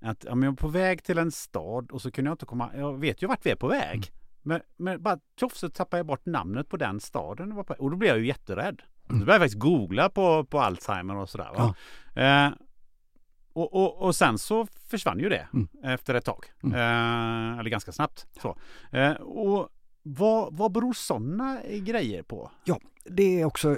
att 0.00 0.24
ja, 0.24 0.34
men 0.34 0.42
jag 0.42 0.52
är 0.52 0.56
på 0.56 0.68
väg 0.68 1.04
till 1.04 1.18
en 1.18 1.30
stad 1.30 1.90
och 1.90 2.02
så 2.02 2.10
kunde 2.10 2.28
jag 2.28 2.34
inte 2.34 2.46
komma, 2.46 2.70
jag 2.76 3.00
vet 3.00 3.22
ju 3.22 3.26
vart 3.26 3.46
vi 3.46 3.50
är 3.50 3.56
på 3.56 3.68
väg. 3.68 3.94
Mm. 3.96 4.08
Men, 4.42 4.60
men 4.76 5.02
bara 5.02 5.18
tjoff 5.40 5.56
så 5.56 5.68
tappade 5.68 5.98
jag 5.98 6.06
bort 6.06 6.26
namnet 6.26 6.68
på 6.68 6.76
den 6.76 7.00
staden. 7.00 7.52
Och 7.52 7.90
då 7.90 7.96
blev 7.96 8.08
jag 8.10 8.18
ju 8.18 8.26
jätterädd. 8.26 8.82
Mm. 9.08 9.20
Så 9.20 9.26
började 9.26 9.32
jag 9.32 9.40
faktiskt 9.40 9.58
googla 9.60 10.08
på, 10.08 10.44
på 10.44 10.60
Alzheimer 10.60 11.16
och 11.16 11.28
sådär. 11.28 11.50
Ja. 11.56 11.74
Eh, 12.22 12.52
Och, 13.54 13.74
och, 13.74 14.02
och 14.06 14.16
sen 14.16 14.38
så 14.38 14.66
försvann 14.66 15.18
ju 15.18 15.28
det 15.28 15.48
Mm. 15.52 15.68
efter 15.82 16.14
ett 16.14 16.24
tag. 16.24 16.44
Mm. 16.62 16.74
Eh, 16.74 17.58
eller 17.58 17.70
ganska 17.70 17.92
snabbt. 17.92 18.26
Så. 18.42 18.56
Eh, 18.92 19.12
och 19.12 19.68
vad, 20.02 20.56
vad 20.56 20.72
beror 20.72 20.92
sådana 20.92 21.60
grejer 21.80 22.22
på? 22.22 22.50
Ja, 22.64 22.80
det 23.04 23.40
är 23.40 23.44
också 23.44 23.76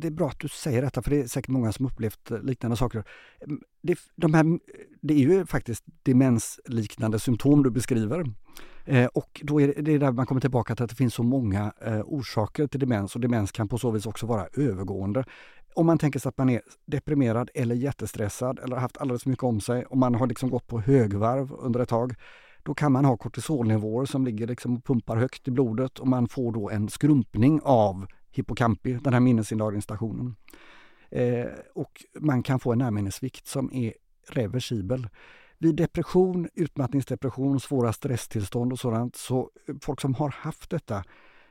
det 0.00 0.08
är 0.08 0.10
bra 0.12 0.28
att 0.28 0.40
du 0.40 0.48
säger 0.48 0.82
detta 0.82 1.02
för 1.02 1.10
det 1.10 1.20
är 1.20 1.26
säkert 1.26 1.48
många 1.48 1.72
som 1.72 1.86
upplevt 1.86 2.30
liknande 2.42 2.76
saker. 2.76 3.04
Mm, 3.40 3.60
det, 3.82 3.98
de 4.16 4.34
här, 4.34 4.58
det 5.02 5.14
är 5.14 5.18
ju 5.18 5.46
faktiskt 5.46 5.84
demensliknande 6.02 7.18
symptom 7.18 7.62
du 7.62 7.70
beskriver. 7.70 8.24
Eh, 8.84 9.06
och 9.06 9.42
då 9.44 9.60
är 9.60 9.66
det, 9.66 9.82
det 9.82 9.92
är 9.92 9.98
där 9.98 10.12
man 10.12 10.26
kommer 10.26 10.40
tillbaka 10.40 10.74
till 10.74 10.84
att 10.84 10.90
det 10.90 10.96
finns 10.96 11.14
så 11.14 11.22
många 11.22 11.72
eh, 11.80 12.00
orsaker 12.04 12.66
till 12.66 12.80
demens 12.80 13.14
och 13.14 13.20
demens 13.20 13.52
kan 13.52 13.68
på 13.68 13.78
så 13.78 13.90
vis 13.90 14.06
också 14.06 14.26
vara 14.26 14.46
övergående. 14.56 15.24
Om 15.74 15.86
man 15.86 15.98
tänker 15.98 16.18
sig 16.18 16.28
att 16.28 16.38
man 16.38 16.48
är 16.48 16.60
deprimerad 16.86 17.50
eller 17.54 17.74
jättestressad 17.74 18.58
eller 18.58 18.76
haft 18.76 18.96
alldeles 18.96 19.22
för 19.22 19.30
mycket 19.30 19.44
om 19.44 19.60
sig 19.60 19.84
och 19.84 19.98
man 19.98 20.14
har 20.14 20.26
liksom 20.26 20.50
gått 20.50 20.66
på 20.66 20.80
högvarv 20.80 21.52
under 21.52 21.80
ett 21.80 21.88
tag 21.88 22.14
då 22.62 22.74
kan 22.74 22.92
man 22.92 23.04
ha 23.04 23.16
kortisolnivåer 23.16 24.04
som 24.04 24.24
ligger 24.24 24.46
liksom 24.46 24.76
och 24.76 24.84
pumpar 24.84 25.16
högt 25.16 25.48
i 25.48 25.50
blodet 25.50 25.98
och 25.98 26.08
man 26.08 26.28
får 26.28 26.52
då 26.52 26.70
en 26.70 26.88
skrumpning 26.88 27.60
av 27.64 28.06
hippocampi, 28.36 28.92
den 28.92 29.12
här 29.12 29.20
minnesinlagringsstationen. 29.20 30.36
Eh, 31.10 31.46
och 31.74 32.04
man 32.20 32.42
kan 32.42 32.60
få 32.60 32.72
en 32.72 32.78
närminnesvikt 32.78 33.46
som 33.46 33.72
är 33.72 33.94
reversibel. 34.28 35.08
Vid 35.58 35.76
depression, 35.76 36.48
utmattningsdepression, 36.54 37.60
svåra 37.60 37.92
stresstillstånd 37.92 38.72
och 38.72 38.78
sådant, 38.78 39.16
så 39.16 39.50
folk 39.80 40.00
som 40.00 40.14
har 40.14 40.28
haft 40.28 40.70
detta 40.70 41.04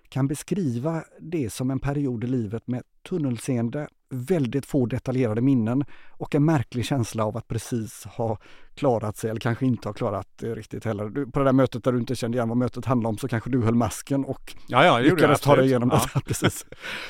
kan 0.10 0.28
beskriva 0.28 1.04
det 1.20 1.50
som 1.50 1.72
en 1.72 1.80
period 1.80 2.24
i 2.24 2.28
livet 2.28 2.68
med 2.68 2.84
tunnelseende, 3.10 3.88
väldigt 4.10 4.66
få 4.66 4.86
detaljerade 4.86 5.42
minnen 5.42 5.86
och 6.12 6.36
en 6.36 6.46
märklig 6.46 6.86
känsla 6.86 7.26
av 7.26 7.38
att 7.38 7.48
precis 7.48 8.06
ha 8.06 8.38
klarat 8.76 9.18
sig 9.18 9.30
eller 9.30 9.40
kanske 9.40 9.66
inte 9.66 9.88
ha 9.90 9.94
klarat 9.94 10.28
det 10.36 10.56
riktigt 10.56 10.86
heller. 10.86 11.10
Du, 11.10 11.32
på 11.32 11.40
det 11.40 11.46
där 11.46 11.54
mötet 11.54 11.84
där 11.84 11.92
du 11.92 11.98
inte 12.00 12.16
kände 12.16 12.38
igen 12.38 12.50
vad 12.50 12.58
mötet 12.58 12.86
handlade 12.86 13.10
om 13.12 13.18
så 13.18 13.28
kanske 13.28 13.50
du 13.50 13.62
höll 13.62 13.76
masken 13.76 14.26
och 14.26 14.56
Ja, 14.68 14.86
ja, 14.86 14.98
det 14.98 15.04
lyckades 15.04 15.42
ta 15.42 15.56
dig 15.56 15.66
igenom 15.66 15.90
Ja. 15.94 16.02
detta. 16.04 16.20
Precis. 16.28 16.66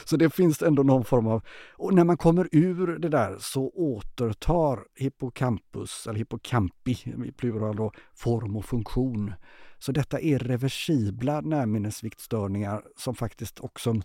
Så 0.05 0.17
det 0.17 0.29
finns 0.29 0.61
ändå 0.61 0.83
någon 0.83 1.05
form 1.05 1.27
av... 1.27 1.43
Och 1.77 1.93
när 1.93 2.03
man 2.03 2.17
kommer 2.17 2.49
ur 2.51 2.97
det 2.99 3.09
där 3.09 3.35
så 3.39 3.69
återtar 3.75 4.79
hippocampus, 4.95 6.07
eller 6.07 6.17
hippocampi 6.19 6.91
i 7.25 7.31
plural 7.31 7.75
då, 7.75 7.91
form 8.15 8.55
och 8.55 8.65
funktion. 8.65 9.33
Så 9.79 9.91
detta 9.91 10.19
är 10.19 10.39
reversibla 10.39 11.41
närminnesviktstörningar 11.41 12.81
som 12.97 13.15
faktiskt 13.15 13.59
också 13.59 13.89
eh, 13.89 13.95
så- 13.95 14.01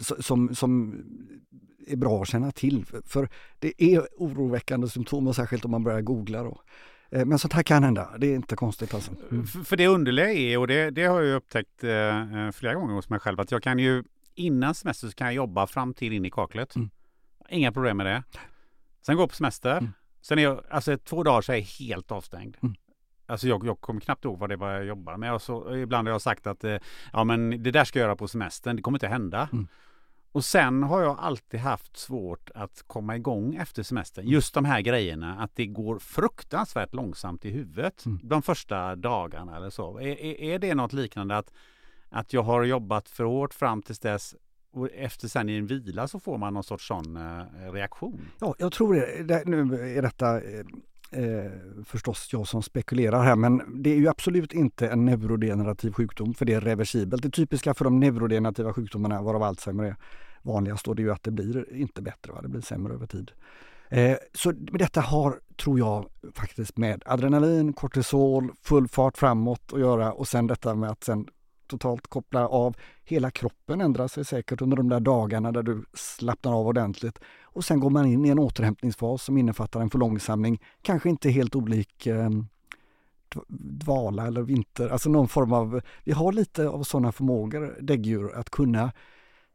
som, 0.00 0.54
som 0.54 1.02
är 1.86 1.96
bra 1.96 2.22
att 2.22 2.28
känna 2.28 2.52
till. 2.52 2.84
För 3.04 3.28
det 3.58 3.82
är 3.82 4.08
oroväckande 4.16 4.88
symptom 4.88 5.26
och 5.26 5.36
särskilt 5.36 5.64
om 5.64 5.70
man 5.70 5.84
börjar 5.84 6.00
googla 6.00 6.42
då. 6.42 6.60
Eh, 7.10 7.24
Men 7.26 7.38
sånt 7.38 7.52
här 7.52 7.62
kan 7.62 7.82
hända, 7.84 8.14
det 8.18 8.26
är 8.26 8.34
inte 8.34 8.56
konstigt 8.56 8.94
alltså. 8.94 9.10
F- 9.44 9.66
För 9.68 9.76
det 9.76 9.86
underliga 9.86 10.32
är, 10.32 10.58
och 10.58 10.66
det, 10.66 10.90
det 10.90 11.04
har 11.04 11.22
jag 11.22 11.36
upptäckt 11.36 11.84
eh, 11.84 12.46
eh, 12.46 12.50
flera 12.52 12.74
gånger 12.74 12.94
hos 12.94 13.08
mig 13.08 13.20
själv, 13.20 13.40
att 13.40 13.50
jag 13.50 13.62
kan 13.62 13.78
ju 13.78 14.04
innan 14.34 14.74
semester 14.74 15.10
kan 15.10 15.26
jag 15.26 15.34
jobba 15.34 15.66
fram 15.66 15.94
till 15.94 16.12
in 16.12 16.24
i 16.24 16.30
kaklet. 16.30 16.76
Mm. 16.76 16.90
Inga 17.50 17.72
problem 17.72 17.96
med 17.96 18.06
det. 18.06 18.22
Sen 19.06 19.16
går 19.16 19.22
jag 19.22 19.30
på 19.30 19.36
semester. 19.36 19.78
Mm. 19.78 19.90
Sen 20.22 20.38
är 20.38 20.42
jag, 20.42 20.60
alltså 20.70 20.98
två 20.98 21.22
dagar 21.22 21.40
så 21.40 21.52
är 21.52 21.56
jag 21.56 21.62
helt 21.62 22.12
avstängd. 22.12 22.56
Mm. 22.62 22.74
Alltså 23.26 23.48
jag, 23.48 23.66
jag 23.66 23.80
kommer 23.80 24.00
knappt 24.00 24.24
ihåg 24.24 24.38
vad 24.38 24.48
det 24.48 24.56
var 24.56 24.70
jag 24.70 24.84
jobbar 24.84 25.16
med. 25.16 25.34
Och 25.34 25.42
så, 25.42 25.76
ibland 25.76 26.08
har 26.08 26.12
jag 26.12 26.22
sagt 26.22 26.46
att 26.46 26.64
eh, 26.64 26.76
ja 27.12 27.24
men 27.24 27.62
det 27.62 27.70
där 27.70 27.84
ska 27.84 27.98
jag 27.98 28.06
göra 28.06 28.16
på 28.16 28.28
semestern, 28.28 28.76
det 28.76 28.82
kommer 28.82 28.96
inte 28.96 29.08
hända. 29.08 29.48
Mm. 29.52 29.68
Och 30.32 30.44
sen 30.44 30.82
har 30.82 31.02
jag 31.02 31.18
alltid 31.18 31.60
haft 31.60 31.96
svårt 31.96 32.50
att 32.54 32.84
komma 32.86 33.16
igång 33.16 33.54
efter 33.54 33.82
semestern. 33.82 34.26
Just 34.26 34.54
de 34.54 34.64
här 34.64 34.80
grejerna, 34.80 35.38
att 35.38 35.50
det 35.56 35.66
går 35.66 35.98
fruktansvärt 35.98 36.94
långsamt 36.94 37.44
i 37.44 37.50
huvudet 37.50 38.06
Mm. 38.06 38.20
de 38.22 38.42
första 38.42 38.96
dagarna 38.96 39.56
eller 39.56 39.70
så. 39.70 39.98
Är, 39.98 40.06
är, 40.06 40.40
är 40.40 40.58
det 40.58 40.74
något 40.74 40.92
liknande 40.92 41.36
att, 41.36 41.52
att 42.08 42.32
jag 42.32 42.42
har 42.42 42.62
jobbat 42.64 43.08
för 43.08 43.24
hårt 43.24 43.54
fram 43.54 43.82
tills 43.82 43.98
dess 43.98 44.34
och 44.72 44.88
efter 44.94 45.28
sen 45.28 45.48
i 45.48 45.56
en 45.56 45.66
vila 45.66 46.08
så 46.08 46.20
får 46.20 46.38
man 46.38 46.54
någon 46.54 46.64
sorts 46.64 46.86
sån 46.88 47.16
eh, 47.16 47.72
reaktion? 47.72 48.20
Ja, 48.40 48.54
jag 48.58 48.72
tror 48.72 48.94
det. 48.94 49.22
det 49.22 49.44
nu 49.46 49.96
är 49.96 50.02
detta 50.02 50.40
eh, 50.40 50.64
eh, 51.10 51.50
förstås 51.84 52.28
jag 52.32 52.48
som 52.48 52.62
spekulerar 52.62 53.22
här, 53.22 53.36
men 53.36 53.82
det 53.82 53.90
är 53.90 53.96
ju 53.96 54.08
absolut 54.08 54.52
inte 54.52 54.88
en 54.88 55.04
neurodegenerativ 55.04 55.92
sjukdom, 55.92 56.34
för 56.34 56.44
det 56.44 56.54
är 56.54 56.60
reversibelt. 56.60 57.22
Det 57.22 57.30
typiska 57.30 57.74
för 57.74 57.84
de 57.84 58.00
neurodegenerativa 58.00 58.72
sjukdomarna, 58.72 59.22
varav 59.22 59.42
Alzheimer 59.42 59.84
är 59.84 59.96
vanligast, 60.42 60.84
då, 60.84 60.94
det 60.94 61.02
är 61.02 61.04
ju 61.04 61.12
att 61.12 61.22
det 61.22 61.30
blir 61.30 61.74
inte 61.74 62.02
bättre, 62.02 62.32
va? 62.32 62.42
det 62.42 62.48
blir 62.48 62.60
sämre 62.60 62.94
över 62.94 63.06
tid. 63.06 63.30
Eh, 63.88 64.16
så 64.34 64.52
detta 64.52 65.00
har, 65.00 65.40
tror 65.56 65.78
jag, 65.78 66.06
faktiskt 66.34 66.76
med 66.76 67.02
adrenalin, 67.06 67.72
kortisol, 67.72 68.52
full 68.62 68.88
fart 68.88 69.18
framåt 69.18 69.72
att 69.72 69.80
göra 69.80 70.12
och 70.12 70.28
sen 70.28 70.46
detta 70.46 70.74
med 70.74 70.90
att 70.90 71.04
sen 71.04 71.26
totalt 71.66 72.06
koppla 72.06 72.48
av. 72.48 72.76
Hela 73.04 73.30
kroppen 73.30 73.80
ändrar 73.80 74.08
sig 74.08 74.24
säkert 74.24 74.62
under 74.62 74.76
de 74.76 74.88
där 74.88 75.00
dagarna 75.00 75.52
där 75.52 75.62
du 75.62 75.84
slappnar 75.94 76.52
av 76.52 76.66
ordentligt. 76.66 77.18
Och 77.42 77.64
sen 77.64 77.80
går 77.80 77.90
man 77.90 78.06
in 78.06 78.24
i 78.24 78.28
en 78.28 78.38
återhämtningsfas 78.38 79.22
som 79.22 79.38
innefattar 79.38 79.80
en 79.80 79.90
förlångsamling, 79.90 80.62
kanske 80.82 81.08
inte 81.08 81.30
helt 81.30 81.56
olik 81.56 82.06
eh, 82.06 82.30
dvala 83.48 84.26
eller 84.26 84.42
vinter, 84.42 84.88
alltså 84.88 85.10
någon 85.10 85.28
form 85.28 85.52
av, 85.52 85.80
vi 86.04 86.12
har 86.12 86.32
lite 86.32 86.68
av 86.68 86.82
sådana 86.82 87.12
förmågor, 87.12 87.78
däggdjur, 87.80 88.34
att 88.34 88.50
kunna 88.50 88.92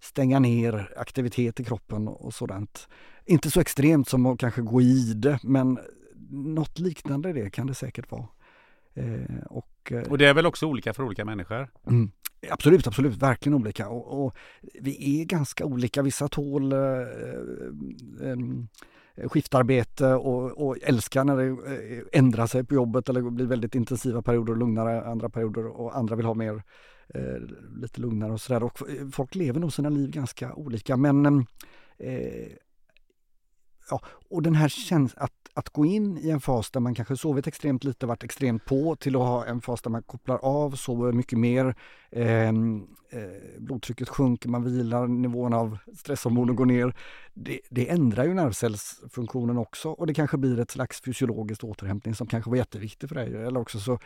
stänga 0.02 0.40
ner 0.40 0.94
aktivitet 0.98 1.60
i 1.60 1.64
kroppen 1.64 2.08
och 2.08 2.34
sådant. 2.34 2.88
Inte 3.26 3.52
så 3.52 3.62
extremt 3.62 4.10
som 4.10 4.26
att 4.26 4.40
kanske 4.40 4.62
gå 4.62 4.82
i 4.82 5.14
det, 5.14 5.40
men 5.44 5.80
något 6.30 6.80
liknande 6.80 7.34
det 7.34 7.50
kan 7.50 7.68
det 7.68 7.74
säkert 7.74 8.12
vara. 8.12 8.28
Eh, 8.94 9.44
och, 9.46 9.92
eh, 9.92 10.02
Och 10.02 10.18
det 10.18 10.26
är 10.26 10.34
väl 10.34 10.46
också 10.46 10.66
olika 10.66 10.94
för 10.94 11.04
olika 11.04 11.26
människor? 11.26 11.70
Mm. 11.88 12.12
Absolut, 12.50 12.88
absolut, 12.88 13.16
verkligen 13.16 13.54
olika. 13.54 13.90
Och, 13.90 14.26
och 14.26 14.38
vi 14.82 15.22
är 15.22 15.26
ganska 15.26 15.66
olika. 15.66 16.02
Vissa 16.02 16.28
tål 16.28 16.74
eh, 16.74 16.80
em, 18.22 18.68
skiftarbete 19.28 20.14
och, 20.14 20.68
och 20.68 20.78
älskar 20.82 21.24
när 21.24 21.38
det 21.38 21.48
eh, 21.48 22.04
ändrar 22.12 22.48
sig 22.48 22.64
på 22.64 22.74
jobbet 22.74 23.10
eller 23.10 23.22
blir 23.22 23.46
väldigt 23.46 23.76
intensiva 23.76 24.22
perioder 24.22 24.54
och 24.54 24.60
lugnare 24.60 25.06
andra 25.06 25.30
perioder 25.30 25.68
och 25.68 25.98
andra 25.98 26.16
vill 26.16 26.26
ha 26.26 26.34
mer 26.34 26.64
eh, 27.14 27.38
lite 27.76 28.02
lugnare 28.02 28.32
och 28.32 28.42
sådär. 28.42 28.64
Och 28.64 28.90
eh, 28.90 29.08
folk 29.12 29.36
lever 29.36 29.60
nog 29.60 29.74
sina 29.74 29.90
liv 29.90 30.12
ganska 30.12 30.54
olika 30.54 30.98
men 30.98 31.26
eh, 31.98 32.48
ja, 33.92 34.02
och 34.30 34.42
den 34.42 34.56
här 34.56 34.70
känslan 34.70 35.24
att, 35.26 35.34
att 35.54 35.70
gå 35.70 35.86
in 35.86 36.18
i 36.18 36.30
en 36.30 36.42
fas 36.42 36.72
där 36.72 36.80
man 36.80 36.96
kanske 36.96 37.18
sovit 37.18 37.48
extremt 37.48 37.84
lite, 37.84 38.06
varit 38.06 38.24
extremt 38.24 38.66
på 38.66 38.96
till 38.96 39.16
att 39.16 39.22
ha 39.22 39.46
en 39.46 39.62
fas 39.62 39.82
där 39.82 39.90
man 39.90 40.04
kopplar 40.04 40.38
av, 40.38 40.72
sover 40.72 41.12
mycket 41.12 41.40
mer, 41.40 41.76
eh, 42.12 42.48
eh, 42.48 42.52
blodtrycket 43.60 44.10
sjunker, 44.10 44.50
man 44.50 44.64
vilar, 44.64 45.08
nivån 45.08 45.54
av 45.54 45.78
stresshormoner 45.98 46.54
går 46.54 46.66
ner. 46.66 46.96
Det, 47.34 47.60
det 47.70 47.90
ändrar 47.90 48.24
ju 48.24 48.34
nervcellsfunktionen 48.34 49.58
också 49.58 49.90
och 49.90 50.08
det 50.08 50.14
kanske 50.14 50.38
blir 50.38 50.60
ett 50.60 50.72
slags 50.72 51.02
fysiologiskt 51.02 51.64
återhämtning 51.64 52.16
som 52.16 52.28
kanske 52.28 52.50
var 52.50 52.58
jätteviktig 52.58 53.10
för 53.10 53.16
dig. 53.16 53.36
Eller 53.36 53.60
också 53.60 53.80
så 53.80 54.00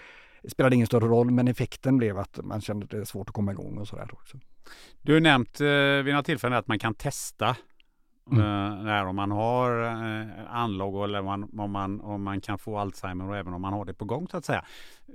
spelade 0.47 0.71
det 0.71 0.75
ingen 0.75 0.87
större 0.87 1.05
roll 1.05 1.31
men 1.31 1.47
effekten 1.47 1.97
blev 1.97 2.17
att 2.17 2.39
man 2.43 2.61
kände 2.61 2.83
att 2.83 2.91
det 2.91 2.97
är 2.97 3.05
svårt 3.05 3.29
att 3.29 3.35
komma 3.35 3.51
igång 3.51 3.77
och 3.77 3.87
sådär 3.87 4.09
också. 4.11 4.37
Du 5.01 5.13
har 5.13 5.19
nämnt 5.19 5.61
eh, 5.61 5.67
vid 6.03 6.13
några 6.13 6.23
tillfällen 6.23 6.57
att 6.57 6.67
man 6.67 6.79
kan 6.79 6.93
testa 6.93 7.55
Mm. 8.31 8.43
eh, 8.43 8.83
när 8.83 9.05
om 9.05 9.15
man 9.15 9.31
har 9.31 9.83
eh, 9.83 10.55
anlag 10.55 11.03
eller 11.03 11.19
om 11.19 11.25
man, 11.25 11.59
om, 11.59 11.71
man, 11.71 12.01
om 12.01 12.23
man 12.23 12.41
kan 12.41 12.57
få 12.57 12.77
Alzheimer 12.77 13.29
och 13.29 13.37
även 13.37 13.53
om 13.53 13.61
man 13.61 13.73
har 13.73 13.85
det 13.85 13.93
på 13.93 14.05
gång 14.05 14.27
så 14.27 14.37
att 14.37 14.45
säga. 14.45 14.65
Eh, 15.07 15.13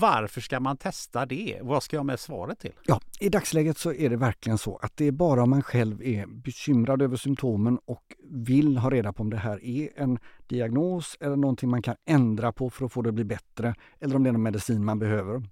Varför 0.00 0.40
ska 0.40 0.60
man 0.60 0.76
testa 0.76 1.26
det? 1.26 1.58
Vad 1.62 1.82
ska 1.82 1.96
jag 1.96 2.06
med 2.06 2.20
svaret 2.20 2.58
till? 2.58 2.72
Ja, 2.86 3.00
i 3.20 3.28
dagsläget 3.28 3.78
så 3.78 3.92
är 3.92 4.10
det 4.10 4.16
verkligen 4.16 4.58
så 4.58 4.76
att 4.76 4.96
det 4.96 5.04
är 5.04 5.12
bara 5.12 5.42
om 5.42 5.50
man 5.50 5.62
själv 5.62 6.02
är 6.02 6.26
bekymrad 6.26 7.02
över 7.02 7.16
symptomen 7.16 7.78
och 7.84 8.02
vill 8.30 8.78
ha 8.78 8.90
reda 8.90 9.12
på 9.12 9.22
om 9.22 9.30
det 9.30 9.36
här 9.36 9.64
är 9.64 9.88
en 9.96 10.18
diagnos 10.46 11.16
eller 11.20 11.36
någonting 11.36 11.70
man 11.70 11.82
kan 11.82 11.96
ändra 12.06 12.52
på 12.52 12.70
för 12.70 12.84
att 12.86 12.92
få 12.92 13.02
det 13.02 13.08
att 13.08 13.14
bli 13.14 13.24
bättre 13.24 13.74
eller 14.00 14.16
om 14.16 14.22
det 14.22 14.30
är 14.30 14.32
någon 14.32 14.42
medicin 14.42 14.84
man 14.84 14.98
behöver. 14.98 15.42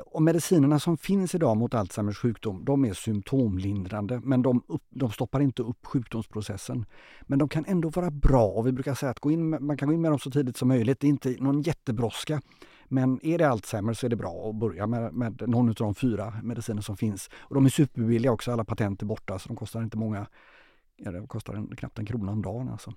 Och 0.00 0.22
medicinerna 0.22 0.78
som 0.78 0.96
finns 0.96 1.34
idag 1.34 1.56
mot 1.56 1.74
Alzheimers 1.74 2.18
sjukdom, 2.18 2.64
de 2.64 2.84
är 2.84 2.92
symptomlindrande 2.92 4.20
men 4.24 4.42
de, 4.42 4.62
upp, 4.68 4.82
de 4.90 5.10
stoppar 5.10 5.40
inte 5.40 5.62
upp 5.62 5.86
sjukdomsprocessen. 5.86 6.86
Men 7.22 7.38
de 7.38 7.48
kan 7.48 7.64
ändå 7.64 7.88
vara 7.88 8.10
bra 8.10 8.46
och 8.46 8.66
vi 8.66 8.72
brukar 8.72 8.94
säga 8.94 9.10
att 9.10 9.20
gå 9.20 9.30
in 9.30 9.50
med, 9.50 9.62
man 9.62 9.76
kan 9.76 9.88
gå 9.88 9.94
in 9.94 10.00
med 10.00 10.10
dem 10.10 10.18
så 10.18 10.30
tidigt 10.30 10.56
som 10.56 10.68
möjligt. 10.68 11.00
Det 11.00 11.06
är 11.06 11.08
inte 11.08 11.36
någon 11.38 11.62
jättebrådska. 11.62 12.40
Men 12.88 13.26
är 13.26 13.38
det 13.38 13.48
Alzheimer 13.48 13.92
så 13.92 14.06
är 14.06 14.10
det 14.10 14.16
bra 14.16 14.50
att 14.50 14.54
börja 14.56 14.86
med, 14.86 15.14
med 15.14 15.42
någon 15.48 15.68
av 15.68 15.74
de 15.74 15.94
fyra 15.94 16.34
mediciner 16.42 16.82
som 16.82 16.96
finns. 16.96 17.30
Och 17.38 17.54
de 17.54 17.64
är 17.64 17.70
superbilliga 17.70 18.32
också, 18.32 18.52
alla 18.52 18.64
patent 18.64 19.02
är 19.02 19.06
borta 19.06 19.38
så 19.38 19.48
de 19.48 19.56
kostar 19.56 19.82
inte 19.82 19.96
många 19.96 20.26
Ja, 20.96 21.10
det 21.10 21.26
kostar 21.26 21.54
en, 21.54 21.76
knappt 21.76 21.98
en 21.98 22.06
krona 22.06 22.32
om 22.32 22.42
dagen. 22.42 22.68
Alltså. 22.68 22.92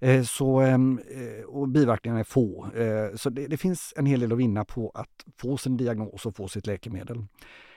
Eh, 0.00 0.22
så, 0.22 0.60
ehm, 0.60 1.00
eh, 1.10 1.44
och 1.44 1.68
biverkningarna 1.68 2.20
är 2.20 2.24
få. 2.24 2.70
Eh, 2.74 3.16
så 3.16 3.30
det, 3.30 3.46
det 3.46 3.56
finns 3.56 3.94
en 3.96 4.06
hel 4.06 4.20
del 4.20 4.32
att 4.32 4.38
vinna 4.38 4.64
på 4.64 4.90
att 4.94 5.24
få 5.36 5.56
sin 5.56 5.76
diagnos 5.76 6.26
och 6.26 6.36
få 6.36 6.48
sitt 6.48 6.66
läkemedel. 6.66 7.24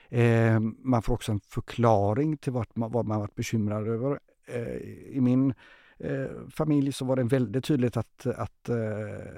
Eh, 0.08 0.60
man 0.60 1.02
får 1.02 1.14
också 1.14 1.32
en 1.32 1.40
förklaring 1.40 2.36
till 2.36 2.52
vad 2.52 2.66
man, 2.74 2.92
vad 2.92 3.06
man 3.06 3.20
varit 3.20 3.34
bekymrad 3.34 3.88
över. 3.88 4.20
Eh, 4.48 4.76
I 5.16 5.18
min 5.20 5.54
eh, 5.98 6.48
familj 6.50 6.92
så 6.92 7.04
var 7.04 7.16
det 7.16 7.24
väldigt 7.24 7.64
tydligt 7.64 7.96
att, 7.96 8.26
att 8.26 8.68
eh, 8.68 8.76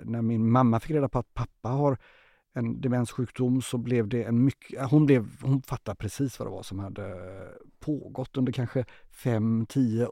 när 0.04 0.22
min 0.22 0.50
mamma 0.50 0.80
fick 0.80 0.90
reda 0.90 1.08
på 1.08 1.18
att 1.18 1.34
pappa 1.34 1.68
har 1.68 1.98
en 2.54 2.80
demenssjukdom 2.80 3.62
så 3.62 3.78
blev 3.78 4.08
det 4.08 4.24
en 4.24 4.44
mycket, 4.44 4.90
hon, 4.90 5.06
blev, 5.06 5.42
hon 5.42 5.62
fattade 5.62 5.96
precis 5.96 6.38
vad 6.38 6.48
det 6.48 6.52
var 6.52 6.62
som 6.62 6.78
hade 6.78 7.14
pågått 7.80 8.36
under 8.36 8.52
kanske 8.52 8.84
fem, 9.10 9.66
tio, 9.68 10.08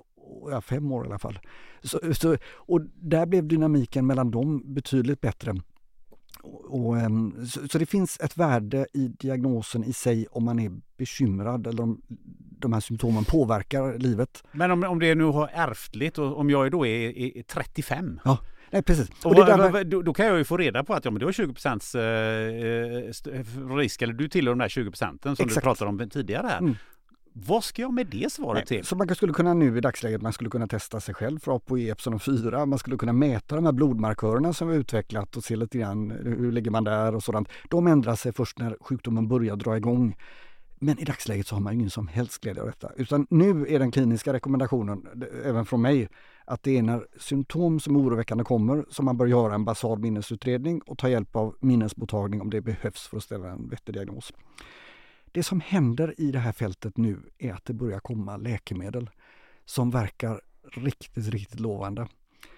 ja, 0.51 0.61
fem 0.61 0.93
år 0.93 1.05
i 1.05 1.09
alla 1.09 1.19
fall. 1.19 1.39
Så, 1.83 2.15
så, 2.15 2.37
och 2.55 2.81
där 2.95 3.27
blev 3.27 3.49
dynamiken 3.49 4.07
mellan 4.07 4.31
dem 4.31 4.75
betydligt 4.75 5.21
bättre. 5.21 5.55
Och, 6.43 6.87
och, 6.87 6.99
ehm, 6.99 7.47
så, 7.47 7.69
så, 7.69 7.79
det 7.79 7.87
finns 7.87 8.21
ett 8.21 8.37
värde 8.37 8.87
i 8.93 9.09
diagnosen 9.09 9.85
i 9.85 9.93
sig 9.93 10.27
om 10.31 10.45
man 10.45 10.59
är 10.59 10.71
bekymrad 10.97 11.67
eller 11.67 11.83
om 11.83 12.01
de 12.59 12.73
här 12.73 12.81
symptomen 12.81 13.25
påverkar 13.25 13.99
livet. 13.99 14.45
Men 14.53 14.71
om, 14.71 14.85
om 14.85 14.99
det 14.99 15.15
nu 15.15 15.25
har 15.25 15.51
ärftligt 15.53 16.19
och 16.19 16.39
om 16.39 16.51
jag 16.51 16.71
då 16.71 16.87
är, 16.87 17.19
är 17.19 17.43
35? 17.43 18.21
Ja. 18.25 18.39
Nej, 18.71 18.83
precis. 18.83 19.09
Och, 19.25 19.27
och 19.27 19.47
där... 19.47 19.85
då, 19.85 20.03
då, 20.03 20.15
kan 20.15 20.27
jag 20.27 20.39
ju 20.39 20.45
få 20.45 20.57
reda 20.57 20.85
på 20.85 20.95
att 20.95 21.05
ja, 21.05 21.11
men 21.11 21.21
du 21.21 21.25
har 21.25 21.33
20 21.33 21.53
procents 21.53 21.95
eh, 21.95 23.77
risk, 23.77 24.03
eller 24.03 24.13
du 24.13 24.29
tillhör 24.29 24.53
de 24.53 24.59
där 24.59 24.69
20 24.69 24.91
procenten 24.91 25.37
som 25.37 25.45
Exakt. 25.45 25.65
du 25.65 25.69
pratade 25.69 25.89
om 25.89 26.11
tidigare 26.11 26.47
här. 26.47 26.59
Mm. 26.59 26.75
Vad 27.35 27.65
ska 27.65 27.83
jag 27.83 27.95
med 27.95 28.07
det 28.07 28.33
svaret 28.33 28.71
Nej, 28.71 28.79
till? 28.79 28.87
Så 28.87 28.97
man 28.97 29.15
skulle 29.15 29.33
kunna 29.33 29.55
nu 29.55 29.79
i 29.79 29.81
dagsläget, 29.81 30.23
man 30.23 30.33
skulle 30.33 30.51
kunna 30.51 30.67
testa 30.67 31.01
sig 31.01 31.15
själv 31.15 31.39
för 31.39 31.57
ApoE 31.57 31.91
Epson 31.91 32.21
4. 32.21 32.67
Man 32.67 32.79
skulle 32.79 32.97
kunna 32.97 33.13
mäta 33.13 33.57
de 33.57 33.65
här 33.65 33.73
blodmarkörerna 33.73 34.53
som 34.53 34.69
vi 34.69 34.77
utvecklat 34.77 35.37
och 35.37 35.45
se 35.45 35.57
lite 35.57 35.79
grann 35.79 36.11
hur 36.11 36.53
ligger 36.53 36.71
man 36.71 36.85
där 36.85 37.15
och 37.15 37.23
sådant. 37.23 37.49
De 37.71 37.87
ändrar 37.87 38.17
sig 38.17 38.33
först 38.33 38.59
när 38.59 38.77
sjukdomen 38.81 39.29
börjar 39.29 39.57
dra 39.57 39.77
igång. 39.77 40.17
Men 40.79 40.99
i 40.99 41.05
dagsläget 41.05 41.47
så 41.47 41.55
har 41.55 41.61
man 41.61 41.75
ingen 41.75 41.91
som 41.91 42.09
helst 42.09 42.41
glädje 42.41 42.63
av 42.63 42.67
detta. 42.67 42.91
Utan 42.97 43.27
nu 43.31 43.67
är 43.69 43.79
den 43.79 43.91
kliniska 43.91 44.33
rekommendationen, 44.33 45.07
även 45.45 45.67
från 45.67 45.83
mig, 45.83 46.09
att 46.45 46.63
det 46.63 46.79
är 46.79 46.83
när 46.83 47.07
symptom 47.19 47.81
som 47.81 47.97
är 47.97 48.01
oroväckande 48.01 48.45
kommer 48.45 48.85
som 48.89 49.05
man 49.05 49.17
bör 49.17 49.27
göra 49.27 49.55
en 49.55 49.65
basal 49.65 49.99
minnesutredning 49.99 50.81
och 50.81 50.99
ta 50.99 51.09
hjälp 51.09 51.37
av 51.37 51.57
minnesmottagning 51.61 52.41
om 52.41 52.51
det 52.51 52.61
behövs 52.61 53.07
för 53.07 53.17
att 53.17 53.23
ställa 53.23 53.49
en 53.49 53.69
vettig 53.69 53.95
diagnos. 53.95 54.33
Det 55.33 55.43
som 55.43 55.61
händer 55.61 56.21
i 56.21 56.31
det 56.31 56.39
här 56.39 56.53
fältet 56.53 56.97
nu 56.97 57.23
är 57.39 57.53
att 57.53 57.65
det 57.65 57.75
börjar 57.75 58.01
komma 58.01 58.37
läkemedel 58.37 59.11
som 59.65 59.91
verkar 59.91 60.41
riktigt, 60.73 61.29
riktigt 61.29 61.61
lovande. 61.61 62.09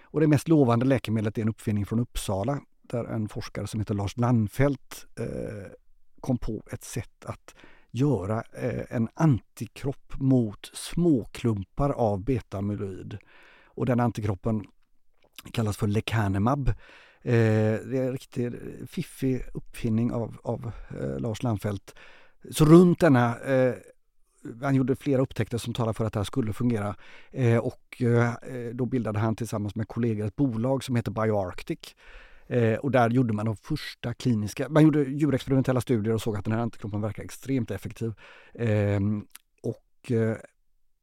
Och 0.03 0.21
det 0.21 0.27
mest 0.27 0.49
lovande 0.49 0.87
läkemedlet 0.87 1.39
är 1.39 1.43
en 1.43 1.49
uppfinning 1.49 1.87
från 1.87 2.01
Uppsala 2.01 2.61
där 2.83 3.05
en 3.05 3.29
forskare 3.29 3.67
som 3.67 3.81
heter 3.81 3.95
Lars 3.95 4.17
Landfelt 4.17 5.07
eh, 5.19 5.73
kom 6.21 6.39
på 6.39 6.63
ett 6.73 6.85
sätt 6.85 7.25
att 7.25 7.55
göra 7.91 8.43
eh, 8.53 8.85
en 8.91 9.09
antikropp 9.15 10.15
mot 10.19 10.71
småklumpar 10.75 11.91
av 11.91 12.25
betamyloid. 12.25 13.19
Och 13.65 13.87
den 13.87 14.01
antikroppen 14.01 14.65
kallas 15.53 15.77
för 15.77 15.87
lecanemab. 15.87 16.69
Eh, 16.69 16.75
det 17.25 17.99
är 17.99 18.07
en 18.07 18.13
riktigt 18.13 18.55
fiffig 18.91 19.43
uppfinning 19.55 20.13
av, 20.13 20.37
av 20.43 20.73
eh, 21.01 21.19
Lars 21.21 21.43
Landfelt. 21.43 21.95
Så 22.51 22.65
runt 22.65 23.01
denna 23.01 23.39
eh, 23.39 23.75
han 24.63 24.75
gjorde 24.75 24.97
flera 24.97 25.23
upptäckter 25.23 25.59
som 25.59 25.75
talar 25.75 25.93
för 25.93 26.05
att 26.05 26.13
det 26.13 26.19
här 26.19 26.25
skulle 26.25 26.53
fungera. 26.53 26.97
Eh, 27.31 27.59
och 27.59 28.03
eh, 28.03 28.29
eh, 28.29 28.75
då 28.75 28.87
bildade 28.87 29.19
han 29.19 29.37
tillsammans 29.37 29.75
med 29.75 29.89
kollegor 29.89 30.27
ett 30.27 30.37
bolag 30.37 30.85
som 30.85 30.97
heter 30.97 31.11
BioArctic. 31.11 31.95
Eh, 32.47 32.75
och 32.75 32.91
där 32.91 33.11
gjorde 33.11 33.33
man 33.33 33.47
de 33.47 33.57
första 33.57 34.15
kliniska, 34.15 34.69
man 34.69 34.83
gjorde 34.83 35.03
djurexperimentella 35.03 35.81
studier 35.81 36.15
och 36.15 36.23
såg 36.23 36.37
att 36.37 36.45
den 36.45 36.55
här 36.55 36.61
antikroppen 36.61 37.01
verkar 37.01 37.23
extremt 37.23 37.71
effektiv. 37.71 38.13
Ehm, 38.55 39.27
och 39.63 40.13
eh, 40.13 40.37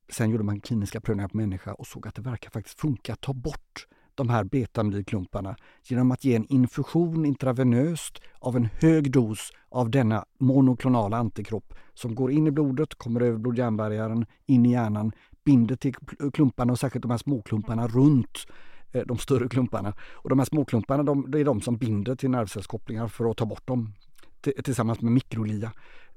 sen 0.10 0.30
gjorde 0.30 0.44
man 0.44 0.62
kliniska 0.62 1.02
prövningar 1.02 1.28
på 1.28 1.38
människa 1.38 1.74
och 1.74 1.88
såg 1.88 2.08
att 2.08 2.16
det 2.16 2.22
verkar 2.22 2.50
faktiskt 2.50 2.80
funka 2.80 3.14
att 3.14 3.22
ta 3.22 3.34
bort 3.34 3.88
de 4.16 4.30
här 4.30 4.44
betamylklumparna 4.44 5.56
genom 5.84 6.12
att 6.12 6.24
ge 6.24 6.36
en 6.36 6.46
infusion 6.46 7.26
intravenöst 7.26 8.22
av 8.40 8.56
en 8.56 8.70
hög 8.80 9.12
dos 9.12 9.52
av 9.70 9.90
denna 9.90 10.26
monoklonala 10.40 11.18
antikropp 11.18 11.74
som 11.94 12.16
går 12.16 12.32
in 12.32 12.48
i 12.48 12.52
blodet, 12.52 12.96
kommer 12.96 13.22
över 13.22 13.38
blod 13.38 13.60
in 14.46 14.66
i 14.66 14.72
hjärnan, 14.72 15.12
binder 15.46 15.76
till 15.76 15.94
klumparna 16.34 16.74
och 16.74 16.80
särskilt 16.80 17.02
de 17.02 17.12
här 17.12 17.18
småklumparna 17.18 17.88
runt 17.88 18.48
eh, 18.92 19.04
de 19.06 19.18
större 19.18 19.50
klumparna. 19.50 19.94
Och 20.12 20.30
de 20.30 20.40
här 20.40 20.46
småklumparna 20.46 21.04
de, 21.04 21.32
det 21.32 21.40
är 21.40 21.46
de 21.46 21.62
som 21.62 21.78
binder 21.78 22.16
till 22.16 22.30
nervcellskopplingar 22.30 23.08
för 23.08 23.32
att 23.32 23.38
ta 23.38 23.46
bort 23.46 23.68
dem 23.68 23.94
tillsammans 24.64 25.02
med 25.02 25.12
mikrolia, 25.12 25.72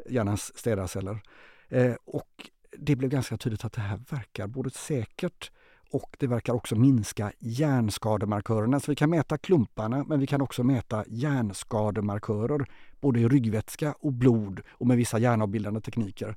hjärnans 0.08 0.58
städarceller. 0.58 1.22
Eh, 1.68 1.94
och 2.04 2.50
det 2.78 2.96
blev 2.96 3.10
ganska 3.10 3.36
tydligt 3.36 3.64
att 3.64 3.72
det 3.72 3.80
här 3.80 4.00
verkar 4.10 4.46
både 4.46 4.70
säkert 4.70 5.50
och 5.94 6.16
det 6.18 6.26
verkar 6.26 6.52
också 6.52 6.76
minska 6.76 7.32
hjärnskademarkörerna. 7.38 8.80
Så 8.80 8.92
vi 8.92 8.96
kan 8.96 9.10
mäta 9.10 9.38
klumparna 9.38 10.04
men 10.04 10.20
vi 10.20 10.26
kan 10.26 10.40
också 10.40 10.64
mäta 10.64 11.04
hjärnskademarkörer 11.06 12.66
både 13.00 13.20
i 13.20 13.28
ryggvätska 13.28 13.94
och 14.00 14.12
blod 14.12 14.60
och 14.70 14.86
med 14.86 14.96
vissa 14.96 15.18
hjärnavbildande 15.18 15.80
tekniker. 15.80 16.36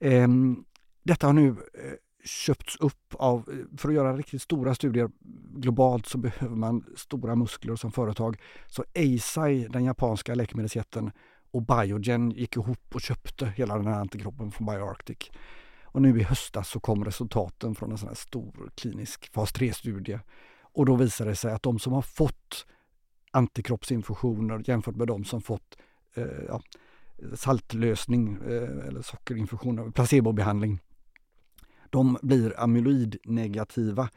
Ehm, 0.00 0.64
detta 1.02 1.26
har 1.26 1.32
nu 1.32 1.48
eh, 1.48 1.54
köpts 2.24 2.76
upp 2.76 3.14
av, 3.14 3.38
eh, 3.38 3.78
för 3.78 3.88
att 3.88 3.94
göra 3.94 4.16
riktigt 4.16 4.42
stora 4.42 4.74
studier 4.74 5.10
globalt 5.56 6.06
så 6.06 6.18
behöver 6.18 6.56
man 6.56 6.84
stora 6.96 7.34
muskler 7.34 7.76
som 7.76 7.92
företag. 7.92 8.36
Så 8.66 8.84
Eisai, 8.94 9.68
den 9.68 9.84
japanska 9.84 10.34
läkemedelsjätten 10.34 11.10
och 11.50 11.62
Biogen 11.62 12.30
gick 12.30 12.56
ihop 12.56 12.94
och 12.94 13.00
köpte 13.00 13.46
hela 13.46 13.76
den 13.76 13.86
här 13.86 14.00
antikroppen 14.00 14.50
från 14.50 14.66
BioArctic. 14.66 15.30
Och 15.96 16.02
nu 16.02 16.20
i 16.20 16.22
höstas 16.22 16.68
så 16.68 16.80
kom 16.80 17.04
resultaten 17.04 17.74
från 17.74 17.90
en 17.92 17.98
sån 17.98 18.08
här 18.08 18.14
stor 18.14 18.70
klinisk 18.74 19.32
fas 19.32 19.54
3-studie. 19.54 20.18
Och 20.60 20.86
då 20.86 20.96
visade 20.96 21.30
det 21.30 21.36
sig 21.36 21.52
att 21.52 21.62
de 21.62 21.78
som 21.78 21.92
har 21.92 22.02
fått 22.02 22.66
antikroppsinfusioner 23.30 24.62
jämfört 24.64 24.96
med 24.96 25.06
de 25.08 25.24
som 25.24 25.42
fått 25.42 25.76
eh, 26.14 26.24
ja, 26.48 26.62
saltlösning 27.34 28.38
eh, 28.46 28.86
eller 28.86 29.02
sockerinfusioner, 29.02 29.90
placebobehandling, 29.90 30.80
de 31.90 32.18
blir 32.22 32.60
amyloidnegativa. 32.60 34.08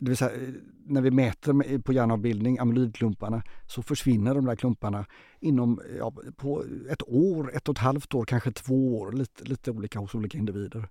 Det 0.00 0.08
vill 0.08 0.16
säga, 0.16 0.42
eh, 0.42 0.54
när 0.86 1.00
vi 1.00 1.10
mäter 1.10 1.78
på 1.78 1.92
hjärnavbildning, 1.92 2.58
amyloidklumparna, 2.58 3.42
så 3.66 3.82
försvinner 3.82 4.34
de 4.34 4.44
där 4.44 4.56
klumparna 4.56 5.06
inom 5.40 5.80
ja, 5.98 6.12
på 6.36 6.64
ett 6.90 7.02
år, 7.06 7.50
ett 7.54 7.68
och 7.68 7.74
ett 7.74 7.82
halvt 7.82 8.14
år, 8.14 8.24
kanske 8.24 8.52
två 8.52 8.98
år, 9.00 9.12
lite, 9.12 9.44
lite 9.44 9.70
olika 9.70 9.98
hos 9.98 10.14
olika 10.14 10.38
individer. 10.38 10.88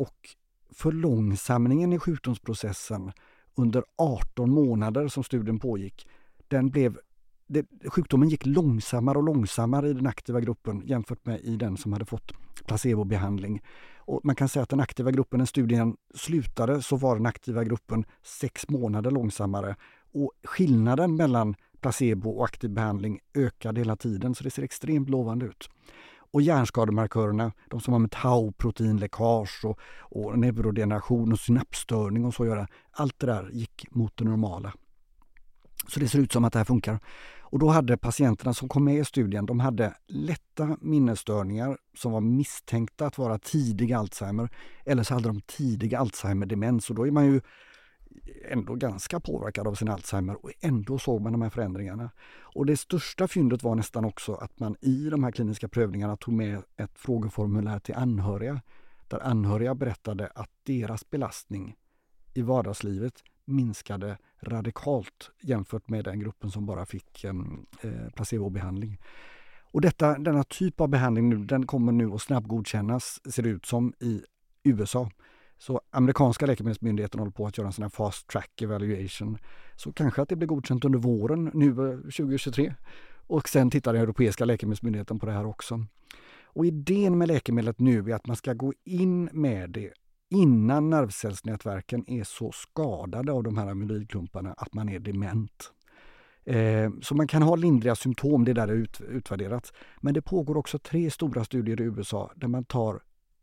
Och 0.00 0.28
förlångsamningen 0.70 1.92
i 1.92 1.98
sjukdomsprocessen 1.98 3.12
under 3.54 3.84
18 3.96 4.50
månader 4.50 5.08
som 5.08 5.24
studien 5.24 5.58
pågick, 5.58 6.08
den 6.48 6.70
blev 6.70 6.98
det, 7.46 7.66
sjukdomen 7.84 8.28
gick 8.28 8.46
långsammare 8.46 9.18
och 9.18 9.24
långsammare 9.24 9.88
i 9.88 9.92
den 9.92 10.06
aktiva 10.06 10.40
gruppen 10.40 10.82
jämfört 10.86 11.26
med 11.26 11.40
i 11.40 11.56
den 11.56 11.76
som 11.76 11.92
hade 11.92 12.04
fått 12.04 12.32
placebobehandling. 12.66 13.62
Och 13.96 14.20
man 14.24 14.36
kan 14.36 14.48
säga 14.48 14.62
att 14.62 14.68
den 14.68 14.80
aktiva 14.80 15.10
gruppen, 15.10 15.38
när 15.38 15.46
studien 15.46 15.96
slutade, 16.14 16.82
så 16.82 16.96
var 16.96 17.16
den 17.16 17.26
aktiva 17.26 17.64
gruppen 17.64 18.04
sex 18.22 18.68
månader 18.68 19.10
långsammare. 19.10 19.76
Och 20.12 20.32
skillnaden 20.44 21.16
mellan 21.16 21.54
placebo 21.80 22.30
och 22.30 22.44
aktiv 22.44 22.70
behandling 22.70 23.20
ökade 23.34 23.80
hela 23.80 23.96
tiden, 23.96 24.34
så 24.34 24.44
det 24.44 24.50
ser 24.50 24.62
extremt 24.62 25.10
lovande 25.10 25.46
ut. 25.46 25.68
Och 26.32 26.42
hjärnskademarkörerna, 26.42 27.52
de 27.70 27.80
som 27.80 27.92
har 27.92 27.98
med 27.98 28.10
tau-proteinläckage 28.10 29.64
och, 29.64 29.78
och 29.98 30.38
neurodegeneration 30.38 31.32
och 31.32 31.38
synapsstörning 31.38 32.24
och 32.24 32.34
så 32.34 32.42
att 32.42 32.48
göra, 32.48 32.68
allt 32.90 33.18
det 33.18 33.26
där 33.26 33.50
gick 33.52 33.86
mot 33.90 34.16
det 34.16 34.24
normala. 34.24 34.72
Så 35.88 36.00
det 36.00 36.08
ser 36.08 36.18
ut 36.18 36.32
som 36.32 36.44
att 36.44 36.52
det 36.52 36.58
här 36.58 36.64
funkar. 36.64 36.98
Och 37.40 37.58
då 37.58 37.68
hade 37.68 37.96
patienterna 37.96 38.54
som 38.54 38.68
kom 38.68 38.84
med 38.84 38.98
i 38.98 39.04
studien, 39.04 39.46
de 39.46 39.60
hade 39.60 39.94
lätta 40.08 40.76
minnesstörningar 40.80 41.78
som 41.96 42.12
var 42.12 42.20
misstänkta 42.20 43.06
att 43.06 43.18
vara 43.18 43.38
tidig 43.38 43.92
Alzheimer 43.92 44.48
eller 44.84 45.02
så 45.02 45.14
hade 45.14 45.28
de 45.28 45.40
tidig 45.40 45.94
Alzheimer-demens 45.94 46.90
och 46.90 46.96
då 46.96 47.06
är 47.06 47.10
man 47.10 47.26
ju 47.26 47.40
ändå 48.48 48.74
ganska 48.74 49.20
påverkad 49.20 49.66
av 49.66 49.74
sin 49.74 49.88
Alzheimer 49.88 50.44
och 50.44 50.52
ändå 50.60 50.98
såg 50.98 51.20
man 51.20 51.32
de 51.32 51.42
här 51.42 51.50
förändringarna. 51.50 52.10
Och 52.54 52.66
det 52.66 52.76
största 52.76 53.28
fyndet 53.28 53.62
var 53.62 53.74
nästan 53.74 54.04
också 54.04 54.34
att 54.34 54.58
man 54.58 54.76
i 54.80 55.08
de 55.10 55.24
här 55.24 55.30
kliniska 55.30 55.68
prövningarna 55.68 56.16
tog 56.16 56.34
med 56.34 56.62
ett 56.76 56.98
frågeformulär 56.98 57.78
till 57.78 57.94
anhöriga 57.94 58.60
där 59.08 59.26
anhöriga 59.26 59.74
berättade 59.74 60.30
att 60.34 60.50
deras 60.62 61.10
belastning 61.10 61.76
i 62.34 62.42
vardagslivet 62.42 63.14
minskade 63.44 64.18
radikalt 64.42 65.30
jämfört 65.40 65.88
med 65.88 66.04
den 66.04 66.20
gruppen 66.20 66.50
som 66.50 66.66
bara 66.66 66.86
fick 66.86 67.24
eh, 67.24 67.34
placebobehandling. 68.14 69.00
Och 69.72 69.80
detta, 69.80 70.18
denna 70.18 70.44
typ 70.44 70.80
av 70.80 70.88
behandling 70.88 71.28
nu, 71.28 71.36
den 71.36 71.66
kommer 71.66 71.92
nu 71.92 72.12
att 72.12 72.22
snabbgodkännas, 72.22 73.32
ser 73.32 73.42
det 73.42 73.48
ut 73.48 73.66
som, 73.66 73.92
i 74.00 74.22
USA. 74.62 75.10
Så 75.60 75.80
amerikanska 75.90 76.46
läkemedelsmyndigheten 76.46 77.20
håller 77.20 77.32
på 77.32 77.46
att 77.46 77.58
göra 77.58 77.66
en 77.66 77.72
sån 77.72 77.82
här 77.82 77.90
fast 77.90 78.26
track 78.26 78.62
evaluation. 78.62 79.38
Så 79.76 79.92
kanske 79.92 80.22
att 80.22 80.28
det 80.28 80.36
blir 80.36 80.48
godkänt 80.48 80.84
under 80.84 80.98
våren 80.98 81.50
nu 81.54 81.68
eh, 81.68 81.96
2023. 81.96 82.74
Och 83.26 83.48
sen 83.48 83.70
tittar 83.70 83.92
den 83.92 84.02
europeiska 84.02 84.44
läkemedelsmyndigheten 84.44 85.18
på 85.18 85.26
det 85.26 85.32
här 85.32 85.46
också. 85.46 85.84
Och 86.44 86.66
idén 86.66 87.18
med 87.18 87.28
läkemedlet 87.28 87.78
nu 87.78 88.10
är 88.10 88.14
att 88.14 88.26
man 88.26 88.36
ska 88.36 88.52
gå 88.52 88.72
in 88.84 89.24
med 89.32 89.70
det 89.70 89.92
innan 90.30 90.90
nervcellsnätverken 90.90 92.10
är 92.10 92.24
så 92.24 92.52
skadade 92.52 93.32
av 93.32 93.42
de 93.42 93.58
här 93.58 93.66
amyloidklumparna 93.66 94.52
att 94.52 94.74
man 94.74 94.88
är 94.88 94.98
dement. 94.98 95.72
Eh, 96.44 96.90
så 97.02 97.14
man 97.14 97.28
kan 97.28 97.42
ha 97.42 97.56
lindriga 97.56 97.94
symptom, 97.94 98.44
det 98.44 98.52
där 98.52 98.68
är 98.68 98.86
utvärderat. 99.08 99.72
Men 100.00 100.14
det 100.14 100.22
pågår 100.22 100.56
också 100.56 100.78
tre 100.78 101.10
stora 101.10 101.44
studier 101.44 101.80
i 101.80 101.84
USA 101.84 102.32
där 102.36 102.48
man 102.48 102.64
tar 102.64 103.00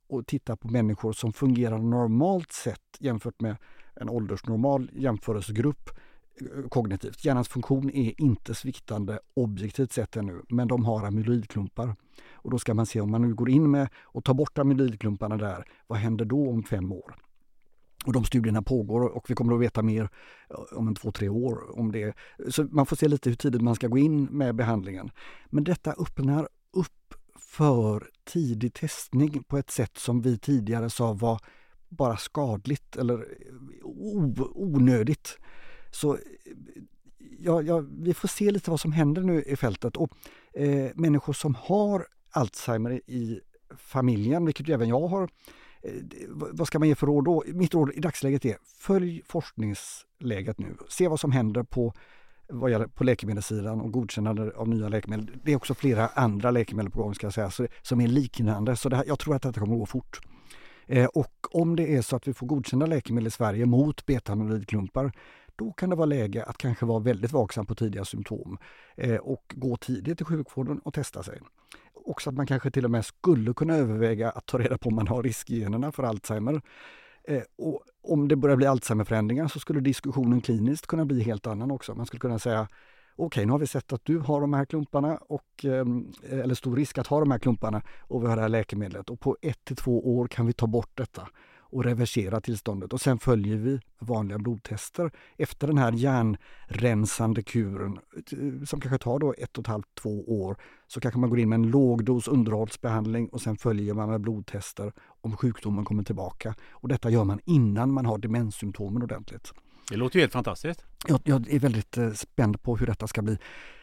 och 0.08 0.28
titta 0.28 0.56
på 0.56 0.68
människor 0.68 1.14
som 1.14 1.34
fungerar 1.34 1.78
normalt 1.78 2.52
sett 2.52 2.82
jämfört 3.00 3.42
med 3.42 3.58
en 3.96 4.10
åldersnormal 4.10 4.92
jämförelsegrupp 4.94 5.90
eh, 6.42 6.70
kognitivt. 6.70 7.26
Hjärnans 7.26 7.48
funktion 7.48 7.90
är 7.90 8.22
inte 8.22 8.56
sviktande 8.56 9.20
objektivt 9.34 9.92
sett 9.92 10.16
ännu, 10.16 10.42
men 10.50 10.68
de 10.68 10.86
har 10.86 11.06
amyloidklumpar. 11.06 11.96
Och 12.32 12.52
då 12.52 12.60
ska 12.60 12.74
man 12.74 12.86
se 12.86 13.02
om 13.02 13.12
man 13.12 13.22
nu 13.22 13.34
går 13.34 13.50
in 13.50 13.72
med 13.72 13.90
och 14.04 14.24
tar 14.24 14.34
bort 14.34 14.58
amyloidklumparna 14.58 15.38
där, 15.38 15.66
vad 15.88 16.00
händer 16.00 16.26
då 16.26 16.50
om 16.50 16.64
fem 16.64 16.92
år? 16.92 17.16
Och 18.06 18.14
de 18.14 18.24
studierna 18.24 18.62
pågår 18.62 19.02
och 19.02 19.30
vi 19.30 19.36
kommer 19.36 19.56
att 19.56 19.62
veta 19.62 19.82
mer 19.82 20.10
eh, 20.50 20.78
om 20.78 20.88
en 20.88 20.96
två, 20.96 21.12
tre 21.12 21.30
år 21.30 21.80
om 21.80 21.92
det. 21.92 22.16
Så 22.50 22.64
man 22.64 22.86
får 22.86 22.96
se 22.96 23.08
lite 23.08 23.30
hur 23.30 23.38
tidigt 23.38 23.62
man 23.62 23.76
ska 23.76 23.88
gå 23.88 23.98
in 23.98 24.24
med 24.24 24.56
behandlingen. 24.56 25.12
Men 25.50 25.64
detta 25.64 25.92
öppnar 25.92 26.48
upp 26.72 27.14
för 27.40 28.10
tidig 28.26 28.74
testning 28.74 29.44
på 29.44 29.58
ett 29.58 29.72
sätt 29.72 29.98
som 29.98 30.22
vi 30.22 30.38
tidigare 30.38 30.90
sa 30.90 31.14
var 31.14 31.42
bara 31.90 32.18
skadligt 32.18 32.96
eller 32.96 33.14
eh, 33.14 33.86
onödigt. 34.56 35.38
Så 35.92 36.14
eh, 36.14 36.20
ja, 37.40 37.62
ja, 37.62 37.84
vi 38.00 38.14
får 38.14 38.28
se 38.28 38.52
lite 38.52 38.70
vad 38.72 38.80
som 38.80 38.92
händer 38.92 39.22
nu 39.22 39.44
i 39.44 39.56
fältet. 39.56 39.98
Och 39.98 40.12
eh, 40.54 40.92
Människor 40.96 41.34
som 41.34 41.56
har 41.56 42.08
Alzheimer 42.32 42.92
i 42.92 43.42
familjen, 43.78 44.46
vilket 44.46 44.70
ju 44.70 44.74
även 44.74 44.90
jag 44.90 45.08
har, 45.08 45.24
eh, 45.84 45.92
vad 46.30 46.68
ska 46.68 46.80
man 46.80 46.88
ge 46.88 46.96
för 46.96 47.08
råd 47.08 47.26
då? 47.26 47.44
Mitt 47.48 47.74
råd 47.74 47.92
i 47.94 48.00
dagsläget 48.00 48.46
är 48.46 48.58
följ 48.80 49.22
forskningsläget 49.26 50.60
nu. 50.60 50.78
Se 50.90 51.08
vad 51.08 51.20
som 51.20 51.32
händer 51.32 51.64
på, 51.64 51.94
vad 52.50 52.72
gäller, 52.72 52.88
på 52.88 53.04
läkemedelssidan 53.04 53.82
och 53.82 53.92
godkännande 53.92 54.52
av 54.56 54.68
nya 54.68 54.90
läkemedel. 54.90 55.32
Det 55.44 55.52
är 55.52 55.56
också 55.56 55.74
flera 55.74 56.08
andra 56.08 56.52
läkemedel 56.52 56.92
på 56.92 57.04
gång 57.04 57.16
ska 57.16 57.26
jag 57.26 57.34
säga, 57.34 57.52
så, 57.52 57.68
som 57.82 58.02
är 58.02 58.08
liknande. 58.08 58.76
Så 58.76 58.90
det 58.90 58.96
här, 58.96 59.06
jag 59.08 59.20
tror 59.20 59.36
att 59.36 59.42
detta 59.42 59.60
kommer 59.60 59.74
att 59.74 59.80
gå 59.80 59.86
fort. 59.86 60.20
Eh, 60.88 61.06
och 61.06 61.34
om 61.52 61.76
det 61.76 61.96
är 61.96 62.02
så 62.02 62.16
att 62.16 62.28
vi 62.28 62.34
får 62.34 62.48
godkända 62.48 62.86
läkemedel 62.86 63.28
i 63.28 63.32
Sverige 63.32 63.66
mot 63.66 64.06
betaamyloidklumpar, 64.06 65.12
då 65.56 65.72
kan 65.72 65.90
det 65.90 65.96
vara 65.96 66.06
läge 66.06 66.44
att 66.44 66.58
kanske 66.58 66.86
vara 66.86 67.00
väldigt 67.00 67.32
vaksam 67.32 67.66
på 67.66 67.76
tidiga 67.76 68.06
symptom 68.06 68.58
eh, 68.96 69.16
och 69.16 69.54
gå 69.56 69.78
tidigt 69.78 70.18
till 70.18 70.26
sjukvården 70.26 70.80
och 70.80 70.94
testa 70.94 71.24
sig. 71.24 71.40
Också 71.94 72.30
att 72.30 72.36
man 72.36 72.48
kanske 72.48 72.72
till 72.72 72.86
och 72.86 72.92
med 72.92 73.06
skulle 73.06 73.54
kunna 73.54 73.76
överväga 73.76 74.30
att 74.30 74.46
ta 74.46 74.60
reda 74.60 74.78
på 74.78 74.90
om 74.90 74.96
man 74.96 75.08
har 75.08 75.24
riskgenerna 75.24 75.92
för 75.92 76.04
Alzheimer. 76.04 76.62
Eh, 77.28 77.42
och 77.58 77.84
om 78.04 78.28
det 78.28 78.36
börjar 78.36 78.58
bli 78.58 78.66
Alzheimerförändringar 78.66 79.48
så 79.48 79.60
skulle 79.60 79.80
diskussionen 79.80 80.42
kliniskt 80.42 80.88
kunna 80.88 81.06
bli 81.06 81.24
helt 81.24 81.48
annan 81.48 81.72
också. 81.72 81.96
Man 81.96 82.06
skulle 82.06 82.20
kunna 82.20 82.40
säga 82.40 82.68
okej, 83.16 83.46
nu 83.46 83.52
har 83.52 83.60
vi 83.60 83.68
sett 83.68 83.94
att 83.94 84.06
du 84.06 84.20
har 84.20 84.42
de 84.42 84.54
här 84.54 84.66
klumparna, 84.66 85.18
och, 85.18 85.66
ehm, 85.66 86.12
eller 86.30 86.56
stor 86.56 86.76
risk 86.76 86.98
att 86.98 87.08
ha 87.08 87.20
de 87.20 87.32
här 87.32 87.40
klumparna 87.40 87.82
och 88.00 88.24
vi 88.24 88.28
har 88.28 88.36
det 88.36 88.42
här 88.42 88.50
läkemedlet 88.50 89.10
och 89.10 89.20
på 89.20 89.38
ett 89.42 89.66
till 89.66 89.76
två 89.76 90.18
år 90.18 90.28
kan 90.28 90.46
vi 90.46 90.54
ta 90.54 90.68
bort 90.68 90.92
detta 90.94 91.28
och 91.70 91.84
reversera 91.84 92.42
tillståndet 92.42 92.94
och 92.94 93.02
sen 93.02 93.20
följer 93.20 93.58
vi 93.58 93.80
vanliga 94.00 94.38
blodtester 94.38 95.12
efter 95.38 95.68
den 95.68 95.78
här 95.78 95.92
hjärnrensande 95.92 97.44
kuren 97.44 98.00
som 98.66 98.80
kanske 98.82 98.98
tar 98.98 99.20
då 99.20 99.34
ett 99.38 99.58
och 99.58 99.64
ett 99.64 99.68
halvt, 99.68 99.96
två 100.02 100.44
år. 100.44 100.58
Så 100.88 101.00
kanske 101.00 101.20
man 101.20 101.30
går 101.30 101.40
in 101.40 101.50
med 101.50 101.56
en 101.56 101.68
lågdos 101.68 102.28
underhållsbehandling 102.28 103.30
och 103.30 103.42
sen 103.42 103.58
följer 103.58 103.94
man 103.94 104.10
med 104.10 104.22
blodtester 104.22 104.94
om 105.22 105.38
sjukdomen 105.38 105.86
kommer 105.86 106.04
tillbaka. 106.04 106.56
Och 106.72 106.88
detta 106.88 107.10
gör 107.10 107.24
man 107.24 107.40
innan 107.46 107.92
man 107.92 108.06
har 108.06 108.18
demenssymptomen 108.18 109.04
ordentligt. 109.04 109.54
Det 109.90 109.98
låter 109.98 110.16
ju 110.16 110.22
helt 110.22 110.34
fantastiskt. 110.34 110.84
Jag, 111.08 111.20
jag 111.24 111.50
är 111.50 111.60
väldigt 111.60 111.98
eh, 111.98 112.12
spänd 112.12 112.62
på 112.62 112.78
hur 112.78 112.88
detta 112.88 113.08
ska 113.08 113.22
bli. 113.22 113.38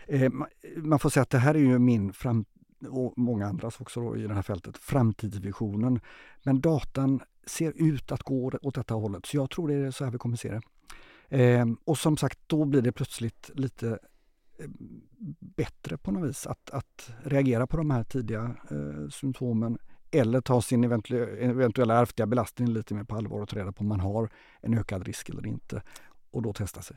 Eh, 0.07 0.33
man 0.77 0.99
får 0.99 1.11
säga 1.11 1.23
att 1.23 1.31
det 1.31 1.39
här 1.39 1.55
är 1.55 1.59
ju 1.59 1.79
min 1.79 2.13
fram 2.13 2.45
och 2.87 3.19
många 3.19 3.47
andras 3.47 3.81
också 3.81 4.17
i 4.17 4.27
det 4.27 4.35
här 4.35 4.43
fältet, 4.43 4.79
framtidsvisionen. 4.79 6.01
Men 6.43 6.61
datan 6.61 7.21
ser 7.47 7.73
ut 7.77 8.13
att 8.13 8.23
gå 8.23 8.53
åt 8.63 8.75
detta 8.75 8.95
hållet, 8.95 9.27
så 9.27 9.37
jag 9.37 9.51
tror 9.51 9.69
det 9.69 9.75
är 9.75 9.91
så 9.91 10.05
här 10.05 10.11
vi 10.11 10.19
kommer 10.19 10.37
se 10.37 10.51
det. 10.51 10.61
Eh, 11.29 11.67
och 11.85 11.99
som 11.99 12.17
sagt, 12.17 12.39
då 12.47 12.65
blir 12.65 12.83
det 12.83 12.93
plötsligt 12.93 13.51
lite 13.55 13.89
eh, 14.59 14.69
bättre 15.41 15.97
på 15.97 16.13
något 16.13 16.29
vis 16.29 16.47
att, 16.47 16.71
att 16.71 17.11
reagera 17.23 17.67
på 17.67 17.77
de 17.77 17.91
här 17.91 18.05
tidiga 18.05 18.57
eh, 18.71 19.09
symptomen 19.11 19.79
eller 20.11 20.41
ta 20.41 20.63
sin 20.63 20.85
eventuella 20.85 22.01
ärftliga 22.01 22.27
belastning 22.27 22.69
lite 22.69 22.95
mer 22.95 23.05
på 23.05 23.17
allvar 23.17 23.41
och 23.41 23.49
ta 23.49 23.57
reda 23.57 23.73
på 23.73 23.81
om 23.81 23.89
man 23.89 24.01
har 24.01 24.31
en 24.61 24.79
ökad 24.79 25.07
risk 25.07 25.29
eller 25.29 25.47
inte 25.47 25.83
och 26.31 26.43
då 26.43 26.53
testa 26.53 26.83
sig. 26.83 26.97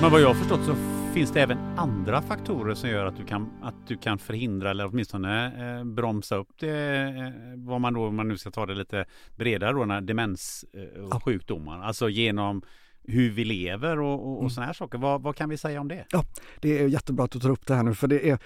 Men 0.00 0.10
vad 0.10 0.20
jag 0.20 0.26
har 0.28 0.34
förstått 0.34 0.64
så 0.64 0.74
finns 1.14 1.32
det 1.32 1.40
även 1.42 1.58
andra 1.58 2.22
faktorer 2.22 2.74
som 2.74 2.90
gör 2.90 3.06
att 3.06 3.16
du 3.16 3.24
kan, 3.24 3.48
att 3.62 3.86
du 3.86 3.96
kan 3.96 4.18
förhindra 4.18 4.70
eller 4.70 4.86
åtminstone 4.86 5.46
eh, 5.78 5.84
bromsa 5.84 6.36
upp 6.36 6.48
det, 6.58 7.02
eh, 7.02 7.32
vad 7.56 7.80
man 7.80 7.94
då, 7.94 8.06
om 8.06 8.16
man 8.16 8.28
nu 8.28 8.38
ska 8.38 8.50
ta 8.50 8.66
det 8.66 8.74
lite 8.74 9.04
bredare 9.36 9.72
då, 9.72 9.84
när 9.84 10.00
demenssjukdomar, 10.00 11.78
eh, 11.78 11.86
alltså 11.86 12.08
genom 12.08 12.62
hur 13.04 13.30
vi 13.30 13.44
lever 13.44 14.00
och, 14.00 14.14
och, 14.14 14.32
och 14.32 14.40
mm. 14.40 14.50
sådana 14.50 14.66
här 14.66 14.72
saker. 14.72 14.98
Vad, 14.98 15.22
vad, 15.22 15.36
kan 15.36 15.48
vi 15.48 15.56
säga 15.56 15.80
om 15.80 15.88
det? 15.88 16.06
Ja, 16.10 16.24
det 16.60 16.78
är 16.82 16.88
jättebra 16.88 17.24
att 17.24 17.30
du 17.30 17.40
tar 17.40 17.50
upp 17.50 17.66
det 17.66 17.74
här 17.74 17.82
nu 17.82 17.94
för 17.94 18.08
det 18.08 18.30
är 18.30 18.38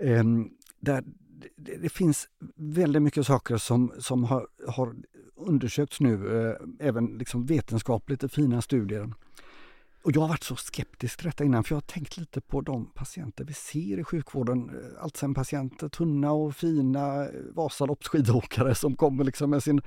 eh, 0.00 0.24
där, 0.80 1.04
det, 1.56 1.76
det, 1.76 1.88
finns 1.88 2.28
väldigt 2.56 3.02
mycket 3.02 3.26
saker 3.26 3.56
som, 3.56 3.92
som 3.98 4.24
har, 4.24 4.46
har 4.68 4.94
undersökts 5.36 6.00
nu, 6.00 6.40
eh, 6.40 6.86
även 6.88 7.18
liksom 7.18 7.46
vetenskapligt 7.46 8.24
i 8.24 8.28
fina 8.28 8.62
studier 8.62 9.12
och 10.06 10.16
jag 10.16 10.20
har 10.20 10.28
varit 10.28 10.42
så 10.42 10.56
skeptisk 10.56 11.16
till 11.16 11.26
detta 11.26 11.44
innan 11.44 11.64
för 11.64 11.72
jag 11.72 11.76
har 11.76 11.80
tänkt 11.80 12.16
lite 12.16 12.40
på 12.40 12.60
de 12.60 12.86
patienter 12.86 13.44
vi 13.44 13.52
ser 13.52 13.98
i 13.98 14.04
sjukvården. 14.04 14.70
Eh, 14.70 15.04
Alzheimer-patienter, 15.04 15.88
tunna 15.88 16.32
och 16.32 16.56
fina 16.56 17.24
eh, 17.24 17.30
Vasaloppsskidåkare 17.54 18.74
som 18.74 18.96
kommer 18.96 19.24
liksom 19.24 19.50
med 19.50 19.62
sin 19.62 19.80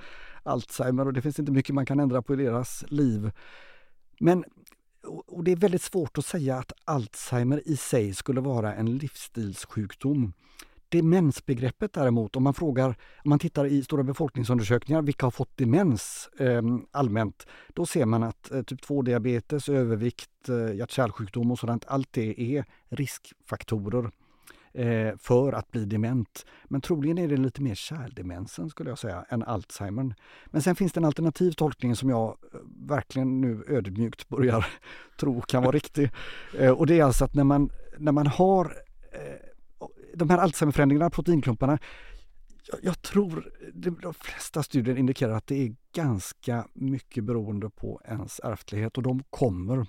Alzheimer 0.44 1.06
och 1.06 1.14
det 1.14 1.22
finns 1.22 1.40
inte 1.40 1.52
mycket 1.52 1.76
man 1.76 1.86
kan 1.86 2.00
ändra 2.00 2.22
på 2.22 2.34
i 2.34 2.38
deras 2.38 2.86
liv. 2.88 3.32
Men 4.20 4.44
och 5.28 5.44
det 5.44 5.52
är 5.52 5.56
väldigt 5.56 5.82
svårt 5.82 6.18
att 6.18 6.26
säga 6.26 6.58
att 6.58 6.72
Alzheimer 6.86 7.62
i 7.66 7.78
sig 7.78 8.14
skulle 8.14 8.42
vara 8.42 8.76
en 8.76 8.98
livsstilssjukdom. 8.98 10.34
Demensbegreppet 10.90 11.94
däremot, 11.94 12.36
om 12.36 12.44
man 12.44 12.54
frågar, 12.54 12.88
om 13.24 13.30
man 13.30 13.40
tittar 13.40 13.66
i 13.66 13.84
stora 13.84 14.04
befolkningsundersökningar, 14.04 15.02
vilka 15.02 15.26
har 15.26 15.32
fått 15.32 15.58
demens 15.58 16.30
eh, 16.40 16.62
allmänt, 16.92 17.48
då 17.74 17.86
ser 17.86 18.06
man 18.06 18.24
att 18.24 18.52
eh, 18.52 18.62
typ 18.62 18.82
2-diabetes, 18.86 19.70
övervikt, 19.70 20.50
eh, 20.50 20.76
hjärt-kärlsjukdom 20.76 21.52
och 21.52 21.60
sådant, 21.60 21.86
allt 21.88 22.14
det 22.14 22.42
är 22.58 22.66
riskfaktorer. 22.90 24.12
eh, 24.74 25.14
för 25.20 25.54
att 25.54 25.72
bli 25.72 25.86
dement. 25.86 26.46
Men 26.66 26.82
troligen 26.82 27.18
är 27.18 27.28
det 27.28 27.38
lite 27.38 27.62
mer 27.62 27.76
kärldemensen 27.76 28.70
skulle 28.70 28.90
jag 28.90 29.00
säga 29.00 29.26
än 29.30 29.44
Alzheimern. 29.44 30.14
Men 30.46 30.62
sen 30.62 30.76
finns 30.76 30.94
det 30.94 31.00
en 31.00 31.06
alternativ 31.06 31.52
tolkning 31.52 31.96
som 31.96 32.10
jag 32.10 32.28
eh, 32.54 32.60
verkligen 32.88 33.42
nu 33.42 33.64
ödmjukt 33.68 34.30
börjar 34.30 34.66
tro 35.20 35.42
kan 35.42 35.64
vara 35.64 35.76
riktig. 35.76 36.10
Eh, 36.58 36.72
och 36.72 36.88
det 36.88 37.00
är 37.00 37.04
alltså 37.04 37.26
att 37.26 37.34
när 37.36 37.44
man, 37.44 37.70
när 37.98 38.12
man 38.12 38.28
har 38.28 38.66
eh, 39.12 39.49
de 40.20 40.30
här 40.30 40.38
Alzheimerförändringarna, 40.38 41.10
proteinklumparna, 41.10 41.80
jag, 42.72 42.80
jag 42.84 43.02
tror 43.02 43.52
de 44.02 44.14
flesta 44.14 44.64
studier 44.64 44.98
indikerar 44.98 45.34
att 45.34 45.48
det 45.48 45.64
är 45.64 45.76
ganska 45.96 46.68
mycket 46.74 47.24
beroende 47.24 47.70
på 47.70 48.02
ens 48.06 48.40
ärftlighet 48.44 48.98
och 48.98 49.04
de 49.04 49.24
kommer. 49.30 49.88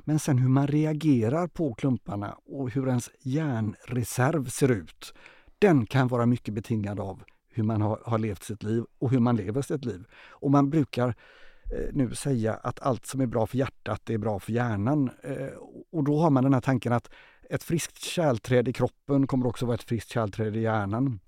Men 0.00 0.18
sen 0.18 0.38
hur 0.38 0.48
man 0.48 0.66
reagerar 0.66 1.46
på 1.46 1.74
klumparna 1.74 2.38
och 2.46 2.70
hur 2.70 2.88
ens 2.88 3.10
hjärnreserv 3.20 4.48
ser 4.48 4.70
ut, 4.70 5.14
den 5.58 5.86
kan 5.86 6.08
vara 6.08 6.26
mycket 6.26 6.54
betingad 6.54 7.00
av 7.00 7.22
hur 7.50 7.62
man 7.62 7.82
har, 7.82 8.02
har 8.04 8.18
levt 8.18 8.42
sitt 8.42 8.62
liv 8.62 8.84
och 8.98 9.10
hur 9.10 9.18
man 9.18 9.36
lever 9.36 9.62
sitt 9.62 9.84
liv. 9.84 10.04
Och 10.30 10.50
man 10.50 10.70
brukar 10.70 11.08
eh, 11.08 11.92
nu 11.92 12.14
säga 12.14 12.54
att 12.54 12.80
allt 12.80 13.06
som 13.06 13.20
är 13.20 13.26
bra 13.26 13.46
för 13.46 13.58
hjärtat 13.58 14.10
är 14.10 14.18
bra 14.18 14.38
för 14.38 14.52
hjärnan. 14.52 15.10
Eh, 15.22 15.58
och 15.92 16.04
då 16.04 16.18
har 16.18 16.30
man 16.30 16.44
den 16.44 16.54
här 16.54 16.60
tanken 16.60 16.92
att 16.92 17.10
ett 17.50 17.62
friskt 17.62 17.98
kärlträd 17.98 18.68
i 18.68 18.72
kroppen 18.72 19.26
kommer 19.26 19.46
också 19.46 19.66
vara 19.66 19.74
ett 19.74 19.82
friskt 19.82 20.10
kärlträd 20.10 20.56
i 20.56 20.60
hjärnan. 20.60 21.20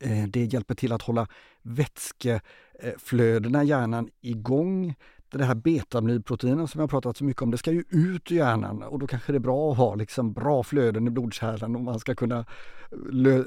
Eh, 0.00 0.26
det 0.28 0.44
hjälper 0.44 0.74
till 0.74 0.92
att 0.92 1.02
hålla 1.02 1.26
vätskeflödena 1.62 3.64
i 3.64 3.66
hjärnan 3.66 4.10
igång. 4.20 4.94
Det 5.32 5.44
här 5.44 5.54
betamylproteinet 5.54 6.70
som 6.70 6.80
jag 6.80 6.90
pratat 6.90 7.16
så 7.16 7.24
mycket 7.24 7.42
om, 7.42 7.50
det 7.50 7.58
ska 7.58 7.72
ju 7.72 7.84
ut 7.90 8.32
ur 8.32 8.36
hjärnan 8.36 8.82
och 8.82 8.98
då 8.98 9.06
kanske 9.06 9.32
det 9.32 9.38
är 9.38 9.40
bra 9.40 9.72
att 9.72 9.78
ha 9.78 9.94
liksom 9.94 10.32
bra 10.32 10.62
flöden 10.62 11.06
i 11.06 11.10
blodkärlen 11.10 11.76
om 11.76 11.84
man 11.84 12.00
ska 12.00 12.14
kunna 12.14 12.44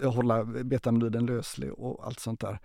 eh, 0.02 0.12
hålla 0.12 0.44
betamylen 0.44 1.26
löslig 1.26 1.74
och 1.74 2.08
allt 2.08 2.20
sånt 2.20 2.40
där. 2.40 2.60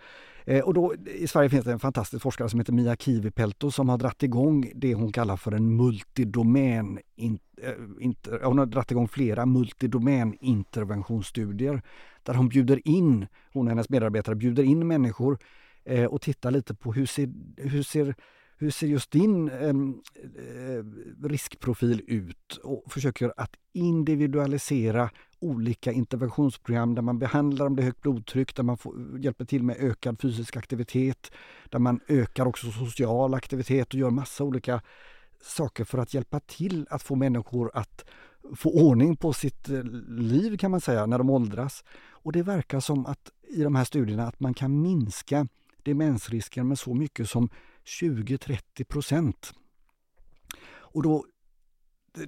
Eh, 0.44 0.64
och 0.64 0.74
då, 0.74 0.94
I 1.06 1.26
Sverige 1.26 1.50
finns 1.50 1.64
det 1.64 1.72
en 1.72 1.78
fantastisk 1.78 2.22
forskare 2.22 2.48
som 2.48 2.60
heter 2.60 2.72
Mia 2.72 2.96
Kivipelto 2.96 3.70
som 3.70 3.88
har 3.88 3.98
dratt 3.98 4.22
igång 4.22 4.72
det 4.74 4.94
hon 4.94 5.12
kallar 5.12 5.36
för 5.36 5.52
en 5.52 5.76
multidomän 5.76 6.98
in, 7.16 7.38
äh, 7.62 7.72
inter, 8.00 8.40
hon 8.44 8.58
har 8.58 8.66
dratt 8.66 8.90
igång 8.90 9.08
flera 9.08 9.46
multidomän 9.46 10.34
interventionsstudier 10.40 11.82
där 12.22 12.34
hon 12.34 12.48
bjuder 12.48 12.88
in, 12.88 13.26
hon 13.52 13.66
och 13.66 13.70
hennes 13.70 13.88
medarbetare 13.88 14.34
bjuder 14.34 14.62
in 14.62 14.86
människor 14.86 15.38
eh, 15.84 16.04
och 16.04 16.20
tittar 16.20 16.50
lite 16.50 16.74
på 16.74 16.92
hur 16.92 17.06
ser, 17.06 17.30
hur 17.56 17.82
ser 17.82 18.14
hur 18.60 18.70
ser 18.70 18.86
just 18.86 19.10
din 19.10 19.48
eh, 19.48 19.68
eh, 19.68 20.84
riskprofil 21.28 22.02
ut 22.06 22.56
och 22.62 22.92
försöker 22.92 23.32
att 23.36 23.56
individualisera 23.72 25.10
olika 25.38 25.92
interventionsprogram 25.92 26.94
där 26.94 27.02
man 27.02 27.18
behandlar 27.18 27.66
om 27.66 27.76
det 27.76 27.82
är 27.82 27.84
högt 27.84 28.02
blodtryck, 28.02 28.56
där 28.56 28.62
man 28.62 28.76
får, 28.76 29.18
hjälper 29.18 29.44
till 29.44 29.62
med 29.62 29.76
ökad 29.80 30.20
fysisk 30.20 30.56
aktivitet, 30.56 31.30
där 31.68 31.78
man 31.78 32.00
ökar 32.08 32.46
också 32.46 32.70
social 32.70 33.34
aktivitet 33.34 33.94
och 33.94 34.00
gör 34.00 34.10
massa 34.10 34.44
olika 34.44 34.82
saker 35.42 35.84
för 35.84 35.98
att 35.98 36.14
hjälpa 36.14 36.40
till 36.40 36.86
att 36.90 37.02
få 37.02 37.14
människor 37.14 37.70
att 37.74 38.04
få 38.56 38.70
ordning 38.70 39.16
på 39.16 39.32
sitt 39.32 39.68
eh, 39.68 39.82
liv 40.08 40.56
kan 40.56 40.70
man 40.70 40.80
säga 40.80 41.06
när 41.06 41.18
de 41.18 41.30
åldras. 41.30 41.84
Och 42.08 42.32
det 42.32 42.42
verkar 42.42 42.80
som 42.80 43.06
att 43.06 43.30
i 43.48 43.62
de 43.62 43.74
här 43.74 43.84
studierna 43.84 44.26
att 44.26 44.40
man 44.40 44.54
kan 44.54 44.82
minska 44.82 45.46
demensrisken 45.82 46.68
med 46.68 46.78
så 46.78 46.94
mycket 46.94 47.30
som 47.30 47.50
20-30 47.84 48.84
procent. 48.84 49.52
Och, 50.92 51.02
då, 51.02 51.24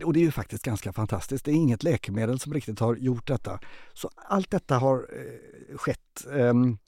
och 0.05 0.12
det 0.12 0.20
är 0.20 0.24
ju 0.24 0.31
faktiskt 0.31 0.65
ganska 0.65 0.93
fantastiskt. 0.93 1.45
Det 1.45 1.51
är 1.51 1.55
inget 1.55 1.83
läkemedel 1.83 2.39
som 2.39 2.55
riktigt 2.55 2.79
har 2.79 2.97
gjort 2.97 3.27
detta. 3.27 3.61
Så 3.93 4.11
allt 4.16 4.51
detta 4.51 4.79
har 4.79 4.97
eh, 4.97 5.77
skett 5.77 6.27
ehm, 6.33 6.79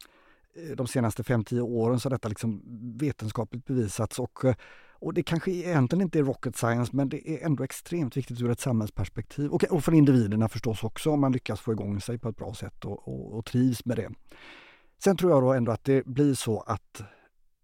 eh, 0.57 0.77
de 0.77 0.87
senaste 0.87 1.23
5-10 1.23 1.61
åren 1.61 2.01
så 2.01 2.07
har 2.07 2.11
detta 2.11 2.29
liksom 2.29 2.63
vetenskapligt 2.99 3.65
bevisats 3.65 4.19
och, 4.19 4.45
eh, 4.45 4.55
och 5.05 5.15
det 5.15 5.23
kanske 5.23 5.51
egentligen 5.51 6.03
inte 6.03 6.19
är 6.19 6.23
rocket 6.23 6.57
science 6.57 6.97
men 6.97 7.09
det 7.09 7.31
är 7.31 7.47
ändå 7.47 7.65
extremt 7.65 8.17
viktigt 8.17 8.41
ur 8.41 8.51
ett 8.51 8.61
samhällsperspektiv 8.61 9.51
och, 9.51 9.65
och 9.65 9.85
för 9.85 9.93
individerna 9.93 10.49
förstås 10.49 10.85
också 10.85 11.11
om 11.11 11.21
man 11.21 11.33
lyckas 11.33 11.61
få 11.61 11.73
igång 11.73 12.01
sig 12.01 12.19
på 12.19 12.29
ett 12.29 12.37
bra 12.37 12.55
sätt 12.55 12.85
och, 12.85 13.09
och, 13.09 13.39
och 13.39 13.45
trivs 13.45 13.85
med 13.85 13.97
det. 13.97 14.11
Sen 15.05 15.17
tror 15.17 15.31
jag 15.33 15.43
då 15.43 15.53
ändå 15.53 15.73
att 15.73 15.85
det 15.85 16.07
blir 16.07 16.35
så 16.35 16.61
att 16.61 17.03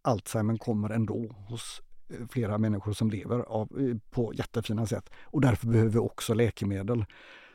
Alzheimer 0.03 0.57
kommer 0.57 0.91
ändå 0.91 1.35
hos 1.49 1.83
eh, 2.09 2.27
flera 2.31 2.59
människor 2.59 2.93
som 2.93 3.11
lever 3.11 3.39
av, 3.39 3.81
eh, 3.81 3.97
på 4.11 4.35
jättefina 4.35 4.87
sätt 4.87 5.11
och 5.23 5.41
därför 5.41 5.67
behöver 5.67 5.91
vi 5.91 5.99
också 5.99 6.35
läkemedel. 6.35 7.05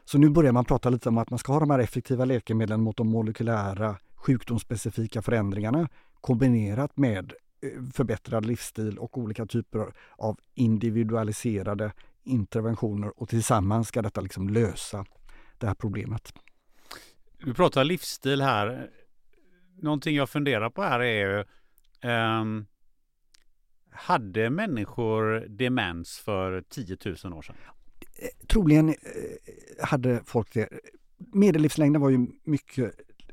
Så 0.06 0.18
nu 0.18 0.30
börjar 0.30 0.52
man 0.52 0.66
prata 0.66 0.90
lite 0.90 1.10
om 1.10 1.18
att 1.18 1.30
man 1.30 1.40
ska 1.40 1.54
ha 1.54 1.60
de 1.60 1.70
här 1.70 1.80
effektiva 1.80 2.26
läkemedlen 2.26 2.82
mot 2.82 2.98
de 2.98 3.08
molekylära 3.08 3.98
sjukdomsspecifika 4.16 5.22
förändringarna 5.22 5.90
kombinerat 6.22 6.98
med 6.98 7.34
eh, 7.62 7.84
förbättrad 7.94 8.46
livsstil 8.46 8.98
och 8.98 9.18
olika 9.18 9.46
typer 9.46 9.94
av 10.18 10.40
individualiserade 10.54 11.92
interventioner 12.24 13.20
och 13.22 13.30
tillsammans 13.30 13.88
ska 13.88 14.02
detta 14.02 14.22
liksom 14.22 14.50
lösa 14.50 15.06
det 15.58 15.68
här 15.68 15.74
problemet. 15.74 16.34
Du 17.38 17.54
pratar 17.54 17.84
livsstil 17.84 18.42
här. 18.42 18.90
Någonting 19.82 20.16
jag 20.16 20.30
funderar 20.30 20.70
på 20.70 20.82
här 20.82 21.00
är 21.00 21.38
ju 21.38 21.46
Um, 22.06 22.65
hade 23.91 24.49
människor 24.49 25.40
demens 25.49 26.18
för 26.18 26.61
10 26.69 26.98
000 27.23 27.34
år 27.34 27.41
sedan? 27.41 27.56
Eh, 28.15 28.48
troligen 28.48 28.90
eh, 28.90 28.95
hade 29.82 30.22
folk 30.26 30.53
det. 30.53 30.69
Medellivslängden 31.18 32.02
var 32.02 32.10
ju 32.10 32.27
mycket 32.44 32.91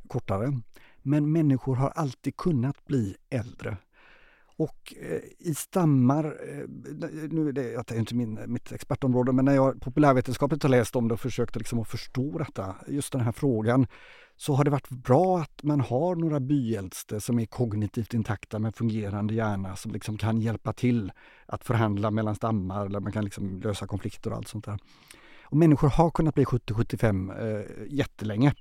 kortare. 0.08 0.60
Men 1.02 1.32
människor 1.32 1.76
har 1.76 1.90
alltid 1.90 2.36
kunnat 2.36 2.84
bli 2.84 3.16
äldre. 3.30 3.76
Och 4.56 4.94
eh, 5.00 5.20
i 5.38 5.54
stammar, 5.54 6.24
eh, 6.24 6.66
nu 7.30 7.48
är 7.48 7.52
det, 7.52 7.62
det 7.62 7.94
är 7.94 7.98
inte 7.98 8.14
min, 8.14 8.38
mitt 8.46 8.72
expertområde, 8.72 9.32
men 9.32 9.44
när 9.44 9.54
jag 9.54 9.80
populärvetenskapligt 9.80 10.62
har 10.62 10.70
läst 10.70 10.96
om 10.96 11.08
det 11.08 11.14
och 11.14 11.20
försökt 11.20 11.56
liksom 11.56 11.78
att 11.78 11.88
förstå 11.88 12.38
detta, 12.38 12.74
just 12.88 13.12
den 13.12 13.20
här 13.20 13.32
frågan, 13.32 13.86
så 14.36 14.54
har 14.54 14.64
det 14.64 14.70
varit 14.70 14.88
bra 14.88 15.38
att 15.38 15.62
man 15.62 15.80
har 15.80 16.14
några 16.14 16.40
byäldste 16.40 17.20
som 17.20 17.38
är 17.38 17.46
kognitivt 17.46 18.14
intakta 18.14 18.58
med 18.58 18.74
fungerande 18.76 19.34
hjärna 19.34 19.76
som 19.76 19.92
liksom 19.92 20.18
kan 20.18 20.40
hjälpa 20.40 20.72
till 20.72 21.12
att 21.46 21.64
förhandla 21.64 22.10
mellan 22.10 22.34
stammar 22.34 22.86
eller 22.86 23.00
man 23.00 23.12
kan 23.12 23.24
liksom 23.24 23.60
lösa 23.60 23.86
konflikter 23.86 24.30
och 24.30 24.36
allt 24.36 24.48
sånt 24.48 24.64
där. 24.64 24.78
Och 25.42 25.56
människor 25.56 25.88
har 25.88 26.10
kunnat 26.10 26.34
bli 26.34 26.44
70-75 26.44 27.40
eh, 27.40 27.64
jättelänge. 27.88 28.54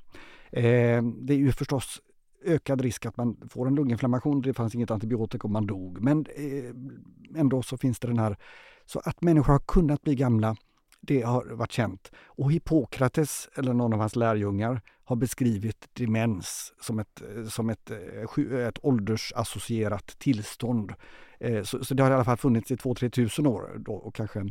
Eh, 0.52 1.04
det 1.04 1.34
är 1.34 1.38
ju 1.38 1.52
förstås 1.52 2.02
ökad 2.44 2.82
risk 2.82 3.06
att 3.06 3.18
man 3.18 3.38
får 3.50 3.68
en 3.68 3.76
lunginflammation. 3.76 4.42
Det 4.42 4.54
fanns 4.54 4.76
inget 4.76 4.92
antibiotika 4.92 5.44
och 5.44 5.52
man 5.52 5.68
dog. 5.68 6.02
Men 6.02 6.26
eh, 6.36 7.40
ändå 7.40 7.62
så 7.62 7.78
finns 7.78 8.00
det 8.00 8.08
den 8.08 8.20
här, 8.20 8.38
så 8.86 9.00
att 9.00 9.22
människor 9.22 9.54
har 9.54 9.60
kunnat 9.60 10.02
bli 10.02 10.16
gamla 10.16 10.56
det 11.02 11.22
har 11.22 11.46
varit 11.46 11.72
känt. 11.72 12.12
Och 12.26 12.52
Hippokrates, 12.52 13.50
eller 13.56 13.74
någon 13.74 13.94
av 13.94 14.00
hans 14.00 14.16
lärjungar, 14.16 14.82
har 15.04 15.16
beskrivit 15.16 15.90
demens 15.94 16.74
som 16.82 17.00
ett, 17.00 17.22
som 17.50 17.70
ett, 17.70 17.92
eh, 17.92 18.68
ett 18.68 18.86
åldersassocierat 18.86 20.08
tillstånd. 20.20 20.94
Eh, 21.40 21.64
så, 21.64 21.86
så, 21.86 21.94
det 21.94 22.04
har 22.04 22.12
i 22.12 22.14
alla 22.14 22.26
fall 22.26 22.38
funnits 22.38 22.72
i 22.72 22.76
2-3 22.76 23.10
tusen 23.10 23.48
år. 23.48 23.76
Då, 23.78 23.94
och 23.94 24.16
kanske, 24.16 24.46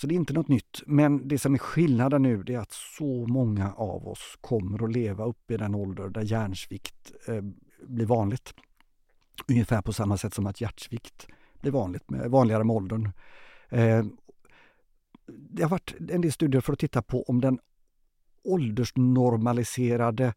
så 0.00 0.06
det 0.06 0.14
är 0.14 0.16
inte 0.16 0.32
något 0.32 0.48
nytt. 0.48 0.82
Men 0.86 1.28
det 1.28 1.38
som 1.38 1.54
är 1.54 1.58
skillnaden 1.58 2.22
nu 2.22 2.42
det 2.42 2.54
är 2.54 2.58
att 2.58 2.72
så 2.72 3.26
många 3.26 3.72
av 3.72 4.08
oss 4.08 4.38
kommer 4.40 4.84
att 4.84 4.92
leva 4.92 5.24
upp 5.24 5.50
i 5.50 5.56
den 5.56 5.74
ålder 5.74 6.08
där 6.08 6.22
hjärnsvikt 6.22 7.12
eh, 7.28 7.42
blir 7.86 8.06
vanligt. 8.06 8.54
Ungefär 9.48 9.82
på 9.82 9.92
samma 9.92 10.16
sätt 10.16 10.34
som 10.34 10.46
att 10.46 10.60
hjärtsvikt 10.60 11.26
blir 11.60 11.72
vanligt 11.72 12.10
med, 12.10 12.30
vanligare 12.30 12.64
med 12.64 12.76
åldern. 12.76 13.10
Eh, 13.68 14.04
det 15.26 15.62
har 15.62 15.70
varit 15.70 15.94
en 16.10 16.20
del 16.20 16.32
studier 16.32 16.60
för 16.60 16.72
att 16.72 16.78
titta 16.78 17.02
på 17.02 17.22
om 17.22 17.40
den 17.40 17.58
åldersnormaliserade 18.44 20.34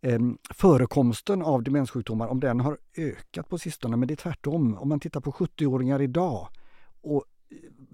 eh, 0.00 0.20
förekomsten 0.50 1.42
av 1.42 1.62
demenssjukdomar, 1.62 2.28
om 2.28 2.40
den 2.40 2.60
har 2.60 2.78
ökat 2.96 3.48
på 3.48 3.58
sistone. 3.58 3.96
Men 3.96 4.08
det 4.08 4.14
är 4.14 4.16
tvärtom. 4.16 4.78
Om 4.78 4.88
man 4.88 5.00
tittar 5.00 5.20
på 5.20 5.32
70-åringar 5.32 6.02
idag 6.02 6.48
och 7.00 7.24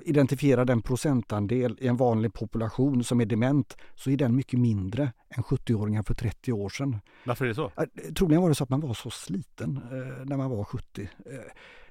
identifierar 0.04 0.64
den 0.64 0.82
procentandel 0.82 1.78
i 1.80 1.86
en 1.86 1.96
vanlig 1.96 2.32
population 2.32 3.04
som 3.04 3.20
är 3.20 3.26
dement 3.26 3.76
så 3.94 4.10
är 4.10 4.16
den 4.16 4.36
mycket 4.36 4.58
mindre 4.58 5.12
än 5.28 5.42
70-åringar 5.42 6.02
för 6.02 6.14
30 6.14 6.52
år 6.52 6.68
sedan. 6.68 6.96
Varför 7.26 7.44
är 7.44 7.48
det 7.48 7.54
så? 7.54 7.72
Troligen 8.14 8.42
var 8.42 8.48
det 8.48 8.54
så 8.54 8.64
att 8.64 8.70
man 8.70 8.80
var 8.80 8.94
så 8.94 9.10
sliten 9.10 9.76
eh, 9.76 10.24
när 10.24 10.36
man 10.36 10.50
var 10.50 10.64
70. 10.64 11.02
Eh, 11.02 11.08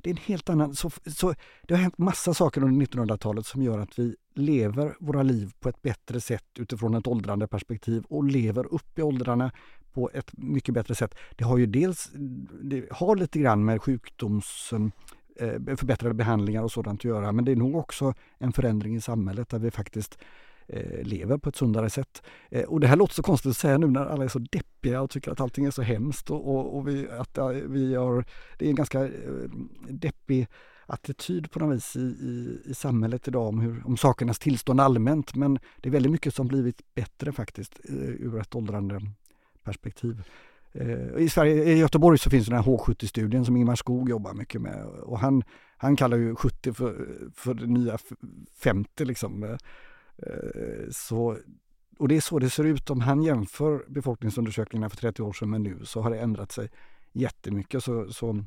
det 0.02 0.10
är 0.10 0.14
en 0.14 0.22
helt 0.26 0.50
annan... 0.50 0.76
Så, 0.76 0.92
så, 1.06 1.34
det 1.68 1.74
har 1.74 1.82
hänt 1.82 1.98
massa 1.98 2.34
saker 2.34 2.64
under 2.64 2.86
1900-talet 2.86 3.46
som 3.46 3.62
gör 3.62 3.80
att 3.80 4.00
vi 4.00 4.16
lever 4.36 4.96
våra 5.00 5.24
liv 5.24 5.52
på 5.60 5.70
ett 5.70 5.82
bättre 5.82 6.22
sätt 6.22 6.46
utifrån 6.60 6.96
ett 6.96 7.08
åldrande 7.08 7.48
perspektiv 7.48 8.04
och 8.10 8.24
lever 8.24 8.74
upp 8.74 9.00
i 9.00 9.02
åldrarna 9.02 9.52
på 9.94 10.10
ett 10.14 10.32
mycket 10.38 10.74
bättre 10.74 10.96
sätt. 10.96 11.16
Det 11.36 11.44
har 11.44 11.58
ju 11.58 11.66
dels 11.66 12.10
det 12.62 12.92
har 12.92 13.16
lite 13.16 13.40
grann 13.40 13.66
med 13.66 13.82
sjukdoms 13.82 14.74
eh, 14.74 14.80
Eh, 15.36 15.76
förbättrade 15.76 16.14
behandlingar 16.14 16.64
och 16.64 16.72
sådant 16.72 17.00
att 17.00 17.06
göra 17.06 17.32
men 17.32 17.46
det 17.46 17.52
är 17.52 17.56
nog 17.56 17.76
också 17.76 18.14
en 18.38 18.54
förändring 18.54 18.96
i 18.96 19.02
samhället 19.02 19.50
där 19.50 19.60
vi 19.60 19.72
faktiskt 19.72 20.18
eh, 20.68 21.04
lever 21.04 21.38
på 21.38 21.50
ett 21.50 21.56
sundare 21.56 21.90
sätt. 21.90 22.24
Eh, 22.50 22.64
och 22.64 22.80
det 22.80 22.88
här 22.88 22.96
låter 22.96 23.14
så 23.14 23.24
konstigt 23.24 23.50
att 23.50 23.58
säga 23.58 23.78
nu 23.78 23.88
när 23.88 24.06
alla 24.06 24.24
är 24.24 24.28
så 24.28 24.40
deppiga 24.40 25.02
och 25.02 25.10
tycker 25.10 25.32
att 25.32 25.42
allting 25.42 25.66
är 25.66 25.72
så 25.72 25.82
hemskt 25.82 26.32
och, 26.32 26.56
och, 26.56 26.78
och 26.78 26.88
vi, 26.88 27.10
att 27.10 27.38
vi 27.68 27.96
har, 27.96 28.26
det 28.58 28.66
är 28.66 28.70
en 28.70 28.76
ganska 28.76 29.10
deppig 29.90 30.48
attityd 30.86 31.52
på 31.52 31.60
något 31.60 31.76
vis 31.76 31.96
i, 31.96 32.00
i, 32.00 32.62
i 32.66 32.74
samhället 32.74 33.28
idag 33.28 33.48
om, 33.48 33.60
hur, 33.60 33.88
om 33.88 33.98
sakernas 33.98 34.40
tillstånd 34.40 34.82
allmänt. 34.82 35.36
Men 35.36 35.60
det 35.78 35.90
är 35.90 35.94
väldigt 35.94 36.12
mycket 36.12 36.36
som 36.36 36.48
blivit 36.48 36.82
bättre 36.96 37.32
faktiskt 37.32 37.80
ur 37.84 38.40
ett 38.40 38.56
åldrande 38.56 39.02
perspektiv. 39.64 40.24
Eh, 40.74 41.18
I 41.18 41.30
Sverige, 41.30 41.64
i 41.64 41.78
Göteborg 41.78 42.18
så 42.18 42.30
finns 42.30 42.48
den 42.48 42.56
här 42.56 42.64
H70-studien 42.64 43.46
som 43.46 43.58
Ingmar 43.58 43.76
Skog 43.76 44.10
jobbar 44.10 44.34
mycket 44.34 44.62
med 44.62 44.86
och 44.86 45.20
han, 45.20 45.44
han 45.78 45.96
kallar 45.96 46.18
ju 46.18 46.36
70 46.36 46.74
för, 46.74 47.08
för 47.36 47.54
det 47.54 47.68
nya 47.68 47.98
50 48.64 49.06
liksom. 49.06 49.44
Eh, 49.44 49.50
eh, 50.18 50.90
så, 50.92 51.38
och 52.00 52.08
det 52.08 52.16
är 52.16 52.22
så 52.22 52.40
det 52.40 52.50
ser 52.50 52.64
ut 52.64 52.90
om 52.90 53.02
han 53.02 53.24
jämför 53.24 53.86
befolkningsundersökningarna 53.88 54.90
för 54.90 54.98
30 54.98 55.22
år 55.22 55.34
sedan 55.34 55.50
med 55.50 55.62
nu 55.62 55.86
så 55.86 56.02
har 56.02 56.12
det 56.12 56.20
ändrat 56.20 56.52
sig 56.52 56.70
jättemycket. 57.12 57.84
Så, 57.84 58.12
så, 58.12 58.44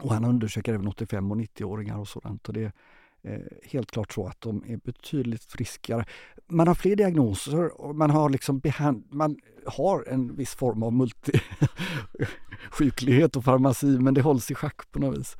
och 0.00 0.14
han 0.14 0.24
undersöker 0.24 0.74
även 0.74 0.86
85 0.86 1.30
och 1.30 1.36
90-åringar 1.36 1.98
och 1.98 2.08
sådant. 2.08 2.48
Och 2.48 2.54
det 2.54 2.72
helt 3.62 3.90
klart 3.90 4.12
så 4.12 4.26
att 4.26 4.40
de 4.40 4.64
är 4.66 4.76
betydligt 4.76 5.44
friskare. 5.44 6.04
Man 6.48 6.68
har 6.68 6.74
fler 6.74 6.96
diagnoser 6.96 7.80
och 7.80 7.96
man 7.96 8.10
har 8.10 8.30
liksom 8.30 8.58
behand 8.58 9.04
man 9.10 9.36
har 9.66 10.04
en 10.08 10.36
viss 10.36 10.54
form 10.54 10.82
av 10.82 10.92
multisjuklighet 10.92 13.36
och 13.36 13.44
farmaci 13.44 13.86
men 13.86 14.14
det 14.14 14.20
hålls 14.20 14.50
i 14.50 14.54
schack 14.54 14.92
på 14.92 14.98
något 14.98 15.18
vis. 15.18 15.36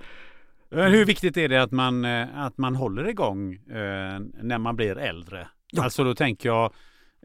Hur 0.70 1.04
viktigt 1.04 1.36
är 1.36 1.48
det 1.48 1.62
att 1.62 1.72
man, 1.72 2.04
eh, 2.04 2.38
att 2.38 2.58
man 2.58 2.74
håller 2.74 3.08
igång 3.08 3.54
eh, 3.54 4.20
när 4.42 4.58
man 4.58 4.76
blir 4.76 4.98
äldre? 4.98 5.48
Ja. 5.72 5.84
Alltså 5.84 6.04
då 6.04 6.14
tänker 6.14 6.48
jag 6.48 6.72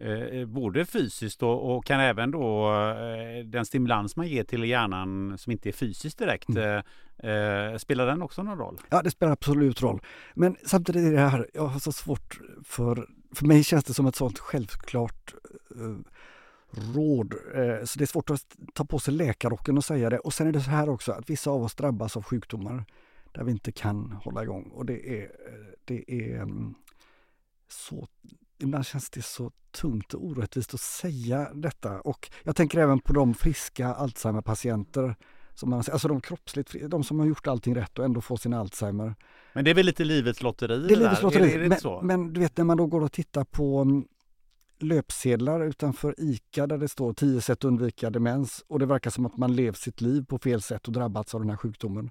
eh, 0.02 0.46
både 0.46 0.86
fysiskt 0.86 1.44
och, 1.44 1.76
och, 1.76 1.86
kan 1.86 2.00
även 2.00 2.32
då 2.32 2.74
eh, 2.74 3.46
den 3.46 3.66
stimulans 3.66 4.16
man 4.16 4.28
ger 4.28 4.44
till 4.44 4.64
hjärnan 4.64 5.38
som 5.38 5.52
inte 5.52 5.70
är 5.70 5.74
fysiskt 5.74 6.18
direkt. 6.18 6.50
Mm. 6.50 6.84
Eh, 7.18 7.32
eh, 7.32 7.78
spelar 7.78 8.06
den 8.06 8.22
också 8.22 8.44
någon 8.44 8.58
roll? 8.58 8.78
Ja, 8.90 9.02
det 9.02 9.12
spelar 9.12 9.34
absolut 9.34 9.82
roll. 9.82 10.02
Men 10.34 10.56
samtidigt 10.66 11.04
är 11.04 11.12
det 11.12 11.20
här, 11.20 11.50
jag 11.54 11.68
har 11.68 11.80
så 11.80 11.92
svårt 11.92 12.40
för, 12.64 13.08
för 13.36 13.46
mig 13.46 13.64
känns 13.64 13.84
det 13.84 13.94
som 13.94 14.08
ett 14.08 14.16
sånt 14.16 14.40
självklart 14.40 15.34
råd. 16.72 17.34
Så 17.84 18.00
det 18.00 18.04
är 18.04 18.06
svårt 18.06 18.30
att 18.30 18.42
ta 18.74 18.86
på 18.86 19.00
sig 19.00 19.14
läkarrocken 19.14 19.78
och 19.78 19.86
säga 19.86 20.10
det. 20.10 20.20
Och 20.20 20.34
sen 20.34 20.48
är 20.48 20.52
det 20.52 20.62
så 20.62 20.70
här 20.70 20.90
också 20.90 21.12
att 21.12 21.30
vissa 21.30 21.52
av 21.52 21.64
oss 21.64 21.76
drabbas 21.76 22.18
av 22.18 22.24
sjukdomar 22.24 22.86
där 23.32 23.44
vi 23.44 23.52
inte 23.52 23.72
kan 23.72 24.12
hålla 24.24 24.44
igång. 24.44 24.64
Och 24.64 24.86
det 24.86 25.22
är, 25.22 25.32
det 25.86 26.12
är 26.12 26.42
mm, 26.42 26.76
så 27.68 28.08
ibland 28.60 28.86
känns 28.86 29.10
det 29.10 29.22
så 29.22 29.52
tungt 29.72 30.14
och 30.14 30.26
orättvist 30.26 30.74
att 30.74 30.80
säga 30.80 31.54
detta. 31.54 32.02
Och 32.02 32.32
jag 32.44 32.56
tänker 32.56 32.80
även 32.80 33.00
på 33.00 33.14
de 33.14 33.34
friska 33.34 33.94
Alzheimer-patienter 33.94 35.16
som 35.54 35.70
man, 35.70 35.84
alltså 35.92 36.08
de 36.08 36.22
kroppsligt 36.22 36.76
de 36.90 37.04
som 37.04 37.20
har 37.20 37.26
gjort 37.26 37.48
allting 37.48 37.76
rätt 37.76 38.00
och 38.00 38.06
ändå 38.06 38.22
får 38.22 38.38
sin 38.38 38.54
Alzheimer. 38.54 39.16
Men 39.54 39.66
det 39.66 39.72
är 39.72 39.76
väl 39.76 39.86
lite 39.86 40.04
livets 40.04 40.42
lotteri? 40.42 40.88
Det 40.88 40.94
är 40.94 40.98
livets 40.98 41.22
lotteri. 41.22 41.54
Är 41.54 41.60
det, 41.60 41.66
är 41.66 41.70
det 41.70 41.84
men, 41.84 42.08
men, 42.08 42.34
du 42.34 42.40
vet 42.40 42.58
när 42.58 42.66
man 42.66 42.78
då 42.78 42.86
går 42.86 43.02
och 43.02 43.12
tittar 43.12 43.44
på 43.44 43.78
mm, 43.82 44.06
löpsedlar 44.80 45.62
utanför 45.66 46.16
ICA 46.18 46.68
där 46.68 46.78
det 46.78 46.88
står 46.88 47.14
10 47.14 47.42
sätt 47.42 47.58
att 47.58 47.64
undvika 47.64 48.10
demens 48.10 48.66
och 48.68 48.80
det 48.80 48.86
verkar 48.86 49.12
som 49.12 49.26
att 49.26 49.38
man 49.38 49.56
levt 49.56 49.78
sitt 49.78 50.02
liv 50.02 50.26
på 50.26 50.40
fel 50.40 50.62
sätt 50.62 50.88
och 50.88 50.94
drabbats 50.94 51.36
av 51.36 51.42
den 51.42 51.50
här 51.50 51.58
sjukdomen. 51.58 52.10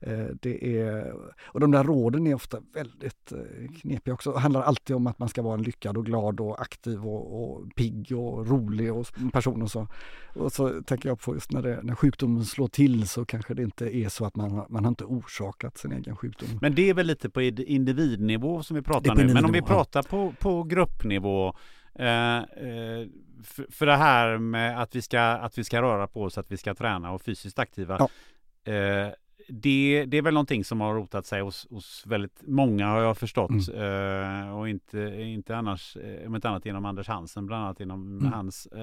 Eh, 0.00 0.26
det 0.40 0.78
är, 0.78 1.14
och 1.44 1.60
de 1.60 1.70
där 1.70 1.84
råden 1.84 2.26
är 2.26 2.34
ofta 2.34 2.60
väldigt 2.74 3.32
eh, 3.32 3.72
knepiga 3.80 4.14
också. 4.14 4.32
Det 4.32 4.38
handlar 4.38 4.62
alltid 4.62 4.96
om 4.96 5.06
att 5.06 5.18
man 5.18 5.28
ska 5.28 5.42
vara 5.42 5.54
en 5.54 5.62
lyckad 5.62 5.96
och 5.96 6.06
glad 6.06 6.40
och 6.40 6.60
aktiv 6.60 7.06
och, 7.06 7.42
och 7.42 7.74
pigg 7.76 8.12
och 8.12 8.48
rolig 8.48 8.92
och 8.92 9.06
person 9.32 9.62
och 9.62 9.70
så. 9.70 9.88
Och 10.34 10.52
så 10.52 10.82
tänker 10.82 11.08
jag 11.08 11.20
på 11.20 11.34
just 11.34 11.52
när, 11.52 11.62
det, 11.62 11.80
när 11.82 11.94
sjukdomen 11.94 12.44
slår 12.44 12.68
till 12.68 13.08
så 13.08 13.24
kanske 13.24 13.54
det 13.54 13.62
inte 13.62 13.96
är 13.96 14.08
så 14.08 14.24
att 14.24 14.36
man, 14.36 14.66
man 14.68 14.84
har 14.84 14.88
inte 14.88 15.04
orsakat 15.04 15.78
sin 15.78 15.92
egen 15.92 16.16
sjukdom. 16.16 16.48
Men 16.60 16.74
det 16.74 16.90
är 16.90 16.94
väl 16.94 17.06
lite 17.06 17.30
på 17.30 17.42
individnivå 17.42 18.62
som 18.62 18.76
vi 18.76 18.82
pratar 18.82 19.14
nu. 19.14 19.34
Men 19.34 19.44
om 19.44 19.52
vi 19.52 19.62
pratar 19.62 20.02
på, 20.02 20.34
på 20.40 20.62
gruppnivå 20.62 21.54
Eh, 21.94 22.38
eh, 22.38 23.06
för, 23.44 23.72
för 23.72 23.86
det 23.86 23.96
här 23.96 24.38
med 24.38 24.82
att 24.82 24.96
vi, 24.96 25.02
ska, 25.02 25.20
att 25.20 25.58
vi 25.58 25.64
ska 25.64 25.82
röra 25.82 26.06
på 26.06 26.22
oss, 26.22 26.38
att 26.38 26.50
vi 26.50 26.56
ska 26.56 26.74
träna 26.74 27.12
och 27.12 27.22
fysiskt 27.22 27.58
aktiva. 27.58 27.96
Ja. 27.98 28.72
Eh, 28.72 29.12
det, 29.50 30.04
det 30.08 30.18
är 30.18 30.22
väl 30.22 30.34
någonting 30.34 30.64
som 30.64 30.80
har 30.80 30.94
rotat 30.94 31.26
sig 31.26 31.40
hos, 31.40 31.66
hos 31.70 32.06
väldigt 32.06 32.42
många 32.46 32.86
har 32.86 33.00
jag 33.00 33.18
förstått. 33.18 33.68
Mm. 33.68 34.48
Uh, 34.48 34.58
och 34.58 34.68
inte, 34.68 34.98
inte 35.18 35.56
annars, 35.56 35.96
eh, 35.96 36.26
om 36.26 36.34
inte 36.34 36.48
annat 36.48 36.66
genom 36.66 36.84
Anders 36.84 37.08
Hansen, 37.08 37.46
bland 37.46 37.64
annat 37.64 37.80
genom 37.80 38.18
mm. 38.18 38.32
hans, 38.32 38.68
uh, 38.76 38.80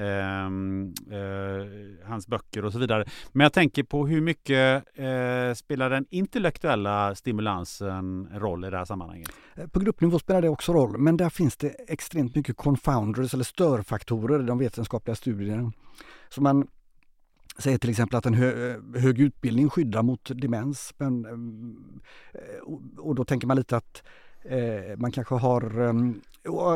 uh, 0.00 0.90
hans 2.04 2.26
böcker 2.26 2.64
och 2.64 2.72
så 2.72 2.78
vidare. 2.78 3.04
Men 3.32 3.44
jag 3.44 3.52
tänker 3.52 3.82
på 3.82 4.06
hur 4.06 4.20
mycket 4.20 4.84
spelar 5.58 5.90
den 5.90 6.06
intellektuella 6.10 7.14
stimulansen 7.14 8.28
roll 8.32 8.64
i 8.64 8.70
det 8.70 8.76
här 8.76 8.84
sammanhanget? 8.84 9.28
På 9.72 9.80
gruppnivå 9.80 10.18
spelar 10.18 10.42
det 10.42 10.48
också 10.48 10.72
roll, 10.72 10.98
men 10.98 11.16
där 11.16 11.30
finns 11.30 11.56
det 11.56 11.68
extremt 11.68 12.34
mycket 12.34 12.56
confounders 12.56 13.34
eller 13.34 13.44
störfaktorer 13.44 14.42
i 14.42 14.46
de 14.46 14.58
vetenskapliga 14.58 15.14
studierna. 15.14 15.72
Så 16.28 16.42
man 16.42 16.66
säger 17.60 17.78
till 17.78 17.90
exempel 17.90 18.18
att 18.18 18.26
en 18.26 18.34
hö, 18.34 18.76
hög 18.94 19.20
utbildning 19.20 19.70
skyddar 19.70 20.02
mot 20.02 20.30
demens. 20.34 20.94
Men, 20.98 21.24
eh, 22.32 22.72
och 22.98 23.14
då 23.14 23.24
tänker 23.24 23.46
man 23.46 23.56
lite 23.56 23.76
att 23.76 24.02
eh, 24.42 24.96
man 24.96 25.12
kanske 25.12 25.34
har, 25.34 25.80
ehm, 25.80 26.20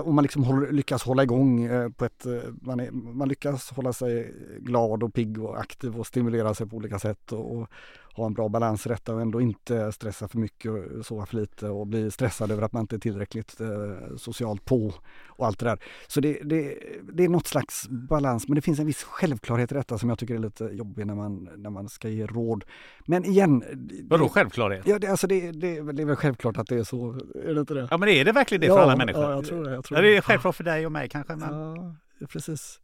om 0.04 0.14
man 0.14 0.22
liksom 0.22 0.44
håller, 0.44 0.72
lyckas 0.72 1.02
hålla 1.02 1.22
igång 1.22 1.64
eh, 1.64 1.88
på 1.88 2.04
ett, 2.04 2.26
eh, 2.26 2.42
man, 2.62 2.80
är, 2.80 2.90
man 2.90 3.28
lyckas 3.28 3.70
hålla 3.70 3.92
sig 3.92 4.34
glad 4.58 5.02
och 5.02 5.14
pigg 5.14 5.42
och 5.42 5.60
aktiv 5.60 5.96
och 5.96 6.06
stimulera 6.06 6.54
sig 6.54 6.66
på 6.68 6.76
olika 6.76 6.98
sätt 6.98 7.32
och, 7.32 7.56
och 7.56 7.68
ha 8.14 8.26
en 8.26 8.34
bra 8.34 8.48
balans 8.48 8.86
i 8.86 8.88
detta 8.88 9.14
och 9.14 9.20
ändå 9.20 9.40
inte 9.40 9.92
stressa 9.92 10.28
för 10.28 10.38
mycket 10.38 10.70
och 10.70 11.06
sova 11.06 11.26
för 11.26 11.36
lite 11.36 11.68
och 11.68 11.86
bli 11.86 12.10
stressad 12.10 12.50
över 12.50 12.62
att 12.62 12.72
man 12.72 12.80
inte 12.80 12.96
är 12.96 13.00
tillräckligt 13.00 13.60
eh, 13.60 14.16
socialt 14.16 14.64
på 14.64 14.92
och 15.26 15.46
allt 15.46 15.58
det 15.58 15.64
där. 15.64 15.78
Så 16.06 16.20
det, 16.20 16.32
det, 16.42 16.78
det 17.12 17.24
är 17.24 17.28
något 17.28 17.46
slags 17.46 17.88
balans 17.88 18.48
men 18.48 18.54
det 18.54 18.62
finns 18.62 18.78
en 18.78 18.86
viss 18.86 19.02
självklarhet 19.02 19.72
i 19.72 19.74
detta 19.74 19.98
som 19.98 20.08
jag 20.08 20.18
tycker 20.18 20.34
är 20.34 20.38
lite 20.38 20.64
jobbig 20.64 21.06
när 21.06 21.14
man, 21.14 21.48
när 21.56 21.70
man 21.70 21.88
ska 21.88 22.08
ge 22.08 22.26
råd. 22.26 22.64
Men 23.06 23.24
igen... 23.24 23.64
Vadå 24.02 24.28
självklarhet? 24.28 24.86
Ja, 24.86 24.98
det, 24.98 25.06
alltså 25.06 25.26
det, 25.26 25.52
det, 25.52 25.92
det 25.92 26.02
är 26.02 26.06
väl 26.06 26.16
självklart 26.16 26.56
att 26.56 26.66
det 26.66 26.76
är 26.76 26.84
så, 26.84 27.12
är 27.34 27.54
det 27.54 27.60
inte 27.60 27.74
det? 27.74 27.88
Ja 27.90 27.96
men 27.96 28.08
är 28.08 28.24
det 28.24 28.32
verkligen 28.32 28.60
det 28.60 28.66
för 28.66 28.78
alla 28.78 28.96
människor? 28.96 29.22
Ja, 29.22 29.30
jag 29.30 29.44
tror 29.44 29.64
det. 29.64 29.74
Jag 29.74 29.84
tror 29.84 29.98
ja, 29.98 30.02
det 30.02 30.16
är 30.16 30.20
självklart 30.20 30.56
för 30.56 30.64
dig 30.64 30.86
och 30.86 30.92
mig 30.92 31.08
kanske. 31.08 31.36
Men... 31.36 31.50
Ja, 32.18 32.26
precis. 32.26 32.80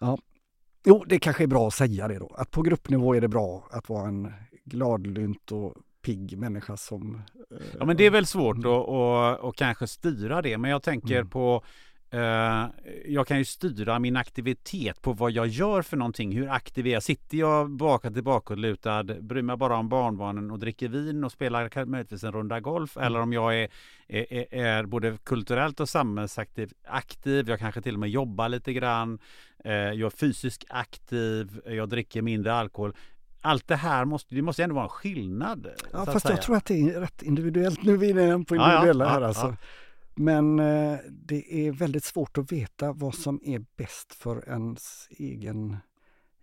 Ja. 0.00 0.18
Jo, 0.86 1.04
det 1.06 1.18
kanske 1.18 1.42
är 1.42 1.46
bra 1.46 1.66
att 1.68 1.74
säga 1.74 2.08
det 2.08 2.18
då, 2.18 2.34
att 2.38 2.50
på 2.50 2.62
gruppnivå 2.62 3.14
är 3.14 3.20
det 3.20 3.28
bra 3.28 3.68
att 3.70 3.88
vara 3.88 4.08
en 4.08 4.32
gladlynt 4.64 5.52
och 5.52 5.74
pigg 6.04 6.38
människa 6.38 6.76
som... 6.76 7.22
Eh, 7.50 7.66
ja 7.78 7.84
men 7.84 7.96
det 7.96 8.06
är 8.06 8.10
väl 8.10 8.26
svårt 8.26 8.56
mm. 8.56 8.70
att 8.70 8.88
och, 8.88 9.48
och 9.48 9.56
kanske 9.56 9.86
styra 9.86 10.42
det 10.42 10.58
men 10.58 10.70
jag 10.70 10.82
tänker 10.82 11.16
mm. 11.16 11.30
på 11.30 11.64
eh, 12.10 12.66
jag 13.06 13.26
kan 13.26 13.38
ju 13.38 13.44
styra 13.44 13.98
min 13.98 14.16
aktivitet 14.16 15.02
på 15.02 15.12
vad 15.12 15.30
jag 15.30 15.46
gör 15.46 15.82
för 15.82 15.96
någonting, 15.96 16.36
hur 16.36 16.48
aktiv 16.48 16.86
är 16.86 16.90
jag? 16.90 17.02
Sitter 17.02 17.38
jag 17.38 17.70
baka 17.70 18.10
tillbaka 18.10 18.54
lutad, 18.54 19.04
bryr 19.04 19.42
mig 19.42 19.56
bara 19.56 19.76
om 19.76 19.88
barnbarnen 19.88 20.50
och 20.50 20.58
dricker 20.58 20.88
vin 20.88 21.24
och 21.24 21.32
spelar 21.32 21.84
möjligtvis 21.84 22.24
en 22.24 22.32
runda 22.32 22.60
golf 22.60 22.96
mm. 22.96 23.06
eller 23.06 23.20
om 23.20 23.32
jag 23.32 23.62
är, 23.62 23.68
är, 24.08 24.54
är, 24.54 24.86
både 24.86 25.18
kulturellt 25.24 25.80
och 25.80 25.88
samhällsaktiv, 25.88 26.72
aktiv, 26.84 27.48
jag 27.48 27.58
kanske 27.58 27.82
till 27.82 27.94
och 27.94 28.00
med 28.00 28.10
jobbar 28.10 28.48
lite 28.48 28.72
grann, 28.72 29.18
eh, 29.64 29.72
jag 29.72 30.00
är 30.00 30.10
fysiskt 30.10 30.64
aktiv, 30.68 31.60
jag 31.66 31.88
dricker 31.88 32.22
mindre 32.22 32.54
alkohol 32.54 32.94
allt 33.44 33.68
det 33.68 33.76
här 33.76 34.04
måste, 34.04 34.34
det 34.34 34.42
måste 34.42 34.62
ändå 34.62 34.74
vara 34.74 34.84
en 34.84 34.90
skillnad. 34.90 35.68
Ja, 35.92 36.06
fast 36.06 36.28
jag 36.28 36.42
tror 36.42 36.56
att 36.56 36.64
det 36.64 36.80
är 36.80 37.00
rätt 37.00 37.22
individuellt. 37.22 37.82
Nu 37.82 37.92
är 37.92 37.96
vi 37.96 38.10
inne 38.10 38.44
på 38.44 38.56
individuella 38.56 39.04
ja, 39.04 39.10
ja, 39.10 39.14
här 39.14 39.20
alltså. 39.20 39.56
Men 40.14 40.58
eh, 40.58 40.98
det 41.10 41.66
är 41.66 41.72
väldigt 41.72 42.04
svårt 42.04 42.38
att 42.38 42.52
veta 42.52 42.92
vad 42.92 43.14
som 43.14 43.40
är 43.44 43.64
bäst 43.76 44.14
för 44.14 44.48
ens 44.48 45.08
egen 45.10 45.76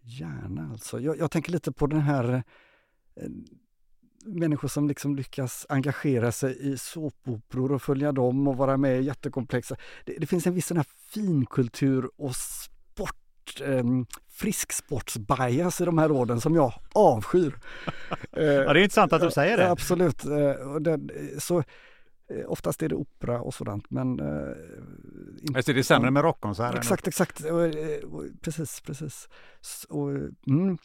hjärna. 0.01 0.69
Alltså. 0.71 0.99
Jag, 0.99 1.17
jag 1.17 1.31
tänker 1.31 1.51
lite 1.51 1.71
på 1.71 1.87
den 1.87 2.01
här 2.01 2.43
eh, 3.15 3.29
människor 4.25 4.67
som 4.67 4.87
liksom 4.87 5.15
lyckas 5.15 5.65
engagera 5.69 6.31
sig 6.31 6.71
i 6.71 6.77
såpoperor 6.77 7.71
och 7.71 7.81
följa 7.81 8.11
dem 8.11 8.47
och 8.47 8.57
vara 8.57 8.77
med 8.77 9.01
i 9.01 9.03
jättekomplexa. 9.03 9.75
Det, 10.05 10.17
det 10.19 10.27
finns 10.27 10.47
en 10.47 10.53
viss 10.53 10.67
sån 10.67 10.77
här 10.77 10.87
finkultur 11.13 12.09
och 12.17 12.35
eh, 13.59 13.83
frisksportsbias 14.29 15.81
i 15.81 15.85
de 15.85 15.97
här 15.97 16.09
råden 16.09 16.41
som 16.41 16.55
jag 16.55 16.73
avskyr. 16.93 17.55
ja, 18.31 18.73
det 18.73 18.79
är 18.79 18.83
intressant 18.83 19.13
att 19.13 19.21
du 19.21 19.31
säger 19.31 19.57
det. 19.57 19.71
Absolut. 19.71 20.25
Eh, 20.25 20.75
den, 20.79 21.09
så, 21.39 21.59
eh, 21.59 21.65
Oftast 22.47 22.83
är 22.83 22.89
det 22.89 22.95
opera 22.95 23.41
och 23.41 23.53
sådant 23.53 23.89
men... 23.89 24.19
Eh, 24.19 24.25
inte, 25.41 25.57
alltså 25.57 25.73
det 25.73 25.79
är 25.79 25.83
sämre 25.83 26.11
med 26.11 26.23
rockkonserter? 26.23 26.77
Exakt, 26.77 27.07
exakt. 27.07 27.43
Precis, 28.41 28.81
precis. 28.81 29.29
Så, 29.61 30.07
mm. 30.47 30.77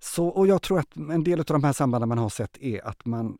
så, 0.00 0.26
och 0.26 0.46
jag 0.46 0.62
tror 0.62 0.78
att 0.78 0.96
en 0.96 1.24
del 1.24 1.40
av 1.40 1.44
de 1.44 1.64
här 1.64 1.72
sambanden 1.72 2.08
man 2.08 2.18
har 2.18 2.28
sett 2.28 2.58
är 2.58 2.86
att 2.86 3.04
man 3.04 3.38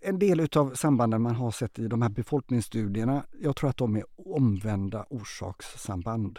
en 0.00 0.18
del 0.18 0.40
utav 0.40 0.74
sambanden 0.74 1.22
man 1.22 1.34
har 1.34 1.50
sett 1.50 1.78
i 1.78 1.88
de 1.88 2.02
här 2.02 2.08
befolkningsstudierna, 2.08 3.24
jag 3.40 3.56
tror 3.56 3.70
att 3.70 3.76
de 3.76 3.96
är 3.96 4.04
omvända 4.16 5.06
orsakssamband. 5.10 6.38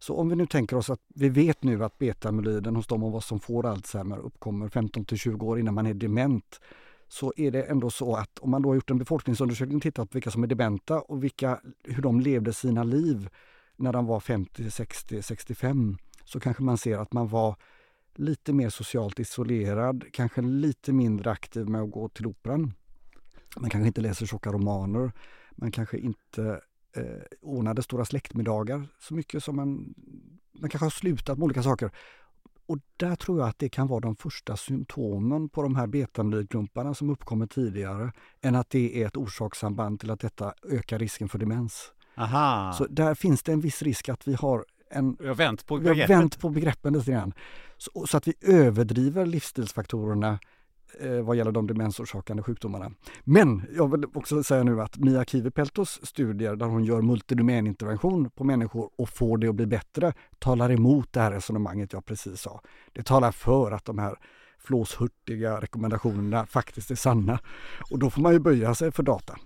Så 0.00 0.16
om 0.16 0.28
vi 0.28 0.36
nu 0.36 0.46
tänker 0.46 0.76
oss 0.76 0.90
att 0.90 1.00
vi 1.14 1.28
vet 1.28 1.62
nu 1.62 1.84
att 1.84 1.98
betamyloiden 1.98 2.76
hos 2.76 2.86
de 2.86 3.02
av 3.02 3.16
oss 3.16 3.26
som 3.26 3.40
får 3.40 3.66
Alzheimer 3.66 4.18
uppkommer 4.18 4.68
15 4.68 5.04
till 5.04 5.18
20 5.18 5.46
år 5.46 5.58
innan 5.60 5.74
man 5.74 5.86
är 5.86 5.94
dement 5.94 6.60
så 7.08 7.32
är 7.36 7.50
det 7.50 7.62
ändå 7.62 7.90
så 7.90 8.16
att 8.16 8.38
om 8.38 8.50
man 8.50 8.62
då 8.62 8.68
har 8.68 8.74
gjort 8.74 8.90
en 8.90 8.98
befolkningsundersökning 8.98 9.76
och 9.76 9.82
tittat 9.82 10.10
på 10.10 10.16
vilka 10.16 10.30
som 10.30 10.42
är 10.42 10.46
dementa 10.46 11.00
och 11.00 11.24
vilka, 11.24 11.60
hur 11.84 12.02
de 12.02 12.20
levde 12.20 12.52
sina 12.52 12.84
liv 12.84 13.28
när 13.76 13.92
de 13.92 14.06
var 14.06 14.20
50, 14.20 14.70
60, 14.70 15.22
65 15.22 15.96
så 16.24 16.40
kanske 16.40 16.62
man 16.62 16.78
ser 16.78 16.98
att 16.98 17.12
man 17.12 17.28
var 17.28 17.56
lite 18.14 18.52
mer 18.52 18.68
socialt 18.68 19.18
isolerad, 19.18 20.04
kanske 20.12 20.42
lite 20.42 20.92
mindre 20.92 21.30
aktiv 21.30 21.68
med 21.68 21.82
att 21.82 21.90
gå 21.90 22.08
till 22.08 22.26
operan. 22.26 22.72
Man 23.56 23.70
kanske 23.70 23.86
inte 23.86 24.00
läser 24.00 24.26
tjocka 24.26 24.50
romaner. 24.52 25.12
Man 25.50 25.72
kanske 25.72 25.98
inte 25.98 26.60
eh, 26.96 27.04
ordnade 27.42 27.82
stora 27.82 28.04
släktmiddagar 28.04 28.86
så 28.98 29.14
mycket 29.14 29.44
som 29.44 29.56
man... 29.56 29.94
Man 30.60 30.70
kanske 30.70 30.84
har 30.84 30.90
slutat 30.90 31.38
med 31.38 31.44
olika 31.44 31.62
saker. 31.62 31.90
Och 32.66 32.78
där 32.96 33.16
tror 33.16 33.38
jag 33.38 33.48
att 33.48 33.58
det 33.58 33.68
kan 33.68 33.86
vara 33.86 34.00
de 34.00 34.16
första 34.16 34.56
symptomen 34.56 35.48
på 35.48 35.62
de 35.62 35.76
här 35.76 35.86
betamylklumparna 35.86 36.94
som 36.94 37.10
uppkommer 37.10 37.46
tidigare 37.46 38.12
än 38.40 38.54
att 38.54 38.70
det 38.70 39.02
är 39.02 39.06
ett 39.06 39.16
orsakssamband 39.16 40.00
till 40.00 40.10
att 40.10 40.20
detta 40.20 40.54
ökar 40.62 40.98
risken 40.98 41.28
för 41.28 41.38
demens. 41.38 41.92
Aha. 42.16 42.72
Så 42.72 42.86
där 42.86 43.14
finns 43.14 43.42
det 43.42 43.52
en 43.52 43.60
viss 43.60 43.82
risk 43.82 44.08
att 44.08 44.28
vi 44.28 44.34
har 44.34 44.64
en... 44.90 45.16
Vi 45.20 45.28
har 45.28 45.34
vänt 45.34 45.66
på. 45.66 45.76
Vi 45.76 45.88
har 45.88 46.08
vänt 46.08 46.40
på 46.40 46.48
begreppen 46.48 46.92
lite 46.92 47.10
grann. 47.10 47.32
Så, 47.76 48.06
så 48.06 48.16
att 48.16 48.28
vi 48.28 48.34
överdriver 48.40 49.26
livsstilsfaktorerna 49.26 50.38
eh, 51.00 51.22
vad 51.22 51.36
gäller 51.36 51.52
de 51.52 51.66
demensorsakande 51.66 52.42
sjukdomarna. 52.42 52.90
Men 53.24 53.62
jag 53.76 53.90
vill 53.90 54.04
också 54.14 54.42
säga 54.42 54.62
nu 54.62 54.80
att 54.80 54.96
Mia 54.98 55.24
Kivipeltos 55.24 56.00
studier 56.02 56.56
där 56.56 56.66
hon 56.66 56.84
gör 56.84 57.02
multidomänintervention 57.02 58.30
på 58.30 58.44
människor 58.44 58.90
och 58.96 59.08
får 59.08 59.38
det 59.38 59.48
att 59.48 59.54
bli 59.54 59.66
bättre 59.66 60.12
talar 60.38 60.72
emot 60.72 61.12
det 61.12 61.20
här 61.20 61.32
resonemanget 61.32 61.92
jag 61.92 62.04
precis 62.04 62.40
sa. 62.40 62.60
Det 62.92 63.02
talar 63.02 63.32
för 63.32 63.72
att 63.72 63.84
de 63.84 63.98
här 63.98 64.16
flåshurtiga 64.58 65.60
rekommendationerna 65.60 66.46
faktiskt 66.46 66.90
är 66.90 66.94
sanna. 66.94 67.38
Och 67.90 67.98
då 67.98 68.10
får 68.10 68.20
man 68.22 68.32
ju 68.32 68.38
böja 68.38 68.74
sig 68.74 68.92
för 68.92 69.02
data. 69.02 69.36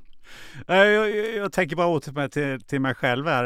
Jag, 0.67 0.93
jag, 0.93 1.35
jag 1.37 1.53
tänker 1.53 1.77
bara 1.77 1.87
åter 1.87 2.13
mig 2.13 2.31
till, 2.31 2.61
till 2.61 2.81
mig 2.81 2.95
själv 2.95 3.27
här 3.27 3.45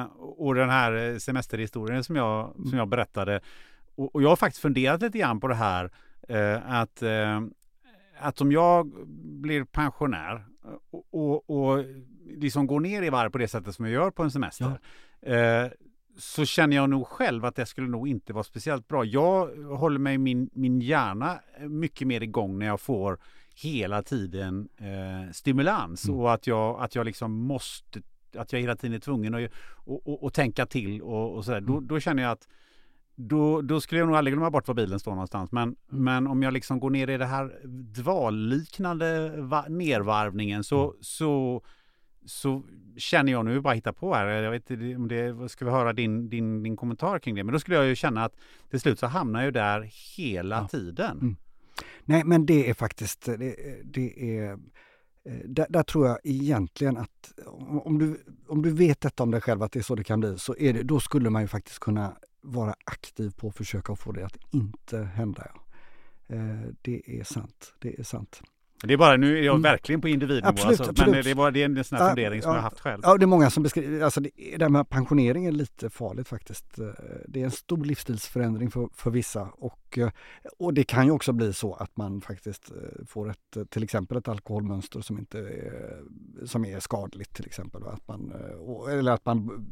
eh, 0.00 0.06
och 0.18 0.54
den 0.54 0.70
här 0.70 1.18
semesterhistorien 1.18 2.04
som 2.04 2.16
jag, 2.16 2.54
som 2.68 2.78
jag 2.78 2.88
berättade. 2.88 3.40
Och, 3.94 4.14
och 4.14 4.22
jag 4.22 4.28
har 4.28 4.36
faktiskt 4.36 4.62
funderat 4.62 5.02
lite 5.02 5.18
grann 5.18 5.40
på 5.40 5.48
det 5.48 5.54
här 5.54 5.90
eh, 6.30 6.72
att, 6.72 7.02
eh, 7.02 7.40
att 8.18 8.40
om 8.40 8.52
jag 8.52 9.06
blir 9.42 9.64
pensionär 9.64 10.44
och, 10.90 11.04
och, 11.10 11.50
och 11.50 11.84
liksom 12.26 12.66
går 12.66 12.80
ner 12.80 13.02
i 13.02 13.10
varv 13.10 13.30
på 13.30 13.38
det 13.38 13.48
sättet 13.48 13.74
som 13.74 13.84
jag 13.84 13.94
gör 13.94 14.10
på 14.10 14.22
en 14.22 14.30
semester. 14.30 14.80
Ja. 15.20 15.28
Eh, 15.28 15.70
så 16.16 16.44
känner 16.44 16.76
jag 16.76 16.90
nog 16.90 17.06
själv 17.06 17.44
att 17.44 17.56
det 17.56 17.66
skulle 17.66 17.88
nog 17.88 18.08
inte 18.08 18.32
vara 18.32 18.44
speciellt 18.44 18.88
bra. 18.88 19.04
Jag 19.04 19.46
håller 19.56 19.98
mig 19.98 20.18
min, 20.18 20.50
min 20.52 20.80
hjärna 20.80 21.40
mycket 21.60 22.06
mer 22.08 22.20
igång 22.20 22.58
när 22.58 22.66
jag 22.66 22.80
får 22.80 23.18
hela 23.54 24.02
tiden 24.02 24.68
eh, 24.76 25.32
stimulans 25.32 26.08
mm. 26.08 26.20
och 26.20 26.32
att 26.32 26.46
jag, 26.46 26.80
att 26.80 26.94
jag 26.94 27.06
liksom 27.06 27.32
måste, 27.32 28.02
att 28.36 28.52
jag 28.52 28.60
hela 28.60 28.76
tiden 28.76 28.96
är 28.96 29.00
tvungen 29.00 29.34
att 29.34 29.50
och, 29.84 30.08
och, 30.08 30.24
och 30.24 30.34
tänka 30.34 30.66
till 30.66 31.02
och, 31.02 31.36
och 31.36 31.44
sådär. 31.44 31.58
Mm. 31.58 31.72
Då, 31.72 31.80
då 31.80 32.00
känner 32.00 32.22
jag 32.22 32.32
att 32.32 32.48
då, 33.28 33.62
då 33.62 33.80
skulle 33.80 33.98
jag 33.98 34.08
nog 34.08 34.16
aldrig 34.16 34.34
glömma 34.34 34.50
bort 34.50 34.68
var 34.68 34.74
bilen 34.74 35.00
står 35.00 35.12
någonstans. 35.12 35.52
Men, 35.52 35.62
mm. 35.62 35.76
men 36.04 36.26
om 36.26 36.42
jag 36.42 36.52
liksom 36.52 36.80
går 36.80 36.90
ner 36.90 37.10
i 37.10 37.16
det 37.16 37.26
här 37.26 37.60
dvalliknande 37.94 39.34
va- 39.36 39.66
nervarvningen 39.68 40.64
så, 40.64 40.84
mm. 40.84 40.96
så, 41.00 41.62
så 42.26 42.62
känner 42.96 43.32
jag 43.32 43.44
nu 43.44 43.60
bara 43.60 43.74
hitta 43.74 43.92
på 43.92 44.14
här. 44.14 44.26
Jag 44.26 44.50
vet 44.50 44.70
inte 44.70 44.96
om 44.96 45.08
det, 45.08 45.48
ska 45.48 45.64
vi 45.64 45.70
höra 45.70 45.92
din, 45.92 46.28
din, 46.28 46.62
din 46.62 46.76
kommentar 46.76 47.18
kring 47.18 47.34
det. 47.34 47.44
Men 47.44 47.52
då 47.52 47.58
skulle 47.58 47.76
jag 47.76 47.86
ju 47.86 47.94
känna 47.94 48.24
att 48.24 48.36
till 48.70 48.80
slut 48.80 48.98
så 48.98 49.06
hamnar 49.06 49.42
jag 49.44 49.52
där 49.52 49.90
hela 50.16 50.56
ja. 50.56 50.68
tiden. 50.68 51.18
Mm. 51.18 51.36
Nej, 52.04 52.24
men 52.24 52.46
det 52.46 52.70
är 52.70 52.74
faktiskt, 52.74 53.24
det, 53.24 53.56
det 53.84 54.38
är 54.38 54.52
eh, 54.52 54.58
där, 55.44 55.66
där, 55.68 55.82
tror 55.82 56.06
jag 56.06 56.18
egentligen 56.24 56.96
att 56.96 57.32
om 57.84 57.98
du, 57.98 58.24
om 58.48 58.62
du 58.62 58.70
vet 58.70 59.00
detta 59.00 59.22
om 59.22 59.30
dig 59.30 59.40
själv, 59.40 59.62
att 59.62 59.72
det 59.72 59.78
är 59.78 59.82
så 59.82 59.94
det 59.94 60.04
kan 60.04 60.20
bli, 60.20 60.38
så 60.38 60.56
är 60.56 60.72
det, 60.72 60.82
då 60.82 61.00
skulle 61.00 61.30
man 61.30 61.42
ju 61.42 61.48
faktiskt 61.48 61.78
kunna 61.78 62.16
vara 62.42 62.74
aktiv 62.84 63.30
på 63.30 63.48
att 63.48 63.56
försöka 63.56 63.96
få 63.96 64.12
det 64.12 64.26
att 64.26 64.38
inte 64.50 64.98
hända. 64.98 65.52
Eh, 66.26 66.62
det 66.82 67.20
är 67.20 67.24
sant, 67.24 67.74
det 67.78 67.98
är 67.98 68.02
sant. 68.02 68.42
Det 68.82 68.92
är 68.92 68.98
bara, 68.98 69.16
nu 69.16 69.38
är 69.38 69.42
jag 69.42 69.54
mm. 69.54 69.62
verkligen 69.62 70.00
på 70.00 70.08
individnivå, 70.08 70.48
absolut, 70.48 70.80
alltså, 70.80 70.90
absolut. 70.90 71.14
men 71.14 71.24
det 71.24 71.30
är, 71.30 71.34
bara, 71.34 71.50
det 71.50 71.62
är 71.62 71.64
en 71.64 71.84
sån 71.84 71.98
här 71.98 72.04
ja, 72.04 72.10
fundering 72.10 72.42
som 72.42 72.50
ja, 72.50 72.56
jag 72.56 72.62
har 72.62 72.70
haft 72.70 72.80
själv. 72.80 73.00
Ja, 73.04 73.16
det 73.16 73.24
är 73.24 73.26
många 73.26 73.50
som 73.50 73.62
beskriver, 73.62 74.04
alltså 74.04 74.20
det, 74.20 74.30
det 74.56 74.64
här 74.64 74.68
med 74.68 74.88
pensionering 74.88 75.46
är 75.46 75.52
lite 75.52 75.90
farligt 75.90 76.28
faktiskt. 76.28 76.78
Eh, 76.78 76.86
det 77.28 77.40
är 77.40 77.44
en 77.44 77.50
stor 77.50 77.84
livsstilsförändring 77.84 78.70
för, 78.70 78.88
för 78.94 79.10
vissa 79.10 79.42
och, 79.42 79.98
eh, 79.98 80.10
och 80.58 80.74
det 80.74 80.84
kan 80.84 81.06
ju 81.06 81.12
också 81.12 81.32
bli 81.32 81.52
så 81.52 81.74
att 81.74 81.96
man 81.96 82.20
faktiskt 82.20 82.70
eh, 82.70 83.06
får 83.06 83.30
ett, 83.30 83.70
till 83.70 83.82
exempel 83.82 84.18
ett 84.18 84.28
alkoholmönster 84.28 85.00
som 85.00 85.18
inte 85.18 85.38
är, 85.38 86.00
som 86.44 86.64
är 86.64 86.80
skadligt 86.80 87.34
till 87.34 87.46
exempel. 87.46 87.82
Att 87.86 88.08
man, 88.08 88.32
eller 88.90 89.12
att 89.12 89.24
man, 89.24 89.66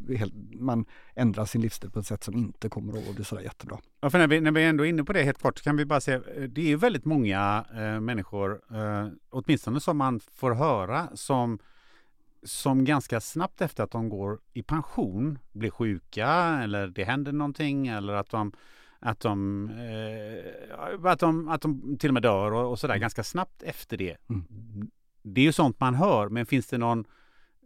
man 0.53 0.85
ändrar 1.15 1.45
sin 1.45 1.61
livsstil 1.61 1.91
på 1.91 1.99
ett 1.99 2.07
sätt 2.07 2.25
som 2.25 2.37
inte 2.37 2.69
kommer 2.69 2.99
att 2.99 3.15
bli 3.15 3.25
sådär 3.25 3.43
jättebra. 3.43 3.79
Ja, 4.01 4.11
för 4.11 4.19
när 4.19 4.29
vi, 4.29 4.41
när 4.41 4.51
vi 4.51 4.65
ändå 4.65 4.85
är 4.85 4.89
inne 4.89 5.05
på 5.05 5.13
det 5.13 5.23
helt 5.23 5.43
kort 5.43 5.59
så 5.59 5.65
kan 5.65 5.77
vi 5.77 5.85
bara 5.85 6.01
säga, 6.01 6.21
det 6.49 6.73
är 6.73 6.77
väldigt 6.77 7.05
många 7.05 7.65
eh, 7.75 8.01
människor 8.01 8.61
eh, 8.71 8.98
eh, 9.07 9.13
åtminstone 9.31 9.81
som 9.81 9.97
man 9.97 10.21
får 10.21 10.55
höra, 10.55 11.09
som, 11.15 11.59
som 12.43 12.85
ganska 12.85 13.21
snabbt 13.21 13.61
efter 13.61 13.85
att 13.85 13.91
de 13.91 14.09
går 14.09 14.39
i 14.53 14.63
pension 14.63 15.39
blir 15.53 15.71
sjuka 15.71 16.29
eller 16.63 16.87
det 16.87 17.05
händer 17.05 17.33
någonting 17.33 17.87
eller 17.87 18.13
att 18.13 18.31
de 18.31 18.53
att 19.01 19.21
de, 19.21 19.69
eh, 19.71 21.07
att 21.11 21.21
de, 21.21 21.49
att 21.49 21.63
de 21.63 21.97
till 21.99 22.11
och 22.11 22.15
med 22.15 22.23
dör 22.23 22.53
och, 22.53 22.71
och 22.71 22.79
sådär 22.79 22.95
mm. 22.95 23.01
ganska 23.01 23.25
snabbt 23.25 23.63
efter 23.63 23.97
det. 23.97 24.17
Mm. 24.29 24.91
Det 25.23 25.41
är 25.41 25.45
ju 25.45 25.53
sånt 25.53 25.81
man 25.81 25.95
hör, 25.95 26.29
men 26.29 26.47
finns 26.47 26.67
det 26.67 26.79
någon 26.79 27.05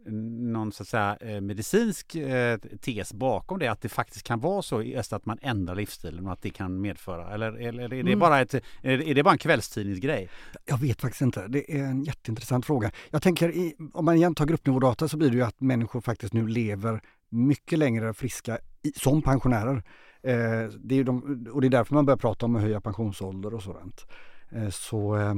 någon 0.05 0.71
så 0.71 0.83
att 0.83 0.89
säga, 0.89 1.17
eh, 1.21 1.41
medicinsk 1.41 2.15
eh, 2.15 2.57
tes 2.57 3.13
bakom 3.13 3.59
det, 3.59 3.67
att 3.67 3.81
det 3.81 3.89
faktiskt 3.89 4.23
kan 4.23 4.39
vara 4.39 4.61
så 4.61 4.81
just 4.81 5.13
att 5.13 5.25
man 5.25 5.37
ändrar 5.41 5.75
livsstilen 5.75 6.27
och 6.27 6.33
att 6.33 6.41
det 6.41 6.49
kan 6.49 6.81
medföra? 6.81 7.33
Eller, 7.33 7.53
eller 7.53 7.83
är, 7.83 7.89
det 7.89 7.99
mm. 7.99 8.19
bara 8.19 8.41
ett, 8.41 8.53
är 8.81 9.13
det 9.15 9.23
bara 9.23 9.31
en 9.31 9.37
kvällstidningsgrej? 9.37 10.29
Jag 10.65 10.77
vet 10.77 11.01
faktiskt 11.01 11.21
inte. 11.21 11.47
Det 11.47 11.79
är 11.79 11.83
en 11.83 12.03
jätteintressant 12.03 12.65
fråga. 12.65 12.91
Jag 13.09 13.21
tänker, 13.21 13.49
i, 13.49 13.75
om 13.93 14.05
man 14.05 14.15
igen 14.15 14.35
tar 14.35 14.45
gruppnivådata 14.45 15.07
så 15.07 15.17
blir 15.17 15.29
det 15.29 15.35
ju 15.35 15.43
att 15.43 15.61
människor 15.61 16.01
faktiskt 16.01 16.33
nu 16.33 16.47
lever 16.47 17.01
mycket 17.29 17.79
längre 17.79 18.13
friska 18.13 18.57
i, 18.81 18.91
som 18.95 19.21
pensionärer. 19.21 19.83
Eh, 20.23 20.69
det 20.79 20.99
är 20.99 21.03
de, 21.03 21.47
och 21.53 21.61
det 21.61 21.67
är 21.67 21.69
därför 21.69 21.93
man 21.93 22.05
börjar 22.05 22.17
prata 22.17 22.45
om 22.45 22.55
att 22.55 22.61
höja 22.61 22.81
pensionsålder 22.81 23.53
och 23.53 23.63
sådant. 23.63 24.05
Eh, 24.51 24.69
så, 24.69 25.17
eh, 25.17 25.33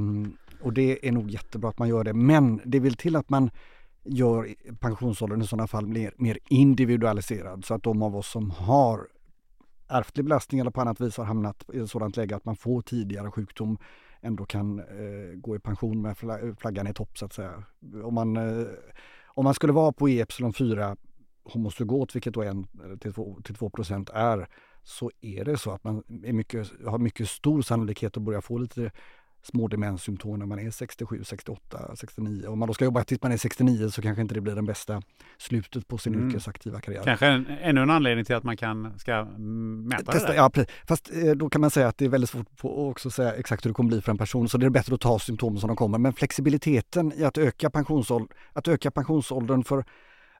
och 0.60 0.72
det 0.72 1.08
är 1.08 1.12
nog 1.12 1.30
jättebra 1.30 1.70
att 1.70 1.78
man 1.78 1.88
gör 1.88 2.04
det. 2.04 2.12
Men 2.12 2.60
det 2.64 2.80
vill 2.80 2.96
till 2.96 3.16
att 3.16 3.30
man 3.30 3.50
gör 4.06 4.54
pensionsåldern 4.80 5.42
i 5.42 5.46
sådana 5.46 5.66
fall 5.66 5.86
mer, 5.86 6.14
mer 6.16 6.38
individualiserad 6.48 7.64
så 7.64 7.74
att 7.74 7.82
de 7.82 8.02
av 8.02 8.16
oss 8.16 8.30
som 8.30 8.50
har 8.50 9.08
ärftlig 9.88 10.24
belastning 10.24 10.60
eller 10.60 10.70
på 10.70 10.80
annat 10.80 11.00
vis 11.00 11.16
har 11.16 11.24
hamnat 11.24 11.64
i 11.72 11.78
ett 11.78 11.90
sådant 11.90 12.16
läge 12.16 12.36
att 12.36 12.44
man 12.44 12.56
får 12.56 12.82
tidigare 12.82 13.30
sjukdom 13.30 13.78
ändå 14.20 14.44
kan 14.44 14.78
eh, 14.78 15.34
gå 15.34 15.56
i 15.56 15.58
pension 15.58 16.02
med 16.02 16.16
flaggan 16.58 16.86
i 16.86 16.94
topp 16.94 17.18
så 17.18 17.24
att 17.24 17.32
säga. 17.32 17.62
Om 18.04 18.14
man, 18.14 18.36
eh, 18.36 18.66
om 19.26 19.44
man 19.44 19.54
skulle 19.54 19.72
vara 19.72 19.92
på 19.92 20.08
E4 20.08 20.96
homozygot, 21.44 22.16
vilket 22.16 22.34
då 22.34 22.42
1 22.42 22.56
till 23.00 23.12
2, 23.12 23.40
till 23.44 23.54
2 23.54 23.70
är, 24.14 24.48
så 24.82 25.10
är 25.20 25.44
det 25.44 25.56
så 25.56 25.70
att 25.70 25.84
man 25.84 26.02
är 26.24 26.32
mycket, 26.32 26.72
har 26.86 26.98
mycket 26.98 27.28
stor 27.28 27.62
sannolikhet 27.62 28.16
att 28.16 28.22
börja 28.22 28.40
få 28.40 28.58
lite 28.58 28.90
små 29.46 29.68
demenssymptom 29.68 30.38
när 30.38 30.46
man 30.46 30.58
är 30.58 30.70
67, 30.70 31.24
68, 31.24 31.96
69. 31.96 32.46
Om 32.46 32.58
man 32.58 32.68
då 32.68 32.74
ska 32.74 32.84
jobba 32.84 33.04
tills 33.04 33.22
man 33.22 33.32
är 33.32 33.36
69 33.36 33.88
så 33.88 34.02
kanske 34.02 34.22
inte 34.22 34.34
det 34.34 34.40
blir 34.40 34.54
den 34.54 34.64
bästa 34.64 35.02
slutet 35.38 35.88
på 35.88 35.98
sin 35.98 36.14
mm. 36.14 36.28
yrkesaktiva 36.28 36.80
karriär. 36.80 37.02
Kanske 37.04 37.26
en, 37.26 37.46
ännu 37.60 37.82
en 37.82 37.90
anledning 37.90 38.24
till 38.24 38.34
att 38.34 38.44
man 38.44 38.56
kan, 38.56 38.98
ska 38.98 39.24
mäta 39.24 40.12
Testa, 40.12 40.28
det 40.28 40.36
Ja, 40.36 40.50
fast 40.88 41.10
eh, 41.12 41.32
då 41.32 41.48
kan 41.48 41.60
man 41.60 41.70
säga 41.70 41.88
att 41.88 41.98
det 41.98 42.04
är 42.04 42.08
väldigt 42.08 42.30
svårt 42.30 42.46
att 42.58 42.64
också 42.64 43.10
säga 43.10 43.34
exakt 43.34 43.64
hur 43.64 43.70
det 43.70 43.74
kommer 43.74 43.88
bli 43.88 44.00
för 44.00 44.12
en 44.12 44.18
person. 44.18 44.48
Så 44.48 44.58
det 44.58 44.66
är 44.66 44.70
bättre 44.70 44.94
att 44.94 45.00
ta 45.00 45.18
symptomen 45.18 45.60
som 45.60 45.68
de 45.68 45.76
kommer. 45.76 45.98
Men 45.98 46.12
flexibiliteten 46.12 47.12
i 47.16 47.24
att 47.24 47.38
öka, 47.38 47.70
pensionsåld 47.70 48.30
att 48.52 48.68
öka 48.68 48.90
pensionsåldern 48.90 49.64
för 49.64 49.84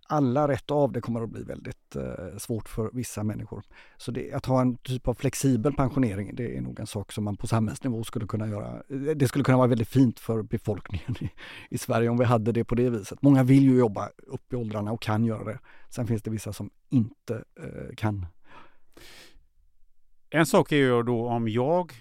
alla 0.09 0.49
rätt 0.49 0.71
av 0.71 0.93
det 0.93 1.01
kommer 1.01 1.23
att 1.23 1.31
bli 1.31 1.43
väldigt 1.43 1.97
eh, 1.97 2.37
svårt 2.39 2.69
för 2.69 2.91
vissa 2.93 3.23
människor. 3.23 3.63
Så 3.97 4.11
det, 4.11 4.33
att 4.33 4.47
ha 4.47 4.61
en 4.61 4.77
typ 4.77 5.09
av 5.09 5.15
flexibel 5.15 5.73
pensionering 5.73 6.35
det 6.35 6.57
är 6.57 6.61
nog 6.61 6.81
en 6.81 6.87
sak 6.87 7.13
som 7.13 7.25
man 7.25 7.37
på 7.37 7.47
samhällsnivå 7.47 8.05
skulle 8.05 8.27
kunna 8.27 8.49
göra. 8.49 8.83
Det 9.15 9.29
skulle 9.29 9.45
kunna 9.45 9.59
vara 9.59 9.69
väldigt 9.69 9.89
fint 9.89 10.21
för 10.21 10.43
befolkningen 10.43 11.15
i, 11.21 11.31
i 11.71 11.79
Sverige 11.79 12.09
om 12.09 12.19
vi 12.19 12.25
hade 12.25 12.53
det 12.53 12.65
på 12.65 12.75
det 12.75 12.91
viset. 12.91 13.23
Många 13.23 13.43
vill 13.43 13.63
ju 13.63 13.79
jobba 13.79 14.09
upp 14.17 14.53
i 14.53 14.57
åldrarna 14.57 14.93
och 14.93 15.03
kan 15.03 15.25
göra 15.25 15.45
det. 15.45 15.59
Sen 15.91 16.07
finns 16.07 16.23
det 16.23 16.31
vissa 16.31 16.53
som 16.53 16.71
inte 16.89 17.45
eh, 17.61 17.95
kan. 17.97 18.27
En 20.31 20.47
sak 20.47 20.73
är 20.73 20.77
ju 20.77 21.03
då 21.03 21.29
om 21.29 21.49
jag 21.49 21.93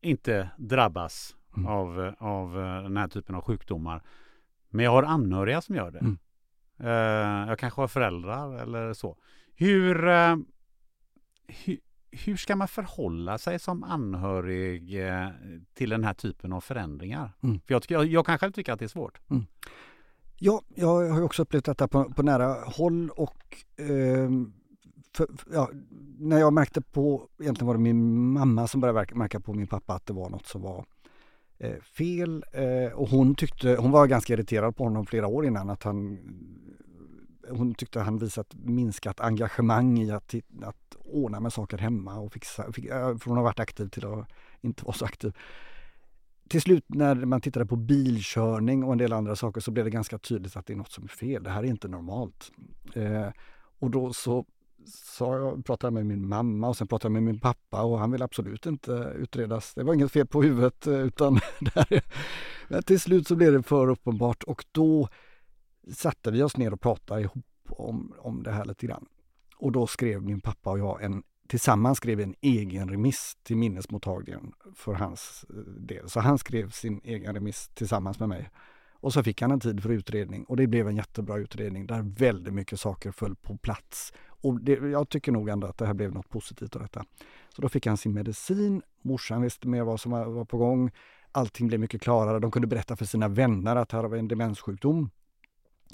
inte 0.00 0.50
drabbas 0.58 1.36
mm. 1.56 1.68
av, 1.68 2.14
av 2.18 2.54
den 2.82 2.96
här 2.96 3.08
typen 3.08 3.34
av 3.34 3.42
sjukdomar. 3.42 4.02
Men 4.70 4.84
jag 4.84 4.92
har 4.92 5.02
anhöriga 5.02 5.60
som 5.60 5.74
gör 5.74 5.90
det. 5.90 5.98
Mm. 5.98 6.18
Uh, 6.80 7.48
jag 7.48 7.58
kanske 7.58 7.80
har 7.80 7.88
föräldrar 7.88 8.62
eller 8.62 8.92
så. 8.92 9.16
Hur, 9.54 10.08
uh, 10.08 10.36
hu, 11.64 11.76
hur 12.10 12.36
ska 12.36 12.56
man 12.56 12.68
förhålla 12.68 13.38
sig 13.38 13.58
som 13.58 13.84
anhörig 13.84 15.00
uh, 15.00 15.28
till 15.74 15.90
den 15.90 16.04
här 16.04 16.14
typen 16.14 16.52
av 16.52 16.60
förändringar? 16.60 17.32
Mm. 17.42 17.60
För 17.60 17.74
jag, 17.74 17.82
jag, 17.88 18.06
jag 18.06 18.26
kan 18.26 18.38
själv 18.38 18.52
tycka 18.52 18.72
att 18.72 18.78
det 18.78 18.84
är 18.84 18.88
svårt. 18.88 19.20
Mm. 19.30 19.46
Ja, 20.40 20.62
jag 20.74 21.08
har 21.08 21.22
också 21.22 21.42
upplevt 21.42 21.64
detta 21.64 21.88
på, 21.88 22.04
på 22.04 22.22
nära 22.22 22.54
håll 22.64 23.10
och 23.10 23.56
eh, 23.76 24.30
för, 25.14 25.28
ja, 25.52 25.70
när 26.18 26.38
jag 26.38 26.52
märkte 26.52 26.80
på, 26.80 27.28
egentligen 27.40 27.66
var 27.66 27.74
det 27.74 27.80
min 27.80 28.32
mamma 28.32 28.68
som 28.68 28.80
började 28.80 29.14
märka 29.14 29.40
på 29.40 29.54
min 29.54 29.66
pappa 29.66 29.94
att 29.94 30.06
det 30.06 30.12
var 30.12 30.30
något 30.30 30.46
som 30.46 30.62
var 30.62 30.84
Eh, 31.58 31.80
fel 31.82 32.44
eh, 32.52 32.92
och 32.92 33.08
hon 33.08 33.34
tyckte, 33.34 33.76
hon 33.76 33.90
var 33.90 34.06
ganska 34.06 34.32
irriterad 34.32 34.76
på 34.76 34.84
honom 34.84 35.06
flera 35.06 35.26
år 35.26 35.46
innan 35.46 35.70
att 35.70 35.82
han 35.82 36.18
hon 37.50 37.74
tyckte 37.74 38.00
han 38.00 38.18
visat 38.18 38.54
minskat 38.54 39.20
engagemang 39.20 39.98
i 39.98 40.10
att, 40.10 40.34
att 40.62 40.96
ordna 41.04 41.40
med 41.40 41.52
saker 41.52 41.78
hemma 41.78 42.18
och 42.18 42.32
fixa, 42.32 42.72
fick, 42.72 42.84
eh, 42.84 43.16
för 43.16 43.24
hon 43.24 43.36
har 43.36 43.44
varit 43.44 43.60
aktiv 43.60 43.88
till 43.88 44.06
att 44.06 44.28
inte 44.60 44.84
vara 44.84 44.96
så 44.96 45.04
aktiv 45.04 45.32
till 46.48 46.62
slut 46.62 46.84
när 46.86 47.14
man 47.14 47.40
tittade 47.40 47.66
på 47.66 47.76
bilkörning 47.76 48.84
och 48.84 48.92
en 48.92 48.98
del 48.98 49.12
andra 49.12 49.36
saker 49.36 49.60
så 49.60 49.70
blev 49.70 49.84
det 49.84 49.90
ganska 49.90 50.18
tydligt 50.18 50.56
att 50.56 50.66
det 50.66 50.72
är 50.72 50.76
något 50.76 50.92
som 50.92 51.04
är 51.04 51.08
fel. 51.08 51.42
Det 51.42 51.50
här 51.50 51.62
är 51.62 51.66
inte 51.66 51.88
normalt. 51.88 52.52
Eh, 52.94 53.28
och 53.78 53.90
då 53.90 54.12
så 54.12 54.44
sa 54.88 55.36
jag, 55.36 55.64
pratade 55.64 55.90
med 55.90 56.06
min 56.06 56.28
mamma 56.28 56.68
och 56.68 56.76
sen 56.76 56.86
pratade 56.86 57.06
jag 57.06 57.12
med 57.12 57.22
min 57.22 57.40
pappa 57.40 57.82
och 57.82 57.98
han 57.98 58.10
ville 58.10 58.24
absolut 58.24 58.66
inte 58.66 59.12
utredas. 59.16 59.74
Det 59.74 59.82
var 59.82 59.94
inget 59.94 60.12
fel 60.12 60.26
på 60.26 60.42
huvudet 60.42 60.86
eh, 60.86 60.94
utan 60.94 61.34
där. 61.60 62.02
Men 62.68 62.82
till 62.82 63.00
slut 63.00 63.28
så 63.28 63.36
blev 63.36 63.52
det 63.52 63.62
för 63.62 63.88
uppenbart 63.88 64.42
och 64.42 64.64
då 64.72 65.08
satte 65.92 66.30
vi 66.30 66.42
oss 66.42 66.56
ner 66.56 66.72
och 66.72 66.80
pratade 66.80 67.20
ihop 67.20 67.44
om, 67.68 68.14
om 68.18 68.42
det 68.42 68.50
här 68.50 68.64
lite 68.64 68.86
grann. 68.86 69.06
Och 69.56 69.72
då 69.72 69.86
skrev 69.86 70.22
min 70.22 70.40
pappa 70.40 70.70
och 70.70 70.78
jag 70.78 71.02
en 71.02 71.22
tillsammans 71.48 71.98
skrev 71.98 72.20
en 72.20 72.34
egen 72.40 72.88
remiss 72.88 73.36
till 73.42 73.56
minnesmottagningen 73.56 74.52
för 74.74 74.94
hans 74.94 75.44
eh, 75.50 75.56
del. 75.56 76.08
Så 76.08 76.20
han 76.20 76.38
skrev 76.38 76.70
sin 76.70 77.00
egen 77.04 77.34
remiss 77.34 77.68
tillsammans 77.74 78.18
med 78.18 78.28
mig. 78.28 78.50
Och 79.00 79.12
så 79.12 79.22
fick 79.22 79.42
han 79.42 79.50
en 79.50 79.60
tid 79.60 79.82
för 79.82 79.90
utredning 79.90 80.44
och 80.44 80.56
det 80.56 80.66
blev 80.66 80.88
en 80.88 80.96
jättebra 80.96 81.38
utredning 81.38 81.86
där 81.86 82.02
väldigt 82.02 82.54
mycket 82.54 82.80
saker 82.80 83.10
föll 83.10 83.36
på 83.36 83.56
plats. 83.56 84.12
Och 84.40 84.60
det, 84.60 84.72
jag 84.72 85.08
tycker 85.08 85.32
nog 85.32 85.48
ändå 85.48 85.66
att 85.66 85.78
det 85.78 85.86
här 85.86 85.94
blev 85.94 86.12
något 86.12 86.28
positivt 86.28 86.76
av 86.76 86.82
detta. 86.82 87.04
Så 87.54 87.62
då 87.62 87.68
fick 87.68 87.86
han 87.86 87.96
sin 87.96 88.14
medicin, 88.14 88.82
morsan 89.02 89.42
visste 89.42 89.68
mer 89.68 89.82
vad 89.82 90.00
som 90.00 90.12
var 90.12 90.44
på 90.44 90.56
gång. 90.56 90.90
Allting 91.32 91.68
blev 91.68 91.80
mycket 91.80 92.02
klarare. 92.02 92.38
De 92.38 92.50
kunde 92.50 92.68
berätta 92.68 92.96
för 92.96 93.04
sina 93.04 93.28
vänner 93.28 93.76
att 93.76 93.92
här 93.92 94.02
har 94.02 94.08
vi 94.08 94.18
en 94.18 94.28
demenssjukdom. 94.28 95.10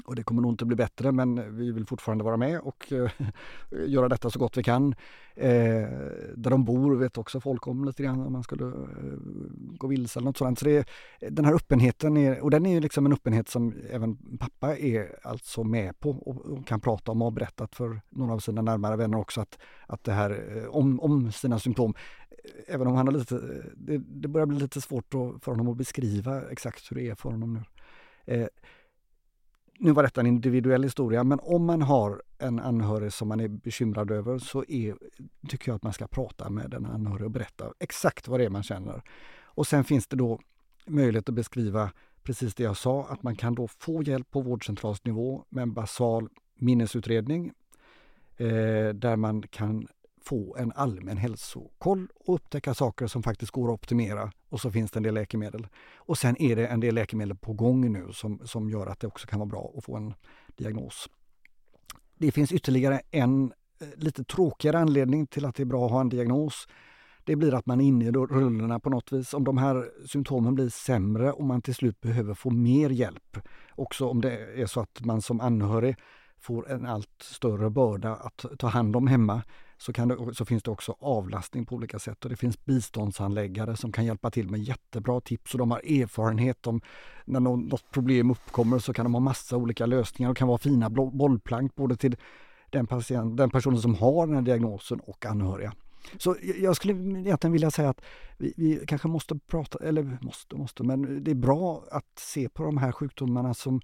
Och 0.04 0.16
det 0.16 0.22
kommer 0.22 0.42
nog 0.42 0.52
inte 0.52 0.64
bli 0.64 0.76
bättre 0.76 1.12
men 1.12 1.56
vi 1.56 1.72
vill 1.72 1.86
fortfarande 1.86 2.24
vara 2.24 2.36
med 2.36 2.60
och 2.60 2.92
eh, 2.92 3.10
göra 3.86 4.08
detta 4.08 4.30
så 4.30 4.38
gott 4.38 4.56
vi 4.56 4.62
kan. 4.62 4.94
Eh, 5.36 5.88
där 6.36 6.50
de 6.50 6.64
bor 6.64 6.96
vet 6.96 7.18
också 7.18 7.40
folk 7.40 7.66
om 7.66 7.84
lite 7.84 8.02
grann 8.02 8.20
om 8.20 8.32
man 8.32 8.42
skulle 8.42 8.66
eh, 8.66 9.18
gå 9.76 9.86
vilse 9.86 10.18
eller 10.18 10.26
något 10.26 10.36
sådant. 10.36 10.58
Så 10.58 10.64
det, 10.64 10.88
den 11.30 11.44
här 11.44 11.54
öppenheten, 11.54 12.16
är, 12.16 12.40
och 12.40 12.50
den 12.50 12.66
är 12.66 12.80
liksom 12.80 13.06
en 13.06 13.12
öppenhet 13.12 13.48
som 13.48 13.74
även 13.90 14.38
pappa 14.38 14.76
är 14.76 15.18
alltså 15.22 15.64
med 15.64 16.00
på 16.00 16.10
och, 16.10 16.46
och 16.46 16.66
kan 16.66 16.80
prata 16.80 17.12
om 17.12 17.22
och 17.22 17.26
har 17.26 17.32
berättat 17.32 17.74
för 17.74 18.00
några 18.10 18.32
av 18.32 18.38
sina 18.38 18.62
närmare 18.62 18.96
vänner 18.96 19.18
också 19.18 19.40
att, 19.40 19.58
att 19.86 20.04
det 20.04 20.12
här 20.12 20.56
eh, 20.56 20.64
om, 20.64 21.00
om 21.00 21.32
sina 21.32 21.58
symptom. 21.58 21.94
Eh, 22.30 22.74
även 22.74 22.86
om 22.86 22.94
han 22.94 23.06
har 23.06 23.14
lite, 23.14 23.34
det, 23.76 23.98
det 23.98 24.28
börjar 24.28 24.46
bli 24.46 24.58
lite 24.58 24.80
svårt 24.80 25.10
för 25.10 25.50
honom 25.50 25.68
att 25.68 25.76
beskriva 25.76 26.42
exakt 26.50 26.90
hur 26.90 26.96
det 26.96 27.10
är 27.10 27.14
för 27.14 27.30
honom 27.30 27.54
nu. 27.54 27.62
Eh, 28.34 28.48
nu 29.78 29.92
var 29.92 30.02
detta 30.02 30.20
en 30.20 30.26
individuell 30.26 30.82
historia, 30.82 31.24
men 31.24 31.40
om 31.42 31.64
man 31.64 31.82
har 31.82 32.22
en 32.38 32.60
anhörig 32.60 33.12
som 33.12 33.28
man 33.28 33.40
är 33.40 33.48
bekymrad 33.48 34.10
över 34.10 34.38
så 34.38 34.64
är, 34.68 34.94
tycker 35.48 35.68
jag 35.68 35.76
att 35.76 35.82
man 35.82 35.92
ska 35.92 36.06
prata 36.06 36.50
med 36.50 36.70
den 36.70 36.86
anhörig 36.86 37.24
och 37.24 37.30
berätta 37.30 37.72
exakt 37.78 38.28
vad 38.28 38.40
det 38.40 38.44
är 38.44 38.50
man 38.50 38.62
känner. 38.62 39.02
Och 39.42 39.66
sen 39.66 39.84
finns 39.84 40.06
det 40.06 40.16
då 40.16 40.40
möjlighet 40.86 41.28
att 41.28 41.34
beskriva 41.34 41.90
precis 42.22 42.54
det 42.54 42.62
jag 42.62 42.76
sa, 42.76 43.04
att 43.04 43.22
man 43.22 43.36
kan 43.36 43.54
då 43.54 43.68
få 43.68 44.02
hjälp 44.02 44.30
på 44.30 44.40
vårdcentralsnivå 44.40 45.44
med 45.48 45.62
en 45.62 45.72
basal 45.72 46.28
minnesutredning 46.54 47.52
eh, 48.36 48.88
där 48.94 49.16
man 49.16 49.42
kan 49.42 49.88
få 50.24 50.56
en 50.56 50.72
allmän 50.72 51.16
hälsokoll 51.16 52.08
och 52.14 52.34
upptäcka 52.34 52.74
saker 52.74 53.06
som 53.06 53.22
faktiskt 53.22 53.52
går 53.52 53.68
att 53.68 53.74
optimera. 53.74 54.32
Och 54.48 54.60
så 54.60 54.70
finns 54.70 54.90
det 54.90 54.98
en 54.98 55.02
del 55.02 55.14
läkemedel. 55.14 55.66
Och 55.96 56.18
sen 56.18 56.42
är 56.42 56.56
det 56.56 56.66
en 56.66 56.80
del 56.80 56.94
läkemedel 56.94 57.36
på 57.36 57.52
gång 57.52 57.92
nu 57.92 58.12
som, 58.12 58.40
som 58.44 58.70
gör 58.70 58.86
att 58.86 59.00
det 59.00 59.06
också 59.06 59.26
kan 59.26 59.38
vara 59.38 59.48
bra 59.48 59.72
att 59.76 59.84
få 59.84 59.96
en 59.96 60.14
diagnos. 60.56 61.08
Det 62.18 62.32
finns 62.32 62.52
ytterligare 62.52 63.00
en 63.10 63.52
eh, 63.80 63.88
lite 63.96 64.24
tråkigare 64.24 64.78
anledning 64.78 65.26
till 65.26 65.44
att 65.44 65.54
det 65.54 65.62
är 65.62 65.64
bra 65.64 65.86
att 65.86 65.92
ha 65.92 66.00
en 66.00 66.08
diagnos. 66.08 66.68
Det 67.24 67.36
blir 67.36 67.54
att 67.54 67.66
man 67.66 67.80
är 67.80 67.84
inne 67.84 68.04
i 68.04 68.10
rullorna 68.10 68.80
på 68.80 68.90
något 68.90 69.12
vis. 69.12 69.34
Om 69.34 69.44
de 69.44 69.58
här 69.58 69.90
symptomen 70.06 70.54
blir 70.54 70.68
sämre 70.68 71.32
och 71.32 71.44
man 71.44 71.62
till 71.62 71.74
slut 71.74 72.00
behöver 72.00 72.34
få 72.34 72.50
mer 72.50 72.90
hjälp. 72.90 73.38
Också 73.74 74.08
om 74.08 74.20
det 74.20 74.60
är 74.62 74.66
så 74.66 74.80
att 74.80 75.04
man 75.04 75.22
som 75.22 75.40
anhörig 75.40 75.96
får 76.38 76.70
en 76.70 76.86
allt 76.86 77.22
större 77.22 77.70
börda 77.70 78.14
att 78.14 78.44
ta 78.58 78.66
hand 78.66 78.96
om 78.96 79.06
hemma 79.06 79.42
så, 79.78 79.92
det, 79.92 80.34
så, 80.34 80.44
finns 80.44 80.62
det 80.62 80.70
också 80.70 80.96
avlastning 80.98 81.66
på 81.66 81.74
olika 81.74 81.98
sätt 81.98 82.24
och 82.24 82.30
det 82.30 82.36
finns 82.36 82.64
biståndshandläggare 82.64 83.76
som 83.76 83.92
kan 83.92 84.04
hjälpa 84.04 84.30
till 84.30 84.50
med 84.50 84.60
jättebra 84.60 85.20
tips 85.20 85.54
och 85.54 85.58
de 85.58 85.70
har 85.70 85.78
erfarenhet 85.78 86.66
om 86.66 86.80
när 87.24 87.40
något 87.40 87.90
problem 87.90 88.30
uppkommer 88.30 88.78
så 88.78 88.92
kan 88.92 89.04
de 89.04 89.14
ha 89.14 89.20
massa 89.20 89.56
olika 89.56 89.86
lösningar 89.86 90.30
och 90.30 90.36
kan 90.36 90.48
vara 90.48 90.58
fina 90.58 90.90
bollplank 90.90 91.74
både 91.74 91.96
till 91.96 92.16
den, 92.70 92.86
patient, 92.86 93.36
den 93.36 93.50
personen 93.50 93.78
som 93.78 93.94
har 93.94 94.26
den 94.26 94.36
här 94.36 94.42
diagnosen 94.42 95.00
och 95.00 95.26
anhöriga. 95.26 95.72
Så 96.18 96.36
jag 96.58 96.76
skulle 96.76 96.92
egentligen 96.92 97.52
vilja 97.52 97.70
säga 97.70 97.88
att 97.88 98.00
vi, 98.38 98.54
vi, 98.56 98.86
kanske 98.86 99.08
måste 99.08 99.38
prata, 99.46 99.78
eller 99.84 100.18
måste, 100.20 100.56
måste, 100.56 100.82
men 100.82 101.24
det 101.24 101.30
är 101.30 101.34
bra 101.34 101.84
att 101.90 102.18
se 102.18 102.48
på 102.48 102.62
de 102.62 102.78
här 102.78 102.92
sjukdomarna 102.92 103.54
som 103.54 103.80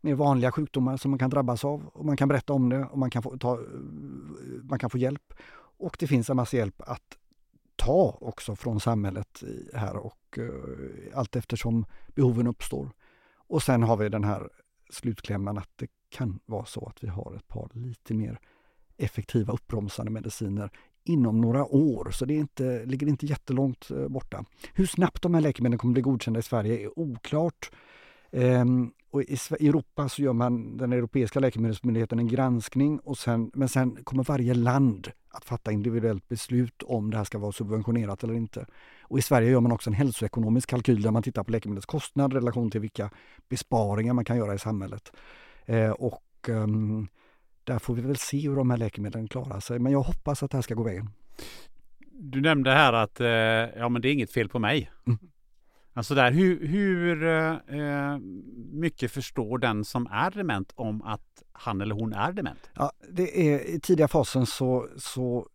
mer 0.00 0.14
vanliga 0.14 0.52
sjukdomar 0.52 0.96
som 0.96 1.10
man 1.10 1.18
kan 1.18 1.30
drabbas 1.30 1.64
av 1.64 1.86
och 1.86 2.04
man 2.04 2.16
kan 2.16 2.28
berätta 2.28 2.52
om 2.52 2.68
det 2.68 2.84
och 2.84 2.98
man 2.98 3.10
kan 3.10 3.22
få, 3.22 3.38
ta, 3.38 3.58
man 4.62 4.78
kan 4.78 4.90
få 4.90 4.98
hjälp. 4.98 5.34
Och 5.78 5.96
det 5.98 6.06
finns 6.06 6.30
en 6.30 6.36
massa 6.36 6.56
hjälp 6.56 6.82
att 6.86 7.18
ta 7.76 8.18
också 8.20 8.56
från 8.56 8.80
samhället 8.80 9.42
här 9.74 9.96
och 9.96 10.38
uh, 10.38 10.50
allt 11.14 11.36
eftersom 11.36 11.86
behoven 12.14 12.46
uppstår. 12.46 12.90
Och 13.36 13.62
sen 13.62 13.82
har 13.82 13.96
vi 13.96 14.08
den 14.08 14.24
här 14.24 14.48
slutklämman 14.90 15.58
att 15.58 15.70
det 15.76 15.86
kan 16.08 16.40
vara 16.46 16.64
så 16.64 16.86
att 16.86 17.04
vi 17.04 17.08
har 17.08 17.34
ett 17.36 17.48
par 17.48 17.70
lite 17.72 18.14
mer 18.14 18.40
effektiva 18.96 19.52
uppbromsande 19.52 20.10
mediciner 20.10 20.70
inom 21.04 21.40
några 21.40 21.64
år, 21.64 22.10
så 22.10 22.24
det 22.24 22.34
är 22.34 22.38
inte, 22.38 22.84
ligger 22.84 23.06
inte 23.06 23.26
jättelångt 23.26 23.90
eh, 23.90 24.08
borta. 24.08 24.44
Hur 24.74 24.86
snabbt 24.86 25.22
de 25.22 25.34
här 25.34 25.40
läkemedlen 25.40 25.78
kommer 25.78 25.92
bli 25.92 26.02
godkända 26.02 26.40
i 26.40 26.42
Sverige 26.42 26.84
är 26.84 26.98
oklart. 26.98 27.70
Um, 28.30 28.92
och 29.10 29.22
i 29.22 29.36
Europa 29.60 30.08
så 30.08 30.22
gör 30.22 30.32
man, 30.32 30.76
den 30.76 30.92
europeiska 30.92 31.40
läkemedelsmyndigheten, 31.40 32.18
en 32.18 32.28
granskning 32.28 32.98
och 32.98 33.18
sen, 33.18 33.50
men 33.54 33.68
sen 33.68 34.04
kommer 34.04 34.24
varje 34.24 34.54
land 34.54 35.10
att 35.30 35.44
fatta 35.44 35.72
individuellt 35.72 36.28
beslut 36.28 36.82
om 36.82 37.10
det 37.10 37.16
här 37.16 37.24
ska 37.24 37.38
vara 37.38 37.52
subventionerat 37.52 38.24
eller 38.24 38.34
inte. 38.34 38.66
Och 39.02 39.18
i 39.18 39.22
Sverige 39.22 39.50
gör 39.50 39.60
man 39.60 39.72
också 39.72 39.90
en 39.90 39.94
hälsoekonomisk 39.94 40.68
kalkyl 40.70 41.02
där 41.02 41.10
man 41.10 41.22
tittar 41.22 41.44
på 41.44 41.50
läkemedelskostnad 41.50 42.32
i 42.32 42.36
relation 42.36 42.70
till 42.70 42.80
vilka 42.80 43.10
besparingar 43.48 44.14
man 44.14 44.24
kan 44.24 44.36
göra 44.36 44.54
i 44.54 44.58
samhället. 44.58 45.12
Eh, 45.66 45.90
och 45.90 46.48
um, 46.48 47.08
där 47.64 47.78
får 47.78 47.94
vi 47.94 48.02
väl 48.02 48.16
se 48.16 48.48
hur 48.48 48.56
de 48.56 48.70
här 48.70 48.76
läkemedlen 48.76 49.28
klarar 49.28 49.60
sig. 49.60 49.78
Men 49.78 49.92
jag 49.92 50.02
hoppas 50.02 50.42
att 50.42 50.50
det 50.50 50.56
här 50.56 50.62
ska 50.62 50.74
gå 50.74 50.82
vägen. 50.82 51.10
Du 52.10 52.40
nämnde 52.40 52.70
här 52.70 52.92
att 52.92 53.20
eh, 53.20 53.28
ja, 53.80 53.88
men 53.88 54.02
det 54.02 54.08
är 54.08 54.12
inget 54.12 54.32
fel 54.32 54.48
på 54.48 54.58
mig. 54.58 54.90
Mm. 55.06 55.18
Alltså 55.98 56.14
där, 56.14 56.30
hur, 56.30 56.66
hur 56.66 57.24
eh, 57.24 58.18
mycket 58.72 59.10
förstår 59.10 59.58
den 59.58 59.84
som 59.84 60.06
är 60.06 60.30
dement 60.30 60.72
om 60.74 61.02
att 61.02 61.42
han 61.52 61.80
eller 61.80 61.94
hon 61.94 62.12
är 62.12 62.32
dement? 62.32 62.70
Ja, 62.74 62.92
det 63.10 63.52
är, 63.52 63.60
I 63.68 63.80
tidiga 63.80 64.08
fasen 64.08 64.46
så, 64.46 64.88
så 64.96 65.48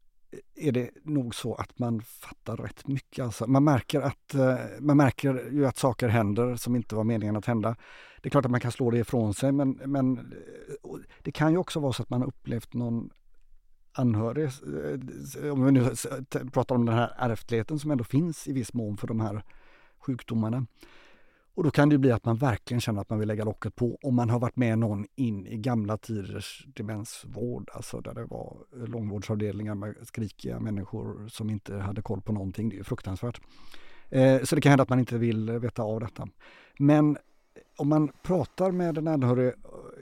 är 0.55 0.71
det 0.71 0.89
nog 1.03 1.35
så 1.35 1.55
att 1.55 1.79
man 1.79 2.01
fattar 2.01 2.57
rätt 2.57 2.87
mycket. 2.87 3.25
Alltså, 3.25 3.47
man, 3.47 3.63
märker 3.63 4.01
att, 4.01 4.33
eh, 4.33 4.55
man 4.79 4.97
märker 4.97 5.49
ju 5.51 5.65
att 5.65 5.77
saker 5.77 6.07
händer 6.07 6.55
som 6.55 6.75
inte 6.75 6.95
var 6.95 7.03
meningen 7.03 7.35
att 7.35 7.45
hända. 7.45 7.75
Det 8.21 8.27
är 8.27 8.31
klart 8.31 8.45
att 8.45 8.51
man 8.51 8.59
kan 8.59 8.71
slå 8.71 8.91
det 8.91 8.99
ifrån 8.99 9.33
sig 9.33 9.51
men, 9.51 9.71
men 9.71 10.17
eh, 10.17 10.89
det 11.21 11.31
kan 11.31 11.51
ju 11.51 11.57
också 11.57 11.79
vara 11.79 11.93
så 11.93 12.03
att 12.03 12.09
man 12.09 12.21
har 12.21 12.27
upplevt 12.27 12.73
någon 12.73 13.09
anhörig, 13.93 14.45
eh, 15.43 15.51
om 15.51 15.65
vi 15.65 15.71
nu 15.71 15.89
pratar 16.53 16.75
om 16.75 16.85
den 16.85 16.95
här 16.95 17.13
ärftligheten 17.17 17.79
som 17.79 17.91
ändå 17.91 18.03
finns 18.03 18.47
i 18.47 18.53
viss 18.53 18.73
mån 18.73 18.97
för 18.97 19.07
de 19.07 19.19
här 19.19 19.43
sjukdomarna. 20.05 20.65
Och 21.55 21.63
då 21.63 21.71
kan 21.71 21.89
det 21.89 21.97
bli 21.97 22.11
att 22.11 22.25
man 22.25 22.37
verkligen 22.37 22.81
känner 22.81 23.01
att 23.01 23.09
man 23.09 23.19
vill 23.19 23.27
lägga 23.27 23.43
locket 23.43 23.75
på 23.75 23.97
om 24.03 24.15
man 24.15 24.29
har 24.29 24.39
varit 24.39 24.55
med 24.55 24.79
någon 24.79 25.05
in 25.15 25.47
i 25.47 25.57
gamla 25.57 25.97
tiders 25.97 26.65
demensvård, 26.67 27.69
alltså 27.73 28.01
där 28.01 28.13
det 28.13 28.25
var 28.25 28.57
långvårdsavdelningar 28.87 29.75
med 29.75 29.95
skrikiga 30.03 30.59
människor 30.59 31.27
som 31.27 31.49
inte 31.49 31.75
hade 31.75 32.01
koll 32.01 32.21
på 32.21 32.33
någonting. 32.33 32.69
Det 32.69 32.75
är 32.75 32.77
ju 32.77 32.83
fruktansvärt. 32.83 33.41
Eh, 34.09 34.43
så 34.43 34.55
det 34.55 34.61
kan 34.61 34.69
hända 34.69 34.83
att 34.83 34.89
man 34.89 34.99
inte 34.99 35.17
vill 35.17 35.51
veta 35.51 35.83
av 35.83 35.99
detta. 35.99 36.27
Men 36.79 37.17
om 37.77 37.89
man 37.89 38.11
pratar 38.21 38.71
med 38.71 38.97
en 38.97 39.07
anhörig 39.07 39.53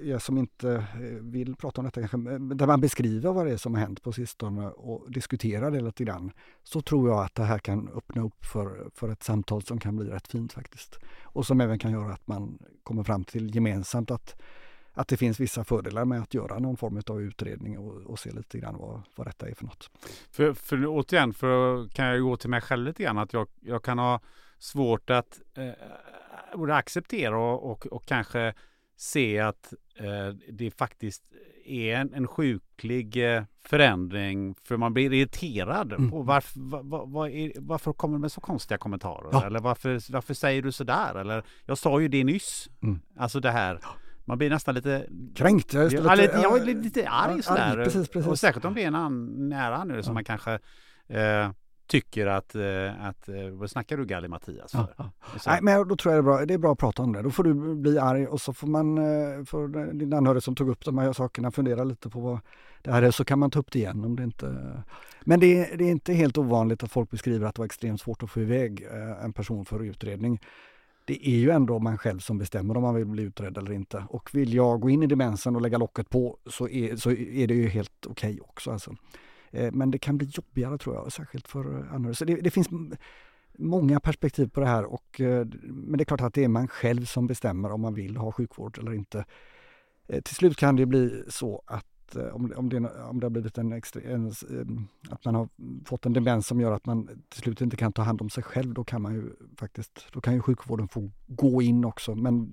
eh, 0.05 0.17
som 0.17 0.37
inte 0.37 0.71
eh, 0.73 1.01
vill 1.21 1.55
prata 1.55 1.81
om 1.81 1.85
detta, 1.85 2.07
kanske, 2.07 2.37
där 2.37 2.67
man 2.67 2.81
beskriver 2.81 3.31
vad 3.31 3.45
det 3.45 3.51
är 3.51 3.57
som 3.57 3.73
har 3.73 3.81
hänt 3.81 4.03
på 4.03 4.11
sistone 4.11 4.69
och 4.69 5.11
diskuterar 5.11 5.71
det 5.71 5.81
lite 5.81 6.03
grann, 6.03 6.31
så 6.63 6.81
tror 6.81 7.09
jag 7.09 7.23
att 7.23 7.35
det 7.35 7.43
här 7.43 7.59
kan 7.59 7.89
öppna 7.95 8.23
upp 8.23 8.45
för, 8.45 8.89
för 8.95 9.09
ett 9.09 9.23
samtal 9.23 9.61
som 9.61 9.79
kan 9.79 9.97
bli 9.97 10.09
rätt 10.09 10.27
fint 10.27 10.53
faktiskt. 10.53 10.99
Och 11.23 11.45
som 11.45 11.61
även 11.61 11.79
kan 11.79 11.91
göra 11.91 12.13
att 12.13 12.27
man 12.27 12.59
kommer 12.83 13.03
fram 13.03 13.23
till 13.23 13.55
gemensamt 13.55 14.11
att, 14.11 14.41
att 14.93 15.07
det 15.07 15.17
finns 15.17 15.39
vissa 15.39 15.63
fördelar 15.63 16.05
med 16.05 16.21
att 16.21 16.33
göra 16.33 16.59
någon 16.59 16.77
form 16.77 17.01
av 17.07 17.21
utredning 17.21 17.79
och, 17.79 18.01
och 18.01 18.19
se 18.19 18.31
lite 18.31 18.59
grann 18.59 18.77
vad, 18.77 19.01
vad 19.15 19.27
detta 19.27 19.49
är 19.49 19.53
för 19.53 19.65
något. 19.65 19.89
För, 20.31 20.53
för 20.53 20.85
återigen, 20.85 21.33
för 21.33 21.87
kan 21.87 22.05
jag 22.05 22.21
gå 22.21 22.37
till 22.37 22.49
mig 22.49 22.61
själv 22.61 22.85
lite 22.85 23.03
grann, 23.03 23.17
att 23.17 23.33
jag, 23.33 23.47
jag 23.59 23.83
kan 23.83 23.99
ha 23.99 24.19
svårt 24.59 25.09
att 25.09 25.41
eh, 25.53 25.73
borde 26.57 26.75
acceptera 26.75 27.37
och, 27.37 27.71
och, 27.71 27.85
och 27.85 28.05
kanske 28.05 28.53
se 28.97 29.39
att 29.39 29.73
eh, 29.95 30.35
det 30.49 30.71
faktiskt 30.71 31.23
är 31.65 31.95
en, 31.95 32.13
en 32.13 32.27
sjuklig 32.27 33.35
eh, 33.35 33.43
förändring 33.65 34.55
för 34.63 34.77
man 34.77 34.93
blir 34.93 35.13
irriterad 35.13 35.93
mm. 35.93 36.11
på 36.11 36.21
varför, 36.21 36.59
var, 36.83 37.05
var 37.05 37.27
är, 37.27 37.51
varför 37.55 37.93
kommer 37.93 38.17
det 38.17 38.21
med 38.21 38.31
så 38.31 38.41
konstiga 38.41 38.77
kommentarer? 38.77 39.29
Ja. 39.31 39.45
Eller 39.45 39.59
varför, 39.59 40.11
varför 40.11 40.33
säger 40.33 40.61
du 40.61 40.71
sådär? 40.71 41.15
Eller 41.15 41.43
jag 41.65 41.77
sa 41.77 42.01
ju 42.01 42.07
det 42.07 42.23
nyss. 42.23 42.69
Mm. 42.83 42.99
Alltså 43.17 43.39
det 43.39 43.51
här. 43.51 43.79
Man 44.25 44.37
blir 44.37 44.49
nästan 44.49 44.75
lite 44.75 45.07
kränkt. 45.35 45.73
Jag, 45.73 45.93
ja, 45.93 46.15
lite, 46.15 46.39
jag 46.43 46.57
är 46.57 46.65
lite 46.75 47.09
arg 47.09 47.35
ja, 47.35 47.41
sådär. 47.41 47.83
Precis, 47.83 48.09
precis. 48.09 48.31
Och 48.31 48.39
särskilt 48.39 48.65
om 48.65 48.73
det 48.73 48.83
är 48.83 48.87
en 48.87 48.95
an, 48.95 49.49
nära 49.49 49.83
nu 49.83 50.03
som 50.03 50.13
man 50.13 50.23
kanske 50.23 50.59
eh, 51.07 51.51
tycker 51.91 52.27
att, 52.27 52.55
eh, 52.55 53.05
att 53.05 53.30
eh, 53.30 53.49
vad 53.51 53.72
snackar 53.72 53.97
du 53.97 54.05
Galli 54.05 54.27
Mattias 54.27 54.72
för? 54.72 54.77
Ja, 54.77 54.88
ja. 54.97 55.11
Nej, 55.45 55.59
men 55.61 55.88
då 55.88 55.95
tror 55.95 56.15
jag 56.15 56.23
det 56.23 56.31
är, 56.31 56.35
bra, 56.35 56.45
det 56.45 56.53
är 56.53 56.57
bra 56.57 56.72
att 56.72 56.80
prata 56.80 57.03
om 57.03 57.13
det. 57.13 57.22
Då 57.22 57.30
får 57.30 57.43
du 57.43 57.76
bli 57.76 57.99
arg 57.99 58.27
och 58.27 58.41
så 58.41 58.53
får 58.53 58.68
man, 58.68 58.97
eh, 58.97 59.45
för 59.45 59.93
din 59.93 60.13
anhörig 60.13 60.43
som 60.43 60.55
tog 60.55 60.69
upp 60.69 60.85
de 60.85 60.97
här 60.97 61.13
sakerna, 61.13 61.51
fundera 61.51 61.84
lite 61.84 62.09
på 62.09 62.19
vad 62.19 62.39
det 62.81 62.91
här 62.91 63.01
är, 63.01 63.11
så 63.11 63.26
kan 63.26 63.39
man 63.39 63.51
ta 63.51 63.59
upp 63.59 63.72
det 63.72 63.80
igen 63.80 64.05
om 64.05 64.15
det 64.15 64.23
inte... 64.23 64.55
Men 65.22 65.39
det 65.39 65.59
är, 65.59 65.77
det 65.77 65.84
är 65.84 65.91
inte 65.91 66.13
helt 66.13 66.38
ovanligt 66.38 66.84
att 66.84 66.91
folk 66.91 67.11
beskriver 67.11 67.47
att 67.47 67.55
det 67.55 67.59
var 67.59 67.65
extremt 67.65 68.01
svårt 68.01 68.23
att 68.23 68.31
få 68.31 68.41
iväg 68.41 68.88
en 69.23 69.34
person 69.34 69.65
för 69.65 69.84
utredning 69.84 70.39
det 71.05 71.27
är 71.27 71.38
ju 71.38 71.49
ändå 71.49 71.80
man 71.80 71.97
själv 71.97 72.19
som 72.19 72.38
bestämmer 72.38 72.77
om 72.77 72.84
man 72.84 72.95
vill 72.95 73.05
bli 73.05 73.23
utredd 73.23 73.57
eller 73.57 73.72
inte. 73.72 74.05
Och 74.09 74.30
vill 74.35 74.53
jag 74.53 74.80
gå 74.80 74.89
in 74.89 75.03
i 75.03 75.07
demensen 75.07 75.55
och 75.55 75.61
lägga 75.61 75.77
locket 75.77 76.09
på 76.09 76.38
så 76.45 76.69
är, 76.69 76.95
så 76.95 77.11
är 77.11 77.47
det 77.47 77.53
ju 77.53 77.68
helt 77.68 78.05
okej 78.07 78.31
okay 78.31 78.39
också. 78.39 78.72
Alltså. 78.72 78.95
Eh, 79.51 79.71
men 79.71 79.91
det 79.91 79.97
kan 79.97 80.17
bli 80.17 80.27
jobbigare 80.27 80.77
tror 80.77 80.95
jag, 80.95 81.11
särskilt 81.11 81.47
för 81.47 81.79
eh, 81.79 81.93
anhöriga. 81.93 82.15
Så 82.15 82.25
det, 82.25 82.35
det 82.35 82.51
finns 82.51 82.69
många 83.57 83.99
perspektiv 83.99 84.47
på 84.47 84.59
det 84.59 84.67
här 84.67 84.85
och 84.85 85.21
eh, 85.21 85.47
men 85.63 85.97
det 85.97 86.03
är 86.03 86.05
klart 86.05 86.21
att 86.21 86.33
det 86.33 86.43
är 86.43 86.47
man 86.47 86.67
själv 86.67 87.05
som 87.05 87.27
bestämmer 87.27 87.71
om 87.71 87.81
man 87.81 87.93
vill 87.93 88.17
ha 88.17 88.31
sjukvård 88.31 88.77
eller 88.77 88.93
inte. 88.93 89.25
Till 90.23 90.35
slut 90.35 90.57
kan 90.57 90.75
det 90.75 90.85
bli 90.85 91.23
så 91.27 91.61
att 91.65 92.15
om, 92.33 92.53
om, 92.55 92.69
det, 92.69 92.77
om 92.77 93.19
det 93.19 93.25
har 93.25 93.29
blivit 93.29 93.57
en, 93.57 93.73
extra, 93.73 94.01
en, 94.01 94.31
att 95.09 95.25
man 95.25 95.35
har 95.35 95.49
fått 95.85 96.05
en 96.05 96.13
demens 96.13 96.47
som 96.47 96.61
gör 96.61 96.71
att 96.71 96.85
man 96.85 97.07
till 97.29 97.41
slut 97.41 97.61
inte 97.61 97.77
kan 97.77 97.93
ta 97.93 98.01
hand 98.01 98.21
om 98.21 98.29
sig 98.29 98.43
själv, 98.43 98.73
då 98.73 98.83
kan 98.83 99.01
man 99.01 99.13
ju 99.13 99.29
faktiskt, 99.57 100.07
då 100.11 100.21
kan 100.21 100.33
ju 100.33 100.41
sjukvården 100.41 100.87
få 100.87 101.11
gå 101.27 101.61
in 101.61 101.85
också. 101.85 102.15
Men 102.15 102.49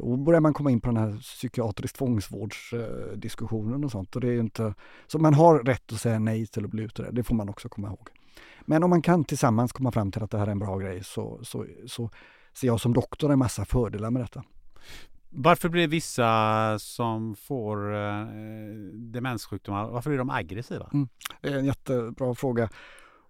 då 0.00 0.16
börjar 0.16 0.40
man 0.40 0.54
komma 0.54 0.70
in 0.70 0.80
på 0.80 0.86
den 0.86 0.96
här 0.96 1.18
psykiatrisk 1.18 1.96
tvångsvårdsdiskussionen 1.96 3.84
och 3.84 3.90
sånt. 3.90 4.14
Och 4.14 4.20
det 4.20 4.28
är 4.28 4.40
inte, 4.40 4.74
så 5.06 5.18
man 5.18 5.34
har 5.34 5.58
rätt 5.58 5.92
att 5.92 6.00
säga 6.00 6.18
nej 6.18 6.46
till 6.46 6.64
att 6.64 6.70
bli 6.70 6.82
utredd, 6.82 7.14
det 7.14 7.22
får 7.22 7.34
man 7.34 7.48
också 7.48 7.68
komma 7.68 7.88
ihåg. 7.88 8.08
Men 8.60 8.82
om 8.82 8.90
man 8.90 9.02
kan 9.02 9.24
tillsammans 9.24 9.72
komma 9.72 9.92
fram 9.92 10.12
till 10.12 10.22
att 10.22 10.30
det 10.30 10.38
här 10.38 10.46
är 10.46 10.50
en 10.50 10.58
bra 10.58 10.78
grej 10.78 11.04
så, 11.04 11.40
så, 11.42 11.66
så 11.86 12.10
ser 12.52 12.66
jag 12.66 12.80
som 12.80 12.92
doktor 12.92 13.32
en 13.32 13.38
massa 13.38 13.64
fördelar 13.64 14.10
med 14.10 14.22
detta. 14.22 14.44
Varför 15.28 15.68
blir 15.68 15.88
vissa 15.88 16.78
som 16.78 17.34
får 17.34 17.94
eh, 17.94 18.26
demenssjukdomar, 18.94 19.90
varför 19.90 20.10
är 20.10 20.18
de 20.18 20.30
aggressiva? 20.30 20.90
Mm, 20.92 21.08
det 21.40 21.48
är 21.48 21.58
en 21.58 21.64
jättebra 21.64 22.34
fråga 22.34 22.68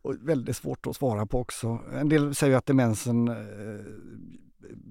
och 0.03 0.15
väldigt 0.21 0.57
svårt 0.57 0.87
att 0.87 0.97
svara 0.97 1.27
på 1.27 1.41
också. 1.41 1.81
En 1.93 2.09
del 2.09 2.35
säger 2.35 2.57
att 2.57 2.67
demensen 2.67 3.29
eh, 3.29 3.35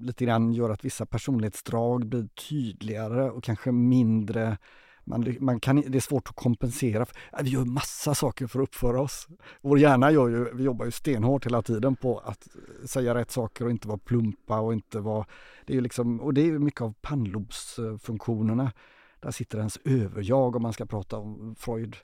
lite 0.00 0.24
grann 0.24 0.52
gör 0.52 0.70
att 0.70 0.84
vissa 0.84 1.06
personlighetsdrag 1.06 2.06
blir 2.06 2.28
tydligare 2.48 3.30
och 3.30 3.44
kanske 3.44 3.72
mindre 3.72 4.58
man, 5.04 5.36
man 5.40 5.60
kan, 5.60 5.76
det 5.76 5.98
är 5.98 6.00
svårt 6.00 6.28
att 6.28 6.36
kompensera. 6.36 7.02
Äh, 7.02 7.42
vi 7.42 7.50
gör 7.50 7.64
massa 7.64 8.14
saker 8.14 8.46
för 8.46 8.60
att 8.60 8.68
uppföra 8.68 9.00
oss. 9.00 9.28
Vår 9.60 9.78
hjärna 9.78 10.10
gör 10.10 10.28
ju, 10.28 10.54
vi 10.54 10.64
jobbar 10.64 10.84
ju 10.84 10.90
stenhårt 10.90 11.46
hela 11.46 11.62
tiden 11.62 11.96
på 11.96 12.18
att 12.18 12.48
eh, 12.54 12.86
säga 12.86 13.14
rätt 13.14 13.30
saker 13.30 13.64
och 13.64 13.70
inte 13.70 13.88
vara 13.88 13.98
plumpa 13.98 14.60
och 14.60 14.72
inte 14.72 15.00
vara... 15.00 15.26
Det 15.66 15.76
är 15.76 15.80
liksom, 15.80 16.20
och 16.20 16.34
det 16.34 16.40
är 16.40 16.58
mycket 16.58 16.80
av 16.80 16.94
pannlobsfunktionerna. 17.00 18.72
Där 19.20 19.30
sitter 19.30 19.58
ens 19.58 19.78
överjag 19.84 20.56
om 20.56 20.62
man 20.62 20.72
ska 20.72 20.86
prata 20.86 21.16
om 21.16 21.54
Freud. 21.58 21.96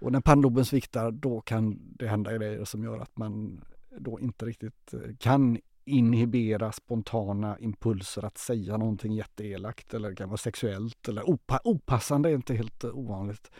Och 0.00 0.12
när 0.12 0.20
pannloben 0.20 0.64
sviktar 0.64 1.10
då 1.10 1.40
kan 1.40 1.78
det 1.98 2.08
hända 2.08 2.38
grejer 2.38 2.64
som 2.64 2.84
gör 2.84 2.98
att 2.98 3.16
man 3.16 3.64
då 3.98 4.20
inte 4.20 4.46
riktigt 4.46 4.94
eh, 4.94 5.16
kan 5.18 5.58
inhibera 5.84 6.72
spontana 6.72 7.58
impulser 7.58 8.24
att 8.24 8.38
säga 8.38 8.76
någonting 8.76 9.12
jätteelakt 9.12 9.94
eller 9.94 10.10
det 10.10 10.16
kan 10.16 10.28
vara 10.28 10.36
sexuellt 10.36 11.08
eller 11.08 11.30
opa 11.30 11.60
opassande 11.64 12.30
är 12.30 12.34
inte 12.34 12.54
helt 12.54 12.84
ovanligt. 12.84 13.50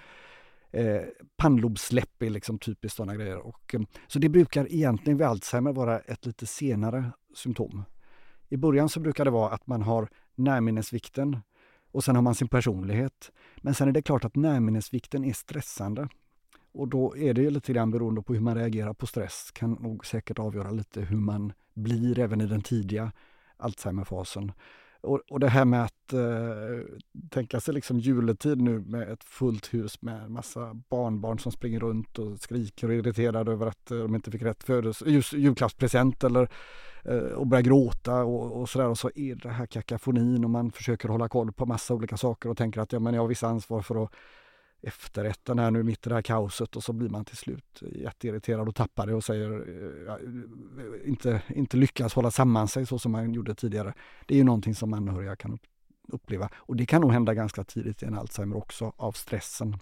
Eh, 0.71 1.03
pannlobssläpp 1.37 2.23
är 2.23 2.31
liksom 2.31 2.59
typiskt 2.59 2.97
sådana 2.97 3.15
grejer. 3.15 3.39
Och, 3.39 3.75
eh, 3.75 3.81
så 4.07 4.19
det 4.19 4.29
brukar 4.29 4.73
egentligen 4.73 5.19
vid 5.19 5.27
Alzheimer 5.27 5.73
vara 5.73 5.99
ett 5.99 6.27
lite 6.27 6.47
senare 6.47 7.13
symptom. 7.35 7.85
I 8.49 8.57
början 8.57 8.89
så 8.89 9.01
brukar 9.01 9.25
det 9.25 9.31
vara 9.31 9.51
att 9.51 9.67
man 9.67 9.83
har 9.83 10.09
närminnesvikten 10.35 11.39
och 11.93 12.05
sen 12.05 12.15
har 12.15 12.23
man 12.23 12.35
sin 12.35 12.49
personlighet. 12.49 13.33
Men 13.57 13.75
sen 13.75 13.89
är 13.89 13.93
det 13.93 14.03
klart 14.03 14.25
att 14.25 14.37
närminnesvikten 14.37 15.25
är 15.25 15.33
stressande. 15.33 16.09
Och 16.75 16.89
då 16.89 17.17
är 17.17 17.35
det 17.35 17.43
ju 17.43 17.51
lite 17.51 17.73
grann 17.73 17.91
beroende 17.91 18.23
på 18.23 18.33
hur 18.33 18.41
man 18.41 18.55
reagerar 18.55 18.93
på 18.93 19.07
stress 19.07 19.51
kan 19.53 19.73
nog 19.73 20.07
säkert 20.07 20.39
avgöra 20.39 20.71
lite 20.71 21.01
hur 21.01 21.17
man 21.17 21.53
blir 21.75 22.19
även 22.19 22.41
i 22.41 22.47
den 22.47 22.63
tidiga 22.63 23.13
Alzheimerfasen. 23.57 24.53
Och, 25.01 25.21
och 25.31 25.41
det 25.41 25.49
här 25.49 25.65
med 25.65 25.85
att 25.85 26.13
eh, 26.13 26.99
tänka 27.31 27.61
sig 27.61 27.75
liksom 27.75 27.99
juletid 27.99 28.61
nu 28.61 28.81
med 28.81 29.09
ett 29.09 29.25
fullt 29.25 29.75
hus 29.75 30.03
med 30.03 30.31
massa 30.31 30.75
barnbarn 30.75 31.39
som 31.39 31.53
springer 31.53 31.81
runt 31.81 32.19
och 32.19 32.39
skriker 32.39 32.89
och 32.89 32.95
är 32.95 32.99
irriterade 32.99 33.53
över 33.53 33.67
att 33.67 33.91
eh, 33.91 33.99
de 33.99 34.15
inte 34.15 34.31
fick 34.31 34.43
rätt 34.43 34.63
födels 34.63 35.03
julklappspresent 35.33 36.25
eller 36.25 36.49
eh, 37.05 37.17
och 37.17 37.47
börjar 37.47 37.63
gråta 37.63 38.25
och, 38.25 38.61
och 38.61 38.69
sådär 38.69 38.89
och 38.89 38.99
så 38.99 39.11
är 39.15 39.35
det 39.35 39.49
här 39.49 39.67
kakafonin 39.67 40.45
och 40.45 40.51
man 40.51 40.73
försöker 40.73 41.09
hålla 41.09 41.29
koll 41.29 41.53
på 41.53 41.67
massa 41.67 41.95
olika 41.95 42.17
saker 42.17 42.49
och 42.49 42.57
tänker 42.57 42.81
att 42.81 42.93
ja, 42.93 42.99
men 42.99 43.15
jag 43.15 43.23
har 43.23 43.29
vissa 43.29 43.49
ansvar 43.49 43.83
för 43.83 44.05
att 44.05 44.11
efterrätten 44.87 45.59
här 45.59 45.71
nu 45.71 45.83
mitt 45.83 46.07
i 46.07 46.09
det 46.09 46.15
här 46.15 46.23
kaoset 46.23 46.77
och 46.77 46.85
så 46.85 46.93
blir 46.93 47.09
man 47.09 47.25
till 47.25 47.37
slut 47.37 47.83
jätteirriterad 47.93 48.69
och 48.69 48.75
tappar 48.75 49.07
det 49.07 49.15
och 49.15 49.25
säger 49.25 49.51
eh, 49.51 50.05
ja, 50.07 50.19
eh, 50.19 51.09
inte, 51.09 51.43
inte 51.49 51.77
lyckas 51.77 52.15
hålla 52.15 52.31
samman 52.31 52.69
sig 52.69 52.87
så 52.87 52.99
som 52.99 53.13
man 53.13 53.35
gjorde 53.35 53.55
tidigare. 53.55 53.95
Det 54.27 54.35
är 54.35 54.39
ju 54.39 54.45
någonting 54.45 54.75
som 54.75 54.95
anhöriga 54.95 55.37
kan 55.37 55.59
uppleva 56.09 56.51
och 56.55 56.77
det 56.77 56.87
kan 56.87 57.01
nog 57.01 57.13
hända 57.13 57.35
ganska 57.35 57.65
tidigt 57.65 58.03
i 58.03 58.07
en 58.07 58.15
Alzheimer 58.15 58.57
också 58.57 58.93
av 58.97 59.13
stressen. 59.13 59.77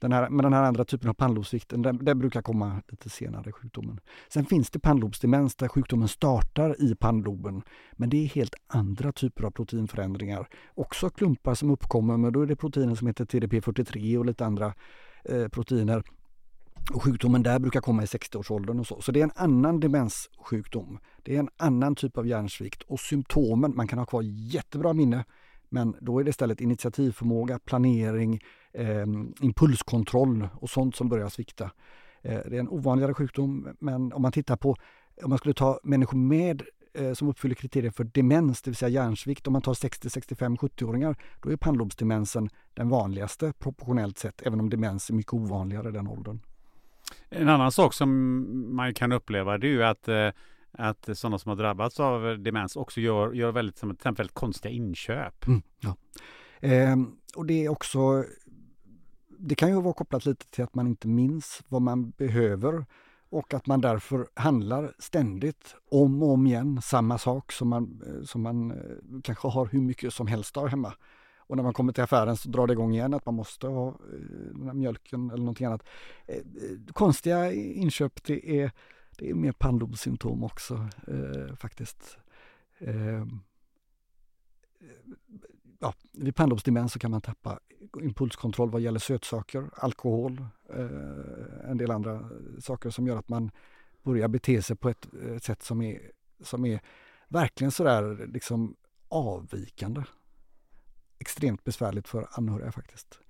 Den 0.00 0.12
här, 0.12 0.30
men 0.30 0.42
den 0.42 0.52
här 0.52 0.62
andra 0.62 0.84
typen 0.84 1.10
av 1.10 1.14
pannlobssvikten, 1.14 1.82
den, 1.82 2.04
den, 2.04 2.18
brukar 2.18 2.42
komma 2.42 2.82
lite 2.88 3.10
senare 3.10 3.48
i 3.48 3.52
sjukdomen. 3.52 4.00
Sen 4.28 4.46
finns 4.46 4.70
det 4.70 4.78
pannlobsdemens 4.78 5.56
där 5.56 5.68
sjukdomen 5.68 6.08
startar 6.08 6.82
i 6.82 6.94
pannloben. 6.94 7.62
Men 7.92 8.10
det 8.10 8.24
är 8.24 8.28
helt 8.28 8.54
andra 8.66 9.12
typer 9.12 9.44
av 9.44 9.50
proteinförändringar. 9.50 10.48
Också 10.74 11.10
klumpar 11.10 11.54
som 11.54 11.70
uppkommer, 11.70 12.16
men 12.16 12.32
då 12.32 12.42
är 12.42 12.46
det 12.46 12.56
proteiner 12.56 12.94
som 12.94 13.06
heter 13.06 13.24
TDP43 13.24 14.16
och 14.16 14.26
lite 14.26 14.46
andra 14.46 14.74
eh, 15.24 15.48
proteiner. 15.48 16.02
Och 16.92 17.02
sjukdomen 17.02 17.42
där 17.42 17.58
brukar 17.58 17.80
komma 17.80 18.02
i 18.02 18.06
60-årsåldern 18.06 18.80
och 18.80 18.86
så. 18.86 19.00
Så 19.00 19.12
det 19.12 19.20
är 19.20 19.24
en 19.24 19.32
annan 19.34 19.80
demenssjukdom. 19.80 20.98
Det 21.22 21.36
är 21.36 21.40
en 21.40 21.48
annan 21.56 21.94
typ 21.94 22.18
av 22.18 22.26
hjärnsvikt 22.26 22.82
och 22.82 23.00
symptomen, 23.00 23.72
man 23.76 23.88
kan 23.88 23.98
ha 23.98 24.06
kvar 24.06 24.22
jättebra 24.24 24.92
minne, 24.92 25.24
men 25.68 25.96
då 26.00 26.18
är 26.18 26.24
det 26.24 26.30
istället 26.30 26.60
initiativförmåga, 26.60 27.58
planering, 27.58 28.40
eh, 28.72 29.06
impulskontroll 29.40 30.48
och 30.54 30.70
sånt 30.70 30.96
som 30.96 31.08
börjar 31.08 31.28
svikta. 31.28 31.70
Eh, 32.22 32.40
det 32.46 32.56
är 32.56 32.60
en 32.60 32.68
ovanligare 32.68 33.14
sjukdom 33.14 33.68
men 33.78 34.12
om 34.12 34.22
man 34.22 34.32
tittar 34.32 34.56
på, 34.56 34.76
om 35.22 35.30
man 35.30 35.38
skulle 35.38 35.54
ta 35.54 35.80
människor 35.82 36.18
med 36.18 36.62
eh, 36.94 37.12
som 37.12 37.28
uppfyller 37.28 37.54
kriterier 37.54 37.90
för 37.90 38.04
demens, 38.04 38.62
det 38.62 38.70
vill 38.70 38.76
säga 38.76 38.88
hjärnsvikt, 38.88 39.46
om 39.46 39.52
man 39.52 39.62
tar 39.62 39.74
60, 39.74 40.10
65, 40.10 40.56
70-åringar, 40.56 41.16
då 41.42 41.52
är 41.52 41.56
pannlobsdemensen 41.56 42.48
den 42.74 42.88
vanligaste 42.88 43.52
proportionellt 43.58 44.18
sett, 44.18 44.42
även 44.42 44.60
om 44.60 44.70
demens 44.70 45.10
är 45.10 45.14
mycket 45.14 45.34
ovanligare 45.34 45.88
i 45.88 45.92
den 45.92 46.08
åldern. 46.08 46.40
En 47.28 47.48
annan 47.48 47.72
sak 47.72 47.94
som 47.94 48.76
man 48.76 48.94
kan 48.94 49.12
uppleva 49.12 49.58
det 49.58 49.66
är 49.66 49.70
ju 49.70 49.84
att 49.84 50.08
eh, 50.08 50.30
att 50.72 51.18
sådana 51.18 51.38
som 51.38 51.48
har 51.48 51.56
drabbats 51.56 52.00
av 52.00 52.38
demens 52.38 52.76
också 52.76 53.00
gör, 53.00 53.32
gör 53.32 53.52
väldigt, 53.52 53.82
väldigt 53.82 54.34
konstiga 54.34 54.72
inköp. 54.74 55.46
Mm, 55.46 55.62
ja. 55.80 55.96
eh, 56.60 56.96
och 57.36 57.46
det 57.46 57.64
är 57.64 57.68
också 57.68 58.24
det 59.42 59.54
kan 59.54 59.68
ju 59.68 59.80
vara 59.80 59.94
kopplat 59.94 60.26
lite 60.26 60.46
till 60.50 60.64
att 60.64 60.74
man 60.74 60.86
inte 60.86 61.08
minns 61.08 61.62
vad 61.68 61.82
man 61.82 62.10
behöver 62.10 62.84
och 63.28 63.54
att 63.54 63.66
man 63.66 63.80
därför 63.80 64.28
handlar 64.34 64.94
ständigt 64.98 65.74
om 65.90 66.22
och 66.22 66.30
om 66.30 66.46
igen 66.46 66.82
samma 66.82 67.18
sak 67.18 67.52
som 67.52 67.68
man, 67.68 68.02
eh, 68.06 68.24
som 68.24 68.42
man 68.42 68.70
eh, 68.70 69.20
kanske 69.22 69.48
har 69.48 69.66
hur 69.66 69.80
mycket 69.80 70.14
som 70.14 70.26
helst 70.26 70.56
av 70.56 70.68
hemma. 70.68 70.94
Och 71.38 71.56
när 71.56 71.62
man 71.62 71.72
kommer 71.72 71.92
till 71.92 72.02
affären 72.02 72.36
så 72.36 72.48
drar 72.48 72.66
det 72.66 72.72
igång 72.72 72.94
igen 72.94 73.14
att 73.14 73.26
man 73.26 73.34
måste 73.34 73.66
ha 73.66 73.88
eh, 73.88 73.94
den 74.54 74.66
här 74.66 74.74
mjölken 74.74 75.30
eller 75.30 75.42
någonting 75.42 75.66
annat. 75.66 75.84
Konstiga 76.92 77.52
inköp, 77.52 78.24
det 78.24 78.60
är, 78.60 78.70
det 79.18 79.30
är 79.30 79.34
mer 79.34 79.52
pannlobssymptom 79.52 80.44
också 80.44 80.88
eh, 81.06 81.54
faktiskt. 81.56 82.18
Ehm, 82.78 83.40
eh, 84.80 85.10
ja, 85.80 85.94
vid 86.12 86.36
pannlobsdemens 86.36 86.92
så 86.92 86.98
kan 86.98 87.10
man 87.10 87.20
tappa 87.20 87.60
impulskontroll 88.02 88.70
vad 88.70 88.80
gäller 88.80 88.98
sötsaker, 88.98 89.70
alkohol, 89.72 90.46
eh, 90.74 91.70
en 91.70 91.78
del 91.78 91.90
andra 91.90 92.30
saker 92.60 92.90
som 92.90 93.06
gör 93.06 93.16
att 93.16 93.28
man 93.28 93.50
börjar 94.02 94.28
bete 94.28 94.62
sig 94.62 94.76
på 94.76 94.88
ett, 94.88 95.14
ett 95.36 95.44
sätt 95.44 95.62
som 95.62 95.82
är, 95.82 96.10
som 96.40 96.64
är 96.64 96.80
verkligen 97.28 97.70
sådär 97.70 98.26
liksom 98.26 98.76
avvikande. 99.08 100.02
Extremt 101.18 101.64
besvärligt 101.64 102.08
för 102.08 102.28
anhöriga 102.30 102.72
faktiskt. 102.72 103.20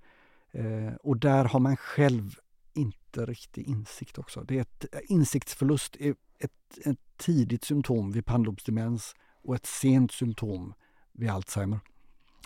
Eh, 0.51 0.93
och 1.03 1.17
där 1.17 1.45
har 1.45 1.59
man 1.59 1.77
själv 1.77 2.35
inte 2.73 3.25
riktig 3.25 3.67
insikt 3.67 4.17
också. 4.17 4.43
Det 4.43 4.57
är 4.57 4.61
ett, 4.61 4.85
eh, 4.91 4.99
insiktsförlust 5.03 5.95
är 5.95 6.15
ett, 6.37 6.77
ett 6.85 6.99
tidigt 7.17 7.63
symptom 7.63 8.11
vid 8.11 8.25
pannlobsdemens 8.25 9.15
och 9.43 9.55
ett 9.55 9.65
sent 9.65 10.11
symptom 10.11 10.73
vid 11.11 11.29
Alzheimer. 11.29 11.79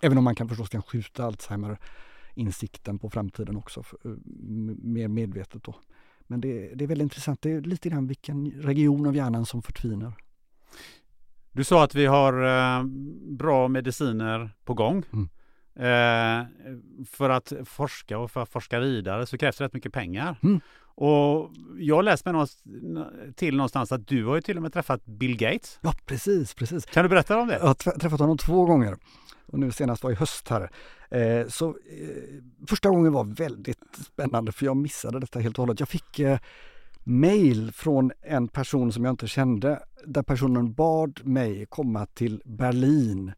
Även 0.06 0.18
om 0.18 0.23
man 0.23 0.36
kan 0.36 0.49
förstås 0.49 0.69
kan 0.69 0.82
skjuta 0.82 1.26
Alzheimer-insikten 1.26 2.99
på 2.99 3.10
framtiden 3.10 3.57
också, 3.57 3.84
för, 3.84 3.98
eh, 4.06 4.11
mer 4.84 5.07
medvetet 5.07 5.64
då. 5.64 5.76
Men 6.27 6.41
det, 6.41 6.76
det, 6.76 6.86
är 6.86 6.88
väldigt 6.88 7.06
intressant. 7.06 7.41
Det 7.41 7.52
är 7.52 7.61
lite 7.61 7.90
grann 7.90 8.07
vilken 8.07 8.52
region 8.52 9.07
av 9.07 9.15
hjärnan 9.15 9.45
som 9.45 9.61
förtvinar. 9.61 10.14
Du 11.52 11.64
sa 11.64 11.84
att 11.84 11.95
vi 11.95 12.06
har 12.06 12.34
eh, 12.45 12.84
bra 13.38 13.68
mediciner 13.68 14.49
på 14.65 14.73
gång. 14.73 15.03
Mm. 15.14 15.30
Eh, 15.76 16.48
för 17.06 17.30
att 17.30 17.53
forska 17.65 18.18
och 18.18 18.32
för 18.32 18.41
att 18.41 18.49
forska 18.49 18.80
vidare 18.80 19.26
så 19.26 19.38
krävs 19.38 19.57
det 19.57 19.64
rätt 19.64 19.73
mycket 19.73 19.94
pengar. 19.94 20.40
Mm. 20.44 20.60
Och 20.98 21.52
jag 21.80 21.95
har 21.95 22.03
läst 22.03 22.26
mig 22.26 22.32
någonstans, 22.32 22.64
till 23.36 23.56
någonstans 23.56 23.91
att 23.91 24.07
du 24.07 24.26
har 24.26 24.36
ju 24.36 24.41
till 24.41 24.57
och 24.57 24.64
med 24.64 24.73
träffat 24.73 25.06
Bill 25.06 25.38
Gates. 25.38 25.80
Ja, 25.82 25.94
precis, 26.06 26.53
precis. 26.53 26.86
Kan 26.86 27.03
du 27.03 27.10
berätta 27.10 27.38
om 27.38 27.48
det? 27.48 27.53
Jag 27.53 27.68
har 27.68 27.99
träffat 27.99 28.19
honom 28.19 28.38
två 28.38 28.65
gånger 28.65 28.98
och 29.45 29.59
nu 29.59 29.72
senast 29.72 30.03
var 30.03 30.11
i 30.11 30.15
höst 30.15 30.49
här. 30.49 30.69
Eh, 31.09 31.47
så 31.47 31.69
eh, 31.69 31.76
första 32.67 32.89
gången 32.89 33.13
var 33.13 33.23
väldigt 33.23 33.95
spännande 34.05 34.51
för 34.51 34.65
jag 34.65 34.77
missade 34.77 35.19
detta 35.19 35.39
helt 35.39 35.59
och 35.59 35.63
hållet. 35.63 35.80
Jag 35.80 35.89
fick 35.89 36.19
eh, 36.19 36.39
mail 37.03 37.72
från 37.72 38.11
en 38.22 38.47
person 38.47 38.91
som 38.91 39.05
jag 39.05 39.13
inte 39.13 39.27
kände 39.27 39.80
där 40.05 40.23
personen 40.23 40.73
bad 40.73 41.26
mig 41.26 41.65
komma 41.65 42.05
till 42.05 42.41
Berlin 42.45 43.34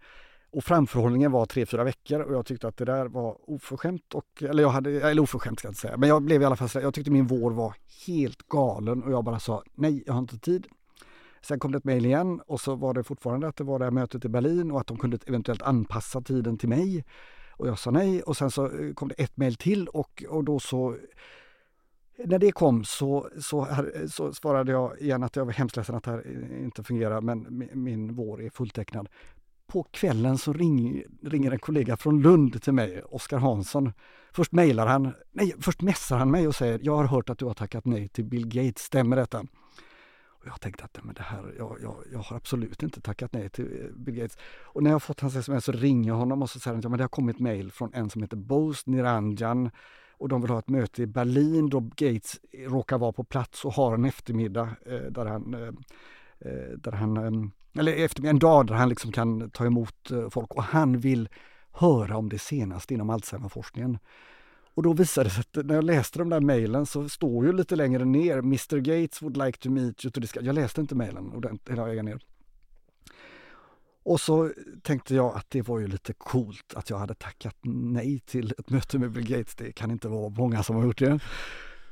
och 0.52 0.64
framförhållningen 0.64 1.32
var 1.32 1.46
tre, 1.46 1.66
fyra 1.66 1.84
veckor 1.84 2.20
och 2.22 2.34
jag 2.34 2.46
tyckte 2.46 2.68
att 2.68 2.78
det 2.78 2.86
där 2.86 3.06
var 3.06 3.50
oförskämt. 3.50 4.14
Och, 4.14 4.44
eller, 4.44 4.64
jag 4.64 4.70
hade, 4.70 5.10
eller 5.10 5.22
oförskämt 5.22 5.60
ska 5.60 5.68
jag 5.68 5.72
inte 5.72 5.82
säga, 5.82 5.98
men 5.98 6.10
jag 6.10 6.24
blev 6.24 6.42
i 6.42 6.46
alla 6.46 6.56
fall 6.56 6.84
jag 6.84 6.94
tyckte 6.94 7.12
min 7.12 7.28
vår 7.28 7.52
var 7.52 7.74
helt 8.08 8.48
galen 8.48 9.04
och 9.04 9.12
jag 9.12 9.24
bara 9.24 9.40
sa 9.40 9.64
nej, 9.76 10.04
jag 10.06 10.14
har 10.14 10.20
inte 10.20 10.40
tid. 10.40 10.68
Sen 11.42 11.60
kom 11.60 11.72
det 11.72 11.78
ett 11.78 11.84
mejl 11.84 12.06
igen 12.06 12.42
och 12.48 12.62
så 12.62 12.76
var 12.76 12.94
det 12.94 13.04
fortfarande 13.04 13.48
att 13.48 13.56
det 13.56 13.64
var 13.64 13.80
det 13.80 13.86
här 13.86 13.92
mötet 13.92 14.26
i 14.26 14.30
Berlin 14.30 14.72
och 14.72 14.80
att 14.80 14.88
de 14.88 14.98
kunde 14.98 15.18
eventuellt 15.26 15.62
anpassa 15.62 16.22
tiden 16.22 16.58
till 16.58 16.70
mig. 16.70 17.06
Och 17.52 17.68
jag 17.68 17.80
sa 17.80 17.92
nej 17.92 18.22
och 18.22 18.38
sen 18.38 18.52
så 18.52 18.66
eh, 18.66 18.94
kom 18.94 19.08
det 19.08 19.16
ett 19.18 19.38
mejl 19.38 19.56
till 19.56 19.88
och, 19.88 20.24
och 20.30 20.44
då 20.44 20.60
så 20.60 20.98
när 22.26 22.40
det 22.40 22.52
kom 22.52 22.84
så, 22.84 23.30
så, 23.40 23.66
här, 23.66 23.92
eh, 23.96 24.08
så, 24.08 24.34
svarade 24.34 24.72
jag 24.72 25.02
igen 25.02 25.24
att 25.24 25.36
jag 25.36 25.46
var 25.46 25.54
hemskt 25.54 25.78
ledsen 25.78 25.96
att 25.96 26.04
det 26.04 26.12
här 26.12 26.24
eh, 26.26 26.64
inte 26.64 26.84
fungerar 26.84 27.22
men 27.22 27.70
min 27.74 28.16
vår 28.16 28.42
är 28.42 28.50
fulltecknad. 28.50 29.10
På 29.68 29.84
kvällen 29.84 30.38
så 30.38 30.54
ring, 30.54 31.04
ringer 31.24 31.52
en 31.52 31.60
kollega 31.60 31.98
från 31.98 32.22
Lund 32.22 32.62
till 32.62 32.74
mig, 32.74 33.02
Oskar 33.04 33.38
Hansson. 33.38 33.94
Först 34.32 34.52
mejlar 34.52 34.88
han, 34.88 35.14
nej 35.32 35.54
först 35.60 35.82
mässar 35.82 36.18
han 36.18 36.32
mig 36.32 36.48
och 36.48 36.56
säger 36.56 36.80
jag 36.84 36.96
har 36.96 37.06
hört 37.06 37.30
att 37.30 37.38
du 37.38 37.46
har 37.46 37.54
tackat 37.54 37.86
nej 37.86 38.08
till 38.08 38.26
Bill 38.26 38.48
Gates, 38.48 38.84
stämmer 38.84 39.16
detta? 39.16 39.46
Jag 40.48 40.62
tänkte 40.62 40.84
att 40.84 41.04
men 41.04 41.16
det 41.16 41.22
här, 41.22 41.54
jag, 41.58 41.78
jag, 41.82 41.96
jag 42.12 42.20
har 42.20 42.38
absolut 42.38 42.84
inte 42.84 43.02
tackat 43.02 43.34
nej 43.34 43.50
till 43.50 43.66
eh, 43.66 43.96
Bill 43.96 44.16
Gates. 44.16 44.38
Och 44.64 44.84
när 44.84 44.92
jag 44.92 45.04
fått 45.04 45.20
hans 45.20 45.36
sms 45.36 45.66
så 45.66 45.72
ringer 45.72 46.10
jag 46.10 46.16
honom 46.16 46.42
och 46.42 46.50
så 46.50 46.60
säger 46.60 46.76
han 46.76 46.80
att 46.80 46.92
ja, 46.92 46.98
det 46.98 47.04
har 47.04 47.08
kommit 47.08 47.40
mejl 47.40 47.72
från 47.72 47.94
en 47.94 48.10
som 48.10 48.22
heter 48.22 48.38
Bose 48.38 48.90
Niranjan 48.90 49.70
och 50.12 50.30
de 50.30 50.42
vill 50.42 50.52
ha 50.52 50.60
ett 50.60 50.70
möte 50.70 51.02
i 51.02 51.08
Berlin 51.08 51.70
då 51.70 51.80
Gates 51.80 52.40
råkar 52.68 52.98
vara 52.98 53.12
på 53.12 53.24
plats 53.24 53.66
och 53.66 53.74
har 53.74 53.94
en 53.94 54.06
eftermiddag 54.06 54.70
eh, 54.86 55.12
där 55.12 55.26
han, 55.26 55.54
eh, 55.54 55.68
eh 56.40 56.78
där 56.78 56.92
han 56.92 57.18
eh, 57.18 57.50
eller 57.80 57.94
eftermiddag, 57.94 58.30
en 58.30 58.40
dag 58.40 58.68
där 58.68 58.76
han 58.76 58.90
liksom 58.90 59.12
kan 59.12 59.50
ta 59.50 59.66
emot 59.66 60.12
eh, 60.12 60.30
folk 60.30 60.54
och 60.54 60.64
han 60.64 61.00
vill 61.00 61.30
höra 61.72 62.18
om 62.18 62.30
det 62.30 62.40
senaste 62.40 62.94
inom 62.94 63.10
Alzheimerforskningen. 63.10 63.98
Och 64.78 64.84
då 64.84 64.94
visade 64.94 65.30
det 65.30 65.34
sig 65.34 65.42
att 65.42 65.66
när 65.66 65.76
jag 65.76 65.84
läste 65.84 66.20
de 66.20 66.30
där 66.30 66.40
mejlen 66.40 66.86
så 66.86 67.10
står 67.10 67.46
ju 67.46 67.54
lite 67.54 67.76
längre 67.76 68.06
ner 68.06 68.38
Mr 68.38 68.78
Gates 68.78 69.22
would 69.22 69.38
like 69.38 69.60
to 69.60 69.70
meet 69.70 70.06
you 70.06 70.12
to 70.12 70.20
discuss. 70.20 70.44
Jag 70.44 70.56
läste 70.56 70.82
inte 70.82 70.96
mejlen 70.96 71.44
hela 71.70 71.86
vägen 71.86 72.06
ner. 72.06 72.20
Och 74.04 74.22
så 74.22 74.52
tänkte 74.84 75.16
jag 75.16 75.36
att 75.36 75.50
det 75.50 75.62
var 75.62 75.80
ju 75.80 75.88
lite 75.88 76.14
coolt 76.14 76.74
att 76.76 76.90
jag 76.90 76.98
hade 76.98 77.14
tackat 77.14 77.56
nej 77.64 78.20
till 78.20 78.54
ett 78.58 78.70
möte 78.70 79.00
med 79.00 79.12
Bill 79.12 79.28
Gates. 79.28 79.56
Det 79.56 79.72
kan 79.72 79.92
inte 79.92 80.08
vara 80.08 80.30
många 80.30 80.64
som 80.64 80.76
har 80.76 80.84
gjort 80.84 81.00
det. 81.00 81.20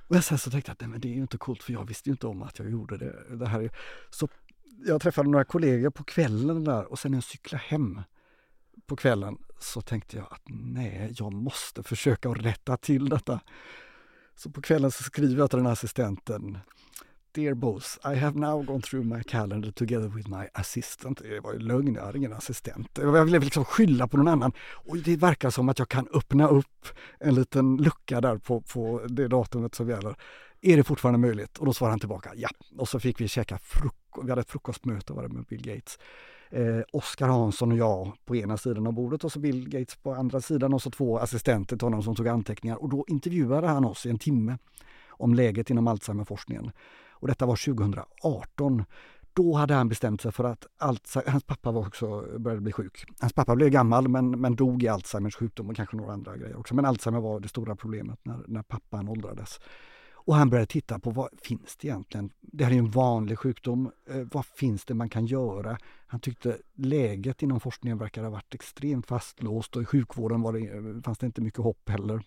Och 0.08 0.24
sen 0.24 0.38
så 0.38 0.52
tänkte 0.52 0.70
jag 0.70 0.74
att 0.74 0.82
nej, 0.82 0.90
men 0.90 1.02
det 1.02 1.08
är 1.08 1.16
ju 1.16 1.22
inte 1.22 1.38
coolt 1.38 1.64
för 1.64 1.74
jag 1.74 1.88
visste 1.88 2.10
ju 2.10 2.14
inte 2.14 2.28
om 2.28 2.42
att 2.42 2.60
jag 2.60 2.70
gjorde 2.70 2.98
det. 2.98 3.36
det 3.36 3.48
här. 3.48 3.70
Så 4.10 4.28
jag 4.86 5.02
träffade 5.02 5.30
några 5.30 5.46
kollegor 5.46 5.90
på 5.90 6.04
kvällen 6.04 6.64
där 6.64 6.92
och 6.92 7.00
sen 7.00 7.12
när 7.12 7.18
jag 7.18 7.24
cyklade 7.24 7.64
hem 7.68 8.02
på 8.88 8.96
kvällen 8.96 9.38
så 9.60 9.82
tänkte 9.82 10.18
jag 10.18 10.26
att 10.32 10.42
nej, 10.46 11.14
jag 11.18 11.34
måste 11.34 11.84
försöka 11.84 12.30
rätta 12.30 12.78
till 12.78 13.10
detta. 13.10 13.40
Så 14.36 14.50
på 14.50 14.62
kvällen 14.62 14.92
så 14.92 15.04
skriver 15.04 15.38
jag 15.38 15.50
till 15.50 15.58
den 15.58 15.66
här 15.66 15.74
assistenten 15.74 16.58
Dear 17.36 17.54
boss, 17.54 18.00
I 18.06 18.16
have 18.16 18.40
now 18.40 18.64
gone 18.64 18.82
through 18.82 19.06
my 19.06 19.24
calendar 19.24 19.72
together 19.72 20.08
with 20.08 20.30
my 20.30 20.48
assistant. 20.54 21.22
Det 21.24 21.40
var 21.40 21.54
ju 21.54 21.60
lögn, 21.60 21.96
jag 21.96 22.06
hade 22.06 22.18
ingen 22.18 22.34
assistent. 22.34 22.90
Jag 22.94 23.26
ville 23.26 23.40
liksom 23.40 23.66
skylla 23.66 24.08
på 24.08 24.18
någon 24.18 24.28
annan. 24.28 24.52
Och 24.60 24.98
det 24.98 25.18
verkar 25.18 25.50
som 25.50 25.70
att 25.70 25.80
jag 25.80 25.90
kan 25.90 26.08
öppna 26.14 26.48
upp 26.48 26.88
en 27.20 27.36
liten 27.36 27.78
lucka 27.78 28.22
där 28.22 28.38
på, 28.38 28.62
på 28.62 29.02
det 29.10 29.28
datumet 29.28 29.76
som 29.76 29.90
gäller. 29.90 30.16
Är 30.62 30.78
det 30.78 30.84
fortfarande 30.84 31.20
möjligt? 31.20 31.58
Och 31.58 31.66
då 31.66 31.74
svarade 31.74 31.92
han 31.92 32.00
tillbaka 32.00 32.32
ja. 32.36 32.50
Och 32.78 32.90
så 32.90 33.00
fick 33.00 33.22
vi 33.22 33.28
käka 33.28 33.58
frukost. 33.58 34.26
Vi 34.26 34.30
hade 34.30 34.42
ett 34.42 34.50
frukostmöte 34.50 35.14
var 35.14 35.24
det 35.24 35.30
med 35.30 35.46
Bill 35.46 35.62
Gates 35.62 36.00
eh, 36.56 36.82
Oskar 36.92 37.28
Hansson 37.28 37.72
och 37.72 37.78
jag 37.78 38.12
på 38.26 38.36
ena 38.36 38.58
sidan 38.58 38.88
av 38.88 38.94
bordet 38.94 39.24
och 39.24 39.32
så 39.32 39.40
Bill 39.40 39.70
Gates 39.70 39.96
på 39.96 40.14
andra 40.14 40.42
sidan 40.42 40.74
och 40.74 40.82
så 40.82 40.92
två 40.92 41.20
assistenter 41.20 41.78
till 41.78 41.86
honom 41.86 42.04
som 42.04 42.16
tog 42.16 42.28
anteckningar. 42.28 42.76
Och 42.76 42.90
då 42.90 43.06
intervjuade 43.08 43.68
han 43.68 43.86
oss 43.86 44.06
i 44.06 44.10
en 44.10 44.20
timme 44.20 44.58
om 45.10 45.34
läget 45.34 45.70
inom 45.70 45.88
Alzheimerforskningen. 45.88 46.72
Och 47.10 47.28
detta 47.28 47.46
var 47.46 47.66
2018. 47.66 48.84
Då 49.34 49.54
hade 49.54 49.74
han 49.74 49.90
bestämt 49.90 50.22
sig 50.22 50.32
för 50.32 50.44
att 50.44 50.66
Alzheimer, 50.78 51.32
hans 51.32 51.44
pappa 51.44 51.72
var 51.72 51.88
också, 51.88 52.26
började 52.38 52.62
bli 52.62 52.72
sjuk. 52.72 53.06
Hans 53.20 53.34
pappa 53.34 53.56
blev 53.56 53.70
gammal 53.70 54.08
men, 54.08 54.42
men 54.42 54.56
dog 54.56 54.84
i 54.84 54.88
Alzheimers 54.88 55.36
sjukdom 55.36 55.70
och 55.70 55.76
kanske 55.76 55.98
några 55.98 56.14
andra 56.14 56.38
grejer 56.38 56.60
också. 56.60 56.76
Men 56.76 56.86
Alzheimer 56.86 57.20
var 57.20 57.40
det 57.40 57.48
stora 57.48 57.76
problemet 57.76 58.20
när, 58.24 58.40
när 58.48 58.62
pappan 58.62 59.10
åldrades. 59.10 59.60
Och 60.26 60.36
han 60.36 60.50
började 60.50 60.68
titta 60.68 61.00
på 61.00 61.10
vad 61.12 61.30
finns 61.42 61.76
det 61.76 61.88
egentligen? 61.88 62.30
Det 62.42 62.64
här 62.64 62.72
är 62.72 62.78
en 62.78 62.90
vanlig 62.90 63.40
sjukdom. 63.40 63.92
Eh, 64.10 64.22
vad 64.32 64.46
finns 64.46 64.86
det 64.86 64.94
man 64.94 65.10
kan 65.10 65.26
göra? 65.26 65.78
Han 66.08 66.20
tyckte 66.20 66.58
läget 66.76 67.44
inom 67.44 67.60
forskningen 67.60 67.98
verkade 67.98 68.28
ha 68.28 68.32
varit 68.32 68.56
extremt 68.56 69.08
fastlåst 69.08 69.76
och 69.76 69.82
i 69.82 69.86
sjukvården 69.86 70.42
var 70.42 70.54
det, 70.54 70.60
eh, 70.60 71.02
fanns 71.04 71.18
det 71.18 71.26
inte 71.26 71.42
mycket 71.42 71.60
hopp 71.60 71.90
heller. 71.90 72.22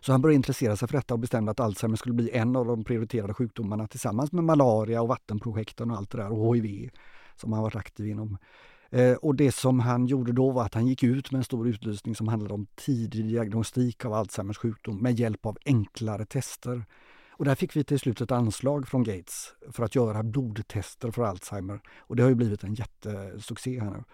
Så 0.00 0.12
han 0.12 0.22
började 0.22 0.36
intressera 0.36 0.76
sig 0.76 0.88
för 0.88 0.96
detta 0.96 1.14
och 1.14 1.20
bestämde 1.20 1.50
att 1.50 1.60
Alzheimer 1.60 1.96
skulle 1.96 2.14
bli 2.14 2.30
en 2.30 2.56
av 2.56 2.66
de 2.66 2.84
prioriterade 2.84 3.34
sjukdomarna 3.34 3.86
tillsammans 3.86 4.32
med 4.32 4.44
malaria 4.44 5.02
och 5.02 5.08
vattenprojekten 5.08 5.90
och 5.90 5.96
allt 5.96 6.10
det 6.10 6.18
där 6.18 6.32
och 6.32 6.56
HIV 6.56 6.90
som 7.36 7.52
han 7.52 7.62
varit 7.62 7.76
aktiv 7.76 8.06
inom. 8.06 8.38
Eh, 8.94 9.14
och 9.14 9.34
det 9.34 9.52
som 9.52 9.80
han 9.80 10.06
gjorde 10.06 10.32
då 10.32 10.50
var 10.50 10.64
att 10.64 10.74
han 10.74 10.86
gick 10.86 11.02
ut 11.02 11.30
med 11.30 11.38
en 11.38 11.44
stor 11.44 11.68
utlysning 11.68 12.14
som 12.14 12.28
handlade 12.28 12.54
om 12.54 12.66
tidig 12.74 13.28
diagnostik 13.28 14.04
av 14.04 14.12
Alzheimers 14.12 14.58
sjukdom 14.58 15.02
med 15.02 15.18
hjälp 15.18 15.46
av 15.46 15.58
enklare 15.64 16.24
tester. 16.26 16.84
Och 17.30 17.44
där 17.44 17.54
fick 17.54 17.76
vi 17.76 17.84
till 17.84 17.98
slut 17.98 18.20
ett 18.20 18.30
anslag 18.30 18.88
från 18.88 19.04
Gates 19.04 19.54
för 19.72 19.84
att 19.84 19.94
göra 19.94 20.22
blodtester 20.22 21.10
för 21.10 21.22
Alzheimer. 21.22 21.80
Och 21.98 22.16
det 22.16 22.22
har 22.22 22.30
ju 22.30 22.34
blivit 22.34 22.64
en 22.64 22.74
jättesuccé 22.74 23.80
här 23.80 23.90
nu. 23.90 24.04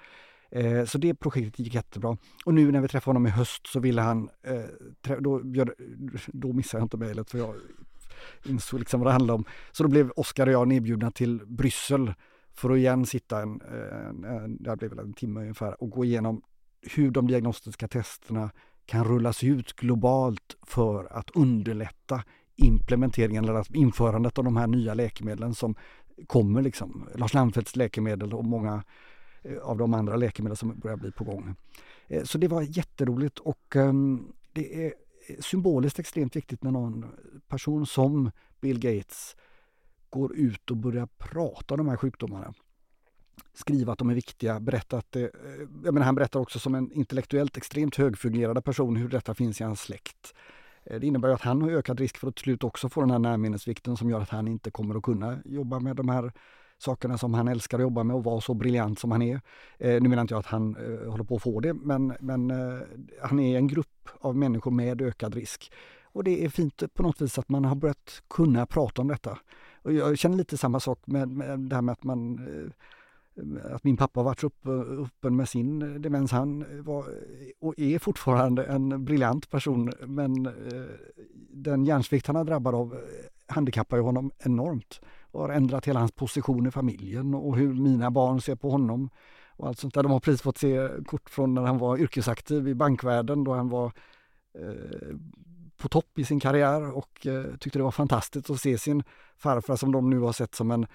Eh, 0.60 0.84
så 0.84 0.98
det 0.98 1.14
projektet 1.14 1.58
gick 1.58 1.74
jättebra. 1.74 2.16
Och 2.44 2.54
nu 2.54 2.72
när 2.72 2.80
vi 2.80 2.88
träffade 2.88 3.08
honom 3.08 3.26
i 3.26 3.30
höst 3.30 3.66
så 3.66 3.80
ville 3.80 4.02
han, 4.02 4.30
eh, 4.42 5.16
då, 5.18 5.40
då 6.26 6.52
missade 6.52 6.80
jag 6.80 6.84
inte 6.84 6.96
mejlet 6.96 7.30
för 7.30 7.38
jag 7.38 7.54
insåg 8.44 8.80
liksom 8.80 9.00
vad 9.00 9.06
det 9.06 9.12
handlade 9.12 9.36
om. 9.36 9.44
Så 9.72 9.82
då 9.82 9.88
blev 9.88 10.10
Oskar 10.10 10.46
och 10.46 10.52
jag 10.52 10.68
nedbjudna 10.68 11.10
till 11.10 11.40
Bryssel 11.46 12.14
för 12.54 12.70
att 12.70 12.78
igen 12.78 13.06
sitta 13.06 13.42
en, 13.42 13.60
en, 13.60 14.24
en, 14.24 14.62
det 14.62 14.76
blir 14.76 14.88
väl 14.88 14.98
en 14.98 15.12
timme 15.12 15.40
ungefär 15.40 15.82
och 15.82 15.90
gå 15.90 16.04
igenom 16.04 16.42
hur 16.82 17.10
de 17.10 17.26
diagnostiska 17.26 17.88
testerna 17.88 18.50
kan 18.86 19.04
rullas 19.04 19.44
ut 19.44 19.72
globalt 19.72 20.56
för 20.62 21.12
att 21.12 21.30
underlätta 21.30 22.24
implementeringen 22.56 23.44
eller 23.44 23.76
införandet 23.76 24.38
av 24.38 24.44
de 24.44 24.56
här 24.56 24.66
nya 24.66 24.94
läkemedlen 24.94 25.54
som 25.54 25.74
kommer 26.26 26.62
liksom. 26.62 27.08
Lars 27.14 27.34
Lammfeldts 27.34 27.76
läkemedel 27.76 28.34
och 28.34 28.44
många 28.44 28.84
eh, 29.42 29.58
av 29.58 29.78
de 29.78 29.94
andra 29.94 30.16
läkemedel 30.16 30.56
som 30.56 30.78
börjar 30.78 30.96
bli 30.96 31.12
på 31.12 31.24
gång. 31.24 31.54
Eh, 32.08 32.22
så 32.22 32.38
det 32.38 32.48
var 32.48 32.62
jätteroligt 32.62 33.38
och 33.38 33.76
ehm, 33.76 34.32
det 34.52 34.86
är 34.86 34.92
eh, 35.28 35.36
symboliskt 35.40 35.98
extremt 35.98 36.36
viktigt 36.36 36.62
när 36.62 36.70
någon 36.70 37.06
person 37.48 37.86
som 37.86 38.30
Bill 38.60 38.80
Gates 38.80 39.36
går 40.10 40.36
ut 40.36 40.70
och 40.70 40.76
börjar 40.76 41.08
prata 41.18 41.74
om 41.74 41.78
de 41.78 41.88
här 41.88 41.96
sjukdomarna. 41.96 42.54
Skriva 43.54 43.92
att 43.92 43.98
de 43.98 44.10
är 44.10 44.14
viktiga, 44.14 44.60
berätta 44.60 44.98
att 44.98 45.12
det, 45.12 45.22
eh, 45.22 45.30
jag 45.84 45.94
menar, 45.94 46.06
han 46.06 46.14
berättar 46.14 46.40
också 46.40 46.58
som 46.58 46.74
en 46.74 46.92
intellektuellt 46.92 47.56
extremt 47.56 47.96
högfungerande 47.96 48.62
person 48.62 48.96
hur 48.96 49.08
detta 49.08 49.34
finns 49.34 49.60
i 49.60 49.64
hans 49.64 49.80
släkt. 49.80 50.34
Eh, 50.84 51.00
det 51.00 51.06
innebär 51.06 51.28
att 51.28 51.42
han 51.42 51.62
har 51.62 51.70
ökad 51.70 52.00
risk 52.00 52.16
för 52.18 52.28
att 52.28 52.36
till 52.36 52.42
slut 52.42 52.64
också 52.64 52.88
få 52.88 53.00
den 53.00 53.10
här 53.10 53.18
närminnesvikten 53.18 53.96
som 53.96 54.10
gör 54.10 54.20
att 54.20 54.28
han 54.28 54.48
inte 54.48 54.70
kommer 54.70 54.94
att 54.94 55.02
kunna 55.02 55.38
jobba 55.44 55.80
med 55.80 55.96
de 55.96 56.08
här 56.08 56.32
sakerna 56.82 57.18
som 57.18 57.34
han 57.34 57.48
älskar 57.48 57.78
att 57.78 57.82
jobba 57.82 58.04
med 58.04 58.16
och 58.16 58.24
vara 58.24 58.40
så 58.40 58.54
briljant 58.54 58.98
som 58.98 59.10
han 59.10 59.22
är. 59.22 59.40
Eh, 59.78 60.02
nu 60.02 60.08
menar 60.08 60.22
inte 60.22 60.34
jag 60.34 60.38
att 60.38 60.46
han 60.46 60.76
eh, 60.76 61.10
håller 61.10 61.24
på 61.24 61.36
att 61.36 61.42
få 61.42 61.60
det, 61.60 61.74
men, 61.74 62.14
men 62.20 62.50
eh, 62.50 62.80
han 63.22 63.40
är 63.40 63.56
en 63.56 63.66
grupp 63.66 64.08
av 64.20 64.36
människor 64.36 64.70
med 64.70 65.02
ökad 65.02 65.34
risk. 65.34 65.72
Och 66.12 66.24
det 66.24 66.44
är 66.44 66.48
fint 66.48 66.82
på 66.94 67.02
något 67.02 67.20
vis 67.20 67.38
att 67.38 67.48
man 67.48 67.64
har 67.64 67.74
börjat 67.74 68.22
kunna 68.28 68.66
prata 68.66 69.02
om 69.02 69.08
detta. 69.08 69.38
Och 69.82 69.92
jag 69.92 70.18
känner 70.18 70.36
lite 70.36 70.56
samma 70.56 70.80
sak 70.80 70.98
med, 71.04 71.28
med 71.28 71.58
det 71.58 71.74
här 71.74 71.82
med 71.82 71.92
att 71.92 72.04
man 72.04 72.38
eh, 72.38 72.72
att 73.74 73.84
min 73.84 73.96
pappa 73.96 74.22
varit 74.22 74.44
upp, 74.44 74.66
öppen 75.06 75.36
med 75.36 75.48
sin 75.48 76.02
demens. 76.02 76.32
Han 76.32 76.64
var 76.84 77.04
och 77.60 77.74
är 77.78 77.98
fortfarande 77.98 78.64
en 78.64 79.04
briljant 79.04 79.50
person 79.50 79.92
men 80.06 80.46
eh, 80.46 80.52
den 81.50 81.84
hjärnsvikt 81.84 82.26
han 82.26 82.36
har 82.36 82.44
drabbad 82.44 82.74
av 82.74 82.94
eh, 82.94 83.00
handikappar 83.46 83.96
ju 83.96 84.02
honom 84.02 84.30
enormt 84.38 85.00
och 85.30 85.40
har 85.40 85.48
ändrat 85.48 85.86
hela 85.86 86.00
hans 86.00 86.12
position 86.12 86.66
i 86.66 86.70
familjen 86.70 87.34
och 87.34 87.56
hur 87.56 87.74
mina 87.74 88.10
barn 88.10 88.40
ser 88.40 88.54
på 88.54 88.70
honom. 88.70 89.10
Och 89.56 89.68
allt 89.68 89.78
sånt 89.78 89.94
där. 89.94 90.02
De 90.02 90.12
har 90.12 90.20
precis 90.20 90.42
fått 90.42 90.58
se 90.58 90.88
kort 91.06 91.30
från 91.30 91.54
när 91.54 91.62
han 91.62 91.78
var 91.78 91.98
yrkesaktiv 91.98 92.68
i 92.68 92.74
bankvärlden 92.74 93.44
då 93.44 93.54
han 93.54 93.68
var 93.68 93.92
eh, 94.54 95.16
på 95.80 95.88
topp 95.88 96.18
i 96.18 96.24
sin 96.24 96.40
karriär 96.40 96.96
och 96.96 97.26
eh, 97.26 97.56
tyckte 97.60 97.78
det 97.78 97.82
var 97.82 97.90
fantastiskt 97.90 98.50
att 98.50 98.60
se 98.60 98.78
sin 98.78 99.02
farfar 99.36 99.76
som 99.76 99.92
de 99.92 100.10
nu 100.10 100.18
har 100.18 100.32
sett 100.32 100.54
som 100.54 100.70
en 100.70 100.86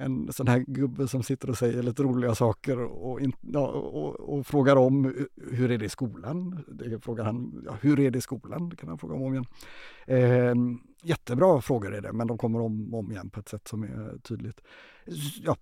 en 0.00 0.32
sån 0.32 0.48
här 0.48 0.64
gubbe 0.66 1.08
som 1.08 1.22
sitter 1.22 1.50
och 1.50 1.58
säger 1.58 1.82
lite 1.82 2.02
roliga 2.02 2.34
saker 2.34 2.78
och, 2.80 3.20
in, 3.20 3.32
ja, 3.40 3.66
och, 3.68 4.20
och, 4.20 4.46
frågar 4.46 4.76
om 4.76 5.14
hur 5.50 5.70
är 5.70 5.78
det 5.78 5.84
i 5.84 5.88
skolan? 5.88 6.64
Det 6.68 7.04
frågar 7.04 7.24
han, 7.24 7.62
ja, 7.66 7.76
hur 7.80 8.00
är 8.00 8.10
det 8.10 8.18
i 8.18 8.22
skolan? 8.22 8.68
Det 8.68 8.76
kan 8.76 8.88
han 8.88 8.98
fråga 8.98 9.14
om, 9.14 9.22
om 9.22 9.32
igen. 9.32 9.46
Eh, 10.06 10.54
jättebra 11.02 11.60
frågor 11.60 11.94
är 11.94 12.00
det, 12.00 12.12
men 12.12 12.26
de 12.26 12.38
kommer 12.38 12.60
om 12.60 12.94
och 12.94 13.00
om 13.00 13.10
igen 13.10 13.30
på 13.30 13.40
ett 13.40 13.48
sätt 13.48 13.68
som 13.68 13.82
är 13.82 14.18
tydligt. 14.18 14.60
Ja, 15.42 15.56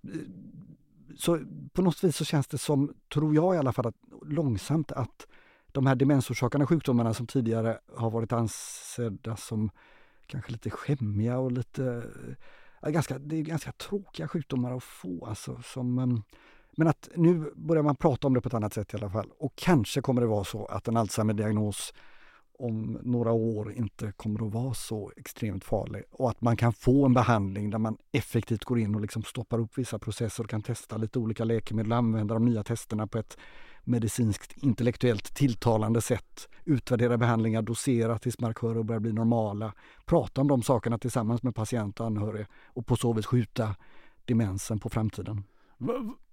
så 1.15 1.39
på 1.73 1.81
något 1.81 2.03
vis 2.03 2.15
så 2.15 2.25
känns 2.25 2.47
det 2.47 2.57
som, 2.57 2.93
tror 3.13 3.35
jag 3.35 3.55
i 3.55 3.57
alla 3.57 3.73
fall, 3.73 3.87
att 3.87 3.95
långsamt 4.25 4.91
att 4.91 5.27
de 5.71 5.85
här 5.85 5.95
demensorsakande 5.95 6.65
sjukdomarna 6.65 7.13
som 7.13 7.27
tidigare 7.27 7.79
har 7.95 8.09
varit 8.09 8.33
ansedda 8.33 9.35
som 9.35 9.69
kanske 10.27 10.51
lite 10.51 10.69
skämmiga 10.69 11.39
och 11.39 11.51
lite 11.51 12.03
eh, 12.83 12.89
ganska, 12.91 13.19
det 13.19 13.35
är 13.35 13.41
ganska 13.41 13.71
tråkiga 13.71 14.27
sjukdomar 14.27 14.77
att 14.77 14.83
få. 14.83 15.25
Alltså, 15.25 15.61
som, 15.63 15.99
ehm, 15.99 16.21
men 16.71 16.87
att 16.87 17.09
nu 17.15 17.51
börjar 17.55 17.83
man 17.83 17.95
prata 17.95 18.27
om 18.27 18.33
det 18.33 18.41
på 18.41 18.47
ett 18.47 18.53
annat 18.53 18.73
sätt 18.73 18.93
i 18.93 18.97
alla 18.97 19.09
fall. 19.09 19.29
Och 19.37 19.53
kanske 19.55 20.01
kommer 20.01 20.21
det 20.21 20.27
vara 20.27 20.43
så 20.43 20.65
att 20.65 20.87
en 20.87 20.97
Alzheimer-diagnos 20.97 21.93
om 22.59 22.99
några 23.03 23.31
år 23.31 23.73
inte 23.73 24.11
kommer 24.11 24.47
att 24.47 24.53
vara 24.53 24.73
så 24.73 25.11
extremt 25.17 25.63
farlig 25.63 26.03
och 26.11 26.29
att 26.29 26.41
man 26.41 26.57
kan 26.57 26.73
få 26.73 27.05
en 27.05 27.13
behandling 27.13 27.69
där 27.69 27.77
man 27.77 27.97
effektivt 28.11 28.63
går 28.63 28.79
in 28.79 28.95
och 28.95 29.01
liksom 29.01 29.23
stoppar 29.23 29.59
upp 29.59 29.77
vissa 29.77 29.99
processer 29.99 30.43
och 30.43 30.49
kan 30.49 30.61
testa 30.61 30.97
lite 30.97 31.19
olika 31.19 31.43
läkemedel 31.43 31.91
och 31.91 31.97
använda 31.97 32.33
de 32.33 32.45
nya 32.45 32.63
testerna 32.63 33.07
på 33.07 33.17
ett 33.17 33.37
medicinskt 33.89 34.53
intellektuellt 34.57 35.33
tilltalande 35.33 36.01
sätt, 36.01 36.49
utvärdera 36.65 37.17
behandlingar, 37.17 37.61
dosera 37.61 38.17
tills 38.17 38.39
markörer 38.39 38.83
börjar 38.83 38.99
bli 38.99 39.13
normala, 39.13 39.73
prata 40.05 40.41
om 40.41 40.47
de 40.47 40.61
sakerna 40.61 40.97
tillsammans 40.97 41.43
med 41.43 41.55
patient 41.55 41.99
och 41.99 42.05
anhöriga 42.05 42.45
och 42.65 42.87
på 42.87 42.95
så 42.95 43.13
vis 43.13 43.25
skjuta 43.25 43.75
demensen 44.25 44.79
på 44.79 44.89
framtiden. 44.89 45.43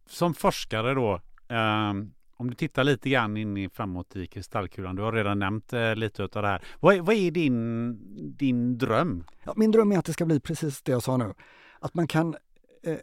Som 0.08 0.34
forskare 0.34 0.94
då, 0.94 1.14
eh, 1.48 1.92
om 2.36 2.50
du 2.50 2.54
tittar 2.54 2.84
lite 2.84 3.10
grann 3.10 3.36
in 3.36 3.56
i 3.56 3.68
framåt 3.68 4.16
i 4.16 4.26
kristallkulan, 4.26 4.96
du 4.96 5.02
har 5.02 5.12
redan 5.12 5.38
nämnt 5.38 5.72
eh, 5.72 5.94
lite 5.94 6.22
av 6.22 6.28
det 6.28 6.48
här. 6.48 6.64
Vad, 6.80 6.94
är, 6.94 7.00
vad 7.00 7.14
är 7.14 7.30
din, 7.30 7.98
din 8.36 8.78
dröm? 8.78 9.24
Ja, 9.44 9.52
min 9.56 9.70
dröm 9.70 9.92
är 9.92 9.98
att 9.98 10.04
det 10.04 10.12
ska 10.12 10.26
bli 10.26 10.40
precis 10.40 10.82
det 10.82 10.92
jag 10.92 11.02
sa 11.02 11.16
nu. 11.16 11.34
Att 11.80 11.94
man 11.94 12.06
kan 12.06 12.36
eh, 12.82 12.96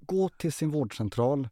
gå 0.00 0.28
till 0.28 0.52
sin 0.52 0.70
vårdcentral, 0.70 1.48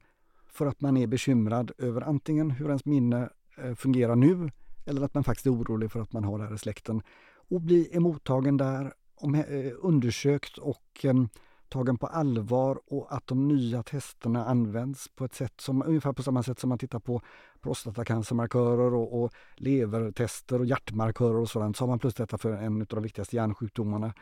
för 0.58 0.66
att 0.66 0.80
man 0.80 0.96
är 0.96 1.06
bekymrad 1.06 1.72
över 1.78 2.00
antingen 2.00 2.50
hur 2.50 2.66
ens 2.66 2.84
minne 2.84 3.28
eh, 3.58 3.74
fungerar 3.74 4.16
nu 4.16 4.50
eller 4.86 5.02
att 5.02 5.14
man 5.14 5.24
faktiskt 5.24 5.46
är 5.46 5.52
orolig 5.52 5.92
för 5.92 6.00
att 6.00 6.12
man 6.12 6.24
har 6.24 6.38
det 6.38 6.44
här 6.44 6.54
i 6.54 6.58
släkten. 6.58 7.02
Och 7.50 7.60
bli 7.60 7.96
emottagen 7.96 8.56
där, 8.56 8.92
eh, 9.22 9.72
undersökt 9.80 10.58
och 10.58 11.04
ehm, 11.04 11.28
tagen 11.68 11.98
på 11.98 12.06
allvar 12.06 12.78
och 12.86 13.14
att 13.14 13.26
de 13.26 13.48
nya 13.48 13.82
testerna 13.82 14.46
används 14.46 15.08
på 15.08 15.24
ett 15.24 15.34
sätt 15.34 15.60
som 15.60 15.82
ungefär 15.82 16.12
på 16.12 16.22
samma 16.22 16.42
sätt 16.42 16.58
som 16.58 16.68
man 16.68 16.78
tittar 16.78 16.98
på 16.98 17.20
prostatacancermarkörer 17.60 18.94
och, 18.94 19.22
och 19.22 19.32
levertester 19.56 20.58
och 20.58 20.66
hjärtmarkörer 20.66 21.36
och 21.36 21.50
sådant 21.50 21.76
så 21.76 21.84
har 21.84 21.88
man 21.88 21.98
plötsligt 21.98 22.28
detta 22.28 22.38
för 22.38 22.52
en 22.52 22.80
av 22.80 22.86
de 22.86 23.02
viktigaste 23.02 23.36
hjärnsjukdomarna. 23.36 24.14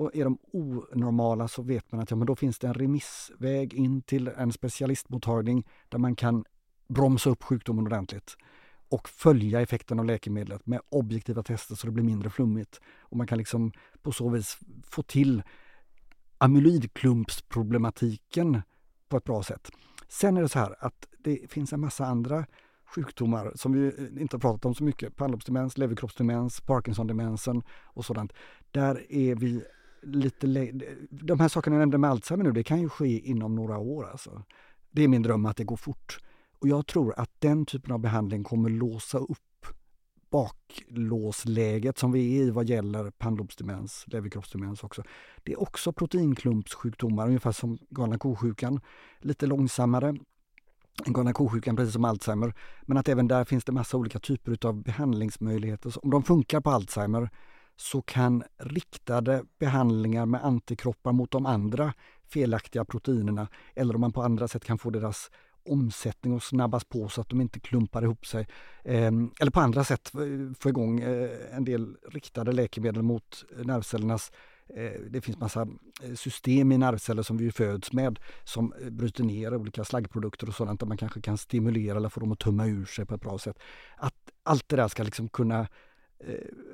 Och 0.00 0.16
är 0.16 0.24
de 0.24 0.38
onormala 0.52 1.48
så 1.48 1.62
vet 1.62 1.92
man 1.92 2.00
att 2.00 2.10
ja, 2.10 2.16
men 2.16 2.26
då 2.26 2.36
finns 2.36 2.58
det 2.58 2.66
en 2.66 2.74
remissväg 2.74 3.74
in 3.74 4.02
till 4.02 4.28
en 4.28 4.52
specialistmottagning 4.52 5.66
där 5.88 5.98
man 5.98 6.16
kan 6.16 6.44
bromsa 6.88 7.30
upp 7.30 7.42
sjukdomen 7.42 7.86
ordentligt 7.86 8.36
och 8.88 9.08
följa 9.08 9.60
effekten 9.60 9.98
av 9.98 10.04
läkemedlet 10.04 10.66
med 10.66 10.80
objektiva 10.88 11.42
tester 11.42 11.74
så 11.74 11.86
det 11.86 11.92
blir 11.92 12.04
mindre 12.04 12.30
flummigt. 12.30 12.80
Och 12.98 13.16
man 13.16 13.26
kan 13.26 13.38
liksom 13.38 13.72
på 14.02 14.12
så 14.12 14.28
vis 14.28 14.58
få 14.84 15.02
till 15.02 15.42
amyloidklumpsproblematiken 16.38 18.62
på 19.08 19.16
ett 19.16 19.24
bra 19.24 19.42
sätt. 19.42 19.70
Sen 20.08 20.36
är 20.36 20.42
det 20.42 20.48
så 20.48 20.58
här 20.58 20.76
att 20.78 21.08
det 21.18 21.52
finns 21.52 21.72
en 21.72 21.80
massa 21.80 22.06
andra 22.06 22.46
sjukdomar 22.94 23.52
som 23.54 23.72
vi 23.72 23.86
eh, 23.86 23.92
inte 24.22 24.36
har 24.36 24.40
pratat 24.40 24.64
om 24.64 24.74
så 24.74 24.84
mycket. 24.84 25.16
Pannlobsdemens, 25.16 25.78
leverkroppsdemens, 25.78 26.60
Parkinson-demensen 26.60 27.62
och 27.84 28.04
sådant. 28.04 28.32
Där 28.70 29.12
är 29.12 29.34
vi 29.34 29.62
lite 30.02 30.46
De 31.10 31.40
här 31.40 31.48
sakerna 31.48 31.76
jag 31.76 31.80
nämnde 31.80 31.98
med 31.98 32.10
Alzheimer 32.10 32.44
nu, 32.44 32.52
det 32.52 32.62
kan 32.62 32.80
ju 32.80 32.88
ske 32.88 33.18
inom 33.20 33.54
några 33.54 33.78
år. 33.78 34.08
Alltså. 34.10 34.42
Det 34.90 35.04
är 35.04 35.08
min 35.08 35.22
dröm 35.22 35.46
att 35.46 35.56
det 35.56 35.64
går 35.64 35.76
fort. 35.76 36.18
Och 36.58 36.68
jag 36.68 36.86
tror 36.86 37.14
att 37.16 37.30
den 37.38 37.66
typen 37.66 37.92
av 37.92 37.98
behandling 37.98 38.44
kommer 38.44 38.70
låsa 38.70 39.18
upp 39.18 39.38
baklåsläget 40.30 41.98
som 41.98 42.12
vi 42.12 42.38
är 42.38 42.42
i 42.42 42.50
vad 42.50 42.68
gäller 42.68 43.10
pannlobsdemens, 43.10 44.04
leverkroppsdemens 44.06 44.84
också. 44.84 45.02
Det 45.42 45.52
är 45.52 45.60
också 45.60 45.92
proteinklumpssjukdomar, 45.92 47.26
ungefär 47.26 47.52
som 47.52 47.78
galna 47.90 48.18
ko-sjukan. 48.18 48.80
Lite 49.20 49.46
långsammare 49.46 50.08
än 51.06 51.12
galna 51.12 51.32
ko-sjukan, 51.32 51.76
precis 51.76 51.92
som 51.92 52.04
Alzheimer. 52.04 52.54
Men 52.82 52.96
att 52.96 53.08
även 53.08 53.28
där 53.28 53.44
finns 53.44 53.64
det 53.64 53.72
massa 53.72 53.96
olika 53.96 54.18
typer 54.18 54.66
av 54.66 54.82
behandlingsmöjligheter. 54.82 56.04
Om 56.04 56.10
de 56.10 56.22
funkar 56.22 56.60
på 56.60 56.70
Alzheimer 56.70 57.30
så 57.80 58.02
kan 58.02 58.42
riktade 58.58 59.44
behandlingar 59.58 60.26
med 60.26 60.44
antikroppar 60.44 61.12
mot 61.12 61.30
de 61.30 61.46
andra 61.46 61.94
felaktiga 62.32 62.84
proteinerna 62.84 63.48
eller 63.74 63.94
om 63.94 64.00
man 64.00 64.12
på 64.12 64.22
andra 64.22 64.48
sätt 64.48 64.64
kan 64.64 64.78
få 64.78 64.90
deras 64.90 65.30
omsättning 65.68 66.34
och 66.34 66.42
snabbas 66.42 66.84
på 66.84 67.08
så 67.08 67.20
att 67.20 67.28
de 67.28 67.40
inte 67.40 67.60
klumpar 67.60 68.02
ihop 68.02 68.26
sig. 68.26 68.48
Ehm, 68.84 69.30
eller 69.40 69.50
på 69.50 69.60
andra 69.60 69.84
sätt 69.84 70.14
eh, 70.14 70.54
få 70.58 70.68
igång 70.68 71.00
eh, 71.00 71.30
en 71.56 71.64
del 71.64 71.96
riktade 72.12 72.52
läkemedel 72.52 73.02
mot 73.02 73.44
nervcellernas 73.64 74.32
eh, 74.76 75.00
det 75.10 75.20
finns 75.20 75.38
massa 75.38 75.68
system 76.14 76.72
i 76.72 76.78
nervceller 76.78 77.22
som 77.22 77.36
vi 77.36 77.52
föds 77.52 77.92
med 77.92 78.18
som 78.44 78.74
bryter 78.90 79.24
ner 79.24 79.54
olika 79.54 79.84
slaggprodukter 79.84 80.48
och 80.48 80.54
sådant 80.54 80.80
där 80.80 80.86
man 80.86 80.96
kanske 80.96 81.20
kan 81.20 81.38
stimulera 81.38 81.96
eller 81.96 82.08
få 82.08 82.20
dem 82.20 82.32
att 82.32 82.38
tumma 82.38 82.66
ur 82.66 82.84
sig 82.84 83.06
på 83.06 83.14
ett 83.14 83.20
bra 83.20 83.38
sätt. 83.38 83.58
Att 83.96 84.14
allt 84.42 84.68
det 84.68 84.76
där 84.76 84.88
ska 84.88 85.02
liksom 85.02 85.28
kunna 85.28 85.60
Eh, 85.60 85.66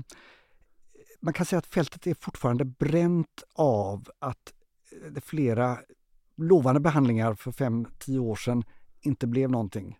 Man 1.20 1.34
kan 1.34 1.46
säga 1.46 1.58
att 1.58 1.66
fältet 1.66 2.06
är 2.06 2.14
fortfarande 2.14 2.64
bränt 2.64 3.42
av 3.54 4.10
att 4.18 4.52
flera 5.20 5.78
lovande 6.42 6.80
behandlingar 6.80 7.34
för 7.34 7.50
5-10 7.50 8.18
år 8.18 8.36
sedan 8.36 8.64
inte 9.02 9.26
blev 9.26 9.50
någonting. 9.50 9.96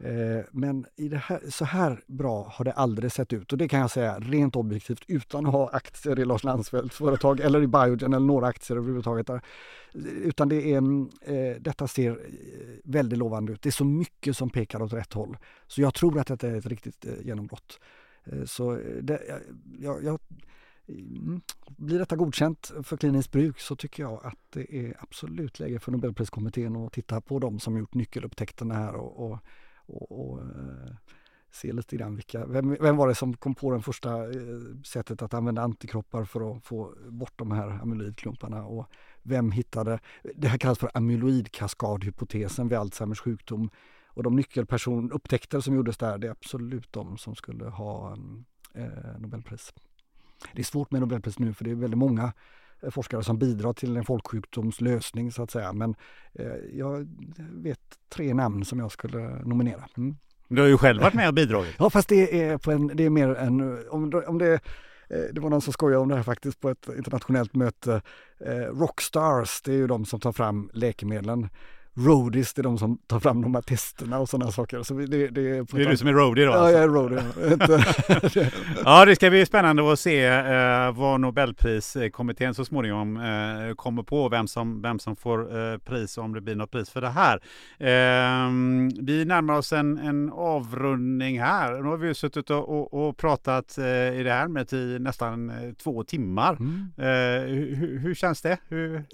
Eh, 0.00 0.44
men 0.50 0.86
i 0.96 1.08
det 1.08 1.16
här, 1.16 1.40
så 1.50 1.64
här 1.64 2.00
bra 2.06 2.52
har 2.52 2.64
det 2.64 2.72
aldrig 2.72 3.12
sett 3.12 3.32
ut 3.32 3.52
och 3.52 3.58
det 3.58 3.68
kan 3.68 3.80
jag 3.80 3.90
säga 3.90 4.18
rent 4.18 4.56
objektivt 4.56 5.02
utan 5.06 5.46
att 5.46 5.52
ha 5.52 5.70
aktier 5.72 6.18
i 6.18 6.24
Lars 6.24 6.44
Landsfeldts 6.44 6.96
företag 6.96 7.40
eller 7.40 7.62
i 7.62 7.66
Biogen 7.66 8.14
eller 8.14 8.26
några 8.26 8.46
aktier 8.46 8.76
överhuvudtaget. 8.76 9.30
Utan 10.22 10.48
det 10.48 10.72
är, 10.72 10.76
eh, 11.32 11.56
detta 11.60 11.88
ser 11.88 12.10
eh, 12.10 12.16
väldigt 12.84 13.18
lovande 13.18 13.52
ut. 13.52 13.62
Det 13.62 13.68
är 13.68 13.70
så 13.70 13.84
mycket 13.84 14.36
som 14.36 14.50
pekar 14.50 14.82
åt 14.82 14.92
rätt 14.92 15.12
håll. 15.12 15.36
Så 15.66 15.80
jag 15.80 15.94
tror 15.94 16.18
att 16.18 16.26
detta 16.26 16.48
är 16.48 16.54
ett 16.54 16.66
riktigt 16.66 17.06
genombrott. 17.22 17.80
Så 18.46 18.78
det, 19.02 19.20
jag, 19.78 20.04
jag, 20.04 20.18
Mm, 20.88 21.40
blir 21.66 21.98
detta 21.98 22.16
godkänt 22.16 22.72
för 22.82 22.96
kliniskt 22.96 23.32
bruk 23.32 23.60
så 23.60 23.76
tycker 23.76 24.02
jag 24.02 24.26
att 24.26 24.38
det 24.50 24.76
är 24.76 24.96
absolut 24.98 25.60
läge 25.60 25.78
för 25.78 25.92
Nobelpriskommittén 25.92 26.76
att 26.76 26.92
titta 26.92 27.20
på 27.20 27.38
de 27.38 27.60
som 27.60 27.78
gjort 27.78 27.94
nyckelupptäckterna 27.94 28.74
här 28.74 28.94
och, 28.94 29.30
och 29.30 29.38
och, 29.88 30.30
och 30.30 30.40
eh, 30.40 30.94
se 31.50 31.72
lite 31.72 31.96
grann 31.96 32.14
vilka, 32.14 32.46
vem, 32.46 32.76
vem 32.80 32.96
var 32.96 33.08
det 33.08 33.14
som 33.14 33.36
kom 33.36 33.54
på 33.54 33.74
det 33.74 33.82
första 33.82 34.24
eh, 34.24 34.60
sättet 34.84 35.22
att 35.22 35.34
använda 35.34 35.62
antikroppar 35.62 36.24
för 36.24 36.56
att 36.56 36.64
få 36.64 36.94
bort 37.08 37.32
de 37.36 37.50
här 37.50 37.68
amyloidklumparna 37.82 38.64
och 38.64 38.86
vem 39.22 39.52
hittade, 39.52 40.00
det 40.34 40.48
här 40.48 40.58
kallas 40.58 40.78
för 40.78 40.90
amyloidkaskadhypotesen 40.94 42.68
vid 42.68 42.78
Alzheimers 42.78 43.20
sjukdom 43.20 43.70
och 44.06 44.22
de 44.22 44.36
nyckelpersonupptäckter 44.36 45.60
som 45.60 45.74
gjordes 45.74 45.98
där, 45.98 46.18
det 46.18 46.26
är 46.26 46.30
absolut 46.30 46.92
de 46.92 47.18
som 47.18 47.34
skulle 47.34 47.64
ha 47.64 48.16
eh, 48.74 49.18
Nobelpris. 49.18 49.72
Det 50.52 50.60
är 50.60 50.64
svårt 50.64 50.90
med 50.90 51.00
Nobelpris 51.00 51.38
nu 51.38 51.54
för 51.54 51.64
det 51.64 51.70
är 51.70 51.74
väldigt 51.74 51.98
många 51.98 52.32
Eh, 52.82 52.90
forskare 52.90 53.22
som 53.22 53.38
bidrar 53.38 53.72
till 53.72 53.96
en 53.96 54.04
folksjukdomslösning 54.04 55.32
så 55.32 55.42
att 55.42 55.50
säga. 55.50 55.72
Men 55.72 55.94
eh, 56.34 56.46
jag 56.72 57.08
vet 57.52 57.80
tre 58.08 58.34
namn 58.34 58.64
som 58.64 58.78
jag 58.78 58.92
skulle 58.92 59.42
nominera. 59.44 59.84
Mm. 59.96 60.16
Du 60.48 60.60
har 60.60 60.68
ju 60.68 60.78
själv 60.78 61.02
varit 61.02 61.14
med 61.14 61.28
och 61.28 61.34
bidragit. 61.34 61.74
Ja 61.78 61.90
fast 61.90 62.08
det 62.08 62.42
är, 62.42 62.58
på 62.58 62.72
en, 62.72 62.86
det 62.86 63.04
är 63.04 63.10
mer 63.10 63.28
än, 63.34 63.78
om, 63.90 64.22
om 64.26 64.38
det 64.38 64.52
eh, 65.08 65.20
det 65.32 65.40
var 65.40 65.50
någon 65.50 65.60
som 65.60 65.72
skojade 65.72 66.02
om 66.02 66.08
det 66.08 66.16
här 66.16 66.22
faktiskt 66.22 66.60
på 66.60 66.70
ett 66.70 66.88
internationellt 66.96 67.54
möte. 67.54 68.02
Rockstars, 68.72 69.62
det 69.62 69.72
är 69.72 69.76
ju 69.76 69.86
de 69.86 70.04
som 70.04 70.20
tar 70.20 70.32
fram 70.32 70.70
läkemedlen 70.72 71.48
roadies, 71.98 72.54
det 72.54 72.60
är 72.60 72.62
de 72.62 72.78
som 72.78 72.98
tar 73.06 73.20
fram 73.20 73.42
de 73.42 73.54
här 73.54 73.62
testerna 73.62 74.18
och 74.18 74.28
sådana 74.28 74.52
saker. 74.52 74.82
Så 74.82 74.94
det, 74.94 75.06
det, 75.06 75.28
det 75.28 75.40
är 75.40 75.90
du 75.90 75.96
som 75.96 76.08
är 76.08 76.12
roadie 76.12 76.44
då? 76.44 76.52
Ja, 76.52 76.56
alltså. 76.56 76.72
jag 76.72 76.82
är 76.82 76.88
roadie. 76.88 77.22
ja, 78.84 79.04
det 79.04 79.16
ska 79.16 79.30
bli 79.30 79.46
spännande 79.46 79.92
att 79.92 80.00
se 80.00 80.24
eh, 80.26 80.92
vad 80.92 81.20
Nobelpriskommittén 81.20 82.54
så 82.54 82.64
småningom 82.64 83.16
eh, 83.16 83.74
kommer 83.74 84.02
på, 84.02 84.28
vem 84.28 84.48
som, 84.48 84.82
vem 84.82 84.98
som 84.98 85.16
får 85.16 85.58
eh, 85.58 85.78
pris 85.78 86.18
och 86.18 86.24
om 86.24 86.34
det 86.34 86.40
blir 86.40 86.54
något 86.54 86.70
pris 86.70 86.90
för 86.90 87.00
det 87.00 87.08
här. 87.08 87.36
Eh, 87.78 88.50
vi 89.02 89.24
närmar 89.24 89.54
oss 89.54 89.72
en, 89.72 89.98
en 89.98 90.32
avrundning 90.32 91.40
här. 91.40 91.82
Nu 91.82 91.88
har 91.88 91.96
vi 91.96 92.14
suttit 92.14 92.50
och, 92.50 92.68
och, 92.68 93.08
och 93.08 93.16
pratat 93.16 93.78
eh, 93.78 93.84
i 94.20 94.22
det 94.22 94.32
här 94.32 94.48
med 94.48 94.72
i 94.72 94.98
nästan 95.00 95.50
eh, 95.50 95.72
två 95.72 96.04
timmar. 96.04 96.56
Mm. 96.56 96.92
Hur, 97.46 97.98
hur, 97.98 98.14
känns 98.14 98.42
det? 98.42 98.58
Hur... 98.68 99.04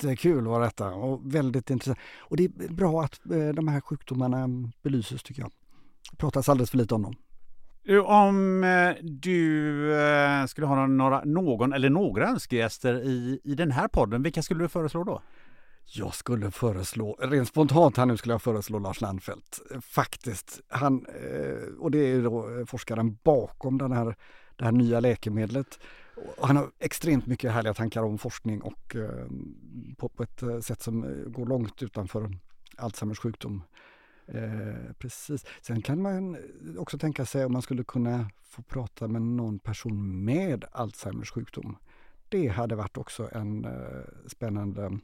Jätte 0.00 0.10
jättekul 0.10 0.46
var 0.46 0.60
detta 0.60 0.88
och 0.88 1.34
väldigt 1.34 1.70
intressant. 1.70 1.98
Och 2.18 2.36
det 2.36 2.44
är 2.44 2.72
bra 2.72 3.02
att 3.02 3.30
eh, 3.30 3.48
de 3.48 3.68
här 3.68 3.80
sjukdomarna 3.80 4.48
belyses 4.82 5.22
tycker 5.22 5.42
jag. 5.42 5.50
Det 6.10 6.16
pratas 6.16 6.48
alldeles 6.48 6.70
för 6.70 6.78
lite 6.78 6.94
om 6.94 7.02
dem. 7.02 7.14
Om 8.06 8.64
eh, 8.64 8.94
du 9.02 9.94
eh, 10.00 10.46
skulle 10.46 10.66
ha 10.66 10.86
några, 10.86 11.24
någon 11.24 11.72
eller 11.72 11.90
några 11.90 12.28
önskegäster 12.28 12.94
i, 12.94 13.40
i 13.44 13.54
den 13.54 13.70
här 13.70 13.88
podden, 13.88 14.22
vilka 14.22 14.42
skulle 14.42 14.64
du 14.64 14.68
föreslå 14.68 15.04
då? 15.04 15.22
Jag 15.84 16.14
skulle 16.14 16.50
föreslå, 16.50 17.16
rent 17.20 17.48
spontant 17.48 17.96
här 17.96 18.06
nu 18.06 18.16
skulle 18.16 18.34
jag 18.34 18.42
föreslå 18.42 18.78
Lars 18.78 19.00
Landfelt. 19.00 19.60
Faktiskt. 19.80 20.60
Han, 20.68 21.06
och 21.78 21.90
det 21.90 21.98
är 21.98 22.22
då 22.22 22.66
forskaren 22.66 23.18
bakom 23.22 23.78
den 23.78 23.92
här, 23.92 24.16
det 24.56 24.64
här 24.64 24.72
nya 24.72 25.00
läkemedlet 25.00 25.78
han 26.38 26.56
har 26.56 26.70
extremt 26.78 27.26
mycket 27.26 27.52
härliga 27.52 27.74
tankar 27.74 28.02
om 28.02 28.18
forskning 28.18 28.62
och 28.62 28.96
eh, 28.96 29.26
på, 29.96 30.08
på, 30.08 30.22
ett 30.22 30.42
eh, 30.42 30.60
sätt 30.60 30.82
som 30.82 31.04
eh, 31.04 31.10
går 31.10 31.46
långt 31.46 31.82
utanför 31.82 32.30
Alzheimers 32.76 33.18
sjukdom. 33.18 33.62
Eh, 34.26 34.92
precis. 34.98 35.44
Sen 35.60 35.82
kan 35.82 36.02
man 36.02 36.36
också 36.78 36.98
tänka 36.98 37.26
sig 37.26 37.44
om 37.44 37.52
man 37.52 37.62
skulle 37.62 37.84
kunna 37.84 38.30
få 38.42 38.62
prata 38.62 39.08
med 39.08 39.22
någon 39.22 39.58
person 39.58 40.24
med 40.24 40.64
Alzheimers 40.72 41.30
sjukdom. 41.30 41.76
Det 42.28 42.48
hade 42.48 42.74
varit 42.74 42.96
också 42.96 43.28
en 43.32 43.64
eh, 43.64 44.04
spännande 44.26 44.98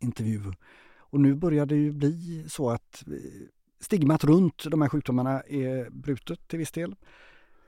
intervju. 0.00 0.42
Och 0.96 1.20
nu 1.20 1.34
börjar 1.34 1.66
det 1.66 1.76
ju 1.76 1.92
bli 1.92 2.44
så 2.48 2.70
att 2.70 3.04
eh, 3.06 3.14
stigmat 3.80 4.24
runt 4.24 4.64
de 4.70 4.82
här 4.82 4.88
sjukdomarna 4.88 5.40
är 5.40 5.90
brutet 5.90 6.48
till 6.48 6.58
viss 6.58 6.72
del. 6.72 6.96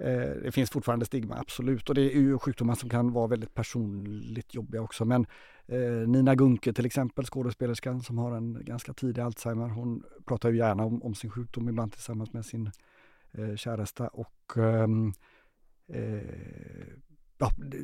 Eh, 0.01 0.43
det 0.43 0.53
finns 0.53 0.71
fortfarande 0.71 1.07
stigma, 1.07 1.37
absolut. 1.39 1.89
Och 1.89 1.95
det 1.95 2.01
är 2.17 2.21
ju 2.21 2.39
sjukdomar 2.39 2.75
som 2.75 2.89
kan 2.89 3.13
vara 3.13 3.27
väldigt 3.27 3.55
personligt 3.55 4.55
jobbiga 4.55 4.83
också. 4.83 5.05
Men 5.05 5.27
eh, 5.67 6.09
Nina 6.09 6.35
Gunke 6.35 6.73
till 6.73 6.87
exempel, 6.87 7.25
skådespelerskan 7.25 8.03
som 8.03 8.19
har 8.19 8.37
en 8.37 8.65
ganska 8.65 8.93
tidig 8.93 9.23
Alzheimer, 9.23 9.69
hon 9.69 10.03
pratar 10.25 10.51
ju 10.51 10.57
gärna 10.57 10.85
om, 10.85 11.03
om 11.03 11.15
sin 11.15 11.31
sjukdom, 11.31 11.69
ibland 11.69 11.93
tillsammans 11.93 12.33
med 12.33 12.47
sin 12.47 12.71
eh, 13.33 13.57
käresta. 13.57 14.09
Och 14.09 14.57
ehm, 14.57 15.13
eh, 15.89 16.23
ja, 17.39 17.51
det, 17.59 17.79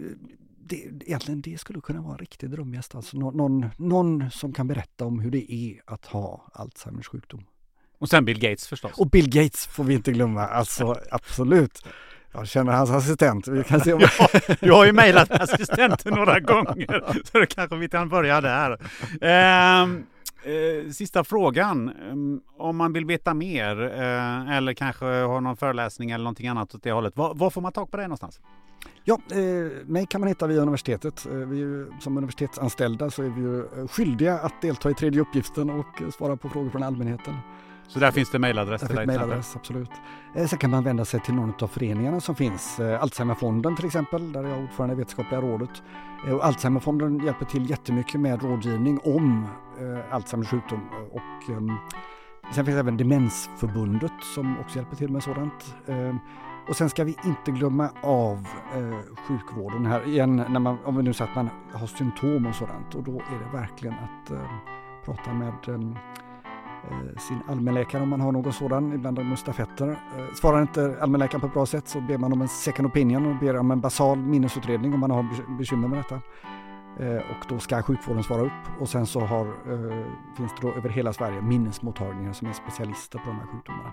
det, 0.58 0.76
egentligen 0.76 1.40
det 1.40 1.58
skulle 1.58 1.80
kunna 1.80 2.02
vara 2.02 2.12
en 2.12 2.18
riktig 2.18 2.50
drömgäst. 2.50 2.94
Alltså 2.94 3.18
någon, 3.18 3.36
någon, 3.36 3.66
någon 3.78 4.30
som 4.30 4.52
kan 4.52 4.68
berätta 4.68 5.04
om 5.04 5.20
hur 5.20 5.30
det 5.30 5.52
är 5.52 5.82
att 5.86 6.06
ha 6.06 6.50
Alzheimers 6.52 7.08
sjukdom. 7.08 7.44
Och 7.98 8.08
sen 8.08 8.24
Bill 8.24 8.38
Gates 8.38 8.68
förstås. 8.68 8.92
Och 8.98 9.10
Bill 9.10 9.30
Gates 9.30 9.66
får 9.66 9.84
vi 9.84 9.94
inte 9.94 10.12
glömma, 10.12 10.46
alltså 10.46 10.96
absolut. 11.10 11.86
Jag 12.32 12.48
känner 12.48 12.72
hans 12.72 12.90
assistent. 12.90 13.48
Vi 13.48 13.64
kan 13.64 13.80
se 13.80 13.92
om... 13.92 14.00
ja, 14.18 14.28
du 14.60 14.72
har 14.72 14.86
ju 14.86 14.92
mejlat 14.92 15.30
assistenten 15.30 16.14
några 16.14 16.40
gånger, 16.40 17.04
så 17.24 17.38
då 17.38 17.46
kanske 17.46 17.76
vi 17.76 17.88
kan 17.88 18.08
börja 18.08 18.40
där. 18.40 18.78
Eh, 20.46 20.90
sista 20.92 21.24
frågan. 21.24 21.88
Ehm, 21.88 22.40
om 22.58 22.76
man 22.76 22.92
vill 22.92 23.04
veta 23.04 23.34
mer 23.34 23.82
eh, 23.82 24.56
eller 24.56 24.72
kanske 24.72 25.04
ha 25.04 25.40
någon 25.40 25.56
föreläsning 25.56 26.10
eller 26.10 26.24
någonting 26.24 26.48
annat 26.48 26.74
åt 26.74 26.82
det 26.82 26.92
hållet. 26.92 27.16
Var, 27.16 27.34
var 27.34 27.50
får 27.50 27.60
man 27.60 27.72
tag 27.72 27.90
på 27.90 27.96
det 27.96 28.02
någonstans? 28.02 28.40
Ja, 29.04 29.18
eh, 29.30 29.86
mig 29.86 30.06
kan 30.06 30.20
man 30.20 30.28
hitta 30.28 30.46
via 30.46 30.60
universitetet. 30.60 31.26
Eh, 31.26 31.32
vi 31.32 31.56
ju, 31.56 31.92
som 32.00 32.16
universitetsanställda 32.16 33.10
så 33.10 33.22
är 33.22 33.28
vi 33.28 33.40
ju 33.40 33.88
skyldiga 33.88 34.38
att 34.38 34.62
delta 34.62 34.90
i 34.90 34.94
tredje 34.94 35.20
uppgiften 35.20 35.70
och 35.70 36.02
svara 36.14 36.36
på 36.36 36.48
frågor 36.48 36.70
från 36.70 36.82
allmänheten. 36.82 37.34
Så 37.88 37.98
där 37.98 38.10
finns 38.10 38.30
det 38.30 38.38
mejladress 38.38 38.80
till 38.80 38.96
dig? 38.96 39.06
Mejladress, 39.06 39.56
absolut. 39.56 39.90
Eh, 40.34 40.46
sen 40.46 40.58
kan 40.58 40.70
man 40.70 40.84
vända 40.84 41.04
sig 41.04 41.20
till 41.20 41.34
någon 41.34 41.52
av 41.60 41.68
föreningarna 41.68 42.20
som 42.20 42.34
finns. 42.34 42.80
Eh, 42.80 43.02
Alzheimerfonden 43.02 43.76
till 43.76 43.86
exempel, 43.86 44.32
där 44.32 44.44
är 44.44 44.48
jag 44.48 44.62
ordförande 44.62 44.94
i 44.94 44.98
vetenskapliga 44.98 45.40
rådet. 45.40 45.82
Eh, 46.28 46.46
Alzheimerfonden 46.46 47.24
hjälper 47.24 47.44
till 47.44 47.70
jättemycket 47.70 48.20
med 48.20 48.42
rådgivning 48.42 49.00
om 49.04 49.48
Alzheimers 50.10 50.48
sjukdom. 50.48 50.88
Och, 51.12 51.54
ehm, 51.56 51.72
sen 52.54 52.64
finns 52.64 52.76
även 52.76 52.96
Demensförbundet 52.96 54.12
som 54.34 54.60
också 54.60 54.78
hjälper 54.78 54.96
till 54.96 55.12
med 55.12 55.22
sådant. 55.22 55.74
Och 56.68 56.76
sen 56.76 56.90
ska 56.90 57.04
vi 57.04 57.16
inte 57.24 57.50
glömma 57.50 57.90
av 58.02 58.46
sjukvården 59.28 59.86
här 59.86 60.08
igen, 60.08 60.36
när 60.48 60.60
man, 60.60 60.78
om 60.84 60.96
vi 60.96 61.02
nu 61.02 61.12
säger 61.12 61.30
att 61.30 61.36
man 61.36 61.50
har 61.72 61.86
symptom 61.86 62.46
och 62.46 62.54
sådant. 62.54 62.94
Och 62.94 63.02
då 63.02 63.12
är 63.12 63.38
det 63.44 63.58
verkligen 63.58 63.94
att 63.94 64.32
prata 65.04 65.32
med 65.32 65.52
Eh, 65.68 66.25
sin 67.18 67.40
allmänläkare 67.48 68.02
om 68.02 68.08
man 68.08 68.20
har 68.20 68.32
någon 68.32 68.52
sådan. 68.52 68.92
Ibland 68.92 69.16
de 69.16 69.36
stafetter. 69.36 69.88
Eh, 69.88 70.34
svarar 70.34 70.62
inte 70.62 70.96
allmänläkaren 71.00 71.40
på 71.40 71.46
ett 71.46 71.52
bra 71.52 71.66
sätt 71.66 71.88
så 71.88 72.00
ber 72.00 72.18
man 72.18 72.32
om 72.32 72.42
en 72.42 72.48
second 72.48 72.86
opinion 72.86 73.26
och 73.26 73.36
ber 73.40 73.56
om 73.56 73.70
en 73.70 73.80
basal 73.80 74.18
minnesutredning 74.18 74.94
om 74.94 75.00
man 75.00 75.10
har 75.10 75.56
bekymmer 75.58 75.88
med 75.88 75.98
detta. 75.98 76.14
Eh, 77.04 77.16
och 77.16 77.46
då 77.48 77.58
ska 77.58 77.82
sjukvården 77.82 78.22
svara 78.22 78.40
upp 78.40 78.80
och 78.80 78.88
sen 78.88 79.06
så 79.06 79.20
har, 79.20 79.46
finns 80.36 80.52
det 80.60 80.68
då 80.68 80.72
över 80.74 80.88
hela 80.88 81.12
Sverige 81.12 81.42
minnesmottagningar 81.42 82.32
som 82.32 82.48
är 82.48 82.52
specialister 82.52 83.18
på 83.18 83.30
de 83.30 83.36
här 83.36 83.46
sjukdomarna. 83.46 83.92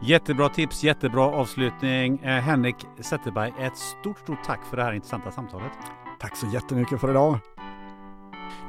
Jättebra 0.00 0.48
tips, 0.48 0.84
jättebra 0.84 1.24
avslutning. 1.24 2.18
Henrik 2.18 2.76
Zetterberg, 3.00 3.52
ett 3.58 3.76
stort, 3.76 4.18
stort 4.18 4.44
tack 4.44 4.64
för 4.64 4.76
det 4.76 4.82
här 4.82 4.92
intressanta 4.92 5.30
samtalet. 5.30 5.72
Tack 6.20 6.36
så 6.36 6.46
jättemycket 6.46 7.00
för 7.00 7.10
idag. 7.10 7.38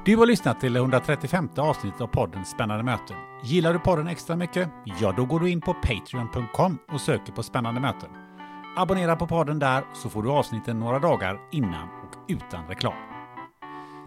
Du 0.06 0.18
har 0.18 0.26
lyssnat 0.26 0.60
till 0.60 0.74
det 0.74 0.80
135 0.80 1.50
avsnittet 1.58 2.02
av 2.02 2.08
podden 2.08 2.46
Spännande 2.46 2.84
möten. 2.84 3.18
Gillar 3.44 3.74
du 3.74 3.80
podden 3.80 4.08
extra 4.08 4.36
mycket? 4.36 4.70
Ja, 5.00 5.14
då 5.18 5.26
går 5.26 5.40
du 5.40 5.50
in 5.50 5.62
på 5.62 5.74
Patreon.com 5.74 6.78
och 6.92 7.02
söker 7.02 7.34
på 7.34 7.44
Spännande 7.44 7.82
möten. 7.82 8.10
Abonnera 8.78 9.16
på 9.16 9.28
podden 9.28 9.60
där 9.60 9.84
så 9.94 10.10
får 10.10 10.24
du 10.24 10.30
avsnitten 10.30 10.80
några 10.80 11.00
dagar 11.00 11.40
innan 11.52 11.84
och 11.84 12.16
utan 12.28 12.68
reklam. 12.68 12.94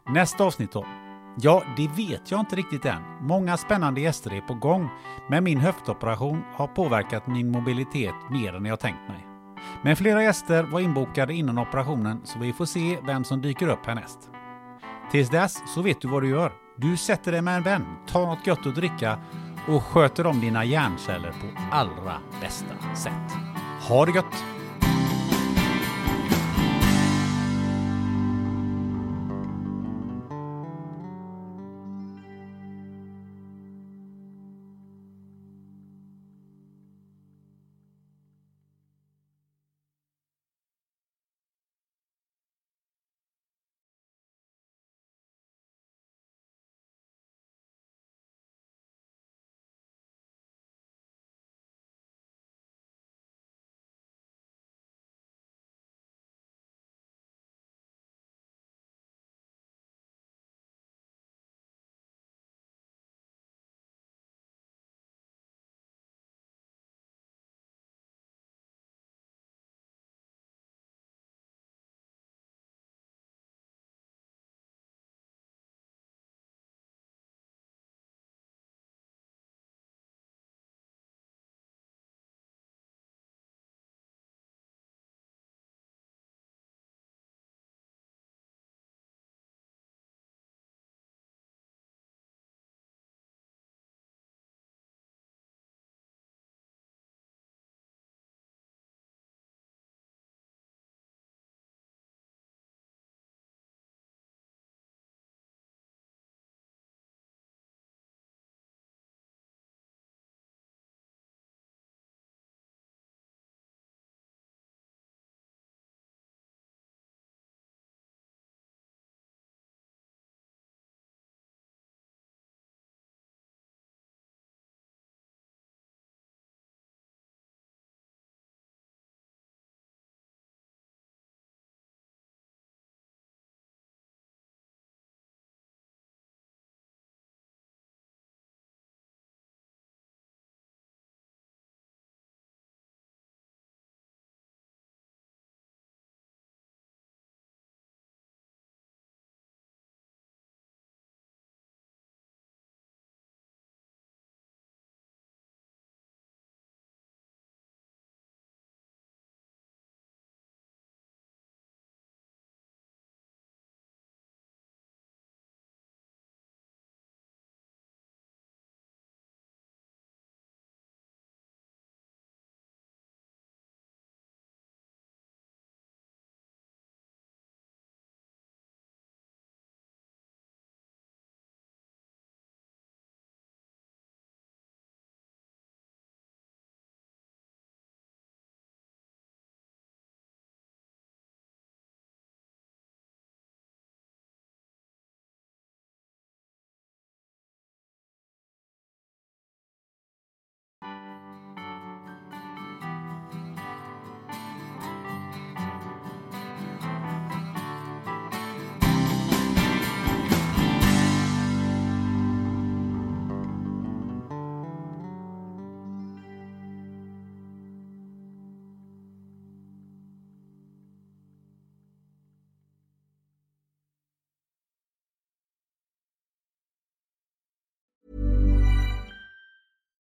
Nästa 0.09 0.45
avsnitt 0.45 0.73
då? 0.73 0.87
Ja, 1.41 1.63
det 1.77 1.89
vet 1.89 2.31
jag 2.31 2.41
inte 2.41 2.57
riktigt 2.57 2.85
än. 2.85 3.03
Många 3.21 3.57
spännande 3.57 4.01
gäster 4.01 4.33
är 4.33 4.41
på 4.41 4.55
gång, 4.55 4.89
men 5.29 5.45
min 5.45 5.59
höftoperation 5.59 6.43
har 6.55 6.67
påverkat 6.67 7.27
min 7.27 7.51
mobilitet 7.51 8.15
mer 8.31 8.55
än 8.55 8.65
jag 8.65 8.81
tänkt 8.81 9.09
mig. 9.09 9.27
Men 9.83 9.97
flera 9.97 10.23
gäster 10.23 10.63
var 10.63 10.81
inbokade 10.81 11.35
innan 11.35 11.59
operationen 11.59 12.21
så 12.25 12.39
vi 12.39 12.53
får 12.53 12.65
se 12.65 12.99
vem 13.07 13.25
som 13.25 13.43
dyker 13.43 13.69
upp 13.69 13.87
härnäst. 13.87 14.31
Tills 15.11 15.31
dess 15.31 15.63
så 15.75 15.83
vet 15.83 16.01
du 16.01 16.09
vad 16.09 16.23
du 16.23 16.29
gör. 16.29 16.53
Du 16.77 16.97
sätter 16.97 17.33
dig 17.33 17.43
med 17.43 17.57
en 17.57 17.63
vän, 17.63 17.85
tar 18.07 18.27
något 18.27 18.47
gött 18.47 18.67
att 18.67 18.75
dricka 18.75 19.19
och 19.69 19.83
sköter 19.83 20.27
om 20.27 20.41
dina 20.41 20.65
hjärnceller 20.65 21.31
på 21.31 21.47
allra 21.71 22.21
bästa 22.41 22.95
sätt. 22.97 23.33
Ha 23.89 24.07
det 24.07 24.13
gött! 24.13 24.45